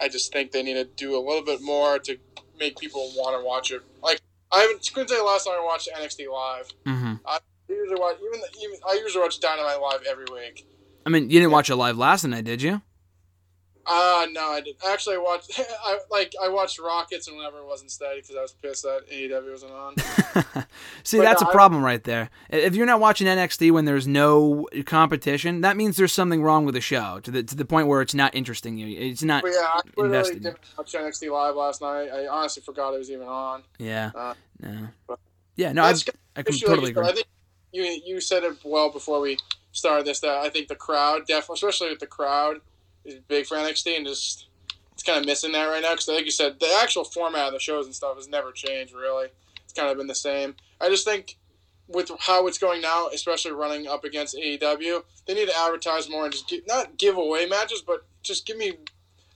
I 0.00 0.08
just 0.08 0.32
think 0.32 0.52
they 0.52 0.62
need 0.62 0.74
to 0.74 0.84
do 0.84 1.16
a 1.16 1.20
little 1.20 1.44
bit 1.44 1.60
more 1.62 1.98
to 1.98 2.16
make 2.58 2.78
people 2.78 3.12
want 3.16 3.38
to 3.38 3.46
watch 3.46 3.70
it. 3.70 3.82
Like 4.02 4.20
I 4.50 4.60
haven't 4.60 4.88
couldn't 4.92 5.08
say 5.08 5.20
last 5.20 5.44
time 5.44 5.54
I 5.60 5.64
watched 5.64 5.88
NXT 5.94 6.32
live. 6.32 6.68
Mm-hmm. 6.86 7.14
I 7.26 7.38
I 7.68 7.72
usually 7.72 8.00
watch 8.00 8.16
even, 8.26 8.40
even 8.62 8.76
I 8.88 8.94
usually 9.04 9.22
watch 9.22 9.40
Dynamite 9.40 9.80
live 9.80 10.00
every 10.08 10.26
week. 10.32 10.66
I 11.06 11.10
mean, 11.10 11.24
you 11.30 11.38
didn't 11.40 11.52
watch 11.52 11.70
it 11.70 11.76
live 11.76 11.96
last 11.96 12.24
night, 12.24 12.44
did 12.44 12.62
you? 12.62 12.82
Uh 13.90 14.26
no, 14.32 14.50
I 14.50 14.60
didn't. 14.60 14.76
Actually, 14.86 15.14
I 15.16 15.18
watched. 15.18 15.58
I 15.82 15.98
like 16.10 16.34
I 16.42 16.48
watched 16.48 16.78
Rockets 16.78 17.26
and 17.26 17.38
whenever 17.38 17.58
it 17.60 17.66
wasn't 17.66 17.90
steady 17.90 18.20
because 18.20 18.36
I 18.36 18.42
was 18.42 18.52
pissed 18.52 18.82
that 18.82 19.08
AEW 19.10 19.50
wasn't 19.50 19.72
on. 19.72 19.94
See, 21.04 21.16
But 21.16 21.22
that's 21.24 21.40
no, 21.40 21.48
a 21.48 21.50
I- 21.50 21.54
problem 21.54 21.82
right 21.82 22.04
there. 22.04 22.28
If 22.50 22.74
you're 22.76 22.84
not 22.84 23.00
watching 23.00 23.26
NXT 23.26 23.70
when 23.70 23.86
there's 23.86 24.06
no 24.06 24.68
competition, 24.84 25.62
that 25.62 25.78
means 25.78 25.96
there's 25.96 26.12
something 26.12 26.42
wrong 26.42 26.66
with 26.66 26.74
the 26.74 26.82
show 26.82 27.20
to 27.20 27.30
the 27.30 27.42
to 27.42 27.54
the 27.56 27.64
point 27.64 27.86
where 27.88 28.02
it's 28.02 28.12
not 28.12 28.34
interesting 28.34 28.76
you. 28.76 28.94
It's 28.98 29.22
not. 29.22 29.42
Yeah, 29.46 29.52
I 29.64 29.80
literally 29.96 30.16
Invested. 30.18 30.42
didn't 30.42 30.58
watch 30.76 30.92
NXT 30.92 31.32
live 31.32 31.56
last 31.56 31.80
night. 31.80 32.10
I 32.12 32.26
honestly 32.26 32.62
forgot 32.62 32.92
it 32.92 32.98
was 32.98 33.10
even 33.10 33.26
on. 33.26 33.62
Yeah. 33.78 34.10
Uh, 34.14 34.34
No. 34.60 34.88
but- 35.06 35.18
Yeah. 35.56 35.72
No. 35.72 35.84
I, 35.84 35.94
I 36.36 36.42
can 36.42 36.54
issue, 36.54 36.66
like 36.66 36.74
totally 36.74 36.90
agree. 36.90 37.06
I 37.08 37.12
think 37.12 37.26
you 37.72 37.82
you 38.04 38.20
said 38.20 38.44
it 38.44 38.58
well 38.64 38.90
before 38.90 39.20
we 39.20 39.38
started 39.72 40.06
this. 40.06 40.20
That 40.20 40.38
I 40.38 40.48
think 40.48 40.68
the 40.68 40.74
crowd 40.74 41.26
definitely, 41.26 41.54
especially 41.54 41.90
with 41.90 42.00
the 42.00 42.06
crowd, 42.06 42.60
is 43.04 43.16
big 43.28 43.46
for 43.46 43.56
NXT 43.56 43.96
and 43.96 44.06
just 44.06 44.46
it's 44.92 45.02
kind 45.02 45.18
of 45.18 45.26
missing 45.26 45.52
that 45.52 45.66
right 45.66 45.82
now. 45.82 45.92
Because 45.92 46.08
like 46.08 46.24
you 46.24 46.30
said, 46.30 46.58
the 46.60 46.78
actual 46.82 47.04
format 47.04 47.48
of 47.48 47.52
the 47.52 47.60
shows 47.60 47.86
and 47.86 47.94
stuff 47.94 48.16
has 48.16 48.28
never 48.28 48.52
changed 48.52 48.94
really. 48.94 49.28
It's 49.64 49.72
kind 49.72 49.90
of 49.90 49.96
been 49.96 50.06
the 50.06 50.14
same. 50.14 50.54
I 50.80 50.88
just 50.88 51.04
think 51.04 51.36
with 51.88 52.10
how 52.20 52.46
it's 52.46 52.58
going 52.58 52.82
now, 52.82 53.08
especially 53.08 53.52
running 53.52 53.86
up 53.86 54.04
against 54.04 54.36
AEW, 54.36 55.02
they 55.26 55.34
need 55.34 55.48
to 55.48 55.58
advertise 55.58 56.08
more 56.08 56.24
and 56.24 56.32
just 56.32 56.48
give, 56.48 56.66
not 56.66 56.98
give 56.98 57.16
away 57.16 57.46
matches, 57.46 57.82
but 57.86 58.04
just 58.22 58.46
give 58.46 58.56
me 58.56 58.74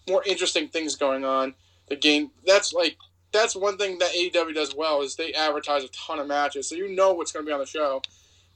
more 0.08 0.22
interesting 0.26 0.68
things 0.68 0.96
going 0.96 1.24
on. 1.24 1.54
The 1.88 1.96
game 1.96 2.30
that's 2.46 2.72
like 2.72 2.96
that's 3.32 3.56
one 3.56 3.78
thing 3.78 3.98
that 3.98 4.12
AEW 4.12 4.54
does 4.54 4.74
well 4.74 5.02
is 5.02 5.16
they 5.16 5.32
advertise 5.32 5.84
a 5.84 5.88
ton 5.88 6.18
of 6.18 6.26
matches, 6.26 6.68
so 6.68 6.74
you 6.74 6.94
know 6.94 7.12
what's 7.12 7.32
going 7.32 7.44
to 7.44 7.48
be 7.48 7.52
on 7.52 7.60
the 7.60 7.66
show. 7.66 8.02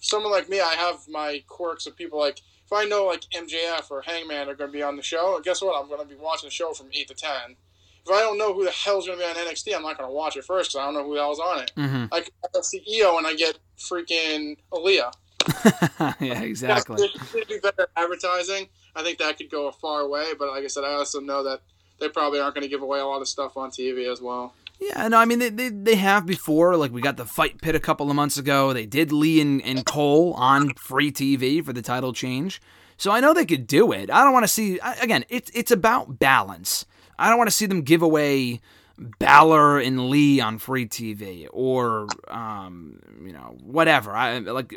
Someone 0.01 0.33
like 0.33 0.49
me, 0.49 0.61
I 0.61 0.75
have 0.75 1.09
my 1.09 1.43
quirks 1.49 1.87
of 1.87 1.97
people 1.97 2.19
like 2.19 2.41
if 2.65 2.73
I 2.73 2.85
know 2.85 3.07
like 3.07 3.23
MJF 3.35 3.91
or 3.91 4.03
Hangman 4.03 4.49
are 4.49 4.55
going 4.55 4.71
to 4.71 4.77
be 4.77 4.83
on 4.83 4.97
the 4.97 5.03
show, 5.03 5.41
guess 5.43 5.63
what? 5.63 5.81
I'm 5.81 5.89
going 5.89 6.01
to 6.01 6.07
be 6.07 6.21
watching 6.21 6.49
the 6.49 6.53
show 6.53 6.73
from 6.73 6.89
eight 6.93 7.09
to 7.09 7.15
ten. 7.15 7.57
If 8.05 8.13
I 8.13 8.21
don't 8.21 8.39
know 8.39 8.53
who 8.55 8.65
the 8.65 8.71
hell's 8.71 9.07
going 9.07 9.19
to 9.19 9.25
be 9.25 9.29
on 9.31 9.37
NXT, 9.37 9.75
I'm 9.75 9.83
not 9.83 9.99
going 9.99 10.09
to 10.09 10.15
watch 10.15 10.37
it 10.37 10.45
first 10.45 10.71
because 10.71 10.81
I 10.81 10.85
don't 10.85 10.95
know 10.95 11.05
who 11.05 11.15
the 11.15 11.21
hell's 11.21 11.41
on 11.41 11.61
it. 11.61 11.73
hmm 11.75 12.05
I 12.13 12.25
can 12.53 12.63
see 12.63 12.83
Io 13.03 13.19
and 13.19 13.27
I 13.27 13.35
get 13.35 13.59
freaking 13.79 14.57
Aaliyah. 14.73 15.13
yeah. 16.21 16.41
Exactly. 16.43 17.09
They 17.33 17.41
do 17.43 17.61
better 17.61 17.89
advertising. 17.97 18.69
I 18.95 19.03
think 19.03 19.19
that 19.19 19.37
could 19.37 19.51
go 19.51 19.67
a 19.69 19.73
far 19.73 20.09
way, 20.09 20.33
but 20.39 20.49
like 20.49 20.65
I 20.65 20.69
said, 20.69 20.85
I 20.85 20.93
also 20.93 21.21
know 21.21 21.43
that 21.45 21.61
they 22.01 22.09
probably 22.09 22.41
aren't 22.41 22.55
going 22.55 22.63
to 22.63 22.69
give 22.69 22.83
away 22.83 22.99
a 22.99 23.07
lot 23.07 23.21
of 23.21 23.29
stuff 23.29 23.57
on 23.57 23.71
TV 23.71 24.11
as 24.11 24.21
well. 24.21 24.55
Yeah, 24.79 25.09
no, 25.09 25.19
I 25.19 25.25
mean 25.25 25.39
they, 25.39 25.49
they 25.49 25.69
they 25.71 25.95
have 25.97 26.27
before. 26.27 26.77
Like 26.77 26.93
we 26.93 27.01
got 27.01 27.17
the 27.17 27.25
fight 27.25 27.61
pit 27.63 27.75
a 27.75 27.81
couple 27.81 28.11
of 28.11 28.17
months 28.17 28.37
ago. 28.37 28.73
They 28.73 28.87
did 28.87 29.11
Lee 29.11 29.41
and, 29.41 29.63
and 29.63 29.85
Cole 29.87 30.35
on 30.35 30.75
free 30.75 31.11
TV 31.11 31.65
for 31.65 31.73
the 31.73 31.83
title 31.83 32.13
change. 32.13 32.61
So 32.99 33.11
I 33.11 33.21
know 33.21 33.33
they 33.33 33.47
could 33.47 33.67
do 33.67 33.93
it. 33.93 34.11
I 34.11 34.23
don't 34.23 34.33
want 34.33 34.45
to 34.45 34.49
see 34.49 34.79
again. 35.01 35.25
It's 35.29 35.51
it's 35.55 35.71
about 35.71 36.19
balance. 36.19 36.85
I 37.19 37.29
don't 37.29 37.39
want 37.39 37.49
to 37.49 37.57
see 37.57 37.67
them 37.67 37.83
give 37.83 38.03
away 38.03 38.61
Balor 38.99 39.81
and 39.81 40.09
Lee 40.09 40.41
on 40.41 40.59
free 40.59 40.87
TV 40.87 41.47
or 41.51 42.07
um 42.29 43.01
you 43.25 43.33
know 43.33 43.57
whatever. 43.63 44.13
I 44.13 44.39
like 44.39 44.69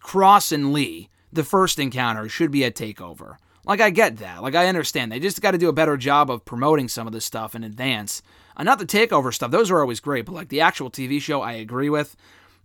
Kross 0.00 0.52
and 0.52 0.72
Lee. 0.72 1.10
The 1.32 1.44
first 1.44 1.78
encounter 1.78 2.28
should 2.28 2.50
be 2.50 2.64
a 2.64 2.72
takeover. 2.72 3.36
Like 3.64 3.80
I 3.80 3.90
get 3.90 4.16
that. 4.18 4.42
Like 4.42 4.54
I 4.54 4.66
understand. 4.66 5.12
They 5.12 5.20
just 5.20 5.42
got 5.42 5.50
to 5.50 5.58
do 5.58 5.68
a 5.68 5.74
better 5.74 5.96
job 5.96 6.30
of 6.30 6.44
promoting 6.44 6.88
some 6.88 7.06
of 7.06 7.12
this 7.12 7.24
stuff 7.24 7.54
in 7.54 7.64
advance. 7.64 8.22
Uh, 8.58 8.64
not 8.64 8.78
the 8.78 8.86
takeover 8.86 9.32
stuff; 9.32 9.50
those 9.50 9.70
are 9.70 9.80
always 9.80 10.00
great. 10.00 10.26
But 10.26 10.34
like 10.34 10.48
the 10.48 10.60
actual 10.60 10.90
TV 10.90 11.20
show, 11.20 11.40
I 11.40 11.52
agree 11.52 11.88
with. 11.88 12.16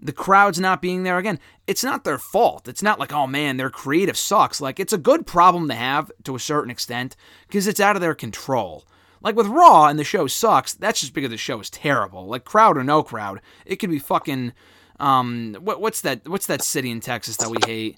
The 0.02 0.12
crowd's 0.12 0.60
not 0.60 0.82
being 0.82 1.04
there 1.04 1.18
again. 1.18 1.40
It's 1.66 1.84
not 1.84 2.04
their 2.04 2.18
fault. 2.18 2.68
It's 2.68 2.84
not 2.84 3.00
like, 3.00 3.14
oh 3.14 3.26
man, 3.26 3.56
their 3.56 3.70
creative 3.70 4.18
sucks. 4.18 4.60
Like 4.60 4.80
it's 4.80 4.92
a 4.92 4.98
good 4.98 5.26
problem 5.26 5.70
to 5.70 5.76
have 5.76 6.12
to 6.24 6.36
a 6.36 6.40
certain 6.40 6.72
extent 6.72 7.16
because 7.48 7.68
it's 7.68 7.80
out 7.80 7.96
of 7.96 8.02
their 8.02 8.16
control. 8.16 8.84
Like 9.22 9.38
with 9.38 9.48
Raw 9.48 9.86
and 9.86 9.98
the 9.98 10.04
show 10.04 10.28
sucks, 10.28 10.74
that's 10.74 11.00
just 11.00 11.14
because 11.14 11.30
the 11.30 11.38
show 11.38 11.62
is 11.62 11.70
terrible. 11.70 12.26
Like 12.26 12.44
crowd 12.44 12.78
or 12.78 12.84
no 12.84 13.02
crowd, 13.04 13.40
it 13.66 13.78
could 13.78 13.90
be 13.90 14.00
fucking 14.00 14.52
um 15.00 15.56
what 15.62 15.80
what's 15.80 16.02
that 16.02 16.28
what's 16.28 16.48
that 16.48 16.62
city 16.62 16.92
in 16.92 17.00
Texas 17.00 17.38
that 17.38 17.50
we 17.50 17.58
hate? 17.66 17.98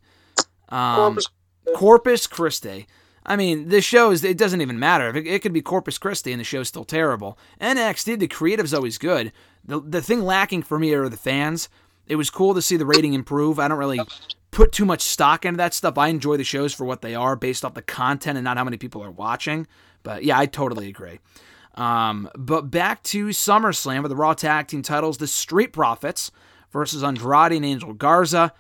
Um 0.70 1.16
Corpus- 1.16 1.30
Corpus 1.76 2.28
Christi. 2.28 2.86
I 3.26 3.36
mean, 3.36 3.70
the 3.70 3.78
is, 3.78 4.24
it 4.24 4.38
doesn't 4.38 4.62
even 4.62 4.78
matter. 4.78 5.10
It, 5.10 5.26
it 5.26 5.42
could 5.42 5.54
be 5.54 5.62
Corpus 5.62 5.98
Christi 5.98 6.32
and 6.32 6.40
the 6.40 6.44
show's 6.44 6.68
still 6.68 6.86
terrible. 6.86 7.38
NXT, 7.60 8.20
the 8.20 8.28
creative's 8.28 8.74
always 8.74 8.98
good. 8.98 9.32
The, 9.64 9.82
the 9.82 10.02
thing 10.02 10.22
lacking 10.22 10.64
for 10.64 10.78
me 10.78 10.94
are 10.94 11.10
the 11.10 11.18
fans. 11.18 11.70
It 12.08 12.18
was 12.18 12.30
cool 12.30 12.54
to 12.54 12.62
see 12.62 12.78
the 12.78 12.86
rating 12.86 13.14
improve. 13.14 13.58
I 13.58 13.68
don't 13.68 13.80
really 13.80 14.00
put 14.52 14.72
too 14.72 14.86
much 14.86 15.02
stock 15.02 15.44
into 15.44 15.58
that 15.58 15.74
stuff. 15.74 15.98
I 15.98 16.10
enjoy 16.10 16.38
the 16.38 16.44
shows 16.44 16.74
for 16.74 16.86
what 16.86 17.02
they 17.02 17.16
are 17.16 17.36
based 17.36 17.66
off 17.66 17.74
the 17.74 17.82
content 17.82 18.38
and 18.38 18.44
not 18.44 18.58
how 18.58 18.64
many 18.64 18.78
people 18.78 19.04
are 19.04 19.12
watching. 19.12 19.66
But 20.04 20.24
yeah, 20.24 20.38
I 20.38 20.46
totally 20.46 20.88
agree. 20.88 21.20
Um, 21.74 22.30
but 22.36 22.70
back 22.72 23.04
to 23.04 23.28
SummerSlam 23.28 24.02
with 24.02 24.10
the 24.12 24.16
Raw 24.16 24.34
Tag 24.34 24.68
Team 24.68 24.82
titles, 24.82 25.18
the 25.18 25.28
Street 25.28 25.74
Profits 25.74 26.32
versus 26.72 27.04
Andrade 27.04 27.54
and 27.54 27.66
Angel 27.66 27.94
Garza. 27.94 28.54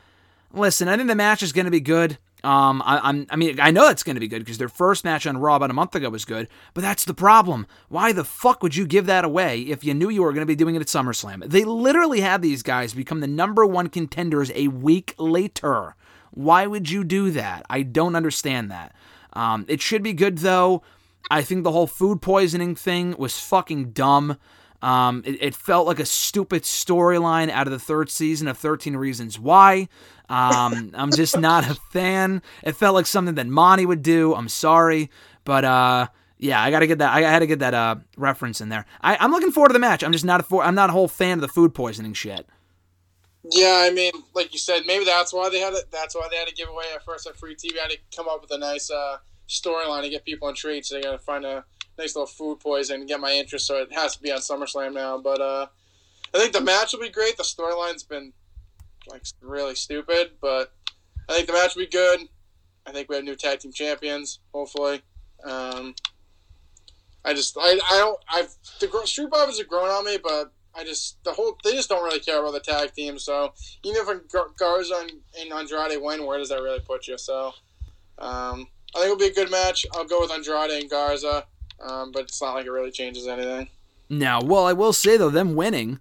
Listen, 0.51 0.87
I 0.87 0.97
think 0.97 1.07
the 1.07 1.15
match 1.15 1.43
is 1.43 1.53
going 1.53 1.65
to 1.65 1.71
be 1.71 1.79
good. 1.79 2.17
Um, 2.45 2.83
I, 2.85 2.99
I'm, 2.99 3.25
I 3.31 3.37
mean, 3.37 3.59
I 3.59 3.71
know 3.71 3.89
it's 3.89 4.03
going 4.03 4.15
to 4.15 4.19
be 4.19 4.27
good 4.27 4.39
because 4.39 4.59
their 4.59 4.69
first 4.69 5.03
match 5.03 5.25
on 5.25 5.37
Raw 5.37 5.55
about 5.55 5.71
a 5.71 5.73
month 5.73 5.95
ago 5.95 6.11
was 6.11 6.25
good, 6.25 6.47
but 6.75 6.81
that's 6.81 7.03
the 7.03 7.13
problem. 7.15 7.65
Why 7.89 8.11
the 8.11 8.23
fuck 8.23 8.61
would 8.61 8.75
you 8.75 8.85
give 8.85 9.07
that 9.07 9.25
away 9.25 9.61
if 9.61 9.83
you 9.83 9.95
knew 9.95 10.09
you 10.09 10.21
were 10.21 10.31
going 10.31 10.43
to 10.43 10.45
be 10.45 10.55
doing 10.55 10.75
it 10.75 10.81
at 10.81 10.87
SummerSlam? 10.87 11.49
They 11.49 11.63
literally 11.63 12.21
had 12.21 12.43
these 12.43 12.61
guys 12.61 12.93
become 12.93 13.19
the 13.19 13.27
number 13.27 13.65
one 13.65 13.89
contenders 13.89 14.51
a 14.53 14.67
week 14.67 15.15
later. 15.17 15.95
Why 16.29 16.67
would 16.67 16.91
you 16.91 17.03
do 17.03 17.31
that? 17.31 17.65
I 17.67 17.81
don't 17.81 18.15
understand 18.15 18.69
that. 18.69 18.93
Um, 19.33 19.65
it 19.67 19.81
should 19.81 20.03
be 20.03 20.13
good 20.13 20.37
though. 20.37 20.83
I 21.31 21.41
think 21.41 21.63
the 21.63 21.71
whole 21.71 21.87
food 21.87 22.21
poisoning 22.21 22.75
thing 22.75 23.15
was 23.17 23.39
fucking 23.39 23.91
dumb. 23.91 24.37
Um, 24.83 25.23
it, 25.25 25.41
it 25.41 25.55
felt 25.55 25.87
like 25.87 25.99
a 25.99 26.05
stupid 26.05 26.61
storyline 26.61 27.49
out 27.49 27.65
of 27.65 27.71
the 27.71 27.79
third 27.79 28.11
season 28.11 28.47
of 28.47 28.57
13 28.57 28.95
Reasons 28.95 29.39
Why. 29.39 29.87
Um, 30.29 30.91
I'm 30.93 31.11
just 31.11 31.37
not 31.37 31.69
a 31.69 31.75
fan. 31.91 32.41
It 32.63 32.75
felt 32.75 32.95
like 32.95 33.05
something 33.05 33.35
that 33.35 33.47
Monty 33.47 33.85
would 33.85 34.01
do. 34.01 34.33
I'm 34.33 34.49
sorry, 34.49 35.09
but 35.43 35.65
uh, 35.65 36.07
yeah, 36.37 36.61
I 36.61 36.71
gotta 36.71 36.87
get 36.87 36.99
that. 36.99 37.13
I 37.13 37.21
had 37.21 37.39
to 37.39 37.47
get 37.47 37.59
that 37.59 37.73
uh, 37.73 37.95
reference 38.17 38.61
in 38.61 38.69
there. 38.69 38.85
I, 39.01 39.17
I'm 39.17 39.31
looking 39.31 39.51
forward 39.51 39.69
to 39.69 39.73
the 39.73 39.79
match. 39.79 40.03
I'm 40.03 40.11
just 40.11 40.25
not 40.25 40.39
a 40.39 40.43
for, 40.43 40.63
I'm 40.63 40.75
not 40.75 40.89
a 40.89 40.93
whole 40.93 41.07
fan 41.07 41.37
of 41.37 41.41
the 41.41 41.47
food 41.47 41.73
poisoning 41.73 42.13
shit. 42.13 42.47
Yeah, 43.51 43.83
I 43.85 43.91
mean, 43.91 44.11
like 44.33 44.53
you 44.53 44.59
said, 44.59 44.83
maybe 44.87 45.05
that's 45.05 45.31
why 45.31 45.49
they 45.49 45.59
had 45.59 45.73
it. 45.73 45.85
That's 45.91 46.15
why 46.15 46.27
they 46.31 46.37
had 46.37 46.47
to 46.47 46.53
give 46.53 46.69
away 46.69 46.85
at 46.93 47.03
first 47.03 47.27
at 47.27 47.37
free 47.37 47.55
TV. 47.55 47.77
I 47.77 47.83
Had 47.83 47.91
to 47.91 47.97
come 48.15 48.27
up 48.27 48.41
with 48.41 48.51
a 48.51 48.57
nice 48.57 48.89
uh, 48.89 49.17
storyline 49.47 50.01
to 50.03 50.09
get 50.09 50.25
people 50.25 50.49
intrigued. 50.49 50.87
So 50.87 50.95
they 50.95 51.01
got 51.01 51.11
to 51.11 51.19
find 51.19 51.45
a 51.45 51.63
nice 51.97 52.15
little 52.15 52.25
food 52.25 52.59
poison 52.59 53.01
and 53.01 53.07
get 53.07 53.19
my 53.19 53.31
interest. 53.31 53.67
So 53.67 53.77
it 53.77 53.93
has 53.93 54.15
to 54.15 54.21
be 54.21 54.31
on 54.31 54.39
SummerSlam 54.39 54.93
now. 54.93 55.19
But 55.19 55.41
uh, 55.41 55.67
I 56.33 56.39
think 56.39 56.53
the 56.53 56.61
match 56.61 56.93
will 56.93 57.01
be 57.01 57.09
great. 57.09 57.37
The 57.37 57.43
storyline's 57.43 58.03
been 58.03 58.33
like 59.07 59.23
really 59.41 59.75
stupid, 59.75 60.31
but 60.41 60.73
I 61.29 61.33
think 61.33 61.47
the 61.47 61.53
match 61.53 61.75
will 61.75 61.83
be 61.83 61.89
good. 61.89 62.21
I 62.85 62.91
think 62.91 63.09
we 63.09 63.15
have 63.15 63.25
new 63.25 63.35
tag 63.35 63.59
team 63.59 63.71
champions. 63.71 64.39
Hopefully, 64.53 65.01
um, 65.43 65.95
I 67.23 67.33
just 67.33 67.57
I, 67.57 67.79
I 67.91 67.97
don't 67.97 68.19
I've 68.31 68.55
the 68.79 69.01
Street 69.05 69.29
Profits 69.31 69.57
have 69.57 69.67
grown 69.67 69.89
on 69.89 70.05
me, 70.05 70.17
but 70.21 70.51
I 70.75 70.83
just 70.83 71.23
the 71.23 71.31
whole 71.31 71.57
they 71.63 71.73
just 71.73 71.89
don't 71.89 72.03
really 72.03 72.19
care 72.19 72.39
about 72.39 72.53
the 72.53 72.59
tag 72.59 72.93
team. 72.93 73.17
So 73.17 73.53
even 73.83 74.01
if 74.01 74.31
Gar- 74.31 74.51
Garza 74.57 74.95
and, 75.01 75.11
and 75.39 75.53
Andrade 75.53 76.01
win, 76.01 76.25
where 76.25 76.37
does 76.37 76.49
that 76.49 76.61
really 76.61 76.81
put 76.81 77.07
you? 77.07 77.17
So 77.17 77.53
um, 78.19 78.67
I 78.95 78.99
think 78.99 79.05
it'll 79.05 79.17
be 79.17 79.27
a 79.27 79.33
good 79.33 79.51
match. 79.51 79.85
I'll 79.95 80.05
go 80.05 80.21
with 80.21 80.31
Andrade 80.31 80.71
and 80.71 80.89
Garza, 80.89 81.45
um, 81.81 82.11
but 82.11 82.23
it's 82.23 82.41
not 82.41 82.55
like 82.55 82.65
it 82.65 82.71
really 82.71 82.91
changes 82.91 83.27
anything. 83.27 83.69
Now, 84.09 84.41
well, 84.41 84.65
I 84.65 84.73
will 84.73 84.93
say 84.93 85.17
though, 85.17 85.31
them 85.31 85.55
winning, 85.55 85.99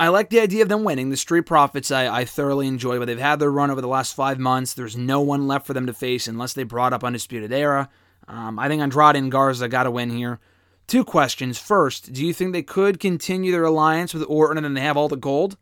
I 0.00 0.08
like 0.08 0.30
the 0.30 0.40
idea 0.40 0.62
of 0.62 0.70
them 0.70 0.82
winning. 0.82 1.10
The 1.10 1.16
Street 1.18 1.42
Profits, 1.42 1.90
I, 1.90 2.08
I 2.08 2.24
thoroughly 2.24 2.66
enjoy, 2.66 2.98
but 2.98 3.04
they've 3.04 3.18
had 3.18 3.38
their 3.38 3.52
run 3.52 3.70
over 3.70 3.82
the 3.82 3.86
last 3.86 4.16
five 4.16 4.38
months. 4.38 4.72
There's 4.72 4.96
no 4.96 5.20
one 5.20 5.46
left 5.46 5.66
for 5.66 5.74
them 5.74 5.84
to 5.84 5.92
face 5.92 6.26
unless 6.26 6.54
they 6.54 6.62
brought 6.62 6.94
up 6.94 7.04
Undisputed 7.04 7.52
Era. 7.52 7.90
Um, 8.26 8.58
I 8.58 8.66
think 8.66 8.80
Andrade 8.80 9.16
and 9.16 9.30
Garza 9.30 9.68
got 9.68 9.82
to 9.82 9.90
win 9.90 10.08
here. 10.08 10.40
Two 10.86 11.04
questions. 11.04 11.58
First, 11.58 12.14
do 12.14 12.24
you 12.24 12.32
think 12.32 12.54
they 12.54 12.62
could 12.62 12.98
continue 12.98 13.52
their 13.52 13.64
alliance 13.64 14.14
with 14.14 14.24
Orton 14.26 14.56
and 14.56 14.64
then 14.64 14.72
they 14.72 14.80
have 14.80 14.96
all 14.96 15.08
the 15.08 15.16
gold? 15.16 15.58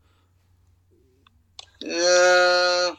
Yeah, 1.81 2.91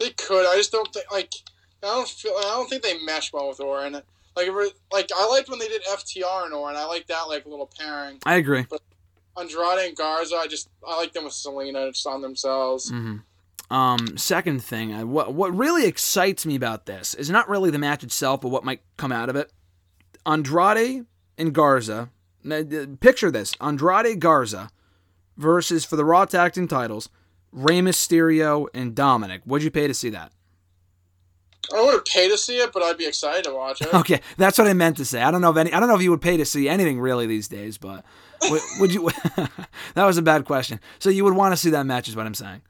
they 0.00 0.08
could. 0.16 0.46
I 0.46 0.56
just 0.56 0.72
don't 0.72 0.90
think 0.90 1.12
like 1.12 1.34
I 1.82 1.86
don't 1.86 2.08
feel. 2.08 2.32
I 2.38 2.54
don't 2.56 2.70
think 2.70 2.82
they 2.82 2.98
mesh 3.04 3.30
well 3.30 3.48
with 3.48 3.60
Orton. 3.60 4.00
Like, 4.34 4.48
like 4.90 5.10
I 5.14 5.26
liked 5.28 5.50
when 5.50 5.58
they 5.58 5.68
did 5.68 5.82
FTR 5.84 6.46
and 6.46 6.54
Orton. 6.54 6.78
I 6.78 6.86
like 6.86 7.06
that 7.08 7.22
like 7.28 7.44
little 7.44 7.70
pairing. 7.78 8.18
I 8.24 8.36
agree. 8.36 8.64
Andrade 9.38 9.86
and 9.88 9.96
Garza. 9.96 10.36
I 10.36 10.46
just 10.46 10.68
I 10.86 10.96
like 10.96 11.12
them 11.12 11.24
with 11.24 11.32
Zelina 11.32 11.92
just 11.92 12.06
on 12.06 12.22
themselves. 12.22 12.90
Um, 13.70 14.16
second 14.16 14.64
thing, 14.64 14.94
I, 14.94 15.04
what 15.04 15.34
what 15.34 15.54
really 15.54 15.84
excites 15.86 16.46
me 16.46 16.54
about 16.56 16.86
this 16.86 17.14
is 17.14 17.28
not 17.28 17.48
really 17.48 17.70
the 17.70 17.78
match 17.78 18.02
itself, 18.02 18.40
but 18.40 18.48
what 18.48 18.64
might 18.64 18.80
come 18.96 19.12
out 19.12 19.28
of 19.28 19.36
it. 19.36 19.52
Andrade 20.24 21.04
and 21.36 21.52
Garza. 21.52 22.10
uh, 22.50 22.62
Picture 23.00 23.30
this: 23.30 23.54
Andrade 23.60 24.20
Garza 24.20 24.70
versus 25.36 25.84
for 25.84 25.96
the 25.96 26.04
Raw 26.04 26.24
Tag 26.24 26.54
Team 26.54 26.66
titles, 26.66 27.08
Rey 27.52 27.80
Mysterio 27.80 28.68
and 28.72 28.94
Dominic. 28.94 29.42
What'd 29.44 29.64
you 29.64 29.70
pay 29.70 29.86
to 29.86 29.94
see 29.94 30.10
that? 30.10 30.32
I 31.74 31.82
wouldn't 31.82 32.06
pay 32.06 32.28
to 32.28 32.38
see 32.38 32.58
it, 32.58 32.72
but 32.72 32.82
I'd 32.82 32.96
be 32.96 33.06
excited 33.06 33.44
to 33.44 33.54
watch 33.54 33.80
it. 33.80 33.92
Okay, 33.92 34.20
that's 34.36 34.58
what 34.58 34.66
I 34.66 34.72
meant 34.72 34.96
to 34.98 35.04
say. 35.04 35.22
I 35.22 35.30
don't 35.30 35.40
know 35.40 35.50
if 35.50 35.56
any. 35.56 35.72
I 35.72 35.80
don't 35.80 35.88
know 35.88 35.96
if 35.96 36.02
you 36.02 36.10
would 36.10 36.22
pay 36.22 36.36
to 36.36 36.44
see 36.44 36.68
anything 36.68 37.00
really 37.00 37.26
these 37.26 37.48
days, 37.48 37.78
but 37.78 38.04
would, 38.48 38.62
would 38.80 38.94
you? 38.94 39.10
that 39.94 40.04
was 40.04 40.16
a 40.16 40.22
bad 40.22 40.44
question. 40.44 40.80
So 40.98 41.10
you 41.10 41.24
would 41.24 41.34
want 41.34 41.52
to 41.52 41.56
see 41.56 41.70
that 41.70 41.84
match, 41.84 42.08
is 42.08 42.16
what 42.16 42.26
I'm 42.26 42.34
saying. 42.34 42.62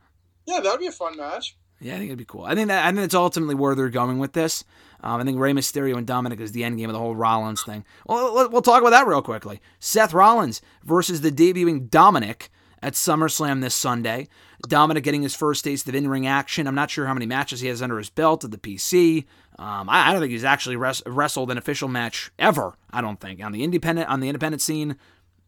Yeah, 0.46 0.60
that'd 0.60 0.80
be 0.80 0.86
a 0.86 0.92
fun 0.92 1.16
match. 1.16 1.56
Yeah, 1.80 1.94
I 1.94 1.98
think 1.98 2.08
it'd 2.08 2.18
be 2.18 2.24
cool. 2.24 2.44
I 2.44 2.54
think 2.54 2.68
that 2.68 2.84
I 2.84 2.90
think 2.90 3.04
it's 3.04 3.14
ultimately 3.14 3.54
where 3.54 3.74
they're 3.74 3.88
going 3.88 4.18
with 4.18 4.32
this. 4.32 4.64
Um, 5.00 5.20
I 5.20 5.24
think 5.24 5.38
Rey 5.38 5.52
Mysterio 5.52 5.96
and 5.96 6.06
Dominic 6.06 6.40
is 6.40 6.50
the 6.52 6.64
end 6.64 6.76
game 6.76 6.88
of 6.88 6.92
the 6.92 6.98
whole 6.98 7.14
Rollins 7.14 7.62
thing. 7.62 7.84
Well, 8.06 8.48
we'll 8.50 8.62
talk 8.62 8.80
about 8.80 8.90
that 8.90 9.06
real 9.06 9.22
quickly. 9.22 9.60
Seth 9.78 10.12
Rollins 10.12 10.60
versus 10.82 11.20
the 11.20 11.30
debuting 11.30 11.88
Dominic 11.88 12.50
at 12.82 12.94
SummerSlam 12.94 13.60
this 13.60 13.74
Sunday. 13.74 14.28
Dominic 14.66 15.04
getting 15.04 15.22
his 15.22 15.36
first 15.36 15.64
taste 15.64 15.88
of 15.88 15.94
in-ring 15.94 16.26
action. 16.26 16.66
I'm 16.66 16.74
not 16.74 16.90
sure 16.90 17.06
how 17.06 17.14
many 17.14 17.26
matches 17.26 17.60
he 17.60 17.68
has 17.68 17.80
under 17.80 17.98
his 17.98 18.10
belt 18.10 18.44
at 18.44 18.50
the 18.50 18.58
PC. 18.58 19.24
Um, 19.58 19.88
I, 19.88 20.08
I, 20.08 20.12
don't 20.12 20.20
think 20.20 20.32
he's 20.32 20.44
actually 20.44 20.76
res- 20.76 21.02
wrestled 21.06 21.50
an 21.50 21.58
official 21.58 21.88
match 21.88 22.30
ever. 22.38 22.74
I 22.90 23.00
don't 23.00 23.20
think 23.20 23.42
on 23.42 23.52
the 23.52 23.62
independent 23.62 24.08
on 24.08 24.20
the 24.20 24.28
independent 24.28 24.62
scene, 24.62 24.96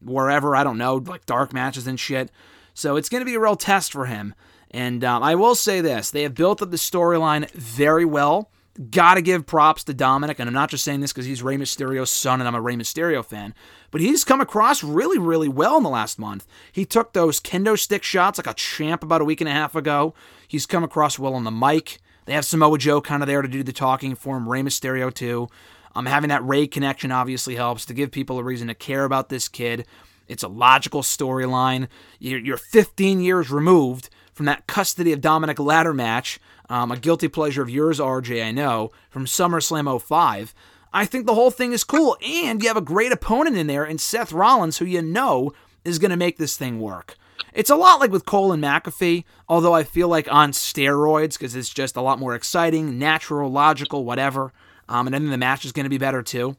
wherever 0.01 0.55
I 0.55 0.65
don't 0.65 0.79
know, 0.79 0.97
like 0.97 1.27
dark 1.27 1.53
matches 1.53 1.87
and 1.87 1.99
shit. 1.99 2.31
So 2.75 2.97
it's 2.97 3.09
going 3.09 3.21
to 3.21 3.27
be 3.27 3.35
a 3.35 3.41
real 3.41 3.57
test 3.57 3.93
for 3.93 4.07
him. 4.07 4.35
And 4.71 5.03
um, 5.05 5.23
I 5.23 5.35
will 5.35 5.55
say 5.55 5.81
this: 5.81 6.11
they 6.11 6.23
have 6.23 6.35
built 6.35 6.63
up 6.63 6.71
the 6.71 6.77
storyline 6.77 7.51
very 7.51 8.05
well. 8.05 8.51
Got 8.91 9.15
to 9.15 9.23
give 9.23 9.47
props 9.47 9.83
to 9.85 9.95
Dominic, 9.95 10.39
and 10.39 10.49
I'm 10.49 10.55
not 10.55 10.71
just 10.71 10.85
saying 10.85 11.01
this 11.01 11.13
because 11.13 11.27
he's 11.27 11.43
Rey 11.43 11.57
Mysterio's 11.57 12.11
son 12.11 12.41
and 12.41 12.47
I'm 12.47 12.55
a 12.55 12.61
Rey 12.61 12.77
Mysterio 12.77 13.25
fan, 13.25 13.53
but 13.91 14.01
he's 14.01 14.23
come 14.23 14.41
across 14.41 14.85
really, 14.85 15.19
really 15.19 15.49
well 15.49 15.77
in 15.77 15.83
the 15.83 15.89
last 15.89 16.19
month. 16.21 16.47
He 16.71 16.85
took 16.85 17.13
those 17.13 17.41
kendo 17.41 17.77
stick 17.79 18.05
shots 18.05 18.39
like 18.39 18.47
a 18.47 18.55
champ 18.55 19.03
about 19.03 19.21
a 19.21 19.25
week 19.25 19.41
and 19.41 19.49
a 19.49 19.53
half 19.53 19.75
ago. 19.75 20.15
He's 20.47 20.67
come 20.67 20.85
across 20.85 21.19
well 21.19 21.35
on 21.35 21.45
the 21.45 21.51
mic. 21.51 21.99
They 22.27 22.33
have 22.33 22.45
Samoa 22.45 22.79
Joe 22.79 23.01
kind 23.01 23.25
of 23.25 23.27
there 23.27 23.43
to 23.43 23.49
do 23.49 23.65
the 23.65 23.73
talking 23.73 24.15
for 24.15 24.37
him, 24.37 24.49
Rey 24.49 24.63
Mysterio 24.63 25.13
too. 25.13 25.49
Um, 25.97 26.07
having 26.07 26.29
that 26.29 26.45
Rey 26.45 26.69
connection 26.69 27.11
obviously 27.11 27.57
helps 27.57 27.85
to 27.87 27.95
give 27.95 28.13
people 28.13 28.39
a 28.39 28.45
reason 28.45 28.69
to 28.69 28.75
care 28.75 29.05
about 29.05 29.29
this 29.29 29.49
kid. 29.49 29.85
It's 30.29 30.45
a 30.45 30.49
logical 30.49 31.03
storyline. 31.03 31.89
You're 32.21 32.57
15 32.57 33.21
years 33.21 33.51
removed 33.51 34.11
from 34.33 34.47
that 34.47 34.69
custody 34.69 35.13
of 35.13 35.21
Dominic 35.21 35.59
ladder 35.59 35.93
match, 35.93 36.39
um, 36.71 36.93
a 36.93 36.97
guilty 36.97 37.29
pleasure 37.29 37.61
of 37.61 37.69
yours, 37.69 37.99
RJ, 37.99 38.43
I 38.43 38.53
know, 38.53 38.93
from 39.11 39.27
SummerSlam 39.27 40.01
05. 40.01 40.55
I 40.93 41.05
think 41.05 41.27
the 41.27 41.35
whole 41.35 41.51
thing 41.51 41.73
is 41.73 41.85
cool. 41.85 42.17
And 42.25 42.63
you 42.63 42.69
have 42.69 42.77
a 42.77 42.81
great 42.81 43.13
opponent 43.13 43.57
in 43.57 43.67
there 43.67 43.85
in 43.85 43.99
Seth 43.99 44.33
Rollins, 44.33 44.79
who 44.79 44.85
you 44.85 45.03
know 45.03 45.53
is 45.85 45.99
going 45.99 46.13
to 46.13 46.17
make 46.17 46.39
this 46.39 46.57
thing 46.57 46.81
work. 46.81 47.17
It's 47.53 47.71
a 47.71 47.77
lot 47.77 47.99
like 47.99 48.13
with 48.13 48.25
Cole 48.25 48.53
and 48.53 48.63
McAfee, 48.63 49.25
although 49.49 49.75
I 49.75 49.83
feel 49.83 50.09
like 50.09 50.33
on 50.33 50.53
steroids 50.53 51.33
because 51.33 51.57
it's 51.57 51.71
just 51.71 51.97
a 51.97 52.03
lot 52.03 52.21
more 52.21 52.35
exciting, 52.35 52.99
natural, 52.99 53.51
logical, 53.51 54.05
whatever. 54.05 54.53
Um, 54.89 55.09
and 55.09 55.15
then 55.15 55.29
the 55.29 55.39
match 55.39 55.65
is 55.65 55.73
going 55.73 55.85
to 55.85 55.91
be 55.91 55.99
better 55.99 56.23
too. 56.23 56.57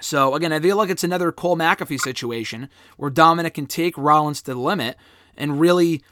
So 0.00 0.34
again, 0.34 0.52
I 0.52 0.60
feel 0.60 0.76
like 0.76 0.90
it's 0.90 1.04
another 1.04 1.32
Cole 1.32 1.56
McAfee 1.56 2.00
situation 2.00 2.68
where 2.96 3.10
Dominic 3.10 3.54
can 3.54 3.66
take 3.66 3.96
Rollins 3.98 4.42
to 4.42 4.54
the 4.54 4.60
limit 4.60 4.96
and 5.36 5.58
really, 5.58 6.02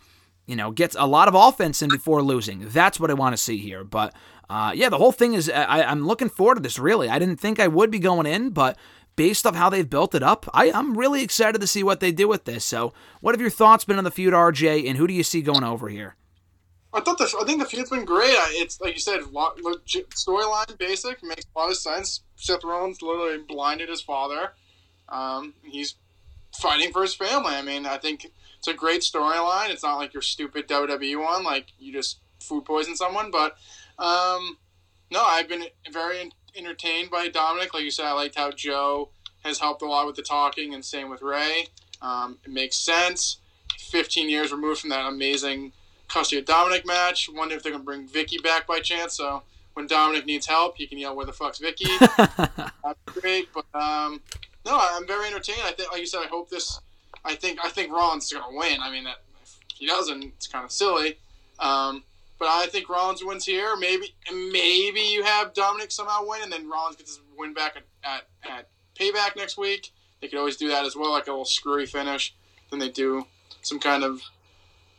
you 0.46 0.56
know, 0.56 0.70
gets 0.70 0.96
a 0.98 1.06
lot 1.06 1.28
of 1.28 1.34
offense 1.34 1.82
in 1.82 1.88
before 1.88 2.22
losing. 2.22 2.68
That's 2.68 3.00
what 3.00 3.10
I 3.10 3.14
want 3.14 3.34
to 3.34 3.42
see 3.42 3.58
here. 3.58 3.84
But 3.84 4.14
uh, 4.48 4.72
yeah, 4.74 4.88
the 4.88 4.98
whole 4.98 5.12
thing 5.12 5.34
is 5.34 5.48
I, 5.50 5.82
I'm 5.82 6.06
looking 6.06 6.28
forward 6.28 6.56
to 6.56 6.60
this. 6.60 6.78
Really, 6.78 7.08
I 7.08 7.18
didn't 7.18 7.36
think 7.36 7.58
I 7.58 7.68
would 7.68 7.90
be 7.90 7.98
going 7.98 8.26
in, 8.26 8.50
but 8.50 8.76
based 9.16 9.46
off 9.46 9.54
how 9.54 9.70
they've 9.70 9.88
built 9.88 10.14
it 10.14 10.22
up, 10.22 10.48
I, 10.52 10.70
I'm 10.70 10.96
really 10.96 11.22
excited 11.22 11.60
to 11.60 11.66
see 11.66 11.82
what 11.82 12.00
they 12.00 12.12
do 12.12 12.28
with 12.28 12.44
this. 12.44 12.64
So, 12.64 12.92
what 13.20 13.34
have 13.34 13.40
your 13.40 13.50
thoughts 13.50 13.84
been 13.84 13.98
on 13.98 14.04
the 14.04 14.10
feud, 14.10 14.34
RJ, 14.34 14.88
and 14.88 14.98
who 14.98 15.06
do 15.06 15.14
you 15.14 15.22
see 15.22 15.42
going 15.42 15.64
over 15.64 15.88
here? 15.88 16.16
I 16.92 17.00
thought 17.00 17.18
the 17.18 17.24
I 17.40 17.44
think 17.44 17.60
the 17.60 17.66
feud's 17.68 17.90
been 17.90 18.04
great. 18.04 18.34
It's 18.50 18.80
like 18.80 18.94
you 18.94 19.00
said, 19.00 19.20
storyline, 19.20 20.78
basic, 20.78 21.22
makes 21.24 21.44
a 21.44 21.58
lot 21.58 21.70
of 21.70 21.76
sense. 21.76 22.22
Seth 22.36 22.62
Rollins 22.62 23.02
literally 23.02 23.38
blinded 23.38 23.88
his 23.88 24.00
father. 24.00 24.52
Um, 25.08 25.54
he's 25.64 25.96
fighting 26.60 26.92
for 26.92 27.02
his 27.02 27.14
family. 27.14 27.54
I 27.54 27.62
mean, 27.62 27.84
I 27.84 27.98
think 27.98 28.30
it's 28.66 28.74
a 28.74 28.78
great 28.78 29.02
storyline. 29.02 29.68
It's 29.68 29.82
not 29.82 29.96
like 29.96 30.14
your 30.14 30.22
stupid 30.22 30.66
WWE 30.68 31.22
one, 31.22 31.44
like 31.44 31.66
you 31.78 31.92
just 31.92 32.20
food 32.40 32.64
poison 32.64 32.96
someone. 32.96 33.30
But 33.30 33.58
um, 33.98 34.56
no, 35.10 35.22
I've 35.22 35.48
been 35.48 35.64
very 35.92 36.30
entertained 36.56 37.10
by 37.10 37.28
Dominic. 37.28 37.74
Like 37.74 37.84
you 37.84 37.90
said, 37.90 38.06
I 38.06 38.12
liked 38.12 38.36
how 38.36 38.52
Joe 38.52 39.10
has 39.44 39.58
helped 39.58 39.82
a 39.82 39.86
lot 39.86 40.06
with 40.06 40.16
the 40.16 40.22
talking, 40.22 40.72
and 40.72 40.82
same 40.82 41.10
with 41.10 41.20
Rey. 41.20 41.68
Um, 42.00 42.38
it 42.42 42.50
makes 42.50 42.76
sense. 42.76 43.36
15 43.78 44.30
years 44.30 44.50
removed 44.50 44.80
from 44.80 44.90
that 44.90 45.06
amazing 45.06 45.72
custody 46.08 46.40
of 46.40 46.46
Dominic 46.46 46.86
match. 46.86 47.28
Wonder 47.30 47.56
if 47.56 47.62
they're 47.62 47.72
gonna 47.72 47.84
bring 47.84 48.08
Vicky 48.08 48.38
back 48.38 48.66
by 48.66 48.80
chance. 48.80 49.14
So 49.14 49.42
when 49.74 49.86
Dominic 49.86 50.24
needs 50.24 50.46
help, 50.46 50.78
he 50.78 50.86
can 50.86 50.96
yell, 50.96 51.14
"Where 51.14 51.26
the 51.26 51.34
fuck's 51.34 51.58
Vicky?" 51.58 51.90
That's 52.16 53.20
great. 53.20 53.50
But 53.52 53.66
um, 53.78 54.22
no, 54.64 54.78
I'm 54.80 55.06
very 55.06 55.26
entertained. 55.26 55.60
I 55.64 55.72
think, 55.72 55.92
like 55.92 56.00
you 56.00 56.06
said, 56.06 56.22
I 56.24 56.28
hope 56.28 56.48
this. 56.48 56.80
I 57.24 57.34
think 57.34 57.58
I 57.64 57.68
think 57.68 57.92
Rollins 57.92 58.24
is 58.24 58.32
gonna 58.32 58.56
win. 58.56 58.80
I 58.80 58.90
mean, 58.90 59.06
if 59.06 59.58
he 59.74 59.86
doesn't, 59.86 60.22
it's 60.24 60.46
kind 60.46 60.64
of 60.64 60.70
silly. 60.72 61.18
Um, 61.58 62.04
but 62.38 62.48
I 62.48 62.66
think 62.66 62.88
Rollins 62.88 63.24
wins 63.24 63.46
here. 63.46 63.76
Maybe 63.76 64.14
maybe 64.32 65.00
you 65.00 65.22
have 65.24 65.54
Dominic 65.54 65.90
somehow 65.90 66.26
win, 66.26 66.42
and 66.42 66.52
then 66.52 66.68
Rollins 66.68 66.96
gets 66.96 67.16
his 67.16 67.20
win 67.38 67.54
back 67.54 67.76
at, 67.76 67.84
at, 68.04 68.50
at 68.50 68.68
Payback 68.98 69.36
next 69.36 69.56
week. 69.56 69.92
They 70.20 70.28
could 70.28 70.38
always 70.38 70.56
do 70.56 70.68
that 70.68 70.84
as 70.84 70.96
well, 70.96 71.12
like 71.12 71.26
a 71.26 71.30
little 71.30 71.44
screwy 71.44 71.86
finish. 71.86 72.34
Then 72.70 72.78
they 72.78 72.88
do 72.88 73.26
some 73.62 73.78
kind 73.78 74.04
of 74.04 74.22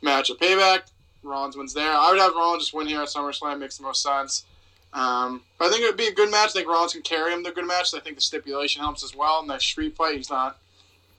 match 0.02 0.30
at 0.30 0.40
Payback. 0.40 0.84
Rollins 1.24 1.58
wins 1.58 1.74
there. 1.74 1.92
I 1.92 2.12
would 2.12 2.20
have 2.20 2.36
Rollins 2.36 2.64
just 2.64 2.74
win 2.74 2.88
here 2.88 3.02
at 3.02 3.08
SummerSlam. 3.08 3.60
Makes 3.60 3.78
the 3.78 3.84
most 3.84 4.02
sense. 4.02 4.46
Um, 4.94 5.42
but 5.58 5.66
I 5.66 5.70
think 5.70 5.84
it 5.84 5.88
would 5.88 5.98
be 5.98 6.08
a 6.08 6.14
good 6.14 6.32
match. 6.32 6.50
I 6.50 6.54
think 6.54 6.68
Rollins 6.70 6.94
can 6.94 7.02
carry 7.02 7.34
him 7.34 7.44
to 7.44 7.52
a 7.52 7.54
good 7.54 7.68
match. 7.68 7.94
I 7.94 8.00
think 8.00 8.16
the 8.16 8.22
stipulation 8.22 8.82
helps 8.82 9.04
as 9.04 9.16
well. 9.16 9.42
In 9.42 9.48
that 9.48 9.62
street 9.62 9.96
fight, 9.96 10.16
he's 10.16 10.30
not 10.30 10.60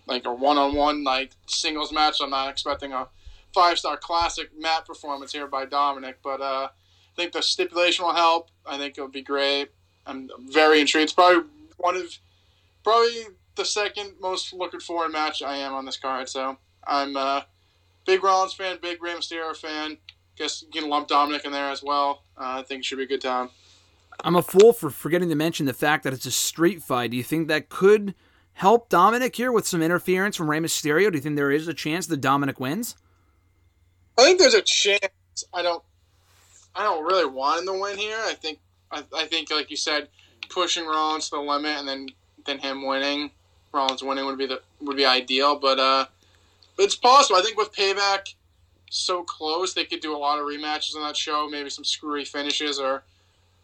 like 0.07 0.25
a 0.27 0.33
one-on-one 0.33 1.05
like 1.05 1.33
singles 1.47 1.93
match. 1.93 2.21
I'm 2.21 2.31
not 2.31 2.51
expecting 2.51 2.93
a 2.93 3.09
five-star 3.53 3.97
classic 3.97 4.51
mat 4.59 4.87
performance 4.87 5.33
here 5.33 5.47
by 5.47 5.65
Dominic, 5.65 6.19
but 6.23 6.41
uh, 6.41 6.69
I 6.71 7.17
think 7.17 7.33
the 7.33 7.43
stipulation 7.43 8.05
will 8.05 8.15
help. 8.15 8.51
I 8.65 8.79
think 8.79 8.97
it'll 8.97 9.09
be 9.09 9.23
great. 9.23 9.71
I'm 10.07 10.29
very 10.51 10.81
intrigued. 10.81 11.05
It's 11.05 11.13
probably 11.13 11.49
one 11.79 11.97
of 11.97 12.19
probably 12.85 13.25
the 13.57 13.65
second 13.65 14.13
most 14.21 14.53
looking 14.53 14.81
forward 14.81 15.11
match 15.11 15.43
I 15.43 15.57
am 15.57 15.73
on 15.75 15.85
this 15.85 15.97
card. 15.97 16.29
So 16.29 16.57
I'm 16.87 17.17
a 17.17 17.47
big 18.07 18.23
Rollins 18.23 18.55
fan, 18.55 18.79
big 18.81 19.03
Rey 19.03 19.15
Mysterio 19.15 19.57
fan. 19.57 19.99
Guess 20.37 20.63
you 20.63 20.81
can 20.81 20.89
lump 20.89 21.09
Dominic 21.09 21.45
in 21.45 21.53
there 21.53 21.71
as 21.71 21.83
well. 21.83 22.23
Uh, 22.37 22.61
I 22.61 22.63
think 22.63 22.81
it 22.81 22.85
should 22.85 22.99
be 22.99 23.05
a 23.05 23.09
good 23.09 23.23
time. 23.23 23.49
I'm 24.23 24.37
a 24.37 24.43
fool 24.43 24.73
for 24.73 24.91
forgetting 24.91 25.29
to 25.31 25.35
mention 25.35 25.67
the 25.67 25.75
fact 25.75 26.05
that 26.05 26.13
it's 26.13 26.27
a 26.27 26.31
street 26.31 26.83
fight. 26.83 27.11
Do 27.11 27.17
you 27.17 27.23
think 27.23 27.49
that 27.49 27.69
could 27.69 28.15
help 28.57 28.89
Dominic 28.89 29.37
here 29.37 29.53
with 29.53 29.67
some 29.67 29.83
interference 29.83 30.35
from 30.35 30.51
Rey 30.51 30.59
Mysterio? 30.59 31.11
Do 31.11 31.17
you 31.17 31.23
think 31.23 31.37
there 31.37 31.51
is 31.51 31.69
a 31.69 31.75
chance 31.75 32.07
that 32.07 32.21
Dominic 32.21 32.59
wins? 32.59 32.97
I 34.19 34.25
think 34.25 34.39
there's 34.39 34.55
a 34.55 34.63
chance. 34.63 35.09
I 35.55 35.63
don't. 35.63 35.83
I 36.75 36.83
don't 36.83 37.05
really 37.05 37.27
want 37.27 37.61
him 37.61 37.67
to 37.67 37.81
win 37.81 37.97
here. 37.97 38.19
I 38.19 38.35
think. 38.35 38.59
I, 38.91 39.05
I 39.15 39.27
think, 39.27 39.51
like 39.51 39.71
you 39.71 39.77
said, 39.77 40.09
pushing 40.49 40.87
Rollins 40.87 41.29
to 41.31 41.37
the 41.37 41.43
limit 41.43 41.77
and 41.79 41.89
then 41.89 42.09
then 42.45 42.59
him 42.59 42.87
winning, 42.87 43.31
Rollins 43.73 44.03
winning 44.03 44.25
would 44.27 44.39
be 44.39 44.47
the 44.47 44.63
would 44.81 44.97
be 44.97 45.05
ideal. 45.05 45.59
But 45.59 45.79
uh, 45.79 46.07
it's 46.79 46.97
possible. 46.97 47.39
I 47.39 47.43
think 47.43 47.59
with 47.59 47.73
Payback 47.73 48.35
so 48.91 49.23
close, 49.23 49.75
they 49.75 49.85
could 49.85 50.01
do 50.01 50.17
a 50.17 50.19
lot 50.19 50.39
of 50.39 50.47
rematches 50.47 50.97
on 50.97 51.03
that 51.03 51.17
show. 51.17 51.49
Maybe 51.49 51.69
some 51.69 51.85
screwy 51.85 52.25
finishes 52.25 52.79
or 52.79 53.03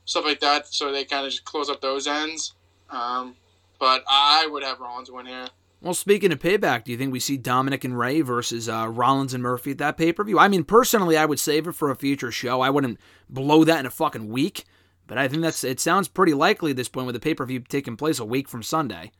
stuff 0.05 0.24
like 0.24 0.40
that. 0.40 0.66
So 0.66 0.93
they 0.93 1.05
kind 1.05 1.24
of 1.24 1.32
just 1.32 1.44
close 1.44 1.70
up 1.70 1.81
those 1.81 2.06
ends. 2.06 2.52
Um, 2.90 3.36
but 3.83 4.05
I 4.09 4.47
would 4.47 4.63
have 4.63 4.79
Rollins 4.79 5.11
win 5.11 5.27
here. 5.27 5.49
Well, 5.81 5.93
speaking 5.93 6.31
of 6.31 6.39
payback, 6.39 6.85
do 6.85 6.93
you 6.93 6.99
think 6.99 7.13
we 7.13 7.19
see 7.19 7.37
Dominic 7.37 7.83
and 7.83 7.99
Rey 7.99 8.21
versus 8.21 8.69
uh, 8.69 8.87
Rollins 8.89 9.35
and 9.35 9.43
Murphy 9.43 9.73
at 9.73 9.79
that 9.79 9.97
pay 9.97 10.13
per 10.13 10.23
view? 10.23 10.39
I 10.39 10.47
mean, 10.47 10.63
personally, 10.63 11.17
I 11.17 11.25
would 11.25 11.41
save 11.41 11.67
it 11.67 11.73
for 11.73 11.91
a 11.91 11.97
future 11.97 12.31
show. 12.31 12.61
I 12.61 12.71
wouldn't 12.71 13.01
blow 13.29 13.65
that 13.65 13.81
in 13.81 13.87
a 13.87 13.91
fucking 13.91 14.29
week, 14.29 14.67
but 15.09 15.19
I 15.19 15.27
think 15.27 15.43
that's 15.43 15.65
it. 15.65 15.81
Sounds 15.81 16.07
pretty 16.07 16.33
likely 16.33 16.71
at 16.71 16.77
this 16.77 16.89
point 16.89 17.07
with 17.07 17.15
the 17.15 17.21
pay 17.21 17.35
per 17.35 17.45
view 17.45 17.59
taking 17.59 17.97
place 17.97 18.21
a 18.21 18.25
week 18.25 18.49
from 18.49 18.63
Sunday. 18.63 19.11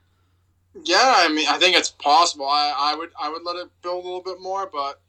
Yeah, 0.81 1.13
I 1.17 1.27
mean, 1.27 1.49
I 1.49 1.57
think 1.57 1.75
it's 1.75 1.89
possible. 1.89 2.45
I, 2.45 2.73
I 2.77 2.95
would 2.95 3.09
I 3.21 3.29
would 3.29 3.43
let 3.43 3.57
it 3.57 3.67
build 3.81 4.05
a 4.05 4.07
little 4.07 4.23
bit 4.23 4.39
more, 4.39 4.69
but 4.71 5.01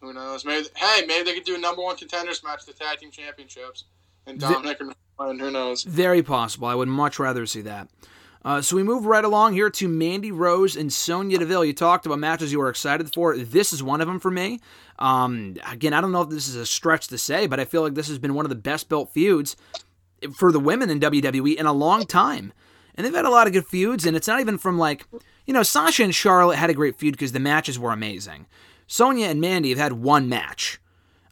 who 0.00 0.14
knows? 0.14 0.46
Maybe 0.46 0.66
hey, 0.74 1.04
maybe 1.06 1.24
they 1.24 1.34
could 1.34 1.44
do 1.44 1.56
a 1.56 1.58
number 1.58 1.82
one 1.82 1.98
contenders 1.98 2.42
match, 2.42 2.64
the 2.64 2.72
tag 2.72 3.00
team 3.00 3.10
championships, 3.10 3.84
and 4.26 4.40
Dominic 4.40 4.78
the, 4.78 4.94
and 5.18 5.38
who 5.38 5.50
knows? 5.50 5.82
Very 5.82 6.22
possible. 6.22 6.68
I 6.68 6.74
would 6.74 6.88
much 6.88 7.18
rather 7.18 7.44
see 7.44 7.60
that. 7.60 7.90
Uh, 8.44 8.62
so 8.62 8.76
we 8.76 8.82
move 8.82 9.04
right 9.04 9.24
along 9.24 9.52
here 9.52 9.68
to 9.68 9.88
Mandy 9.88 10.30
Rose 10.30 10.76
and 10.76 10.92
Sonya 10.92 11.38
Deville. 11.38 11.64
You 11.64 11.72
talked 11.72 12.06
about 12.06 12.18
matches 12.18 12.52
you 12.52 12.58
were 12.58 12.68
excited 12.68 13.12
for. 13.12 13.36
This 13.36 13.72
is 13.72 13.82
one 13.82 14.00
of 14.00 14.06
them 14.06 14.20
for 14.20 14.30
me. 14.30 14.60
Um, 14.98 15.56
again, 15.66 15.92
I 15.92 16.00
don't 16.00 16.12
know 16.12 16.22
if 16.22 16.30
this 16.30 16.48
is 16.48 16.54
a 16.54 16.66
stretch 16.66 17.08
to 17.08 17.18
say, 17.18 17.46
but 17.46 17.60
I 17.60 17.64
feel 17.64 17.82
like 17.82 17.94
this 17.94 18.08
has 18.08 18.18
been 18.18 18.34
one 18.34 18.44
of 18.44 18.50
the 18.50 18.54
best 18.54 18.88
built 18.88 19.12
feuds 19.12 19.56
for 20.34 20.52
the 20.52 20.60
women 20.60 20.90
in 20.90 21.00
WWE 21.00 21.56
in 21.56 21.66
a 21.66 21.72
long 21.72 22.06
time. 22.06 22.52
And 22.94 23.04
they've 23.04 23.14
had 23.14 23.24
a 23.24 23.30
lot 23.30 23.46
of 23.46 23.52
good 23.52 23.66
feuds, 23.66 24.06
and 24.06 24.16
it's 24.16 24.26
not 24.26 24.40
even 24.40 24.58
from 24.58 24.78
like, 24.78 25.06
you 25.46 25.54
know, 25.54 25.62
Sasha 25.62 26.02
and 26.02 26.14
Charlotte 26.14 26.56
had 26.56 26.70
a 26.70 26.74
great 26.74 26.96
feud 26.98 27.12
because 27.12 27.32
the 27.32 27.38
matches 27.38 27.78
were 27.78 27.92
amazing. 27.92 28.46
Sonya 28.86 29.26
and 29.26 29.40
Mandy 29.40 29.68
have 29.68 29.78
had 29.78 29.92
one 29.92 30.28
match. 30.28 30.80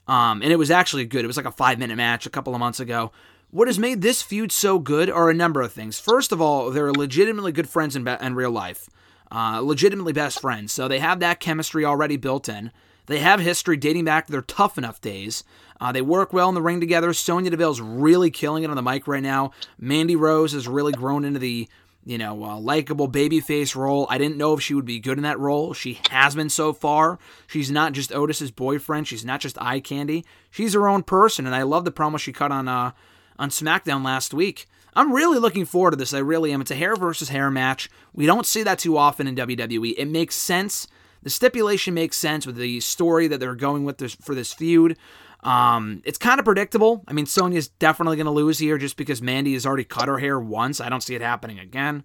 Um, 0.06 0.42
and 0.42 0.52
it 0.52 0.56
was 0.56 0.70
actually 0.70 1.04
good. 1.04 1.24
It 1.24 1.26
was 1.26 1.36
like 1.36 1.46
a 1.46 1.50
five 1.50 1.78
minute 1.78 1.96
match 1.96 2.26
a 2.26 2.30
couple 2.30 2.54
of 2.54 2.60
months 2.60 2.78
ago. 2.78 3.10
What 3.50 3.68
has 3.68 3.78
made 3.78 4.02
this 4.02 4.22
feud 4.22 4.52
so 4.52 4.78
good 4.78 5.08
are 5.08 5.30
a 5.30 5.34
number 5.34 5.62
of 5.62 5.72
things. 5.72 6.00
First 6.00 6.32
of 6.32 6.40
all, 6.40 6.70
they're 6.70 6.92
legitimately 6.92 7.52
good 7.52 7.68
friends 7.68 7.94
in, 7.94 8.04
be- 8.04 8.16
in 8.20 8.34
real 8.34 8.50
life, 8.50 8.90
uh, 9.30 9.60
legitimately 9.60 10.12
best 10.12 10.40
friends. 10.40 10.72
So 10.72 10.88
they 10.88 10.98
have 10.98 11.20
that 11.20 11.40
chemistry 11.40 11.84
already 11.84 12.16
built 12.16 12.48
in. 12.48 12.72
They 13.06 13.20
have 13.20 13.38
history 13.38 13.76
dating 13.76 14.04
back 14.04 14.26
to 14.26 14.32
their 14.32 14.42
tough 14.42 14.76
enough 14.76 15.00
days. 15.00 15.44
Uh, 15.80 15.92
they 15.92 16.02
work 16.02 16.32
well 16.32 16.48
in 16.48 16.56
the 16.56 16.62
ring 16.62 16.80
together. 16.80 17.12
Sonya 17.12 17.50
Deville's 17.50 17.80
really 17.80 18.30
killing 18.30 18.64
it 18.64 18.70
on 18.70 18.76
the 18.76 18.82
mic 18.82 19.06
right 19.06 19.22
now. 19.22 19.52
Mandy 19.78 20.16
Rose 20.16 20.52
has 20.52 20.66
really 20.66 20.92
grown 20.92 21.24
into 21.24 21.38
the 21.38 21.68
you 22.04 22.18
know, 22.18 22.44
uh, 22.44 22.56
likable 22.58 23.10
babyface 23.10 23.74
role. 23.74 24.06
I 24.08 24.16
didn't 24.16 24.36
know 24.36 24.54
if 24.54 24.62
she 24.62 24.74
would 24.74 24.84
be 24.84 25.00
good 25.00 25.18
in 25.18 25.24
that 25.24 25.40
role. 25.40 25.72
She 25.74 26.00
has 26.10 26.36
been 26.36 26.48
so 26.48 26.72
far. 26.72 27.18
She's 27.48 27.68
not 27.68 27.94
just 27.94 28.12
Otis's 28.12 28.52
boyfriend. 28.52 29.08
She's 29.08 29.24
not 29.24 29.40
just 29.40 29.60
eye 29.60 29.80
candy. 29.80 30.24
She's 30.48 30.74
her 30.74 30.86
own 30.86 31.02
person, 31.02 31.46
and 31.46 31.54
I 31.54 31.62
love 31.62 31.84
the 31.84 31.90
promo 31.90 32.16
she 32.16 32.32
cut 32.32 32.52
on 32.52 32.68
uh, 32.68 32.92
on 33.38 33.50
SmackDown 33.50 34.04
last 34.04 34.34
week. 34.34 34.66
I'm 34.94 35.12
really 35.12 35.38
looking 35.38 35.66
forward 35.66 35.90
to 35.90 35.96
this. 35.96 36.14
I 36.14 36.18
really 36.18 36.52
am. 36.52 36.62
It's 36.62 36.70
a 36.70 36.76
hair 36.76 36.96
versus 36.96 37.28
hair 37.28 37.50
match. 37.50 37.90
We 38.14 38.24
don't 38.24 38.46
see 38.46 38.62
that 38.62 38.78
too 38.78 38.96
often 38.96 39.26
in 39.26 39.36
WWE. 39.36 39.94
It 39.96 40.06
makes 40.06 40.34
sense. 40.34 40.86
The 41.22 41.30
stipulation 41.30 41.92
makes 41.92 42.16
sense 42.16 42.46
with 42.46 42.56
the 42.56 42.80
story 42.80 43.28
that 43.28 43.38
they're 43.38 43.54
going 43.54 43.84
with 43.84 43.98
this, 43.98 44.14
for 44.14 44.34
this 44.34 44.54
feud. 44.54 44.96
Um, 45.42 46.02
it's 46.04 46.18
kind 46.18 46.38
of 46.38 46.44
predictable. 46.44 47.04
I 47.06 47.12
mean, 47.12 47.26
Sonya's 47.26 47.68
definitely 47.68 48.16
going 48.16 48.26
to 48.26 48.32
lose 48.32 48.58
here 48.58 48.78
just 48.78 48.96
because 48.96 49.20
Mandy 49.20 49.52
has 49.52 49.66
already 49.66 49.84
cut 49.84 50.08
her 50.08 50.18
hair 50.18 50.40
once. 50.40 50.80
I 50.80 50.88
don't 50.88 51.02
see 51.02 51.14
it 51.14 51.20
happening 51.20 51.58
again. 51.58 52.02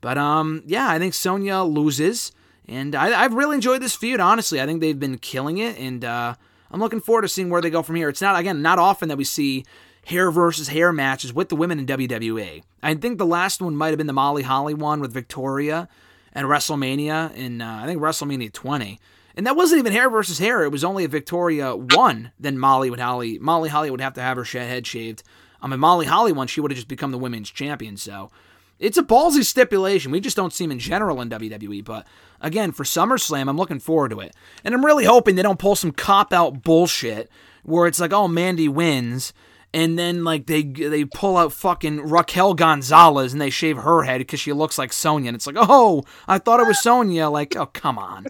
But 0.00 0.18
um, 0.18 0.62
yeah, 0.66 0.88
I 0.88 0.98
think 0.98 1.14
Sonya 1.14 1.62
loses, 1.62 2.32
and 2.68 2.94
I, 2.94 3.22
have 3.22 3.32
really 3.32 3.54
enjoyed 3.54 3.80
this 3.80 3.96
feud. 3.96 4.20
Honestly, 4.20 4.60
I 4.60 4.66
think 4.66 4.80
they've 4.80 4.98
been 4.98 5.16
killing 5.16 5.58
it, 5.58 5.78
and 5.78 6.04
uh, 6.04 6.34
I'm 6.70 6.80
looking 6.80 7.00
forward 7.00 7.22
to 7.22 7.28
seeing 7.28 7.48
where 7.48 7.62
they 7.62 7.70
go 7.70 7.82
from 7.82 7.96
here. 7.96 8.10
It's 8.10 8.20
not 8.20 8.38
again 8.38 8.60
not 8.60 8.78
often 8.78 9.08
that 9.08 9.16
we 9.16 9.24
see 9.24 9.64
hair 10.06 10.30
versus 10.30 10.68
hair 10.68 10.92
matches 10.92 11.32
with 11.32 11.48
the 11.48 11.56
women 11.56 11.78
in 11.78 11.86
WWE. 11.86 12.62
I 12.82 12.94
think 12.94 13.18
the 13.18 13.26
last 13.26 13.60
one 13.60 13.76
might 13.76 13.88
have 13.88 13.98
been 13.98 14.06
the 14.06 14.12
Molly 14.12 14.42
Holly 14.42 14.74
one 14.74 15.00
with 15.00 15.12
Victoria 15.12 15.88
and 16.32 16.46
WrestleMania 16.46 17.34
in 17.34 17.60
uh, 17.60 17.80
I 17.82 17.86
think 17.86 18.00
WrestleMania 18.00 18.52
20. 18.52 19.00
And 19.36 19.46
that 19.46 19.56
wasn't 19.56 19.80
even 19.80 19.92
hair 19.92 20.08
versus 20.08 20.38
hair. 20.38 20.62
It 20.62 20.70
was 20.70 20.84
only 20.84 21.04
if 21.04 21.10
Victoria 21.10 21.74
won, 21.74 22.30
then 22.38 22.58
Molly 22.58 22.90
would 22.90 23.00
Holly 23.00 23.38
Molly 23.38 23.68
Holly 23.68 23.90
would 23.90 24.00
have 24.00 24.14
to 24.14 24.22
have 24.22 24.36
her 24.36 24.44
head 24.44 24.86
shaved. 24.86 25.22
Um, 25.60 25.72
if 25.72 25.78
Molly 25.78 26.06
Holly 26.06 26.32
won, 26.32 26.46
she 26.46 26.60
would 26.60 26.70
have 26.70 26.76
just 26.76 26.88
become 26.88 27.10
the 27.10 27.18
women's 27.18 27.50
champion. 27.50 27.96
So 27.96 28.30
it's 28.78 28.98
a 28.98 29.02
ballsy 29.02 29.44
stipulation. 29.44 30.12
We 30.12 30.20
just 30.20 30.36
don't 30.36 30.52
see 30.52 30.64
them 30.64 30.72
in 30.72 30.78
general 30.78 31.20
in 31.20 31.30
WWE. 31.30 31.84
But 31.84 32.06
again, 32.40 32.70
for 32.70 32.84
SummerSlam, 32.84 33.48
I'm 33.48 33.56
looking 33.56 33.80
forward 33.80 34.10
to 34.10 34.20
it. 34.20 34.34
And 34.62 34.74
I'm 34.74 34.84
really 34.84 35.04
hoping 35.04 35.34
they 35.34 35.42
don't 35.42 35.58
pull 35.58 35.76
some 35.76 35.92
cop 35.92 36.32
out 36.32 36.62
bullshit 36.62 37.30
where 37.62 37.86
it's 37.86 38.00
like, 38.00 38.12
oh, 38.12 38.28
Mandy 38.28 38.68
wins. 38.68 39.32
And 39.74 39.98
then 39.98 40.22
like 40.22 40.46
they 40.46 40.62
they 40.62 41.04
pull 41.04 41.36
out 41.36 41.52
fucking 41.52 42.08
Raquel 42.08 42.54
Gonzalez 42.54 43.32
and 43.32 43.42
they 43.42 43.50
shave 43.50 43.78
her 43.78 44.04
head 44.04 44.18
because 44.18 44.38
she 44.38 44.52
looks 44.52 44.78
like 44.78 44.92
Sonya 44.92 45.28
and 45.28 45.34
it's 45.34 45.48
like 45.48 45.56
oh 45.58 46.04
I 46.28 46.38
thought 46.38 46.60
it 46.60 46.66
was 46.68 46.80
Sonya 46.80 47.28
like 47.28 47.56
oh 47.56 47.66
come 47.66 47.98
on 47.98 48.26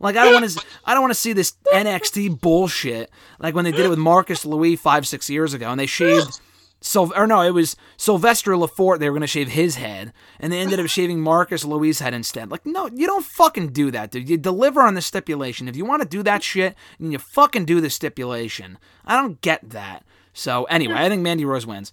like 0.00 0.16
I 0.16 0.24
don't 0.24 0.34
want 0.34 0.50
to 0.50 0.64
I 0.84 0.94
don't 0.94 1.02
want 1.02 1.12
to 1.12 1.20
see 1.20 1.32
this 1.32 1.54
NXT 1.72 2.40
bullshit 2.40 3.10
like 3.38 3.54
when 3.54 3.64
they 3.64 3.70
did 3.70 3.86
it 3.86 3.90
with 3.90 3.98
Marcus 4.00 4.44
Louis 4.44 4.74
five 4.74 5.06
six 5.06 5.30
years 5.30 5.54
ago 5.54 5.70
and 5.70 5.78
they 5.78 5.86
shaved. 5.86 6.40
So, 6.80 7.12
or 7.16 7.26
no, 7.26 7.42
it 7.42 7.50
was 7.50 7.74
Sylvester 7.96 8.52
Lefort. 8.52 9.00
They 9.00 9.10
were 9.10 9.18
to 9.18 9.26
shave 9.26 9.48
his 9.48 9.74
head, 9.74 10.12
and 10.38 10.52
they 10.52 10.60
ended 10.60 10.78
up 10.78 10.86
shaving 10.86 11.20
Marcus 11.20 11.64
Louis' 11.64 11.98
head 11.98 12.14
instead. 12.14 12.52
Like, 12.52 12.64
no, 12.64 12.88
you 12.94 13.04
don't 13.04 13.24
fucking 13.24 13.72
do 13.72 13.90
that, 13.90 14.12
dude. 14.12 14.28
You 14.28 14.36
deliver 14.36 14.82
on 14.82 14.94
the 14.94 15.02
stipulation. 15.02 15.66
If 15.66 15.74
you 15.74 15.84
want 15.84 16.02
to 16.02 16.08
do 16.08 16.22
that 16.22 16.44
shit, 16.44 16.76
then 17.00 17.10
you 17.10 17.18
fucking 17.18 17.64
do 17.64 17.80
the 17.80 17.90
stipulation. 17.90 18.78
I 19.04 19.20
don't 19.20 19.40
get 19.40 19.70
that. 19.70 20.04
So, 20.32 20.64
anyway, 20.64 20.94
I 20.94 21.08
think 21.08 21.22
Mandy 21.22 21.44
Rose 21.44 21.66
wins. 21.66 21.92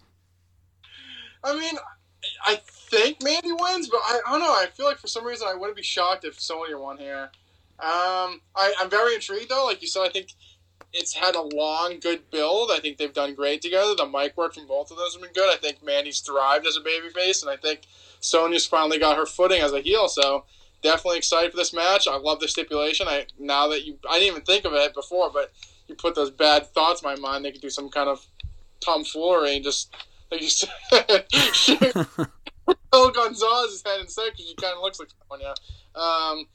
I 1.44 1.58
mean, 1.58 1.76
I 2.46 2.60
think 2.66 3.24
Mandy 3.24 3.52
wins, 3.52 3.88
but 3.88 4.02
I, 4.04 4.20
I 4.26 4.32
don't 4.32 4.42
know. 4.42 4.52
I 4.52 4.68
feel 4.74 4.86
like 4.86 4.98
for 4.98 5.08
some 5.08 5.26
reason 5.26 5.48
I 5.48 5.54
wouldn't 5.54 5.78
be 5.78 5.84
shocked 5.84 6.26
if 6.26 6.40
Sonya 6.40 6.78
won 6.78 6.98
here. 6.98 7.30
Um, 7.78 8.42
I, 8.56 8.74
I'm 8.80 8.90
very 8.90 9.16
intrigued 9.16 9.50
though. 9.50 9.66
Like 9.66 9.82
you 9.82 9.88
said, 9.88 10.04
I 10.04 10.10
think 10.10 10.30
it's 10.94 11.14
had 11.14 11.36
a 11.36 11.42
long, 11.42 12.00
good 12.00 12.30
build. 12.32 12.72
I 12.72 12.80
think 12.80 12.98
they've 12.98 13.14
done 13.14 13.36
great 13.36 13.62
together. 13.62 13.96
The 13.96 14.06
mic 14.06 14.38
work 14.38 14.54
from 14.54 14.66
both 14.66 14.92
of 14.92 14.98
those 14.98 15.14
have 15.14 15.22
been 15.22 15.34
good. 15.34 15.54
I 15.54 15.58
think 15.58 15.84
Mandy's 15.84 16.22
thrived 16.22 16.66
as 16.66 16.78
a 16.78 16.82
babyface, 16.82 17.42
and 17.42 17.52
I 17.52 17.58
think 17.58 17.82
Sonya's 18.22 18.66
finally 18.66 18.98
got 18.98 19.18
her 19.18 19.26
footing 19.26 19.62
as 19.62 19.74
a 19.74 19.82
heel. 19.82 20.08
So 20.08 20.46
definitely 20.82 21.18
excited 21.18 21.52
for 21.52 21.58
this 21.58 21.74
match. 21.74 22.08
I 22.08 22.16
love 22.18 22.40
the 22.40 22.48
stipulation. 22.48 23.08
I 23.10 23.28
now 23.38 23.68
that 23.68 23.86
you, 23.86 23.98
I 24.10 24.20
didn't 24.20 24.32
even 24.32 24.42
think 24.44 24.66
of 24.66 24.74
it 24.74 24.94
before, 24.94 25.30
but 25.30 25.52
you 25.88 25.96
put 25.96 26.16
those 26.16 26.32
bad 26.32 26.68
thoughts 26.68 27.02
in 27.02 27.10
my 27.10 27.16
mind. 27.16 27.46
They 27.46 27.52
could 27.52 27.62
do 27.62 27.70
some 27.70 27.90
kind 27.90 28.10
of 28.10 28.26
tomfoolery 28.80 29.56
and 29.56 29.64
just 29.64 29.94
like 30.32 30.42
you 30.42 30.50
said, 30.50 31.26
shoot 31.54 31.80
Gonzalez's 32.92 33.84
head 33.86 34.00
instead 34.00 34.32
because 34.32 34.46
he 34.48 34.56
kind 34.56 34.74
of 34.76 34.82
looks 34.82 35.00
like 35.00 35.10
Sonya. 35.30 35.54
Um, 35.96 36.46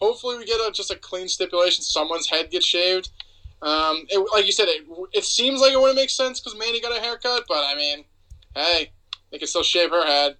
hopefully 0.00 0.38
we 0.38 0.44
get 0.44 0.60
a, 0.60 0.70
just 0.72 0.90
a 0.90 0.96
clean 0.96 1.28
stipulation. 1.28 1.82
Someone's 1.82 2.28
head 2.28 2.50
gets 2.50 2.66
shaved. 2.66 3.10
Um, 3.60 4.06
it, 4.08 4.24
like 4.32 4.46
you 4.46 4.52
said, 4.52 4.68
it, 4.68 4.86
it 5.12 5.24
seems 5.24 5.60
like 5.60 5.72
it 5.72 5.80
wouldn't 5.80 5.96
make 5.96 6.10
sense 6.10 6.40
because 6.40 6.58
Mandy 6.58 6.80
got 6.80 6.96
a 6.96 7.00
haircut, 7.00 7.44
but 7.48 7.64
I 7.64 7.74
mean, 7.74 8.04
hey, 8.54 8.92
they 9.30 9.38
can 9.38 9.48
still 9.48 9.64
shave 9.64 9.90
her 9.90 10.06
head. 10.06 10.36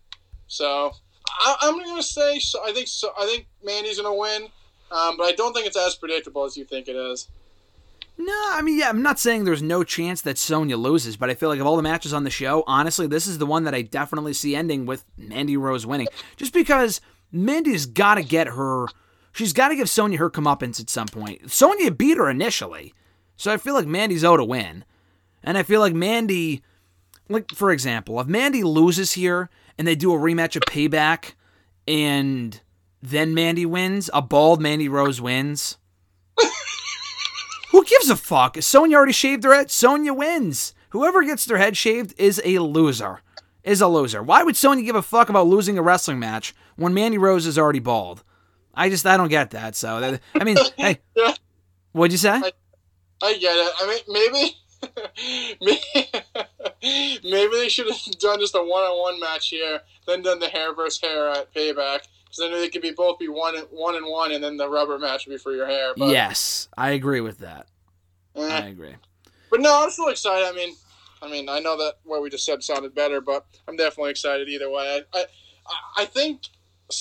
So 0.47 0.93
I, 1.29 1.57
am 1.63 1.75
going 1.75 1.97
to 1.97 2.03
say 2.03 2.39
so, 2.39 2.61
I 2.65 2.73
think 2.73 2.89
so, 2.89 3.13
I 3.19 3.27
think 3.27 3.47
Mandy's 3.63 4.01
going 4.01 4.13
to 4.13 4.19
win, 4.19 4.51
um, 4.91 5.17
but 5.17 5.25
I 5.25 5.33
don't 5.33 5.53
think 5.53 5.67
it's 5.67 5.77
as 5.77 5.97
predictable 5.97 6.45
as 6.45 6.57
you 6.57 6.65
think 6.65 6.89
it 6.89 6.97
is. 6.97 7.29
No, 8.19 8.49
I 8.53 8.63
mean, 8.63 8.79
yeah, 8.79 8.89
I'm 8.89 9.03
not 9.03 9.19
saying 9.19 9.45
there's 9.45 9.63
no 9.63 9.85
chance 9.85 10.21
that 10.23 10.39
Sonya 10.39 10.77
loses, 10.77 11.17
but 11.17 11.31
I 11.31 11.35
feel 11.35 11.49
like 11.49 11.61
of 11.61 11.67
all 11.67 11.77
the 11.77 11.83
matches 11.83 12.13
on 12.13 12.25
the 12.25 12.31
show, 12.31 12.65
honestly, 12.67 13.07
this 13.07 13.29
is 13.29 13.39
the 13.39 13.47
one 13.47 13.65
that 13.65 13.75
I 13.75 13.83
definitely 13.83 14.33
see 14.33 14.57
ending 14.57 14.87
with 14.87 15.05
Mandy 15.17 15.57
Rose 15.57 15.87
winning. 15.87 16.09
Just 16.37 16.53
because 16.53 17.01
Mandy's 17.31 17.87
got 17.87 18.17
to 18.17 18.23
get 18.23 18.49
her 18.49 18.89
She's 19.39 19.53
got 19.53 19.69
to 19.69 19.77
give 19.77 19.89
Sonya 19.89 20.19
her 20.19 20.31
comeuppance 20.31 20.81
at 20.81 20.91
some 20.91 21.07
point. 21.07 21.49
Sonya 21.49 21.93
beat 21.93 22.17
her 22.17 22.29
initially, 22.29 22.93
so 23.37 23.53
I 23.53 23.57
feel 23.57 23.75
like 23.75 23.87
Mandy's 23.87 24.25
owed 24.25 24.41
a 24.41 24.45
win. 24.45 24.85
And 25.45 25.57
I 25.57 25.63
feel 25.63 25.79
like 25.79 25.95
Mandy, 25.95 26.61
like 27.29 27.53
for 27.53 27.71
example, 27.71 28.19
if 28.21 28.27
Mandy 28.27 28.65
loses 28.65 29.13
here 29.13 29.49
and 29.79 29.87
they 29.87 29.95
do 29.95 30.13
a 30.13 30.19
rematch 30.19 30.57
of 30.57 30.63
Payback, 30.63 31.35
and 31.87 32.61
then 33.01 33.33
Mandy 33.33 33.65
wins, 33.65 34.11
a 34.13 34.21
bald 34.21 34.61
Mandy 34.61 34.89
Rose 34.89 35.21
wins. 35.21 35.79
Who 37.79 37.85
gives 37.85 38.11
a 38.11 38.17
fuck? 38.17 38.61
Sonya 38.61 38.97
already 38.97 39.13
shaved 39.13 39.45
her 39.45 39.55
head. 39.55 39.71
Sonya 39.71 40.13
wins. 40.13 40.75
Whoever 40.89 41.23
gets 41.23 41.45
their 41.45 41.59
head 41.59 41.77
shaved 41.77 42.13
is 42.19 42.43
a 42.45 42.59
loser. 42.59 43.21
Is 43.63 43.81
a 43.81 43.87
loser. 43.87 44.21
Why 44.21 44.43
would 44.43 44.57
Sonya 44.57 44.83
give 44.83 44.97
a 44.97 45.01
fuck 45.01 45.29
about 45.29 45.47
losing 45.47 45.79
a 45.79 45.83
wrestling 45.83 46.19
match 46.19 46.57
when 46.75 46.93
Mandy 46.93 47.19
Rose 47.19 47.47
is 47.47 47.57
already 47.57 47.79
bald? 47.79 48.25
I 48.75 48.89
just 48.89 49.07
I 49.07 49.17
don't 49.17 49.29
get 49.29 49.53
that. 49.53 49.77
So 49.77 50.01
that, 50.01 50.21
I 50.35 50.43
mean, 50.43 50.57
hey, 50.77 50.99
what'd 51.93 52.11
you 52.11 52.19
say? 52.19 52.31
I, 52.31 52.53
I 53.23 53.39
get 53.39 53.55
it. 53.55 53.73
I 53.81 53.87
mean, 53.87 54.01
maybe, 54.09 54.57
maybe, 56.81 57.21
maybe 57.31 57.57
they 57.59 57.69
should 57.69 57.87
have 57.87 58.19
done 58.19 58.41
just 58.41 58.57
a 58.57 58.59
one-on-one 58.59 59.21
match 59.21 59.51
here, 59.51 59.83
then 60.05 60.23
done 60.23 60.41
the 60.41 60.49
hair 60.49 60.75
versus 60.75 61.01
hair 61.01 61.31
at 61.31 61.55
Payback. 61.55 62.01
Because 62.29 62.39
then 62.39 62.53
they 62.53 62.69
could 62.69 62.83
be 62.83 62.91
both 62.91 63.19
be 63.19 63.29
one 63.29 63.57
and 63.57 63.67
one 63.71 63.97
and 63.97 64.07
one, 64.07 64.33
and 64.33 64.45
then 64.45 64.57
the 64.57 64.69
rubber 64.69 64.99
match 64.99 65.27
would 65.27 65.33
be 65.33 65.39
for 65.39 65.53
your 65.53 65.67
hair. 65.67 65.93
But, 65.97 66.11
yes, 66.11 66.69
I 66.77 66.91
agree 66.91 67.21
with 67.21 67.39
that. 67.39 67.67
Eh. 68.37 68.47
I 68.47 68.67
agree. 68.67 68.95
But 69.51 69.61
no, 69.61 69.83
I'm 69.83 69.91
still 69.91 70.09
excited. 70.09 70.47
I 70.47 70.53
mean, 70.53 70.75
I 71.23 71.31
mean, 71.31 71.49
I 71.49 71.61
know 71.61 71.77
that 71.79 71.95
what 72.05 72.23
we 72.23 72.31
just 72.31 72.45
said 72.45 72.63
sounded 72.63 72.95
better, 72.95 73.21
but 73.21 73.47
I'm 73.67 73.77
definitely 73.77 74.11
excited 74.11 74.49
either 74.49 74.71
way. 74.71 75.03
I, 75.15 75.19
I, 75.19 76.03
I 76.03 76.05
think 76.05 76.43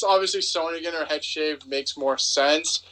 obviously 0.05 0.41
Sonya 0.41 0.81
getting 0.81 0.99
her 0.99 1.05
head 1.05 1.23
shaved 1.23 1.67
makes 1.67 1.97
more 1.97 2.17
sense. 2.17 2.83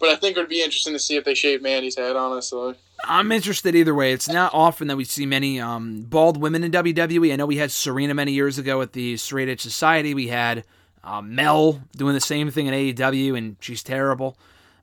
But 0.00 0.08
I 0.08 0.16
think 0.16 0.36
it 0.36 0.40
would 0.40 0.48
be 0.48 0.62
interesting 0.62 0.92
to 0.92 0.98
see 0.98 1.16
if 1.16 1.24
they 1.24 1.34
shave 1.34 1.62
Mandy's 1.62 1.96
head, 1.96 2.16
honestly. 2.16 2.74
I'm 3.04 3.30
interested 3.30 3.74
either 3.74 3.94
way. 3.94 4.12
It's 4.12 4.28
not 4.28 4.52
often 4.52 4.88
that 4.88 4.96
we 4.96 5.04
see 5.04 5.24
many 5.26 5.60
um, 5.60 6.02
bald 6.02 6.40
women 6.40 6.64
in 6.64 6.72
WWE. 6.72 7.32
I 7.32 7.36
know 7.36 7.46
we 7.46 7.58
had 7.58 7.70
Serena 7.70 8.14
many 8.14 8.32
years 8.32 8.58
ago 8.58 8.82
at 8.82 8.92
the 8.92 9.16
Straight 9.16 9.48
Edge 9.48 9.60
Society. 9.60 10.14
We 10.14 10.28
had 10.28 10.64
uh, 11.04 11.22
Mel 11.22 11.82
doing 11.96 12.14
the 12.14 12.20
same 12.20 12.50
thing 12.50 12.66
in 12.66 12.74
AEW, 12.74 13.36
and 13.36 13.56
she's 13.60 13.82
terrible. 13.82 14.36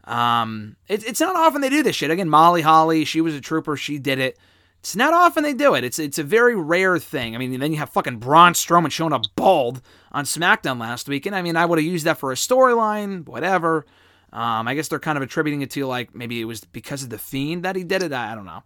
Um, 0.04 0.76
it, 0.88 1.06
it's 1.06 1.20
not 1.20 1.36
often 1.36 1.62
they 1.62 1.70
do 1.70 1.84
this 1.84 1.96
shit. 1.96 2.12
Again, 2.12 2.30
Molly 2.30 2.62
Holly, 2.62 3.06
she 3.06 3.22
was 3.22 3.36
a 3.36 3.42
trooper. 3.42 3.76
She 3.76 3.98
did 3.98 4.20
it. 4.20 4.38
It's 4.80 4.96
not 4.96 5.14
often 5.14 5.44
they 5.44 5.54
do 5.54 5.76
it. 5.76 5.84
It's 5.84 6.00
it's 6.00 6.18
a 6.18 6.24
very 6.24 6.56
rare 6.56 6.98
thing. 6.98 7.36
I 7.36 7.38
mean, 7.38 7.60
then 7.60 7.72
you 7.72 7.78
have 7.78 7.90
fucking 7.90 8.18
Braun 8.18 8.54
Strowman 8.54 8.92
showing 8.92 9.14
up 9.14 9.24
bald 9.36 9.82
on 10.12 10.26
SmackDown 10.26 10.80
last 10.80 11.08
week, 11.08 11.26
and 11.26 11.36
I 11.36 11.42
mean, 11.42 11.56
I 11.56 11.66
would 11.66 11.78
have 11.78 11.86
used 11.86 12.06
that 12.06 12.18
for 12.18 12.32
a 12.32 12.36
storyline, 12.36 13.28
whatever. 13.28 13.86
Um, 14.34 14.68
I 14.68 14.76
guess 14.76 14.88
they're 14.88 15.00
kind 15.00 15.18
of 15.18 15.22
attributing 15.22 15.62
it 15.62 15.70
to 15.72 15.86
like 15.86 16.16
maybe 16.16 16.42
it 16.42 16.46
was 16.46 16.64
because 16.64 17.04
of 17.04 17.10
the 17.10 17.20
Fiend 17.20 17.64
that 17.64 17.76
he 17.76 17.84
did 17.84 18.02
it. 18.02 18.12
I 18.12 18.34
don't 18.34 18.46
know, 18.46 18.64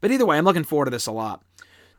but 0.00 0.10
either 0.10 0.24
way, 0.24 0.38
I'm 0.38 0.44
looking 0.44 0.64
forward 0.64 0.86
to 0.86 0.90
this 0.90 1.06
a 1.06 1.12
lot. 1.12 1.42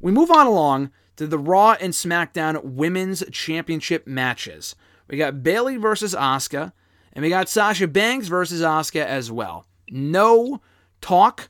We 0.02 0.12
move 0.12 0.32
on 0.32 0.48
along 0.48 0.92
to 1.18 1.28
the 1.28 1.38
Raw 1.38 1.76
and 1.80 1.94
SmackDown 1.94 2.64
Women's 2.64 3.24
Championship 3.32 4.08
matches. 4.08 4.76
We 5.10 5.18
got 5.18 5.44
Bayley 5.44 5.78
versus 5.78 6.14
Asuka, 6.14 6.72
and 7.14 7.24
we 7.24 7.30
got 7.30 7.50
Sasha 7.50 7.88
Banks 7.88 8.28
versus 8.28 8.62
Asuka 8.62 9.04
as 9.04 9.32
well. 9.32 9.66
No 9.90 10.62
talk 11.02 11.50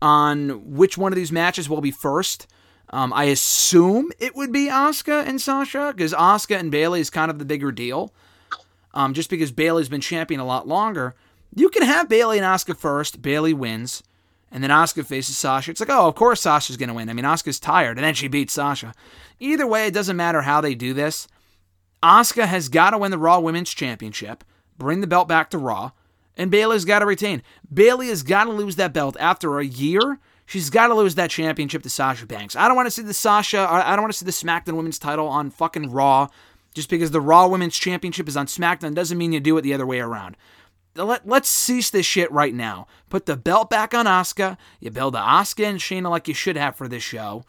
on 0.00 0.74
which 0.74 0.96
one 0.96 1.12
of 1.12 1.16
these 1.16 1.32
matches 1.32 1.68
will 1.68 1.80
be 1.80 1.90
first. 1.90 2.46
Um, 2.90 3.12
I 3.12 3.24
assume 3.24 4.10
it 4.18 4.34
would 4.34 4.52
be 4.52 4.68
Asuka 4.68 5.26
and 5.26 5.40
Sasha 5.40 5.92
because 5.94 6.12
Asuka 6.12 6.58
and 6.58 6.70
Bayley 6.70 7.00
is 7.00 7.10
kind 7.10 7.30
of 7.30 7.38
the 7.38 7.44
bigger 7.44 7.72
deal. 7.72 8.12
Um, 8.94 9.12
just 9.12 9.28
because 9.28 9.50
Bayley's 9.50 9.88
been 9.88 10.00
champion 10.00 10.40
a 10.40 10.46
lot 10.46 10.68
longer, 10.68 11.14
you 11.54 11.68
can 11.68 11.82
have 11.82 12.08
Bayley 12.08 12.38
and 12.38 12.46
Asuka 12.46 12.76
first. 12.76 13.20
Bayley 13.20 13.52
wins, 13.52 14.02
and 14.50 14.62
then 14.62 14.70
Asuka 14.70 15.04
faces 15.04 15.36
Sasha. 15.36 15.72
It's 15.72 15.80
like, 15.80 15.90
oh, 15.90 16.06
of 16.06 16.14
course 16.14 16.42
Sasha's 16.42 16.76
gonna 16.76 16.94
win. 16.94 17.10
I 17.10 17.12
mean, 17.12 17.24
Asuka's 17.24 17.60
tired, 17.60 17.98
and 17.98 18.04
then 18.04 18.14
she 18.14 18.28
beats 18.28 18.54
Sasha. 18.54 18.94
Either 19.40 19.66
way, 19.66 19.86
it 19.86 19.94
doesn't 19.94 20.16
matter 20.16 20.42
how 20.42 20.60
they 20.60 20.74
do 20.74 20.94
this. 20.94 21.26
Asuka 22.04 22.46
has 22.46 22.68
got 22.68 22.90
to 22.90 22.98
win 22.98 23.10
the 23.10 23.18
Raw 23.18 23.40
Women's 23.40 23.72
Championship, 23.72 24.44
bring 24.76 25.00
the 25.00 25.06
belt 25.06 25.26
back 25.26 25.48
to 25.50 25.58
Raw, 25.58 25.92
and 26.36 26.50
Bayley's 26.50 26.84
got 26.84 26.98
to 26.98 27.06
retain. 27.06 27.42
Bayley 27.72 28.08
has 28.08 28.22
got 28.22 28.44
to 28.44 28.50
lose 28.50 28.76
that 28.76 28.92
belt 28.92 29.16
after 29.18 29.58
a 29.58 29.64
year. 29.64 30.18
She's 30.44 30.68
got 30.68 30.88
to 30.88 30.94
lose 30.94 31.14
that 31.14 31.30
championship 31.30 31.82
to 31.82 31.88
Sasha 31.88 32.26
Banks. 32.26 32.56
I 32.56 32.68
don't 32.68 32.76
want 32.76 32.86
to 32.86 32.90
see 32.90 33.02
the 33.02 33.14
Sasha. 33.14 33.66
I 33.70 33.96
don't 33.96 34.02
want 34.02 34.12
to 34.12 34.18
see 34.18 34.26
the 34.26 34.32
SmackDown 34.32 34.74
Women's 34.74 34.98
title 34.98 35.26
on 35.26 35.48
fucking 35.48 35.90
Raw. 35.90 36.28
Just 36.74 36.90
because 36.90 37.12
the 37.12 37.20
Raw 37.20 37.46
Women's 37.46 37.78
Championship 37.78 38.28
is 38.28 38.36
on 38.36 38.46
SmackDown 38.46 38.94
doesn't 38.94 39.16
mean 39.16 39.32
you 39.32 39.40
do 39.40 39.56
it 39.56 39.62
the 39.62 39.72
other 39.72 39.86
way 39.86 40.00
around. 40.00 40.36
Let, 40.96 41.26
let's 41.26 41.48
cease 41.48 41.88
this 41.88 42.04
shit 42.04 42.30
right 42.30 42.52
now. 42.52 42.86
Put 43.08 43.26
the 43.26 43.36
belt 43.36 43.70
back 43.70 43.94
on 43.94 44.06
Asuka. 44.06 44.58
You 44.80 44.90
build 44.90 45.14
Asuka 45.14 45.64
and 45.64 45.78
Shayna 45.78 46.10
like 46.10 46.28
you 46.28 46.34
should 46.34 46.56
have 46.56 46.76
for 46.76 46.88
this 46.88 47.02
show 47.02 47.44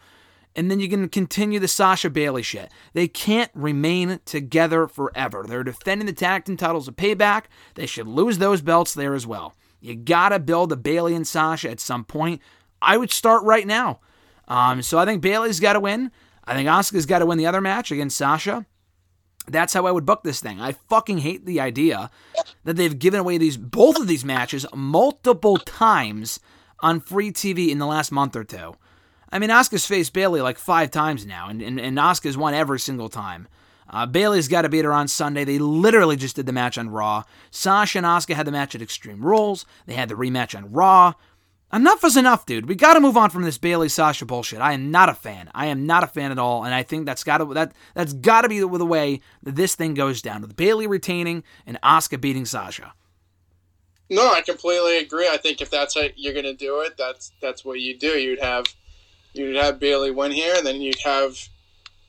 and 0.56 0.70
then 0.70 0.80
you 0.80 0.88
can 0.88 1.08
continue 1.08 1.60
the 1.60 1.68
Sasha 1.68 2.10
Bayley 2.10 2.42
shit. 2.42 2.72
They 2.94 3.06
can't 3.06 3.50
remain 3.54 4.20
together 4.24 4.88
forever. 4.88 5.44
They're 5.46 5.62
defending 5.62 6.06
the 6.06 6.12
tag 6.12 6.46
team 6.46 6.56
titles 6.56 6.88
of 6.88 6.96
Payback. 6.96 7.44
They 7.74 7.86
should 7.86 8.08
lose 8.08 8.38
those 8.38 8.62
belts 8.62 8.94
there 8.94 9.14
as 9.14 9.26
well. 9.26 9.54
You 9.80 9.94
gotta 9.94 10.40
build 10.40 10.72
a 10.72 10.76
Bayley 10.76 11.14
and 11.14 11.28
Sasha 11.28 11.70
at 11.70 11.78
some 11.78 12.04
point. 12.04 12.40
I 12.80 12.96
would 12.96 13.12
start 13.12 13.44
right 13.44 13.66
now. 13.66 14.00
Um, 14.48 14.82
so 14.82 14.98
I 14.98 15.04
think 15.04 15.22
Bayley's 15.22 15.60
got 15.60 15.74
to 15.74 15.80
win. 15.80 16.10
I 16.44 16.54
think 16.54 16.68
Asuka's 16.68 17.06
got 17.06 17.18
to 17.18 17.26
win 17.26 17.38
the 17.38 17.46
other 17.46 17.60
match 17.60 17.90
against 17.90 18.16
Sasha. 18.16 18.66
That's 19.48 19.74
how 19.74 19.86
I 19.86 19.90
would 19.90 20.06
book 20.06 20.22
this 20.22 20.40
thing. 20.40 20.60
I 20.60 20.72
fucking 20.72 21.18
hate 21.18 21.46
the 21.46 21.60
idea 21.60 22.10
that 22.64 22.76
they've 22.76 22.98
given 22.98 23.20
away 23.20 23.38
these 23.38 23.56
both 23.56 23.96
of 23.96 24.08
these 24.08 24.24
matches 24.24 24.66
multiple 24.74 25.56
times 25.56 26.40
on 26.80 27.00
free 27.00 27.30
TV 27.30 27.68
in 27.70 27.78
the 27.78 27.86
last 27.86 28.10
month 28.10 28.34
or 28.34 28.44
two. 28.44 28.74
I 29.36 29.38
mean, 29.38 29.50
Asuka's 29.50 29.84
faced 29.84 30.14
Bayley 30.14 30.40
like 30.40 30.56
five 30.56 30.90
times 30.90 31.26
now, 31.26 31.50
and, 31.50 31.60
and, 31.60 31.78
and 31.78 31.98
Asuka's 31.98 32.38
won 32.38 32.54
every 32.54 32.80
single 32.80 33.10
time. 33.10 33.48
Uh, 33.86 34.06
Bayley's 34.06 34.48
got 34.48 34.62
to 34.62 34.70
beat 34.70 34.86
her 34.86 34.94
on 34.94 35.08
Sunday. 35.08 35.44
They 35.44 35.58
literally 35.58 36.16
just 36.16 36.36
did 36.36 36.46
the 36.46 36.54
match 36.54 36.78
on 36.78 36.88
Raw. 36.88 37.24
Sasha 37.50 37.98
and 37.98 38.06
Asuka 38.06 38.32
had 38.32 38.46
the 38.46 38.50
match 38.50 38.74
at 38.74 38.80
Extreme 38.80 39.22
Rules. 39.22 39.66
They 39.84 39.92
had 39.92 40.08
the 40.08 40.14
rematch 40.14 40.56
on 40.56 40.72
Raw. 40.72 41.12
Enough 41.70 42.02
is 42.02 42.16
enough, 42.16 42.46
dude. 42.46 42.66
We 42.66 42.76
got 42.76 42.94
to 42.94 43.00
move 43.00 43.18
on 43.18 43.28
from 43.28 43.42
this 43.42 43.58
Bayley 43.58 43.90
Sasha 43.90 44.24
bullshit. 44.24 44.60
I 44.60 44.72
am 44.72 44.90
not 44.90 45.10
a 45.10 45.14
fan. 45.14 45.50
I 45.54 45.66
am 45.66 45.84
not 45.84 46.02
a 46.02 46.06
fan 46.06 46.32
at 46.32 46.38
all, 46.38 46.64
and 46.64 46.72
I 46.72 46.82
think 46.82 47.04
that's 47.04 47.22
got 47.22 47.38
to 47.38 47.44
that 47.52 47.74
that's 47.92 48.14
got 48.14 48.40
to 48.40 48.48
be 48.48 48.60
the, 48.60 48.68
the 48.68 48.86
way 48.86 49.20
that 49.42 49.54
this 49.54 49.74
thing 49.74 49.92
goes 49.92 50.22
down 50.22 50.40
with 50.40 50.56
Bayley 50.56 50.86
retaining 50.86 51.44
and 51.66 51.78
Oscar 51.82 52.16
beating 52.16 52.46
Sasha. 52.46 52.94
No, 54.08 54.32
I 54.32 54.40
completely 54.40 54.96
agree. 54.96 55.28
I 55.28 55.36
think 55.36 55.60
if 55.60 55.68
that's 55.68 55.94
how 55.94 56.06
you're 56.16 56.32
gonna 56.32 56.54
do 56.54 56.80
it, 56.80 56.96
that's 56.96 57.32
that's 57.42 57.66
what 57.66 57.80
you 57.80 57.98
do. 57.98 58.18
You'd 58.18 58.40
have 58.40 58.64
you'd 59.36 59.56
have 59.56 59.78
Bayley 59.78 60.10
win 60.10 60.32
here, 60.32 60.54
and 60.56 60.66
then 60.66 60.80
you'd 60.80 61.00
have 61.04 61.36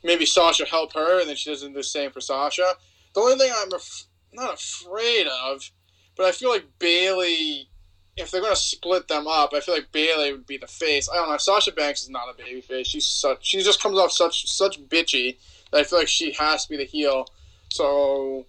maybe 0.03 0.25
Sasha 0.25 0.65
help 0.65 0.93
her, 0.93 1.19
and 1.19 1.29
then 1.29 1.35
she 1.35 1.49
doesn't 1.49 1.71
do 1.71 1.77
the 1.77 1.83
same 1.83 2.11
for 2.11 2.21
Sasha. 2.21 2.65
The 3.13 3.19
only 3.21 3.37
thing 3.37 3.51
I'm 3.55 3.73
af- 3.73 4.05
not 4.33 4.53
afraid 4.53 5.27
of, 5.27 5.69
but 6.15 6.25
I 6.25 6.31
feel 6.31 6.49
like 6.49 6.65
Bayley, 6.79 7.69
if 8.15 8.31
they're 8.31 8.41
going 8.41 8.53
to 8.53 8.59
split 8.59 9.07
them 9.07 9.27
up, 9.27 9.53
I 9.53 9.59
feel 9.59 9.75
like 9.75 9.91
Bayley 9.91 10.31
would 10.31 10.47
be 10.47 10.57
the 10.57 10.67
face. 10.67 11.09
I 11.11 11.15
don't 11.15 11.29
know. 11.29 11.37
Sasha 11.37 11.71
Banks 11.71 12.03
is 12.03 12.09
not 12.09 12.29
a 12.29 12.37
baby 12.37 12.61
face. 12.61 12.87
She's 12.87 13.05
such. 13.05 13.45
She 13.45 13.61
just 13.61 13.81
comes 13.81 13.97
off 13.97 14.11
such 14.11 14.47
such 14.49 14.81
bitchy 14.87 15.37
that 15.71 15.81
I 15.81 15.83
feel 15.83 15.99
like 15.99 16.07
she 16.07 16.31
has 16.33 16.65
to 16.65 16.69
be 16.69 16.77
the 16.77 16.85
heel. 16.85 17.25
So 17.69 18.45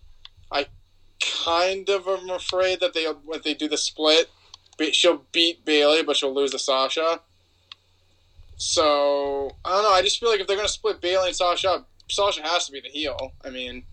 I 0.50 0.66
kind 1.44 1.88
of 1.88 2.06
am 2.06 2.30
afraid 2.30 2.80
that 2.80 2.94
they 2.94 3.05
when 3.05 3.40
they 3.44 3.55
do 3.55 3.68
the 3.68 3.76
split, 3.76 4.30
she'll 4.92 5.24
beat 5.32 5.64
Bayley, 5.64 6.02
but 6.02 6.16
she'll 6.16 6.34
lose 6.34 6.52
to 6.52 6.59
Sasha. 6.59 7.20
So 8.59 9.56
I 9.64 9.70
don't 9.70 9.85
know. 9.85 9.93
I 9.93 10.02
just 10.02 10.18
feel 10.18 10.30
like 10.30 10.40
if 10.40 10.47
they're 10.47 10.56
gonna 10.56 10.68
split 10.68 11.01
Bayley 11.01 11.28
and 11.28 11.36
Sasha 11.36 11.70
up, 11.70 11.89
Sasha 12.10 12.43
has 12.43 12.66
to 12.66 12.72
be 12.72 12.80
the 12.80 12.89
heel. 12.89 13.32
I 13.44 13.51
mean, 13.51 13.85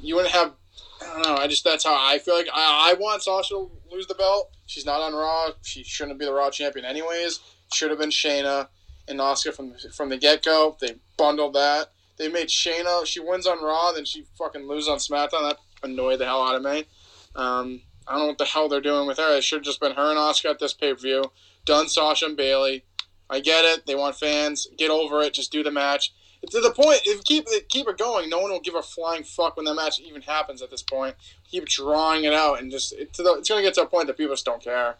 you 0.00 0.16
wouldn't 0.16 0.34
have. 0.34 0.54
I 1.02 1.12
don't 1.12 1.22
know. 1.26 1.36
I 1.36 1.46
just 1.46 1.62
that's 1.62 1.84
how 1.84 1.94
I 1.94 2.18
feel 2.18 2.34
like 2.34 2.48
I, 2.52 2.90
I 2.90 2.94
want 2.94 3.22
Sasha 3.22 3.54
to 3.54 3.70
lose 3.92 4.06
the 4.06 4.14
belt. 4.14 4.50
She's 4.66 4.86
not 4.86 5.02
on 5.02 5.12
Raw. 5.12 5.50
She 5.62 5.84
shouldn't 5.84 6.18
be 6.18 6.24
the 6.24 6.32
Raw 6.32 6.50
champion 6.50 6.86
anyways. 6.86 7.40
Should 7.74 7.90
have 7.90 8.00
been 8.00 8.10
Shayna 8.10 8.68
and 9.08 9.20
Asuka 9.20 9.54
from 9.54 9.74
from 9.94 10.08
the 10.08 10.16
get 10.16 10.42
go. 10.42 10.76
They 10.80 10.96
bundled 11.18 11.52
that. 11.52 11.92
They 12.16 12.28
made 12.28 12.48
Shayna. 12.48 13.04
She 13.04 13.20
wins 13.20 13.46
on 13.46 13.62
Raw, 13.62 13.92
then 13.92 14.06
she 14.06 14.24
fucking 14.38 14.66
loses 14.66 14.88
on 14.88 14.96
SmackDown. 14.96 15.50
That 15.50 15.58
annoyed 15.82 16.18
the 16.20 16.24
hell 16.24 16.42
out 16.42 16.54
of 16.54 16.62
me. 16.62 16.86
Um, 17.34 17.82
I 18.08 18.12
don't 18.12 18.22
know 18.22 18.26
what 18.28 18.38
the 18.38 18.46
hell 18.46 18.70
they're 18.70 18.80
doing 18.80 19.06
with 19.06 19.18
her. 19.18 19.36
It 19.36 19.44
should 19.44 19.58
have 19.58 19.64
just 19.64 19.80
been 19.80 19.92
her 19.92 20.10
and 20.10 20.18
Asuka 20.18 20.52
at 20.52 20.60
this 20.60 20.72
pay 20.72 20.94
per 20.94 21.00
view. 21.00 21.24
Done 21.66 21.88
Sasha 21.88 22.24
and 22.24 22.38
Bayley 22.38 22.84
I 23.28 23.40
get 23.40 23.64
it. 23.64 23.86
They 23.86 23.94
want 23.94 24.16
fans. 24.16 24.66
Get 24.76 24.90
over 24.90 25.20
it. 25.22 25.34
Just 25.34 25.52
do 25.52 25.62
the 25.62 25.70
match. 25.70 26.12
To 26.50 26.60
the 26.60 26.70
point, 26.70 27.00
if 27.04 27.24
keep 27.24 27.44
it, 27.48 27.68
keep 27.68 27.88
it 27.88 27.98
going, 27.98 28.30
no 28.30 28.38
one 28.38 28.52
will 28.52 28.60
give 28.60 28.74
a 28.74 28.82
flying 28.82 29.24
fuck 29.24 29.56
when 29.56 29.64
that 29.64 29.74
match 29.74 29.98
even 30.00 30.22
happens. 30.22 30.62
At 30.62 30.70
this 30.70 30.82
point, 30.82 31.16
keep 31.50 31.64
drawing 31.64 32.24
it 32.24 32.32
out, 32.32 32.60
and 32.60 32.70
just 32.70 32.92
it, 32.92 33.12
the, 33.14 33.34
it's 33.38 33.48
going 33.48 33.62
to 33.62 33.66
get 33.66 33.74
to 33.74 33.82
a 33.82 33.86
point 33.86 34.06
that 34.06 34.16
people 34.16 34.32
just 34.32 34.44
don't 34.44 34.62
care. 34.62 34.94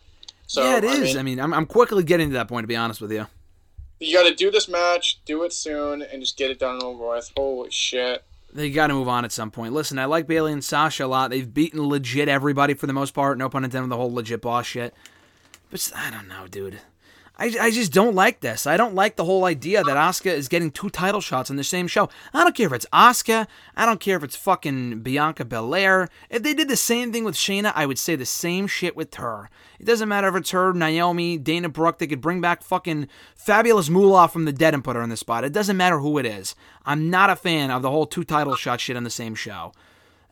So 0.47 0.65
yeah, 0.65 0.79
it 0.79 0.85
I 0.85 0.95
is. 0.95 1.01
Mean, 1.01 1.19
I 1.19 1.23
mean, 1.23 1.41
I'm, 1.41 1.55
I'm 1.55 1.67
quickly 1.67 2.03
getting 2.03 2.31
to 2.31 2.35
that 2.35 2.49
point. 2.49 2.65
To 2.65 2.69
be 2.69 2.75
honest 2.75 3.01
with 3.01 3.13
you, 3.13 3.27
you 4.01 4.17
got 4.17 4.29
to 4.29 4.35
do 4.35 4.51
this 4.51 4.69
match, 4.69 5.21
do 5.25 5.45
it 5.45 5.53
soon, 5.53 6.03
and 6.03 6.21
just 6.21 6.37
get 6.37 6.51
it 6.51 6.59
done 6.59 6.75
and 6.75 6.83
over 6.83 7.11
with. 7.11 7.31
Holy 7.37 7.71
shit! 7.71 8.25
They 8.53 8.71
got 8.71 8.89
to 8.89 8.95
move 8.95 9.09
on 9.09 9.25
at 9.25 9.31
some 9.31 9.51
point. 9.51 9.73
Listen, 9.73 9.99
I 9.99 10.07
like 10.07 10.27
Bayley 10.27 10.53
and 10.53 10.65
Sasha 10.65 11.05
a 11.05 11.07
lot. 11.07 11.31
They've 11.31 11.53
beaten 11.53 11.87
legit 11.87 12.29
everybody 12.29 12.75
for 12.75 12.87
the 12.87 12.93
most 12.93 13.13
part. 13.13 13.39
No 13.39 13.49
pun 13.49 13.63
intended. 13.63 13.85
With 13.85 13.91
the 13.91 13.97
whole 13.97 14.13
legit 14.13 14.41
boss 14.41 14.67
shit. 14.67 14.95
But 15.71 15.93
I 15.95 16.11
don't 16.11 16.27
know, 16.27 16.49
dude. 16.49 16.81
I, 17.39 17.55
I 17.61 17.71
just 17.71 17.93
don't 17.93 18.15
like 18.15 18.41
this. 18.41 18.67
I 18.67 18.79
don't 18.79 18.95
like 18.95 19.17
the 19.17 19.25
whole 19.25 19.45
idea 19.45 19.85
that 19.85 19.97
Asuka 19.97 20.33
is 20.33 20.49
getting 20.49 20.71
two 20.71 20.89
title 20.89 21.21
shots 21.21 21.51
on 21.51 21.57
the 21.57 21.65
same 21.65 21.87
show. 21.87 22.09
I 22.33 22.43
don't 22.43 22.57
care 22.57 22.67
if 22.67 22.73
it's 22.73 22.87
Asuka. 22.95 23.47
I 23.77 23.85
don't 23.85 24.01
care 24.01 24.17
if 24.17 24.25
it's 24.25 24.37
fucking 24.37 25.01
Bianca 25.01 25.45
Belair. 25.45 26.09
If 26.31 26.43
they 26.43 26.55
did 26.55 26.69
the 26.69 26.77
same 26.77 27.13
thing 27.13 27.25
with 27.25 27.35
Shayna, 27.35 27.73
I 27.75 27.85
would 27.85 27.99
say 27.99 28.17
the 28.17 28.25
same 28.25 28.67
shit 28.67 28.97
with 28.97 29.17
her. 29.17 29.51
It 29.79 29.85
doesn't 29.85 30.09
matter 30.09 30.29
if 30.29 30.37
it's 30.37 30.53
her, 30.53 30.73
Naomi, 30.73 31.37
Dana 31.37 31.69
Brooke. 31.69 31.99
They 31.99 32.07
could 32.07 32.23
bring 32.23 32.41
back 32.41 32.63
fucking 32.63 33.09
Fabulous 33.35 33.91
Moolah 33.91 34.29
from 34.29 34.47
the 34.47 34.53
dead 34.53 34.73
and 34.73 34.83
put 34.83 34.97
her 34.97 35.03
in 35.03 35.11
the 35.11 35.17
spot. 35.19 35.45
It 35.45 35.53
doesn't 35.53 35.77
matter 35.77 35.99
who 35.99 36.17
it 36.17 36.25
is. 36.25 36.55
I'm 36.87 37.11
not 37.11 37.29
a 37.29 37.37
fan 37.37 37.71
of 37.71 37.83
the 37.83 37.91
whole 37.91 38.07
two 38.07 38.25
title 38.25 38.57
shot 38.57 38.81
shit 38.81 38.97
on 38.97 39.05
the 39.05 39.11
same 39.11 39.35
show. 39.35 39.73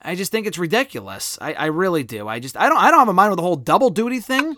I 0.00 0.14
just 0.14 0.32
think 0.32 0.46
it's 0.46 0.58
ridiculous. 0.58 1.38
I, 1.40 1.52
I 1.54 1.66
really 1.66 2.02
do. 2.02 2.28
I 2.28 2.38
just 2.38 2.56
I 2.56 2.68
don't 2.68 2.78
I 2.78 2.90
don't 2.90 3.00
have 3.00 3.08
a 3.08 3.14
mind 3.14 3.30
with 3.30 3.38
the 3.38 3.42
whole 3.42 3.56
double 3.56 3.90
duty 3.90 4.20
thing. 4.20 4.56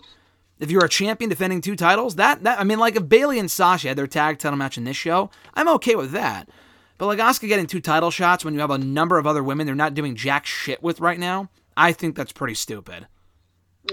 If 0.59 0.71
you're 0.71 0.85
a 0.85 0.89
champion 0.89 1.29
defending 1.29 1.61
two 1.61 1.75
titles, 1.75 2.15
that 2.15 2.43
that 2.43 2.59
I 2.59 2.63
mean, 2.63 2.79
like 2.79 2.95
if 2.95 3.07
Bayley 3.07 3.39
and 3.39 3.49
Sasha 3.49 3.89
had 3.89 3.97
their 3.97 4.07
tag 4.07 4.39
title 4.39 4.57
match 4.57 4.77
in 4.77 4.85
this 4.85 4.97
show, 4.97 5.29
I'm 5.53 5.69
okay 5.69 5.95
with 5.95 6.11
that. 6.11 6.49
But 6.97 7.05
like 7.05 7.19
Asuka 7.19 7.47
getting 7.47 7.67
two 7.67 7.81
title 7.81 8.09
shots 8.09 8.43
when 8.43 8.53
you 8.53 8.59
have 8.59 8.71
a 8.71 8.77
number 8.77 9.17
of 9.17 9.27
other 9.27 9.43
women 9.43 9.65
they're 9.65 9.75
not 9.75 9.93
doing 9.93 10.15
jack 10.15 10.45
shit 10.45 10.81
with 10.81 10.99
right 10.99 11.19
now, 11.19 11.49
I 11.75 11.91
think 11.91 12.15
that's 12.15 12.31
pretty 12.31 12.55
stupid. 12.55 13.07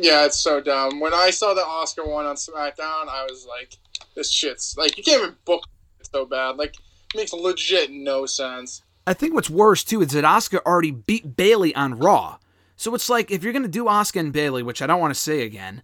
Yeah, 0.01 0.25
it's 0.25 0.41
so 0.41 0.61
dumb. 0.61 1.01
When 1.01 1.15
I 1.15 1.31
saw 1.31 1.55
the 1.55 1.61
Asuka 1.61 2.09
one 2.09 2.25
on 2.25 2.37
SmackDown, 2.37 3.09
I 3.09 3.27
was 3.29 3.47
like, 3.47 3.77
"This 4.17 4.31
shit's 4.33 4.77
like 4.77 4.97
you 4.97 5.05
can't 5.05 5.23
even 5.23 5.37
book 5.45 5.65
it 6.01 6.09
so 6.13 6.25
bad. 6.25 6.57
Like, 6.57 6.77
it 7.15 7.17
makes 7.17 7.33
legit 7.33 7.91
no 7.91 8.27
sense." 8.27 8.83
I 9.07 9.13
think 9.13 9.35
what's 9.35 9.51
worse 9.51 9.85
too 9.85 10.01
is 10.01 10.13
that 10.13 10.25
Asuka 10.25 10.61
already 10.65 10.91
beat 10.91 11.37
Bayley 11.37 11.75
on 11.75 11.99
Raw. 11.99 12.39
So 12.77 12.95
it's 12.95 13.09
like 13.09 13.31
if 13.31 13.45
you're 13.45 13.53
gonna 13.53 13.69
do 13.69 13.85
Asuka 13.85 14.21
and 14.21 14.33
Bayley, 14.33 14.63
which 14.63 14.83
I 14.83 14.87
don't 14.87 15.01
want 15.01 15.15
to 15.15 15.21
say 15.21 15.43
again, 15.43 15.83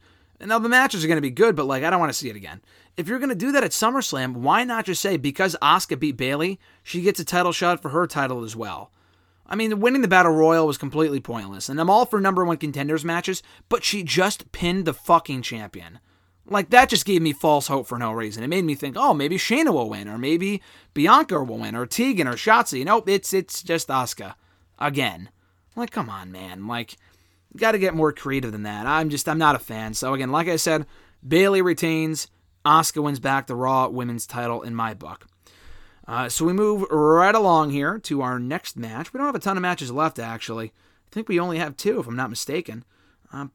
now 0.49 0.59
the 0.59 0.69
matches 0.69 1.05
are 1.05 1.07
going 1.09 1.17
to 1.17 1.23
be 1.23 1.31
good, 1.31 1.57
but 1.57 1.67
like 1.67 1.83
I 1.83 1.91
don't 1.91 2.01
want 2.01 2.13
to 2.13 2.19
see 2.19 2.31
it 2.31 2.37
again. 2.37 2.61
If 2.97 3.09
you're 3.09 3.19
going 3.19 3.31
to 3.31 3.35
do 3.35 3.53
that 3.53 3.65
at 3.65 3.71
SummerSlam, 3.71 4.35
why 4.35 4.65
not 4.65 4.87
just 4.87 5.01
say 5.01 5.17
because 5.17 5.57
Asuka 5.63 5.99
beat 5.99 6.17
Bayley, 6.17 6.59
she 6.83 7.03
gets 7.03 7.21
a 7.21 7.25
title 7.25 7.53
shot 7.53 7.81
for 7.81 7.91
her 7.91 8.07
title 8.07 8.45
as 8.45 8.57
well? 8.57 8.91
I 9.47 9.57
mean, 9.57 9.81
winning 9.81 10.03
the 10.03 10.09
Battle 10.09 10.33
Royal 10.33 10.67
was 10.67 10.79
completely 10.79 11.21
pointless, 11.21 11.69
and 11.69 11.81
I'm 11.81 11.91
all 11.91 12.07
for 12.07 12.21
number 12.21 12.45
one 12.45 12.57
contenders 12.57 13.05
matches, 13.05 13.43
but 13.69 13.83
she 13.83 14.05
just 14.05 14.53
pinned 14.53 14.85
the 14.85 14.95
fucking 14.95 15.43
champion. 15.43 15.99
Like 16.47 16.71
that 16.71 16.89
just 16.89 17.05
gave 17.05 17.23
me 17.23 17.33
false 17.33 17.69
hope 17.69 17.87
for 17.87 17.99
no 17.99 18.13
reason. 18.13 18.43
It 18.43 18.49
made 18.49 18.65
me 18.65 18.75
think, 18.75 18.97
oh, 18.99 19.15
maybe 19.15 19.37
Shayna 19.37 19.73
will 19.73 19.91
win, 19.91 20.09
or 20.09 20.19
maybe 20.19 20.63
Bianca 20.95 21.43
will 21.43 21.59
win, 21.59 21.75
or 21.77 21.87
Tegan, 21.87 22.29
or 22.29 22.35
Shotzi. 22.35 22.85
Nope, 22.85 23.09
it's 23.09 23.33
it's 23.33 23.63
just 23.63 23.89
Asuka 23.89 24.35
again. 24.79 25.31
Like, 25.77 25.91
come 25.91 26.11
on, 26.11 26.33
man. 26.33 26.67
Like, 26.67 26.97
Got 27.57 27.73
to 27.73 27.79
get 27.79 27.95
more 27.95 28.13
creative 28.13 28.53
than 28.53 28.63
that. 28.63 28.87
I'm 28.87 29.11
just, 29.11 29.29
I'm 29.29 29.39
not 29.39 29.57
a 29.57 29.59
fan. 29.59 29.95
So, 29.95 30.15
again, 30.15 30.31
like 30.31 30.49
I 30.49 30.57
said, 30.57 30.87
Bayley 31.27 31.63
retains. 31.63 32.29
Asuka 32.65 33.03
wins 33.03 33.19
back 33.21 33.47
the 33.47 33.57
Raw 33.57 33.89
Women's 33.89 34.27
title 34.27 34.63
in 34.63 34.75
my 34.75 34.95
book. 34.95 35.27
Uh, 36.07 36.29
so 36.29 36.45
we 36.45 36.53
move 36.53 36.83
right 36.91 37.35
along 37.35 37.71
here 37.71 37.99
to 38.01 38.21
our 38.23 38.39
next 38.39 38.77
match. 38.77 39.13
We 39.13 39.19
don't 39.19 39.27
have 39.27 39.35
a 39.35 39.41
ton 39.41 39.57
of 39.57 39.63
matches 39.63 39.91
left, 39.91 40.19
actually. 40.19 40.67
I 40.67 41.09
think 41.11 41.29
we 41.29 41.41
only 41.41 41.59
have 41.59 41.77
two, 41.77 42.01
if 42.01 42.07
I'm 42.07 42.17
not 42.17 42.31
mistaken. 42.31 42.85
Uh, 43.33 43.47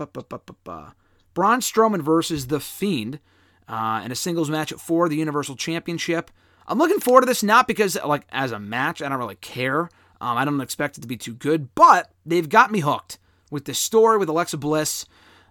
Braun 1.34 1.60
Strowman 1.60 2.02
versus 2.02 2.48
The 2.48 2.60
Fiend. 2.60 3.20
uh, 3.68 4.02
and 4.04 4.12
a 4.12 4.16
singles 4.16 4.50
match 4.50 4.72
for 4.74 5.10
the 5.10 5.16
Universal 5.16 5.56
Championship. 5.56 6.32
I'm 6.68 6.78
looking 6.78 7.00
forward 7.00 7.22
to 7.22 7.28
this 7.28 7.44
not 7.44 7.68
because 7.68 7.98
like 8.06 8.26
as 8.30 8.52
a 8.52 8.60
match, 8.60 9.02
I 9.02 9.10
don't 9.10 9.20
really 9.20 9.36
care. 9.36 9.90
Um, 10.22 10.38
I 10.38 10.46
don't 10.46 10.62
expect 10.62 10.98
it 10.98 11.02
to 11.02 11.08
be 11.08 11.18
too 11.18 11.34
good, 11.34 11.74
but 11.76 12.12
they've 12.26 12.48
got 12.48 12.72
me 12.72 12.80
hooked 12.80 13.20
with 13.56 13.66
this 13.66 13.80
story 13.80 14.20
with 14.20 14.30
Alexa 14.30 14.58
Bliss. 14.58 15.08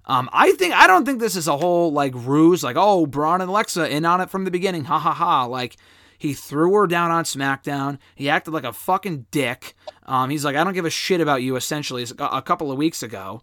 Um, 0.07 0.31
I 0.33 0.53
think 0.53 0.75
I 0.75 0.87
don't 0.87 1.05
think 1.05 1.19
this 1.19 1.35
is 1.35 1.49
a 1.49 1.57
whole 1.57 1.91
like 1.91 2.13
ruse, 2.15 2.63
like 2.63 2.77
oh 2.79 3.07
Braun 3.07 3.41
and 3.41 3.51
Alexa 3.51 3.89
in 3.89 4.05
on 4.05 4.21
it 4.21 4.31
from 4.31 4.45
the 4.45 4.51
beginning, 4.51 4.85
ha 4.85 4.99
ha 5.01 5.13
ha. 5.13 5.47
Like 5.47 5.77
he 6.19 6.35
threw 6.35 6.75
her 6.75 6.87
down 6.87 7.11
on 7.11 7.25
SmackDown. 7.25 7.99
He 8.15 8.29
acted 8.29 8.53
like 8.53 8.65
a 8.65 8.73
fucking 8.73 9.27
dick. 9.31 9.75
Um, 10.05 10.31
he's 10.31 10.45
like 10.45 10.55
I 10.55 10.63
don't 10.63 10.75
give 10.75 10.85
a 10.85 10.91
shit 10.91 11.21
about 11.21 11.43
you. 11.43 11.57
Essentially, 11.57 12.07
a 12.19 12.43
couple 12.43 12.71
of 12.71 12.79
weeks 12.79 13.03
ago. 13.03 13.43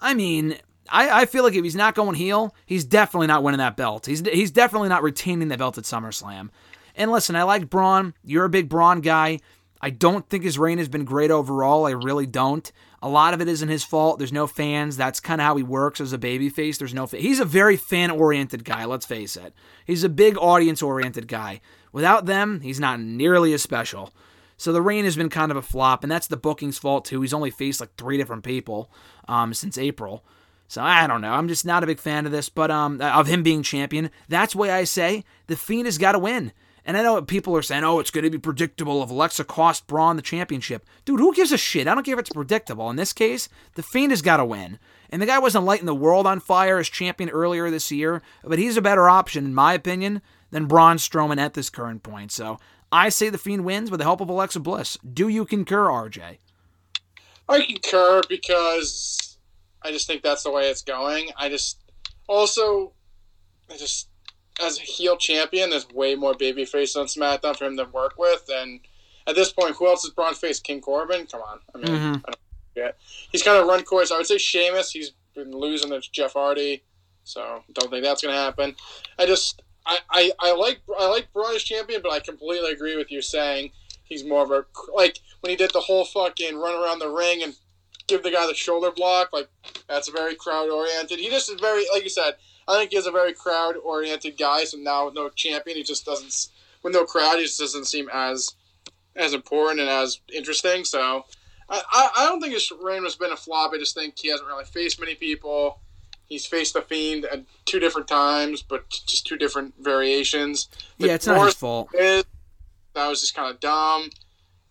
I 0.00 0.14
mean, 0.14 0.56
I, 0.88 1.22
I 1.22 1.26
feel 1.26 1.44
like 1.44 1.54
if 1.54 1.62
he's 1.62 1.76
not 1.76 1.94
going 1.94 2.14
heel, 2.14 2.54
he's 2.64 2.86
definitely 2.86 3.26
not 3.26 3.42
winning 3.42 3.58
that 3.58 3.76
belt. 3.76 4.06
He's 4.06 4.26
he's 4.26 4.50
definitely 4.50 4.88
not 4.88 5.02
retaining 5.02 5.48
the 5.48 5.58
belt 5.58 5.76
at 5.76 5.84
SummerSlam. 5.84 6.48
And 6.96 7.12
listen, 7.12 7.36
I 7.36 7.42
like 7.42 7.70
Braun. 7.70 8.14
You're 8.24 8.46
a 8.46 8.50
big 8.50 8.70
Braun 8.70 9.02
guy. 9.02 9.40
I 9.80 9.90
don't 9.90 10.28
think 10.28 10.44
his 10.44 10.58
reign 10.58 10.78
has 10.78 10.88
been 10.88 11.04
great 11.04 11.30
overall. 11.30 11.86
I 11.86 11.92
really 11.92 12.26
don't. 12.26 12.70
A 13.02 13.08
lot 13.08 13.32
of 13.32 13.40
it 13.40 13.48
isn't 13.48 13.68
his 13.68 13.82
fault. 13.82 14.18
There's 14.18 14.32
no 14.32 14.46
fans. 14.46 14.96
That's 14.96 15.20
kind 15.20 15.40
of 15.40 15.46
how 15.46 15.56
he 15.56 15.62
works 15.62 16.00
as 16.00 16.12
a 16.12 16.18
babyface. 16.18 16.76
There's 16.78 16.92
no. 16.92 17.06
Fa- 17.06 17.16
He's 17.16 17.40
a 17.40 17.46
very 17.46 17.76
fan-oriented 17.76 18.64
guy. 18.64 18.84
Let's 18.84 19.06
face 19.06 19.36
it. 19.36 19.54
He's 19.86 20.04
a 20.04 20.08
big 20.10 20.36
audience-oriented 20.36 21.26
guy. 21.26 21.60
Without 21.92 22.26
them, 22.26 22.60
he's 22.60 22.78
not 22.78 23.00
nearly 23.00 23.52
as 23.54 23.62
special. 23.62 24.12
So 24.58 24.72
the 24.72 24.82
reign 24.82 25.06
has 25.06 25.16
been 25.16 25.30
kind 25.30 25.50
of 25.50 25.56
a 25.56 25.62
flop, 25.62 26.02
and 26.04 26.10
that's 26.12 26.26
the 26.26 26.36
booking's 26.36 26.76
fault 26.76 27.06
too. 27.06 27.22
He's 27.22 27.32
only 27.32 27.50
faced 27.50 27.80
like 27.80 27.94
three 27.96 28.18
different 28.18 28.44
people 28.44 28.90
um, 29.26 29.54
since 29.54 29.78
April. 29.78 30.22
So 30.68 30.82
I 30.82 31.06
don't 31.06 31.22
know. 31.22 31.32
I'm 31.32 31.48
just 31.48 31.64
not 31.64 31.82
a 31.82 31.86
big 31.86 31.98
fan 31.98 32.26
of 32.26 32.32
this, 32.32 32.50
but 32.50 32.70
um, 32.70 33.00
of 33.00 33.26
him 33.26 33.42
being 33.42 33.62
champion. 33.62 34.10
That's 34.28 34.54
why 34.54 34.70
I 34.70 34.84
say 34.84 35.24
the 35.46 35.56
Fiend 35.56 35.86
has 35.86 35.96
got 35.98 36.12
to 36.12 36.18
win. 36.18 36.52
And 36.90 36.96
I 36.96 37.02
know 37.02 37.22
people 37.22 37.56
are 37.56 37.62
saying, 37.62 37.84
oh, 37.84 38.00
it's 38.00 38.10
going 38.10 38.24
to 38.24 38.30
be 38.30 38.38
predictable 38.38 39.00
if 39.00 39.10
Alexa 39.10 39.44
cost 39.44 39.86
Braun 39.86 40.16
the 40.16 40.22
championship. 40.22 40.84
Dude, 41.04 41.20
who 41.20 41.32
gives 41.32 41.52
a 41.52 41.56
shit? 41.56 41.86
I 41.86 41.94
don't 41.94 42.02
care 42.02 42.14
if 42.14 42.18
it's 42.18 42.30
predictable. 42.30 42.90
In 42.90 42.96
this 42.96 43.12
case, 43.12 43.48
the 43.76 43.84
Fiend 43.84 44.10
has 44.10 44.22
got 44.22 44.38
to 44.38 44.44
win. 44.44 44.80
And 45.08 45.22
the 45.22 45.26
guy 45.26 45.38
wasn't 45.38 45.66
lighting 45.66 45.86
the 45.86 45.94
world 45.94 46.26
on 46.26 46.40
fire 46.40 46.78
as 46.78 46.88
champion 46.88 47.30
earlier 47.30 47.70
this 47.70 47.92
year, 47.92 48.22
but 48.42 48.58
he's 48.58 48.76
a 48.76 48.82
better 48.82 49.08
option, 49.08 49.44
in 49.44 49.54
my 49.54 49.72
opinion, 49.72 50.20
than 50.50 50.66
Braun 50.66 50.96
Strowman 50.96 51.38
at 51.38 51.54
this 51.54 51.70
current 51.70 52.02
point. 52.02 52.32
So 52.32 52.58
I 52.90 53.08
say 53.08 53.28
the 53.28 53.38
Fiend 53.38 53.64
wins 53.64 53.92
with 53.92 53.98
the 53.98 54.04
help 54.04 54.20
of 54.20 54.28
Alexa 54.28 54.58
Bliss. 54.58 54.98
Do 55.14 55.28
you 55.28 55.44
concur, 55.44 55.86
RJ? 55.86 56.38
I 57.48 57.60
concur 57.66 58.22
because 58.28 59.38
I 59.80 59.92
just 59.92 60.08
think 60.08 60.22
that's 60.22 60.42
the 60.42 60.50
way 60.50 60.68
it's 60.68 60.82
going. 60.82 61.30
I 61.36 61.50
just 61.50 61.78
also, 62.26 62.94
I 63.70 63.76
just 63.76 64.09
as 64.62 64.78
a 64.78 64.82
heel 64.82 65.16
champion, 65.16 65.70
there's 65.70 65.88
way 65.90 66.14
more 66.14 66.34
babyface 66.34 66.96
on 66.96 67.06
SmackDown 67.06 67.56
for 67.56 67.64
him 67.64 67.76
to 67.76 67.84
work 67.84 68.14
with. 68.18 68.48
And 68.52 68.80
at 69.26 69.34
this 69.34 69.52
point, 69.52 69.76
who 69.76 69.86
else 69.86 70.04
is 70.04 70.10
Braun 70.10 70.34
face? 70.34 70.60
King 70.60 70.80
Corbin? 70.80 71.26
Come 71.26 71.42
on. 71.42 71.60
I 71.74 71.78
mean, 71.78 71.86
mm-hmm. 71.86 72.16
I 72.26 72.32
don't 72.32 72.36
He's 73.30 73.42
kind 73.42 73.58
of 73.58 73.66
run 73.66 73.82
course. 73.84 74.10
I 74.10 74.16
would 74.16 74.26
say 74.26 74.38
Sheamus. 74.38 74.90
He's 74.90 75.12
been 75.34 75.52
losing 75.52 75.90
to 75.90 76.00
Jeff 76.00 76.32
Hardy, 76.32 76.82
so 77.24 77.62
don't 77.72 77.90
think 77.90 78.04
that's 78.04 78.22
going 78.22 78.34
to 78.34 78.40
happen. 78.40 78.74
I 79.18 79.26
just, 79.26 79.62
I, 79.86 79.98
I, 80.10 80.32
I 80.40 80.52
like, 80.54 80.80
I 80.98 81.08
like 81.08 81.32
Braun 81.32 81.54
as 81.54 81.62
champion, 81.62 82.00
but 82.02 82.12
I 82.12 82.20
completely 82.20 82.72
agree 82.72 82.96
with 82.96 83.10
you 83.10 83.22
saying 83.22 83.72
he's 84.04 84.24
more 84.24 84.42
of 84.42 84.50
a 84.50 84.64
like 84.94 85.20
when 85.40 85.50
he 85.50 85.56
did 85.56 85.72
the 85.72 85.80
whole 85.80 86.04
fucking 86.04 86.58
run 86.58 86.74
around 86.74 86.98
the 86.98 87.08
ring 87.08 87.42
and 87.42 87.54
give 88.08 88.22
the 88.22 88.30
guy 88.30 88.46
the 88.46 88.54
shoulder 88.54 88.90
block. 88.90 89.30
Like 89.32 89.48
that's 89.88 90.08
very 90.08 90.34
crowd 90.34 90.70
oriented. 90.70 91.18
He 91.18 91.30
just 91.30 91.50
is 91.50 91.60
very, 91.60 91.84
like 91.92 92.02
you 92.02 92.10
said 92.10 92.34
I 92.70 92.78
think 92.78 92.92
he's 92.92 93.06
a 93.06 93.10
very 93.10 93.32
crowd 93.32 93.76
oriented 93.76 94.38
guy. 94.38 94.64
So 94.64 94.78
now 94.78 95.06
with 95.06 95.14
no 95.14 95.28
champion, 95.30 95.76
he 95.76 95.82
just 95.82 96.04
doesn't. 96.04 96.48
With 96.82 96.94
no 96.94 97.04
crowd, 97.04 97.36
he 97.36 97.42
just 97.42 97.58
doesn't 97.58 97.86
seem 97.86 98.08
as 98.12 98.54
as 99.16 99.34
important 99.34 99.80
and 99.80 99.88
as 99.88 100.20
interesting. 100.32 100.84
So 100.84 101.24
I, 101.68 102.10
I, 102.16 102.26
don't 102.26 102.40
think 102.40 102.54
his 102.54 102.72
reign 102.80 103.04
has 103.04 103.16
been 103.16 103.32
a 103.32 103.36
flop. 103.36 103.72
I 103.74 103.78
just 103.78 103.94
think 103.94 104.18
he 104.18 104.28
hasn't 104.28 104.48
really 104.48 104.64
faced 104.64 105.00
many 105.00 105.14
people. 105.14 105.80
He's 106.26 106.46
faced 106.46 106.74
the 106.74 106.82
Fiend 106.82 107.24
at 107.26 107.44
two 107.64 107.80
different 107.80 108.08
times, 108.08 108.62
but 108.62 108.88
just 108.88 109.26
two 109.26 109.36
different 109.36 109.74
variations. 109.80 110.68
The 110.98 111.08
yeah, 111.08 111.14
it's 111.14 111.26
not 111.26 111.44
his 111.44 111.54
fault. 111.54 111.88
Is, 111.92 112.24
that 112.94 113.08
was 113.08 113.20
just 113.20 113.34
kind 113.34 113.52
of 113.52 113.60
dumb. 113.60 114.10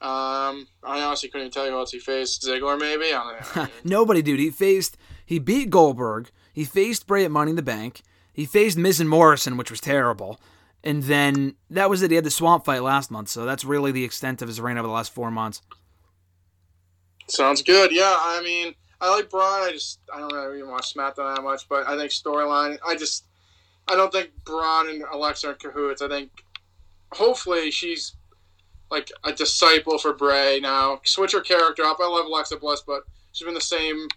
Um, 0.02 0.68
I 0.84 1.02
honestly 1.02 1.28
couldn't 1.28 1.48
even 1.48 1.52
tell 1.52 1.66
you 1.66 1.72
who 1.72 1.78
else 1.78 1.92
he 1.92 2.00
faced. 2.00 2.44
Ziggler, 2.44 2.80
maybe. 2.80 3.14
I 3.14 3.40
don't 3.42 3.56
know. 3.56 3.68
Nobody, 3.84 4.22
dude. 4.22 4.40
He 4.40 4.50
faced. 4.50 4.98
He 5.26 5.40
beat 5.40 5.70
Goldberg. 5.70 6.32
He 6.60 6.66
faced 6.66 7.08
Bray 7.08 7.24
at 7.24 7.32
Money 7.32 7.52
in 7.52 7.56
the 7.56 7.62
Bank. 7.62 8.02
He 8.34 8.46
faced 8.46 8.78
Miz 8.78 9.00
and 9.00 9.10
Morrison, 9.10 9.56
which 9.56 9.72
was 9.72 9.80
terrible. 9.80 10.42
And 10.84 11.04
then 11.04 11.56
that 11.70 11.90
was 11.90 12.02
it. 12.02 12.12
He 12.12 12.16
had 12.16 12.26
the 12.26 12.30
swamp 12.30 12.66
fight 12.66 12.84
last 12.84 13.10
month, 13.10 13.30
so 13.30 13.46
that's 13.46 13.64
really 13.64 13.94
the 13.94 14.04
extent 14.04 14.42
of 14.42 14.50
his 14.50 14.60
reign 14.60 14.78
over 14.78 14.86
the 14.86 14.94
last 14.94 15.14
four 15.14 15.32
months. 15.32 15.62
Sounds 17.28 17.62
good. 17.62 17.94
Yeah, 17.94 18.14
I 18.14 18.42
mean, 18.44 18.76
I 19.00 19.10
like 19.10 19.30
Braun. 19.30 19.70
I 19.70 19.72
just 19.72 20.02
I 20.14 20.20
don't 20.20 20.34
really 20.34 20.62
watch 20.64 20.94
SmackDown 20.94 21.34
that 21.34 21.44
much, 21.44 21.70
but 21.70 21.88
I 21.88 21.96
think 21.96 22.12
storyline. 22.12 22.78
I 22.86 22.98
just 22.98 23.24
I 23.88 23.96
don't 23.96 24.12
think 24.12 24.32
Braun 24.44 24.90
and 24.90 25.04
Alexa 25.14 25.48
are 25.48 25.52
in 25.54 25.60
cahoots. 25.60 26.02
I 26.02 26.10
think 26.10 26.44
hopefully 27.14 27.72
she's 27.72 28.18
like 28.92 29.10
a 29.24 29.32
disciple 29.32 29.98
for 29.98 30.12
Bray 30.12 30.60
now. 30.60 31.00
Switch 31.06 31.32
her 31.32 31.40
character 31.40 31.84
up. 31.84 32.00
I 32.02 32.08
love 32.10 32.26
Alexa 32.26 32.58
Bliss, 32.58 32.84
but 32.86 33.04
she's 33.32 33.46
been 33.46 33.54
the 33.54 33.62
same 33.62 34.10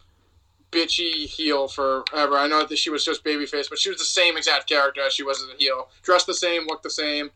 bitchy 0.73 1.27
heel 1.27 1.69
forever. 1.69 2.37
I 2.37 2.49
know 2.49 2.65
that 2.65 2.79
she 2.79 2.91
was 2.91 3.05
just 3.05 3.25
babyface, 3.25 3.69
but 3.69 3.79
she 3.79 3.91
was 3.91 3.99
the 3.99 4.05
same 4.05 4.37
exact 4.37 4.69
character 4.69 5.03
as 5.03 5.13
she 5.13 5.23
was 5.23 5.41
as 5.41 5.51
a 5.55 5.59
heel. 5.59 5.89
Dressed 6.03 6.27
the 6.27 6.35
same, 6.35 6.67
looked 6.67 6.83
the 6.83 6.91
same. 6.91 7.31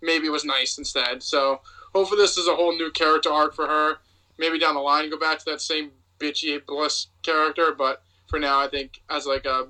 Maybe 0.00 0.28
was 0.28 0.44
nice 0.44 0.78
instead. 0.78 1.22
So 1.22 1.60
hopefully 1.94 2.22
this 2.22 2.38
is 2.38 2.46
a 2.48 2.54
whole 2.54 2.72
new 2.72 2.90
character 2.92 3.30
arc 3.30 3.54
for 3.54 3.66
her. 3.66 3.98
Maybe 4.38 4.58
down 4.58 4.74
the 4.74 4.80
line 4.80 5.10
go 5.10 5.18
back 5.18 5.38
to 5.40 5.44
that 5.46 5.60
same 5.60 5.90
bitchy 6.18 6.64
bliss 6.64 7.08
character, 7.22 7.74
but 7.76 8.02
for 8.28 8.38
now 8.38 8.60
I 8.60 8.68
think 8.68 9.02
as 9.10 9.26
like 9.26 9.44
a, 9.44 9.66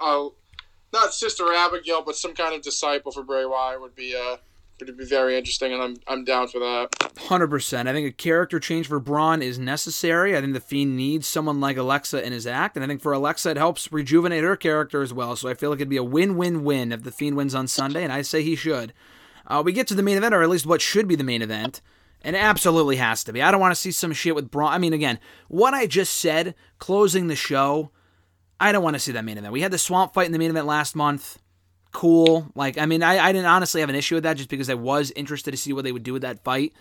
a 0.00 0.28
not 0.92 1.12
Sister 1.12 1.52
Abigail, 1.52 2.02
but 2.02 2.16
some 2.16 2.34
kind 2.34 2.54
of 2.54 2.62
disciple 2.62 3.10
for 3.10 3.22
Bray 3.22 3.44
Wyatt 3.44 3.80
would 3.80 3.94
be 3.96 4.14
uh 4.14 4.36
It'd 4.82 4.96
be 4.96 5.04
very 5.04 5.36
interesting, 5.36 5.72
and 5.72 5.82
I'm 5.82 5.96
I'm 6.06 6.24
down 6.24 6.48
for 6.48 6.58
that. 6.58 6.88
Hundred 7.18 7.48
percent. 7.48 7.88
I 7.88 7.92
think 7.92 8.08
a 8.08 8.12
character 8.12 8.58
change 8.58 8.88
for 8.88 8.98
Braun 8.98 9.42
is 9.42 9.58
necessary. 9.58 10.36
I 10.36 10.40
think 10.40 10.54
the 10.54 10.60
Fiend 10.60 10.96
needs 10.96 11.26
someone 11.26 11.60
like 11.60 11.76
Alexa 11.76 12.24
in 12.24 12.32
his 12.32 12.46
act, 12.46 12.76
and 12.76 12.84
I 12.84 12.88
think 12.88 13.00
for 13.00 13.12
Alexa 13.12 13.50
it 13.50 13.56
helps 13.56 13.92
rejuvenate 13.92 14.42
her 14.42 14.56
character 14.56 15.02
as 15.02 15.12
well. 15.12 15.36
So 15.36 15.48
I 15.48 15.54
feel 15.54 15.70
like 15.70 15.78
it'd 15.78 15.88
be 15.88 15.96
a 15.96 16.04
win-win-win 16.04 16.92
if 16.92 17.02
the 17.02 17.12
Fiend 17.12 17.36
wins 17.36 17.54
on 17.54 17.68
Sunday, 17.68 18.02
and 18.02 18.12
I 18.12 18.22
say 18.22 18.42
he 18.42 18.56
should. 18.56 18.92
Uh, 19.46 19.62
we 19.64 19.72
get 19.72 19.86
to 19.88 19.94
the 19.94 20.02
main 20.02 20.16
event, 20.16 20.34
or 20.34 20.42
at 20.42 20.48
least 20.48 20.66
what 20.66 20.82
should 20.82 21.06
be 21.08 21.16
the 21.16 21.24
main 21.24 21.42
event. 21.42 21.80
And 22.24 22.36
absolutely 22.36 22.96
has 22.96 23.24
to 23.24 23.32
be. 23.32 23.42
I 23.42 23.50
don't 23.50 23.60
want 23.60 23.74
to 23.74 23.80
see 23.80 23.90
some 23.90 24.12
shit 24.12 24.36
with 24.36 24.48
Braun. 24.48 24.72
I 24.72 24.78
mean, 24.78 24.92
again, 24.92 25.18
what 25.48 25.74
I 25.74 25.86
just 25.86 26.14
said, 26.14 26.54
closing 26.78 27.26
the 27.26 27.34
show, 27.34 27.90
I 28.60 28.70
don't 28.70 28.84
want 28.84 28.94
to 28.94 29.00
see 29.00 29.10
that 29.10 29.24
main 29.24 29.38
event. 29.38 29.52
We 29.52 29.62
had 29.62 29.72
the 29.72 29.78
swamp 29.78 30.14
fight 30.14 30.26
in 30.26 30.32
the 30.32 30.38
main 30.38 30.50
event 30.50 30.66
last 30.66 30.94
month 30.94 31.38
cool. 31.92 32.50
Like, 32.54 32.78
I 32.78 32.86
mean, 32.86 33.02
I, 33.02 33.18
I 33.18 33.32
didn't 33.32 33.46
honestly 33.46 33.80
have 33.80 33.90
an 33.90 33.96
issue 33.96 34.16
with 34.16 34.24
that 34.24 34.36
just 34.36 34.48
because 34.48 34.68
I 34.70 34.74
was 34.74 35.10
interested 35.12 35.50
to 35.50 35.56
see 35.56 35.72
what 35.72 35.84
they 35.84 35.92
would 35.92 36.02
do 36.02 36.12
with 36.12 36.22
that 36.22 36.42
fight. 36.42 36.72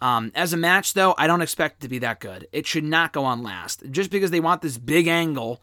Um, 0.00 0.30
as 0.34 0.52
a 0.52 0.56
match, 0.56 0.94
though, 0.94 1.14
I 1.18 1.26
don't 1.26 1.42
expect 1.42 1.78
it 1.78 1.80
to 1.82 1.88
be 1.88 1.98
that 1.98 2.20
good. 2.20 2.46
It 2.52 2.66
should 2.66 2.84
not 2.84 3.12
go 3.12 3.24
on 3.24 3.42
last. 3.42 3.82
Just 3.90 4.10
because 4.10 4.30
they 4.30 4.40
want 4.40 4.62
this 4.62 4.78
big 4.78 5.08
angle 5.08 5.60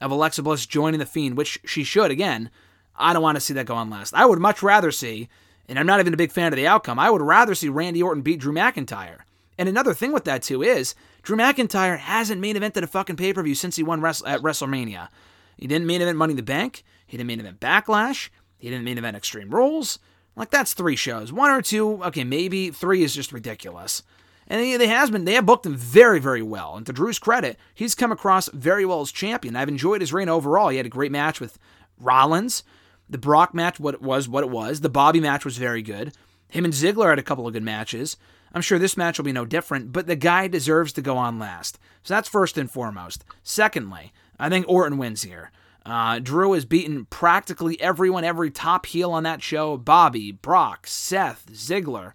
of 0.00 0.10
Alexa 0.10 0.42
Bliss 0.42 0.66
joining 0.66 0.98
The 0.98 1.06
Fiend, 1.06 1.36
which 1.36 1.60
she 1.64 1.84
should, 1.84 2.10
again, 2.10 2.50
I 2.96 3.12
don't 3.12 3.22
want 3.22 3.36
to 3.36 3.40
see 3.40 3.54
that 3.54 3.66
go 3.66 3.74
on 3.74 3.90
last. 3.90 4.14
I 4.14 4.26
would 4.26 4.40
much 4.40 4.62
rather 4.62 4.90
see, 4.90 5.28
and 5.68 5.78
I'm 5.78 5.86
not 5.86 6.00
even 6.00 6.14
a 6.14 6.18
big 6.18 6.32
fan 6.32 6.52
of 6.52 6.56
the 6.56 6.66
outcome, 6.66 6.98
I 6.98 7.10
would 7.10 7.22
rather 7.22 7.54
see 7.54 7.68
Randy 7.68 8.02
Orton 8.02 8.22
beat 8.22 8.40
Drew 8.40 8.52
McIntyre. 8.52 9.18
And 9.58 9.68
another 9.68 9.94
thing 9.94 10.12
with 10.12 10.24
that, 10.24 10.42
too, 10.42 10.62
is 10.62 10.94
Drew 11.22 11.36
McIntyre 11.36 11.98
hasn't 11.98 12.40
main 12.40 12.56
evented 12.56 12.82
a 12.82 12.86
fucking 12.86 13.16
pay 13.16 13.32
per 13.32 13.42
view 13.42 13.54
since 13.54 13.76
he 13.76 13.82
won 13.82 14.04
at 14.04 14.42
WrestleMania. 14.42 15.08
He 15.56 15.66
didn't 15.66 15.86
main 15.86 16.02
event 16.02 16.18
Money 16.18 16.32
in 16.32 16.36
the 16.36 16.42
Bank, 16.42 16.82
he 17.06 17.16
didn't 17.16 17.28
main 17.28 17.40
event 17.40 17.60
Backlash. 17.60 18.30
He 18.58 18.70
didn't 18.70 18.84
main 18.84 18.98
event 18.98 19.16
Extreme 19.16 19.50
Rules. 19.50 19.98
Like 20.34 20.50
that's 20.50 20.74
three 20.74 20.96
shows. 20.96 21.32
One 21.32 21.50
or 21.50 21.62
two, 21.62 22.02
okay, 22.04 22.24
maybe 22.24 22.70
three 22.70 23.02
is 23.02 23.14
just 23.14 23.32
ridiculous. 23.32 24.02
And 24.48 24.60
they, 24.60 24.76
they 24.76 24.86
has 24.86 25.10
been 25.10 25.24
they 25.24 25.34
have 25.34 25.46
booked 25.46 25.66
him 25.66 25.76
very, 25.76 26.20
very 26.20 26.42
well. 26.42 26.76
And 26.76 26.86
to 26.86 26.92
Drew's 26.92 27.18
credit, 27.18 27.58
he's 27.74 27.94
come 27.94 28.12
across 28.12 28.48
very 28.50 28.84
well 28.84 29.00
as 29.00 29.10
champion. 29.10 29.56
I've 29.56 29.68
enjoyed 29.68 30.00
his 30.00 30.12
reign 30.12 30.28
overall. 30.28 30.68
He 30.68 30.76
had 30.76 30.86
a 30.86 30.90
great 30.90 31.12
match 31.12 31.40
with 31.40 31.58
Rollins. 31.98 32.62
The 33.08 33.18
Brock 33.18 33.54
match, 33.54 33.80
what 33.80 33.94
it 33.94 34.02
was, 34.02 34.28
what 34.28 34.44
it 34.44 34.50
was. 34.50 34.80
The 34.80 34.88
Bobby 34.88 35.20
match 35.20 35.44
was 35.44 35.58
very 35.58 35.82
good. 35.82 36.12
Him 36.48 36.64
and 36.64 36.74
Ziggler 36.74 37.10
had 37.10 37.18
a 37.18 37.24
couple 37.24 37.46
of 37.46 37.52
good 37.52 37.62
matches. 37.62 38.16
I'm 38.52 38.62
sure 38.62 38.78
this 38.78 38.96
match 38.96 39.18
will 39.18 39.24
be 39.24 39.32
no 39.32 39.44
different, 39.44 39.92
but 39.92 40.06
the 40.06 40.16
guy 40.16 40.48
deserves 40.48 40.92
to 40.94 41.02
go 41.02 41.16
on 41.16 41.38
last. 41.38 41.78
So 42.02 42.14
that's 42.14 42.28
first 42.28 42.56
and 42.56 42.70
foremost. 42.70 43.24
Secondly, 43.42 44.12
I 44.38 44.48
think 44.48 44.68
Orton 44.68 44.98
wins 44.98 45.22
here. 45.22 45.50
Uh, 45.86 46.18
Drew 46.18 46.52
has 46.52 46.64
beaten 46.64 47.04
practically 47.04 47.80
everyone, 47.80 48.24
every 48.24 48.50
top 48.50 48.86
heel 48.86 49.12
on 49.12 49.22
that 49.22 49.40
show 49.40 49.76
Bobby, 49.76 50.32
Brock, 50.32 50.86
Seth, 50.88 51.46
Ziggler. 51.52 52.12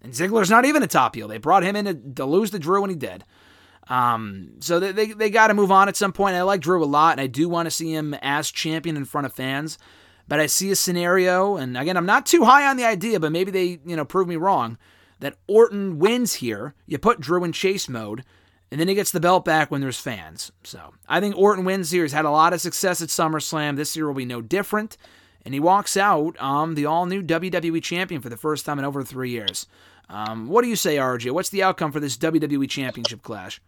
And 0.00 0.12
Ziggler's 0.12 0.50
not 0.50 0.64
even 0.64 0.82
a 0.82 0.88
top 0.88 1.14
heel. 1.14 1.28
They 1.28 1.38
brought 1.38 1.62
him 1.62 1.76
in 1.76 1.84
to, 1.84 1.94
to 2.16 2.24
lose 2.24 2.50
to 2.50 2.58
Drew, 2.58 2.82
and 2.82 2.90
he 2.90 2.96
did. 2.96 3.24
Um, 3.88 4.54
so 4.58 4.80
they, 4.80 4.90
they, 4.90 5.06
they 5.12 5.30
got 5.30 5.48
to 5.48 5.54
move 5.54 5.70
on 5.70 5.88
at 5.88 5.96
some 5.96 6.12
point. 6.12 6.34
I 6.34 6.42
like 6.42 6.60
Drew 6.60 6.82
a 6.82 6.84
lot, 6.84 7.12
and 7.12 7.20
I 7.20 7.28
do 7.28 7.48
want 7.48 7.66
to 7.66 7.70
see 7.70 7.92
him 7.92 8.14
as 8.14 8.50
champion 8.50 8.96
in 8.96 9.04
front 9.04 9.26
of 9.26 9.32
fans. 9.32 9.78
but 10.26 10.40
I 10.40 10.46
see 10.46 10.70
a 10.70 10.76
scenario, 10.76 11.56
and 11.56 11.76
again, 11.76 11.96
I'm 11.96 12.06
not 12.06 12.26
too 12.26 12.44
high 12.44 12.66
on 12.66 12.76
the 12.76 12.84
idea, 12.84 13.20
but 13.20 13.32
maybe 13.32 13.50
they, 13.50 13.80
you 13.84 13.96
know, 13.96 14.04
prove 14.04 14.28
me 14.28 14.36
wrong, 14.36 14.78
that 15.20 15.36
Orton 15.46 15.98
wins 15.98 16.34
here. 16.34 16.74
You 16.86 16.98
put 16.98 17.20
Drew 17.20 17.44
in 17.44 17.52
chase 17.52 17.88
mode, 17.88 18.24
and 18.72 18.80
then 18.80 18.88
he 18.88 18.94
gets 18.94 19.10
the 19.10 19.20
belt 19.20 19.44
back 19.44 19.70
when 19.70 19.82
there's 19.82 19.98
fans. 19.98 20.50
So 20.64 20.94
I 21.06 21.20
think 21.20 21.36
Orton 21.36 21.66
wins 21.66 21.90
here. 21.90 22.04
He's 22.04 22.12
had 22.12 22.24
a 22.24 22.30
lot 22.30 22.54
of 22.54 22.60
success 22.62 23.02
at 23.02 23.10
SummerSlam. 23.10 23.76
This 23.76 23.94
year 23.94 24.06
will 24.06 24.14
be 24.14 24.24
no 24.24 24.40
different. 24.40 24.96
And 25.44 25.52
he 25.52 25.60
walks 25.60 25.94
out 25.94 26.40
um, 26.40 26.74
the 26.74 26.86
all 26.86 27.04
new 27.04 27.22
WWE 27.22 27.82
champion 27.82 28.22
for 28.22 28.30
the 28.30 28.36
first 28.38 28.64
time 28.64 28.78
in 28.78 28.86
over 28.86 29.04
three 29.04 29.28
years. 29.28 29.66
Um, 30.08 30.48
what 30.48 30.62
do 30.62 30.68
you 30.68 30.76
say, 30.76 30.96
RJ? 30.96 31.32
What's 31.32 31.50
the 31.50 31.62
outcome 31.62 31.92
for 31.92 32.00
this 32.00 32.16
WWE 32.16 32.66
championship 32.70 33.20
clash? 33.20 33.60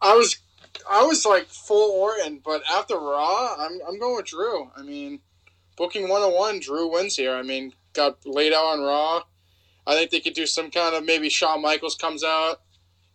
I 0.00 0.14
was 0.14 0.38
I 0.90 1.02
was 1.02 1.26
like 1.26 1.46
full 1.48 1.92
Orton, 2.00 2.40
but 2.42 2.62
after 2.72 2.94
Raw, 2.94 3.56
I'm, 3.58 3.78
I'm 3.86 3.98
going 3.98 4.16
with 4.16 4.24
Drew. 4.24 4.70
I 4.74 4.82
mean, 4.82 5.20
booking 5.76 6.08
101, 6.08 6.60
Drew 6.60 6.90
wins 6.90 7.14
here. 7.14 7.34
I 7.34 7.42
mean, 7.42 7.74
got 7.92 8.24
laid 8.24 8.54
out 8.54 8.64
on 8.64 8.80
Raw. 8.80 9.22
I 9.86 9.94
think 9.96 10.10
they 10.10 10.20
could 10.20 10.32
do 10.32 10.46
some 10.46 10.70
kind 10.70 10.94
of 10.94 11.04
maybe 11.04 11.28
Shawn 11.28 11.60
Michaels 11.60 11.94
comes 11.94 12.24
out, 12.24 12.62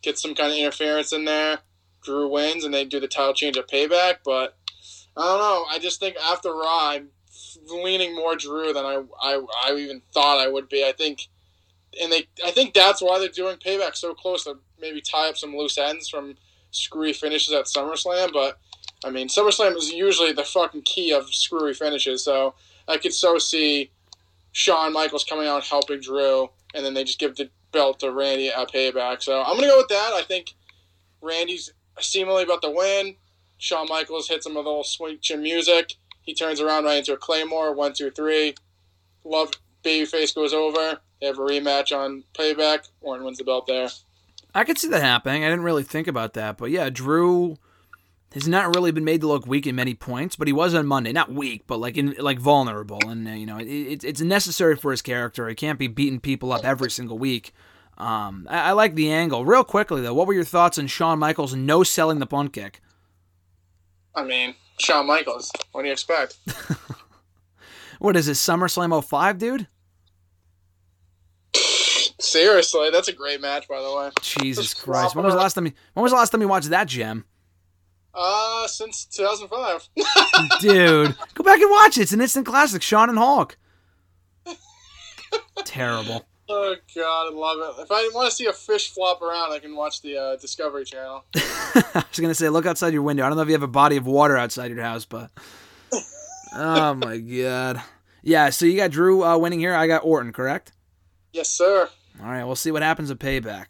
get 0.01 0.17
some 0.17 0.35
kind 0.35 0.51
of 0.51 0.57
interference 0.57 1.13
in 1.13 1.25
there. 1.25 1.59
Drew 2.03 2.29
wins, 2.29 2.63
and 2.63 2.73
they 2.73 2.85
do 2.85 2.99
the 2.99 3.07
title 3.07 3.33
change 3.33 3.57
at 3.57 3.69
Payback. 3.69 4.17
But 4.23 4.57
I 5.17 5.25
don't 5.25 5.39
know. 5.39 5.65
I 5.69 5.79
just 5.79 5.99
think 5.99 6.15
after 6.17 6.53
Raw, 6.53 6.91
I'm 6.91 7.09
leaning 7.67 8.15
more 8.15 8.35
Drew 8.35 8.73
than 8.73 8.85
I, 8.85 9.03
I 9.21 9.41
I 9.65 9.75
even 9.75 10.01
thought 10.13 10.39
I 10.39 10.47
would 10.47 10.69
be. 10.69 10.83
I 10.83 10.93
think, 10.93 11.27
and 12.01 12.11
they 12.11 12.27
I 12.45 12.51
think 12.51 12.73
that's 12.73 13.01
why 13.01 13.19
they're 13.19 13.29
doing 13.29 13.57
Payback 13.57 13.95
so 13.95 14.13
close 14.13 14.45
to 14.45 14.57
maybe 14.79 15.01
tie 15.01 15.29
up 15.29 15.37
some 15.37 15.55
loose 15.55 15.77
ends 15.77 16.09
from 16.09 16.35
screwy 16.71 17.13
finishes 17.13 17.53
at 17.53 17.65
SummerSlam. 17.65 18.31
But 18.31 18.59
I 19.03 19.09
mean, 19.09 19.27
SummerSlam 19.27 19.75
is 19.75 19.91
usually 19.91 20.31
the 20.31 20.43
fucking 20.43 20.83
key 20.83 21.11
of 21.11 21.33
screwy 21.33 21.73
finishes. 21.73 22.23
So 22.23 22.55
I 22.87 22.97
could 22.97 23.13
so 23.13 23.37
see 23.37 23.91
Shawn 24.51 24.93
Michaels 24.93 25.23
coming 25.23 25.47
out 25.47 25.63
helping 25.63 25.99
Drew, 25.99 26.49
and 26.73 26.85
then 26.85 26.93
they 26.93 27.03
just 27.03 27.19
give 27.19 27.35
the 27.35 27.49
belt 27.71 27.99
to 27.99 28.11
Randy 28.11 28.49
at 28.49 28.71
Payback. 28.71 29.21
So 29.21 29.41
I'm 29.41 29.55
gonna 29.55 29.67
go 29.67 29.77
with 29.77 29.89
that. 29.89 30.11
I 30.13 30.23
think 30.23 30.53
Randy's 31.21 31.71
seemingly 31.99 32.43
about 32.43 32.61
to 32.61 32.71
win. 32.71 33.15
Shawn 33.57 33.87
Michaels 33.89 34.27
hits 34.27 34.45
him 34.45 34.55
with 34.55 34.65
a 34.65 34.69
little 34.69 34.83
sweet 34.83 35.21
chin 35.21 35.41
music. 35.43 35.95
He 36.21 36.33
turns 36.33 36.61
around 36.61 36.85
right 36.85 36.97
into 36.97 37.13
a 37.13 37.17
Claymore. 37.17 37.73
One, 37.73 37.93
two, 37.93 38.11
three. 38.11 38.55
Love 39.23 39.51
babyface 39.83 40.33
goes 40.33 40.53
over. 40.53 40.99
They 41.19 41.27
have 41.27 41.37
a 41.37 41.41
rematch 41.41 41.95
on 41.95 42.23
Payback. 42.33 42.87
Orton 43.01 43.25
wins 43.25 43.37
the 43.37 43.43
belt 43.43 43.67
there. 43.67 43.89
I 44.55 44.63
could 44.63 44.77
see 44.77 44.87
that 44.89 45.01
happening. 45.01 45.43
I 45.43 45.49
didn't 45.49 45.65
really 45.65 45.83
think 45.83 46.07
about 46.07 46.33
that, 46.33 46.57
but 46.57 46.71
yeah, 46.71 46.89
Drew 46.89 47.57
has 48.33 48.47
not 48.47 48.75
really 48.75 48.91
been 48.91 49.03
made 49.03 49.21
to 49.21 49.27
look 49.27 49.47
weak 49.47 49.65
in 49.65 49.75
many 49.75 49.93
points, 49.93 50.35
but 50.35 50.47
he 50.47 50.53
was 50.53 50.73
on 50.75 50.85
Monday, 50.85 51.11
not 51.11 51.31
weak, 51.31 51.63
but 51.65 51.79
like 51.79 51.97
in 51.97 52.15
like 52.19 52.39
vulnerable, 52.39 52.99
and 53.07 53.27
uh, 53.27 53.31
you 53.31 53.45
know 53.45 53.57
it, 53.57 54.03
it's 54.03 54.21
necessary 54.21 54.75
for 54.75 54.91
his 54.91 55.01
character. 55.01 55.47
He 55.49 55.55
can't 55.55 55.79
be 55.79 55.87
beating 55.87 56.19
people 56.19 56.53
up 56.53 56.63
every 56.63 56.91
single 56.91 57.17
week. 57.17 57.53
Um, 57.97 58.47
I, 58.49 58.69
I, 58.69 58.71
like 58.71 58.95
the 58.95 59.11
angle. 59.11 59.43
Real 59.43 59.63
quickly 59.63 60.01
though, 60.01 60.13
what 60.13 60.27
were 60.27 60.33
your 60.33 60.45
thoughts 60.45 60.77
on 60.77 60.87
Shawn 60.87 61.19
Michaels 61.19 61.53
no 61.53 61.83
selling 61.83 62.19
the 62.19 62.25
punt 62.25 62.53
kick? 62.53 62.81
I 64.15 64.23
mean, 64.23 64.55
Shawn 64.79 65.07
Michaels. 65.07 65.51
What 65.71 65.81
do 65.81 65.87
you 65.87 65.91
expect? 65.91 66.37
what 67.99 68.15
is 68.15 68.27
this 68.27 68.45
SummerSlam 68.45 69.03
05, 69.03 69.37
dude? 69.37 69.67
Seriously, 72.19 72.89
that's 72.91 73.07
a 73.07 73.13
great 73.13 73.41
match, 73.41 73.67
by 73.67 73.81
the 73.81 73.95
way. 73.95 74.11
Jesus 74.21 74.73
Christ! 74.73 75.15
When 75.15 75.25
was 75.25 75.33
the 75.33 75.39
last 75.39 75.53
time? 75.53 75.65
You, 75.65 75.73
when 75.93 76.03
was 76.03 76.11
the 76.11 76.17
last 76.17 76.29
time 76.29 76.41
you 76.41 76.47
watched 76.47 76.69
that 76.69 76.87
gem? 76.87 77.25
Uh, 78.21 78.67
since 78.67 79.05
2005. 79.05 79.87
Dude, 80.59 81.15
go 81.35 81.43
back 81.43 81.61
and 81.61 81.71
watch 81.71 81.97
it. 81.97 82.01
It's 82.01 82.11
an 82.11 82.19
instant 82.19 82.45
classic. 82.45 82.81
Shawn 82.81 83.07
and 83.07 83.17
Hulk. 83.17 83.57
Terrible. 85.63 86.25
Oh 86.49 86.75
god, 86.95 87.27
I 87.27 87.31
love 87.33 87.77
it. 87.77 87.83
If 87.83 87.91
I 87.91 88.09
want 88.13 88.29
to 88.29 88.35
see 88.35 88.47
a 88.47 88.53
fish 88.53 88.91
flop 88.91 89.21
around, 89.21 89.53
I 89.53 89.59
can 89.59 89.73
watch 89.73 90.01
the 90.01 90.17
uh, 90.17 90.35
Discovery 90.35 90.83
Channel. 90.83 91.23
I 91.35 92.03
was 92.09 92.19
gonna 92.19 92.33
say, 92.33 92.49
look 92.49 92.65
outside 92.65 92.91
your 92.91 93.03
window. 93.03 93.23
I 93.23 93.29
don't 93.29 93.37
know 93.37 93.43
if 93.43 93.47
you 93.47 93.53
have 93.53 93.63
a 93.63 93.67
body 93.67 93.95
of 93.95 94.05
water 94.05 94.35
outside 94.35 94.71
your 94.71 94.81
house, 94.83 95.05
but 95.05 95.29
oh 96.53 96.95
my 96.95 97.19
god, 97.19 97.81
yeah. 98.23 98.49
So 98.49 98.65
you 98.65 98.75
got 98.75 98.91
Drew 98.91 99.23
uh, 99.23 99.37
winning 99.37 99.59
here. 99.59 99.75
I 99.75 99.87
got 99.87 100.03
Orton, 100.03 100.33
correct? 100.33 100.71
Yes, 101.31 101.49
sir. 101.49 101.87
All 102.19 102.29
right, 102.29 102.43
we'll 102.43 102.55
see 102.55 102.71
what 102.71 102.81
happens 102.81 103.11
at 103.11 103.19
Payback. 103.19 103.67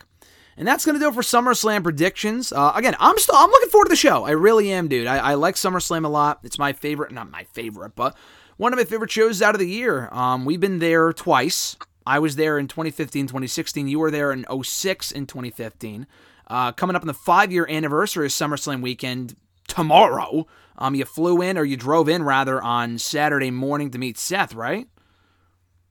And 0.60 0.68
that's 0.68 0.86
going 0.86 0.96
to 0.96 1.00
do 1.00 1.08
it 1.08 1.14
for 1.14 1.22
SummerSlam 1.22 1.84
predictions. 1.84 2.52
Uh, 2.52 2.74
again, 2.76 2.94
I'm 3.00 3.18
still 3.18 3.36
I'm 3.36 3.50
looking 3.50 3.70
forward 3.70 3.86
to 3.86 3.92
the 3.92 3.96
show. 3.96 4.26
I 4.26 4.32
really 4.32 4.70
am, 4.70 4.90
dude. 4.90 5.08
I, 5.08 5.18
I, 5.18 5.34
like 5.36 5.56
SummerSlam 5.56 6.04
a 6.04 6.10
lot. 6.10 6.42
It's 6.44 6.60
my 6.60 6.74
favorite, 6.74 7.14
not 7.14 7.32
my 7.32 7.46
favorite, 7.46 7.96
but 7.96 8.18
one 8.58 8.74
of 8.74 8.78
my 8.78 8.84
favorite 8.84 9.10
shows 9.10 9.42
out 9.42 9.56
of 9.56 9.60
the 9.60 9.70
year. 9.70 10.10
Um, 10.12 10.44
we've 10.44 10.60
been 10.60 10.80
there 10.80 11.14
twice. 11.14 11.78
I 12.06 12.20
was 12.20 12.36
there 12.36 12.60
in 12.60 12.68
2015, 12.68 13.28
2016. 13.28 13.88
You 13.88 14.00
were 14.00 14.12
there 14.12 14.34
in 14.34 14.46
06 14.62 15.14
and 15.14 15.30
2015. 15.30 16.06
Uh, 16.48 16.74
coming 16.74 16.94
up 16.94 17.04
on 17.04 17.08
the 17.08 17.14
five 17.14 17.54
year 17.54 17.66
anniversary 17.70 18.26
of 18.26 18.34
SummerSlam 18.34 18.82
weekend 18.82 19.38
tomorrow. 19.70 20.46
Um, 20.78 20.94
you 20.94 21.06
flew 21.06 21.42
in, 21.42 21.58
or 21.58 21.64
you 21.64 21.78
drove 21.78 22.10
in 22.10 22.24
rather, 22.24 22.62
on 22.62 22.98
Saturday 22.98 23.50
morning 23.50 23.92
to 23.92 23.98
meet 23.98 24.18
Seth, 24.18 24.54
right? 24.54 24.90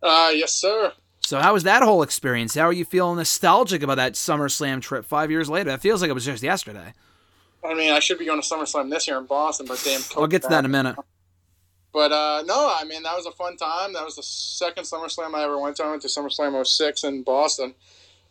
Uh, 0.02 0.30
yes, 0.34 0.52
sir. 0.52 0.92
So 1.28 1.38
how 1.38 1.52
was 1.52 1.64
that 1.64 1.82
whole 1.82 2.02
experience? 2.02 2.54
How 2.54 2.62
are 2.62 2.72
you 2.72 2.86
feeling 2.86 3.18
nostalgic 3.18 3.82
about 3.82 3.96
that 3.96 4.14
SummerSlam 4.14 4.80
trip 4.80 5.04
five 5.04 5.30
years 5.30 5.50
later? 5.50 5.68
It 5.72 5.82
feels 5.82 6.00
like 6.00 6.08
it 6.08 6.14
was 6.14 6.24
just 6.24 6.42
yesterday. 6.42 6.94
I 7.62 7.74
mean, 7.74 7.92
I 7.92 7.98
should 7.98 8.18
be 8.18 8.24
going 8.24 8.40
to 8.40 8.48
SummerSlam 8.48 8.88
this 8.88 9.06
year 9.06 9.18
in 9.18 9.26
Boston, 9.26 9.66
but 9.66 9.78
damn. 9.84 10.00
I'll 10.16 10.26
get 10.26 10.40
to 10.44 10.48
that 10.48 10.60
in 10.60 10.64
a 10.64 10.70
minute. 10.70 10.96
But 11.92 12.12
uh, 12.12 12.44
no, 12.46 12.74
I 12.74 12.84
mean 12.84 13.02
that 13.02 13.14
was 13.14 13.26
a 13.26 13.32
fun 13.32 13.58
time. 13.58 13.92
That 13.92 14.06
was 14.06 14.16
the 14.16 14.22
second 14.22 14.84
SummerSlam 14.84 15.34
I 15.34 15.44
ever 15.44 15.58
went 15.58 15.76
to. 15.76 15.84
I 15.84 15.90
went 15.90 16.00
to 16.00 16.08
SummerSlam 16.08 16.66
06 16.66 17.04
in 17.04 17.24
Boston, 17.24 17.74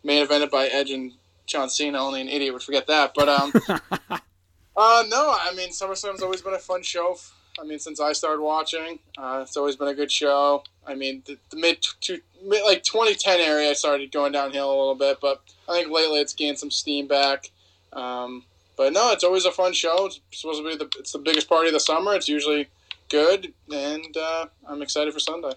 main 0.02 0.26
evented 0.26 0.50
by 0.50 0.66
Edge 0.66 0.90
and 0.90 1.12
John 1.46 1.70
Cena. 1.70 1.98
Only 1.98 2.22
an 2.22 2.28
idiot 2.28 2.52
would 2.52 2.64
forget 2.64 2.88
that. 2.88 3.12
But 3.14 3.28
um, 3.28 3.52
uh, 4.10 5.04
no, 5.08 5.36
I 5.38 5.54
mean 5.56 5.70
SummerSlam's 5.70 6.20
always 6.20 6.42
been 6.42 6.54
a 6.54 6.58
fun 6.58 6.82
show 6.82 7.16
I 7.60 7.64
mean, 7.64 7.78
since 7.78 8.00
I 8.00 8.12
started 8.12 8.42
watching, 8.42 8.98
uh, 9.16 9.40
it's 9.42 9.56
always 9.56 9.76
been 9.76 9.88
a 9.88 9.94
good 9.94 10.12
show. 10.12 10.62
I 10.86 10.94
mean, 10.94 11.22
the, 11.26 11.38
the 11.50 11.56
mid 11.56 11.82
to 12.02 12.20
mid, 12.44 12.62
like 12.64 12.82
2010 12.82 13.40
area, 13.40 13.70
I 13.70 13.72
started 13.74 14.12
going 14.12 14.32
downhill 14.32 14.68
a 14.68 14.78
little 14.78 14.94
bit, 14.94 15.18
but 15.20 15.42
I 15.68 15.72
think 15.72 15.90
lately 15.92 16.20
it's 16.20 16.34
gained 16.34 16.58
some 16.58 16.70
steam 16.70 17.06
back. 17.06 17.50
Um, 17.92 18.44
but 18.76 18.92
no, 18.92 19.12
it's 19.12 19.24
always 19.24 19.44
a 19.44 19.50
fun 19.50 19.72
show. 19.72 20.06
It's 20.06 20.20
supposed 20.32 20.62
to 20.62 20.68
be 20.68 20.76
the 20.76 20.88
it's 20.98 21.12
the 21.12 21.18
biggest 21.18 21.48
party 21.48 21.68
of 21.68 21.74
the 21.74 21.80
summer. 21.80 22.14
It's 22.14 22.28
usually 22.28 22.68
good, 23.08 23.52
and 23.72 24.16
uh, 24.16 24.46
I'm 24.68 24.82
excited 24.82 25.12
for 25.12 25.20
Sunday. 25.20 25.52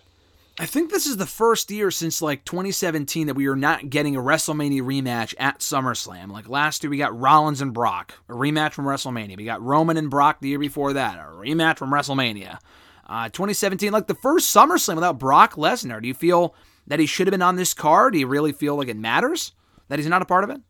I 0.61 0.67
think 0.67 0.91
this 0.91 1.07
is 1.07 1.17
the 1.17 1.25
first 1.25 1.71
year 1.71 1.89
since 1.89 2.21
like 2.21 2.45
2017 2.45 3.25
that 3.25 3.33
we 3.33 3.47
are 3.47 3.55
not 3.55 3.89
getting 3.89 4.15
a 4.15 4.21
WrestleMania 4.21 4.83
rematch 4.83 5.33
at 5.39 5.57
SummerSlam. 5.57 6.29
Like 6.29 6.47
last 6.47 6.83
year, 6.83 6.91
we 6.91 6.99
got 6.99 7.19
Rollins 7.19 7.61
and 7.61 7.73
Brock, 7.73 8.13
a 8.29 8.33
rematch 8.33 8.73
from 8.73 8.85
WrestleMania. 8.85 9.37
We 9.37 9.43
got 9.43 9.63
Roman 9.63 9.97
and 9.97 10.11
Brock 10.11 10.39
the 10.39 10.49
year 10.49 10.59
before 10.59 10.93
that, 10.93 11.17
a 11.17 11.23
rematch 11.31 11.79
from 11.79 11.89
WrestleMania. 11.89 12.59
Uh, 13.07 13.27
2017, 13.29 13.91
like 13.91 14.05
the 14.05 14.13
first 14.13 14.55
SummerSlam 14.55 14.93
without 14.93 15.17
Brock 15.17 15.55
Lesnar. 15.55 15.99
Do 15.99 16.07
you 16.07 16.13
feel 16.13 16.53
that 16.85 16.99
he 16.99 17.07
should 17.07 17.25
have 17.25 17.31
been 17.31 17.41
on 17.41 17.55
this 17.55 17.73
card? 17.73 18.13
Do 18.13 18.19
you 18.19 18.27
really 18.27 18.51
feel 18.51 18.75
like 18.75 18.87
it 18.87 18.97
matters 18.97 19.53
that 19.87 19.97
he's 19.97 20.07
not 20.07 20.21
a 20.21 20.25
part 20.25 20.43
of 20.43 20.51
it? 20.51 20.61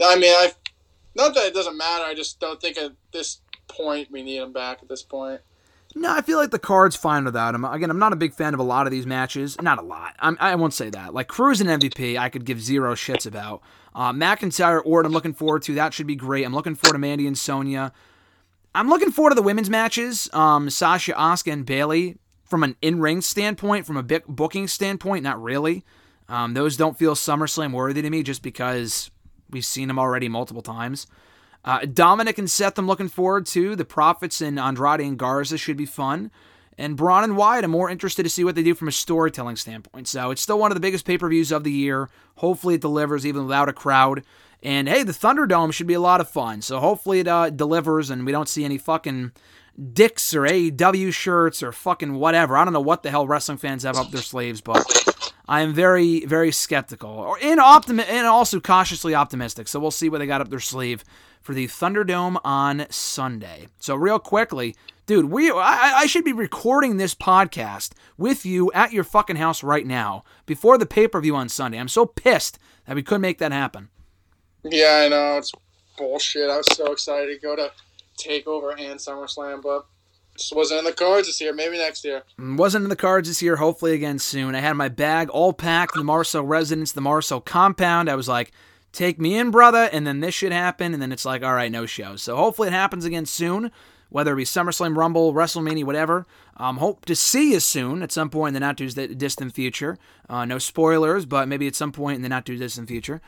I 0.00 0.14
mean, 0.20 0.32
I 0.32 0.52
not 1.16 1.34
that 1.34 1.46
it 1.46 1.54
doesn't 1.54 1.76
matter. 1.76 2.04
I 2.04 2.14
just 2.14 2.38
don't 2.38 2.60
think 2.60 2.78
at 2.78 2.92
this 3.12 3.40
point 3.66 4.08
we 4.12 4.22
need 4.22 4.36
him 4.36 4.52
back 4.52 4.78
at 4.82 4.88
this 4.88 5.02
point. 5.02 5.40
No, 5.94 6.12
I 6.12 6.22
feel 6.22 6.38
like 6.38 6.50
the 6.50 6.58
card's 6.58 6.94
fine 6.94 7.24
without 7.24 7.54
him. 7.54 7.64
Again, 7.64 7.90
I'm 7.90 7.98
not 7.98 8.12
a 8.12 8.16
big 8.16 8.32
fan 8.32 8.54
of 8.54 8.60
a 8.60 8.64
lot 8.64 8.86
of 8.86 8.92
these 8.92 9.06
matches. 9.06 9.60
Not 9.60 9.78
a 9.78 9.82
lot. 9.82 10.14
I'm, 10.20 10.36
I 10.40 10.54
will 10.54 10.66
not 10.66 10.72
say 10.72 10.88
that. 10.90 11.14
Like 11.14 11.26
Crews 11.28 11.60
and 11.60 11.68
MVP, 11.68 12.16
I 12.16 12.28
could 12.28 12.44
give 12.44 12.60
zero 12.60 12.94
shits 12.94 13.26
about. 13.26 13.62
Uh, 13.94 14.12
McIntyre, 14.12 14.80
Orton, 14.84 15.08
I'm 15.08 15.12
looking 15.12 15.34
forward 15.34 15.62
to. 15.62 15.74
That 15.74 15.92
should 15.92 16.06
be 16.06 16.14
great. 16.14 16.44
I'm 16.44 16.54
looking 16.54 16.76
forward 16.76 16.94
to 16.94 16.98
Mandy 16.98 17.26
and 17.26 17.36
Sonya. 17.36 17.92
I'm 18.72 18.88
looking 18.88 19.10
forward 19.10 19.30
to 19.30 19.34
the 19.34 19.42
women's 19.42 19.68
matches. 19.68 20.30
Um, 20.32 20.70
Sasha, 20.70 21.12
Asuka, 21.12 21.52
and 21.52 21.66
Bayley. 21.66 22.18
From 22.44 22.64
an 22.64 22.74
in-ring 22.82 23.20
standpoint, 23.20 23.86
from 23.86 23.96
a 23.96 24.02
booking 24.02 24.66
standpoint, 24.66 25.22
not 25.22 25.40
really. 25.40 25.84
Um, 26.28 26.54
those 26.54 26.76
don't 26.76 26.98
feel 26.98 27.14
SummerSlam 27.14 27.72
worthy 27.72 28.02
to 28.02 28.10
me, 28.10 28.24
just 28.24 28.42
because 28.42 29.10
we've 29.50 29.64
seen 29.64 29.86
them 29.86 30.00
already 30.00 30.28
multiple 30.28 30.62
times. 30.62 31.06
Uh, 31.64 31.80
Dominic 31.80 32.38
and 32.38 32.50
Seth, 32.50 32.78
I'm 32.78 32.86
looking 32.86 33.08
forward 33.08 33.46
to. 33.46 33.76
The 33.76 33.84
Profits 33.84 34.40
and 34.40 34.58
Andrade 34.58 35.00
and 35.00 35.18
Garza 35.18 35.58
should 35.58 35.76
be 35.76 35.86
fun. 35.86 36.30
And 36.78 36.96
Braun 36.96 37.24
and 37.24 37.36
Wyatt, 37.36 37.64
I'm 37.64 37.70
more 37.70 37.90
interested 37.90 38.22
to 38.22 38.30
see 38.30 38.44
what 38.44 38.54
they 38.54 38.62
do 38.62 38.74
from 38.74 38.88
a 38.88 38.92
storytelling 38.92 39.56
standpoint. 39.56 40.08
So 40.08 40.30
it's 40.30 40.40
still 40.40 40.58
one 40.58 40.70
of 40.70 40.76
the 40.76 40.80
biggest 40.80 41.04
pay 41.04 41.18
per 41.18 41.28
views 41.28 41.52
of 41.52 41.62
the 41.62 41.72
year. 41.72 42.08
Hopefully 42.36 42.76
it 42.76 42.80
delivers 42.80 43.26
even 43.26 43.44
without 43.44 43.68
a 43.68 43.74
crowd. 43.74 44.22
And 44.62 44.88
hey, 44.88 45.02
the 45.02 45.12
Thunderdome 45.12 45.72
should 45.72 45.86
be 45.86 45.94
a 45.94 46.00
lot 46.00 46.22
of 46.22 46.30
fun. 46.30 46.62
So 46.62 46.80
hopefully 46.80 47.20
it 47.20 47.28
uh, 47.28 47.50
delivers 47.50 48.08
and 48.08 48.24
we 48.24 48.32
don't 48.32 48.48
see 48.48 48.64
any 48.64 48.78
fucking 48.78 49.32
dicks 49.92 50.34
or 50.34 50.42
AEW 50.42 51.12
shirts 51.12 51.62
or 51.62 51.72
fucking 51.72 52.14
whatever. 52.14 52.56
I 52.56 52.64
don't 52.64 52.72
know 52.72 52.80
what 52.80 53.02
the 53.02 53.10
hell 53.10 53.26
wrestling 53.26 53.58
fans 53.58 53.82
have 53.82 53.96
up 53.96 54.10
their 54.10 54.22
sleeves, 54.22 54.60
but 54.60 54.99
I 55.50 55.62
am 55.62 55.74
very, 55.74 56.24
very 56.26 56.52
skeptical, 56.52 57.10
or 57.10 57.36
and 57.42 57.58
optimi- 57.58 58.04
and 58.04 58.24
also 58.24 58.60
cautiously 58.60 59.16
optimistic. 59.16 59.66
So 59.66 59.80
we'll 59.80 59.90
see 59.90 60.08
what 60.08 60.18
they 60.18 60.26
got 60.26 60.40
up 60.40 60.48
their 60.48 60.60
sleeve 60.60 61.02
for 61.42 61.54
the 61.54 61.66
Thunderdome 61.66 62.40
on 62.44 62.86
Sunday. 62.88 63.66
So 63.80 63.96
real 63.96 64.20
quickly, 64.20 64.76
dude, 65.06 65.24
we 65.24 65.50
I, 65.50 65.92
I 65.96 66.06
should 66.06 66.22
be 66.24 66.32
recording 66.32 66.98
this 66.98 67.16
podcast 67.16 67.94
with 68.16 68.46
you 68.46 68.70
at 68.70 68.92
your 68.92 69.02
fucking 69.02 69.36
house 69.36 69.64
right 69.64 69.84
now 69.84 70.22
before 70.46 70.78
the 70.78 70.86
pay 70.86 71.08
per 71.08 71.20
view 71.20 71.34
on 71.34 71.48
Sunday. 71.48 71.80
I'm 71.80 71.88
so 71.88 72.06
pissed 72.06 72.60
that 72.86 72.94
we 72.94 73.02
couldn't 73.02 73.22
make 73.22 73.38
that 73.38 73.50
happen. 73.50 73.88
Yeah, 74.62 75.02
I 75.04 75.08
know 75.08 75.36
it's 75.38 75.50
bullshit. 75.98 76.48
I 76.48 76.58
was 76.58 76.76
so 76.76 76.92
excited 76.92 77.34
to 77.34 77.44
go 77.44 77.56
to 77.56 77.72
Takeover 78.22 78.78
and 78.78 79.00
SummerSlam, 79.00 79.62
but 79.62 79.84
just 80.40 80.54
wasn't 80.54 80.78
in 80.78 80.84
the 80.84 80.92
cards 80.92 81.28
this 81.28 81.40
year. 81.40 81.52
Maybe 81.52 81.78
next 81.78 82.04
year. 82.04 82.22
Wasn't 82.38 82.82
in 82.82 82.88
the 82.88 82.96
cards 82.96 83.28
this 83.28 83.42
year. 83.42 83.56
Hopefully 83.56 83.92
again 83.92 84.18
soon. 84.18 84.54
I 84.54 84.60
had 84.60 84.74
my 84.74 84.88
bag 84.88 85.28
all 85.30 85.52
packed. 85.52 85.94
The 85.94 86.04
Marceau 86.04 86.42
residence, 86.42 86.92
the 86.92 87.00
Marceau 87.00 87.40
compound. 87.40 88.10
I 88.10 88.14
was 88.14 88.28
like, 88.28 88.52
take 88.92 89.20
me 89.20 89.36
in, 89.36 89.50
brother. 89.50 89.88
And 89.92 90.06
then 90.06 90.20
this 90.20 90.34
should 90.34 90.52
happen. 90.52 90.92
And 90.92 91.02
then 91.02 91.12
it's 91.12 91.24
like, 91.24 91.42
all 91.42 91.54
right, 91.54 91.70
no 91.70 91.86
show. 91.86 92.16
So 92.16 92.36
hopefully 92.36 92.68
it 92.68 92.72
happens 92.72 93.04
again 93.04 93.26
soon. 93.26 93.70
Whether 94.08 94.32
it 94.32 94.36
be 94.36 94.44
SummerSlam, 94.44 94.96
Rumble, 94.96 95.32
WrestleMania, 95.32 95.84
whatever. 95.84 96.26
Um, 96.56 96.78
hope 96.78 97.04
to 97.06 97.14
see 97.14 97.52
you 97.52 97.60
soon 97.60 98.02
at 98.02 98.10
some 98.10 98.28
point 98.28 98.48
in 98.48 98.54
the 98.54 98.60
not 98.60 98.76
too 98.76 98.88
distant 98.88 99.54
future. 99.54 99.98
Uh, 100.28 100.44
no 100.44 100.58
spoilers, 100.58 101.26
but 101.26 101.46
maybe 101.46 101.68
at 101.68 101.76
some 101.76 101.92
point 101.92 102.16
in 102.16 102.22
the 102.22 102.28
not 102.28 102.44
too 102.44 102.56
distant 102.56 102.88
future. 102.88 103.20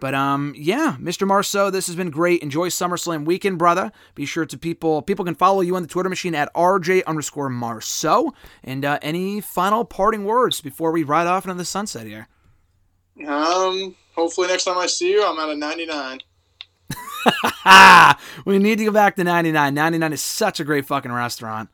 But 0.00 0.14
um, 0.14 0.54
yeah, 0.56 0.96
Mr. 1.00 1.26
Marceau, 1.26 1.70
this 1.70 1.86
has 1.86 1.96
been 1.96 2.10
great. 2.10 2.42
Enjoy 2.42 2.68
SummerSlam 2.68 3.24
weekend, 3.24 3.58
brother. 3.58 3.92
Be 4.14 4.26
sure 4.26 4.44
to 4.44 4.58
people 4.58 5.02
people 5.02 5.24
can 5.24 5.34
follow 5.34 5.60
you 5.60 5.76
on 5.76 5.82
the 5.82 5.88
Twitter 5.88 6.08
machine 6.08 6.34
at 6.34 6.52
RJ 6.54 7.04
underscore 7.06 7.48
Marceau. 7.48 8.34
And 8.62 8.84
uh, 8.84 8.98
any 9.02 9.40
final 9.40 9.84
parting 9.84 10.24
words 10.24 10.60
before 10.60 10.90
we 10.90 11.02
ride 11.04 11.26
off 11.26 11.44
into 11.44 11.54
the 11.54 11.64
sunset 11.64 12.06
here? 12.06 12.28
Um, 13.26 13.94
hopefully 14.14 14.48
next 14.48 14.64
time 14.64 14.78
I 14.78 14.86
see 14.86 15.12
you, 15.12 15.24
I'm 15.24 15.38
at 15.38 15.48
a 15.48 15.56
99. 15.56 16.18
we 18.44 18.58
need 18.58 18.78
to 18.78 18.84
go 18.84 18.90
back 18.90 19.16
to 19.16 19.24
99. 19.24 19.72
99 19.72 20.12
is 20.12 20.22
such 20.22 20.60
a 20.60 20.64
great 20.64 20.86
fucking 20.86 21.12
restaurant. 21.12 21.70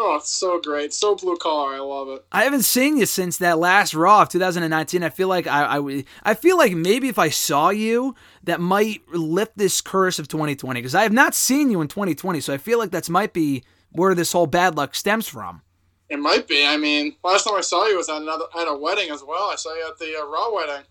Oh, 0.00 0.14
it's 0.14 0.30
so 0.30 0.60
great. 0.60 0.94
So 0.94 1.16
blue 1.16 1.36
collar. 1.36 1.74
I 1.74 1.80
love 1.80 2.08
it. 2.08 2.24
I 2.30 2.44
haven't 2.44 2.62
seen 2.62 2.96
you 2.98 3.06
since 3.06 3.38
that 3.38 3.58
last 3.58 3.94
Raw 3.94 4.22
of 4.22 4.28
2019. 4.28 5.02
I 5.02 5.08
feel 5.08 5.26
like 5.26 5.48
I, 5.48 5.78
I, 5.78 6.04
I 6.22 6.34
feel 6.34 6.56
like 6.56 6.72
maybe 6.72 7.08
if 7.08 7.18
I 7.18 7.30
saw 7.30 7.70
you, 7.70 8.14
that 8.44 8.60
might 8.60 9.02
lift 9.08 9.58
this 9.58 9.80
curse 9.80 10.20
of 10.20 10.28
2020 10.28 10.80
because 10.80 10.94
I 10.94 11.02
have 11.02 11.12
not 11.12 11.34
seen 11.34 11.68
you 11.70 11.80
in 11.80 11.88
2020. 11.88 12.40
So 12.40 12.54
I 12.54 12.58
feel 12.58 12.78
like 12.78 12.92
that's 12.92 13.10
might 13.10 13.32
be 13.32 13.64
where 13.90 14.14
this 14.14 14.30
whole 14.30 14.46
bad 14.46 14.76
luck 14.76 14.94
stems 14.94 15.26
from. 15.26 15.62
It 16.08 16.20
might 16.20 16.46
be. 16.46 16.64
I 16.64 16.76
mean, 16.76 17.16
last 17.24 17.44
time 17.44 17.56
I 17.56 17.60
saw 17.60 17.86
you 17.86 17.96
was 17.96 18.08
at 18.08 18.22
another 18.22 18.44
at 18.56 18.68
a 18.68 18.76
wedding 18.76 19.10
as 19.10 19.24
well. 19.26 19.50
I 19.50 19.56
saw 19.56 19.74
you 19.74 19.88
at 19.88 19.98
the 19.98 20.16
uh, 20.16 20.26
Raw 20.26 20.54
wedding. 20.54 20.84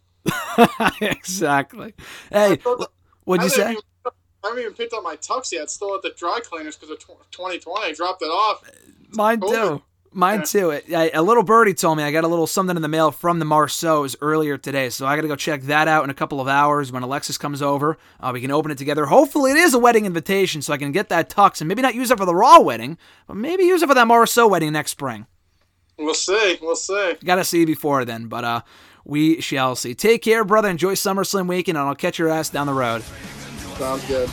exactly. 1.09 1.93
Hey, 2.29 2.59
what'd 3.23 3.43
you 3.43 3.49
say? 3.49 3.77
I 4.05 4.49
haven't 4.49 4.61
even 4.61 4.73
picked 4.73 4.93
up 4.93 5.03
my 5.03 5.15
tux 5.15 5.51
yet. 5.51 5.71
Still 5.71 5.95
at 5.95 6.03
the 6.03 6.11
dry 6.15 6.39
cleaners 6.43 6.75
because 6.75 6.91
of 6.91 6.99
2020. 6.99 7.85
I 7.85 7.93
dropped 7.93 8.21
it 8.21 8.25
off. 8.25 8.69
Mine 9.09 9.39
too. 9.39 9.81
Mine 10.11 10.43
too. 10.43 10.79
A 10.91 11.21
little 11.21 11.43
birdie 11.43 11.75
told 11.75 11.97
me 11.97 12.03
I 12.03 12.11
got 12.11 12.23
a 12.23 12.27
little 12.27 12.47
something 12.47 12.75
in 12.75 12.81
the 12.81 12.88
mail 12.88 13.11
from 13.11 13.38
the 13.39 13.45
Marceaus 13.45 14.15
earlier 14.19 14.57
today, 14.57 14.89
so 14.89 15.05
I 15.05 15.15
got 15.15 15.21
to 15.21 15.27
go 15.27 15.35
check 15.35 15.61
that 15.63 15.88
out 15.88 16.03
in 16.03 16.09
a 16.09 16.13
couple 16.15 16.41
of 16.41 16.47
hours 16.47 16.91
when 16.91 17.03
Alexis 17.03 17.38
comes 17.38 17.61
over. 17.61 17.97
Uh, 18.19 18.31
we 18.34 18.41
can 18.41 18.49
open 18.49 18.71
it 18.71 18.79
together. 18.79 19.05
Hopefully, 19.05 19.51
it 19.51 19.57
is 19.57 19.73
a 19.73 19.79
wedding 19.79 20.05
invitation, 20.05 20.61
so 20.61 20.73
I 20.73 20.77
can 20.77 20.91
get 20.91 21.09
that 21.09 21.29
tux 21.29 21.61
and 21.61 21.67
maybe 21.67 21.84
not 21.84 21.93
use 21.93 22.09
it 22.09 22.17
for 22.17 22.25
the 22.25 22.34
Raw 22.34 22.59
wedding, 22.61 22.97
but 23.27 23.35
maybe 23.38 23.63
use 23.63 23.84
it 23.84 23.88
for 23.88 23.93
that 23.93 24.07
Marceau 24.07 24.47
wedding 24.47 24.73
next 24.73 24.91
spring. 24.91 25.27
We'll 25.99 26.13
see. 26.13 26.57
We'll 26.61 26.75
see. 26.75 27.15
Got 27.23 27.35
to 27.35 27.43
see 27.43 27.65
before 27.65 28.03
then, 28.05 28.27
but 28.27 28.43
uh, 28.43 28.61
we 29.05 29.39
shall 29.41 29.75
see. 29.75 29.93
Take 29.93 30.23
care, 30.23 30.43
brother. 30.43 30.69
Enjoy 30.69 30.93
SummerSlam 30.93 31.47
weekend, 31.47 31.77
and 31.77 31.88
I'll 31.88 31.95
catch 31.95 32.17
your 32.17 32.29
ass 32.29 32.49
down 32.49 32.65
the 32.65 32.73
road. 32.73 33.03
Sounds 33.77 34.07
good. 34.07 34.29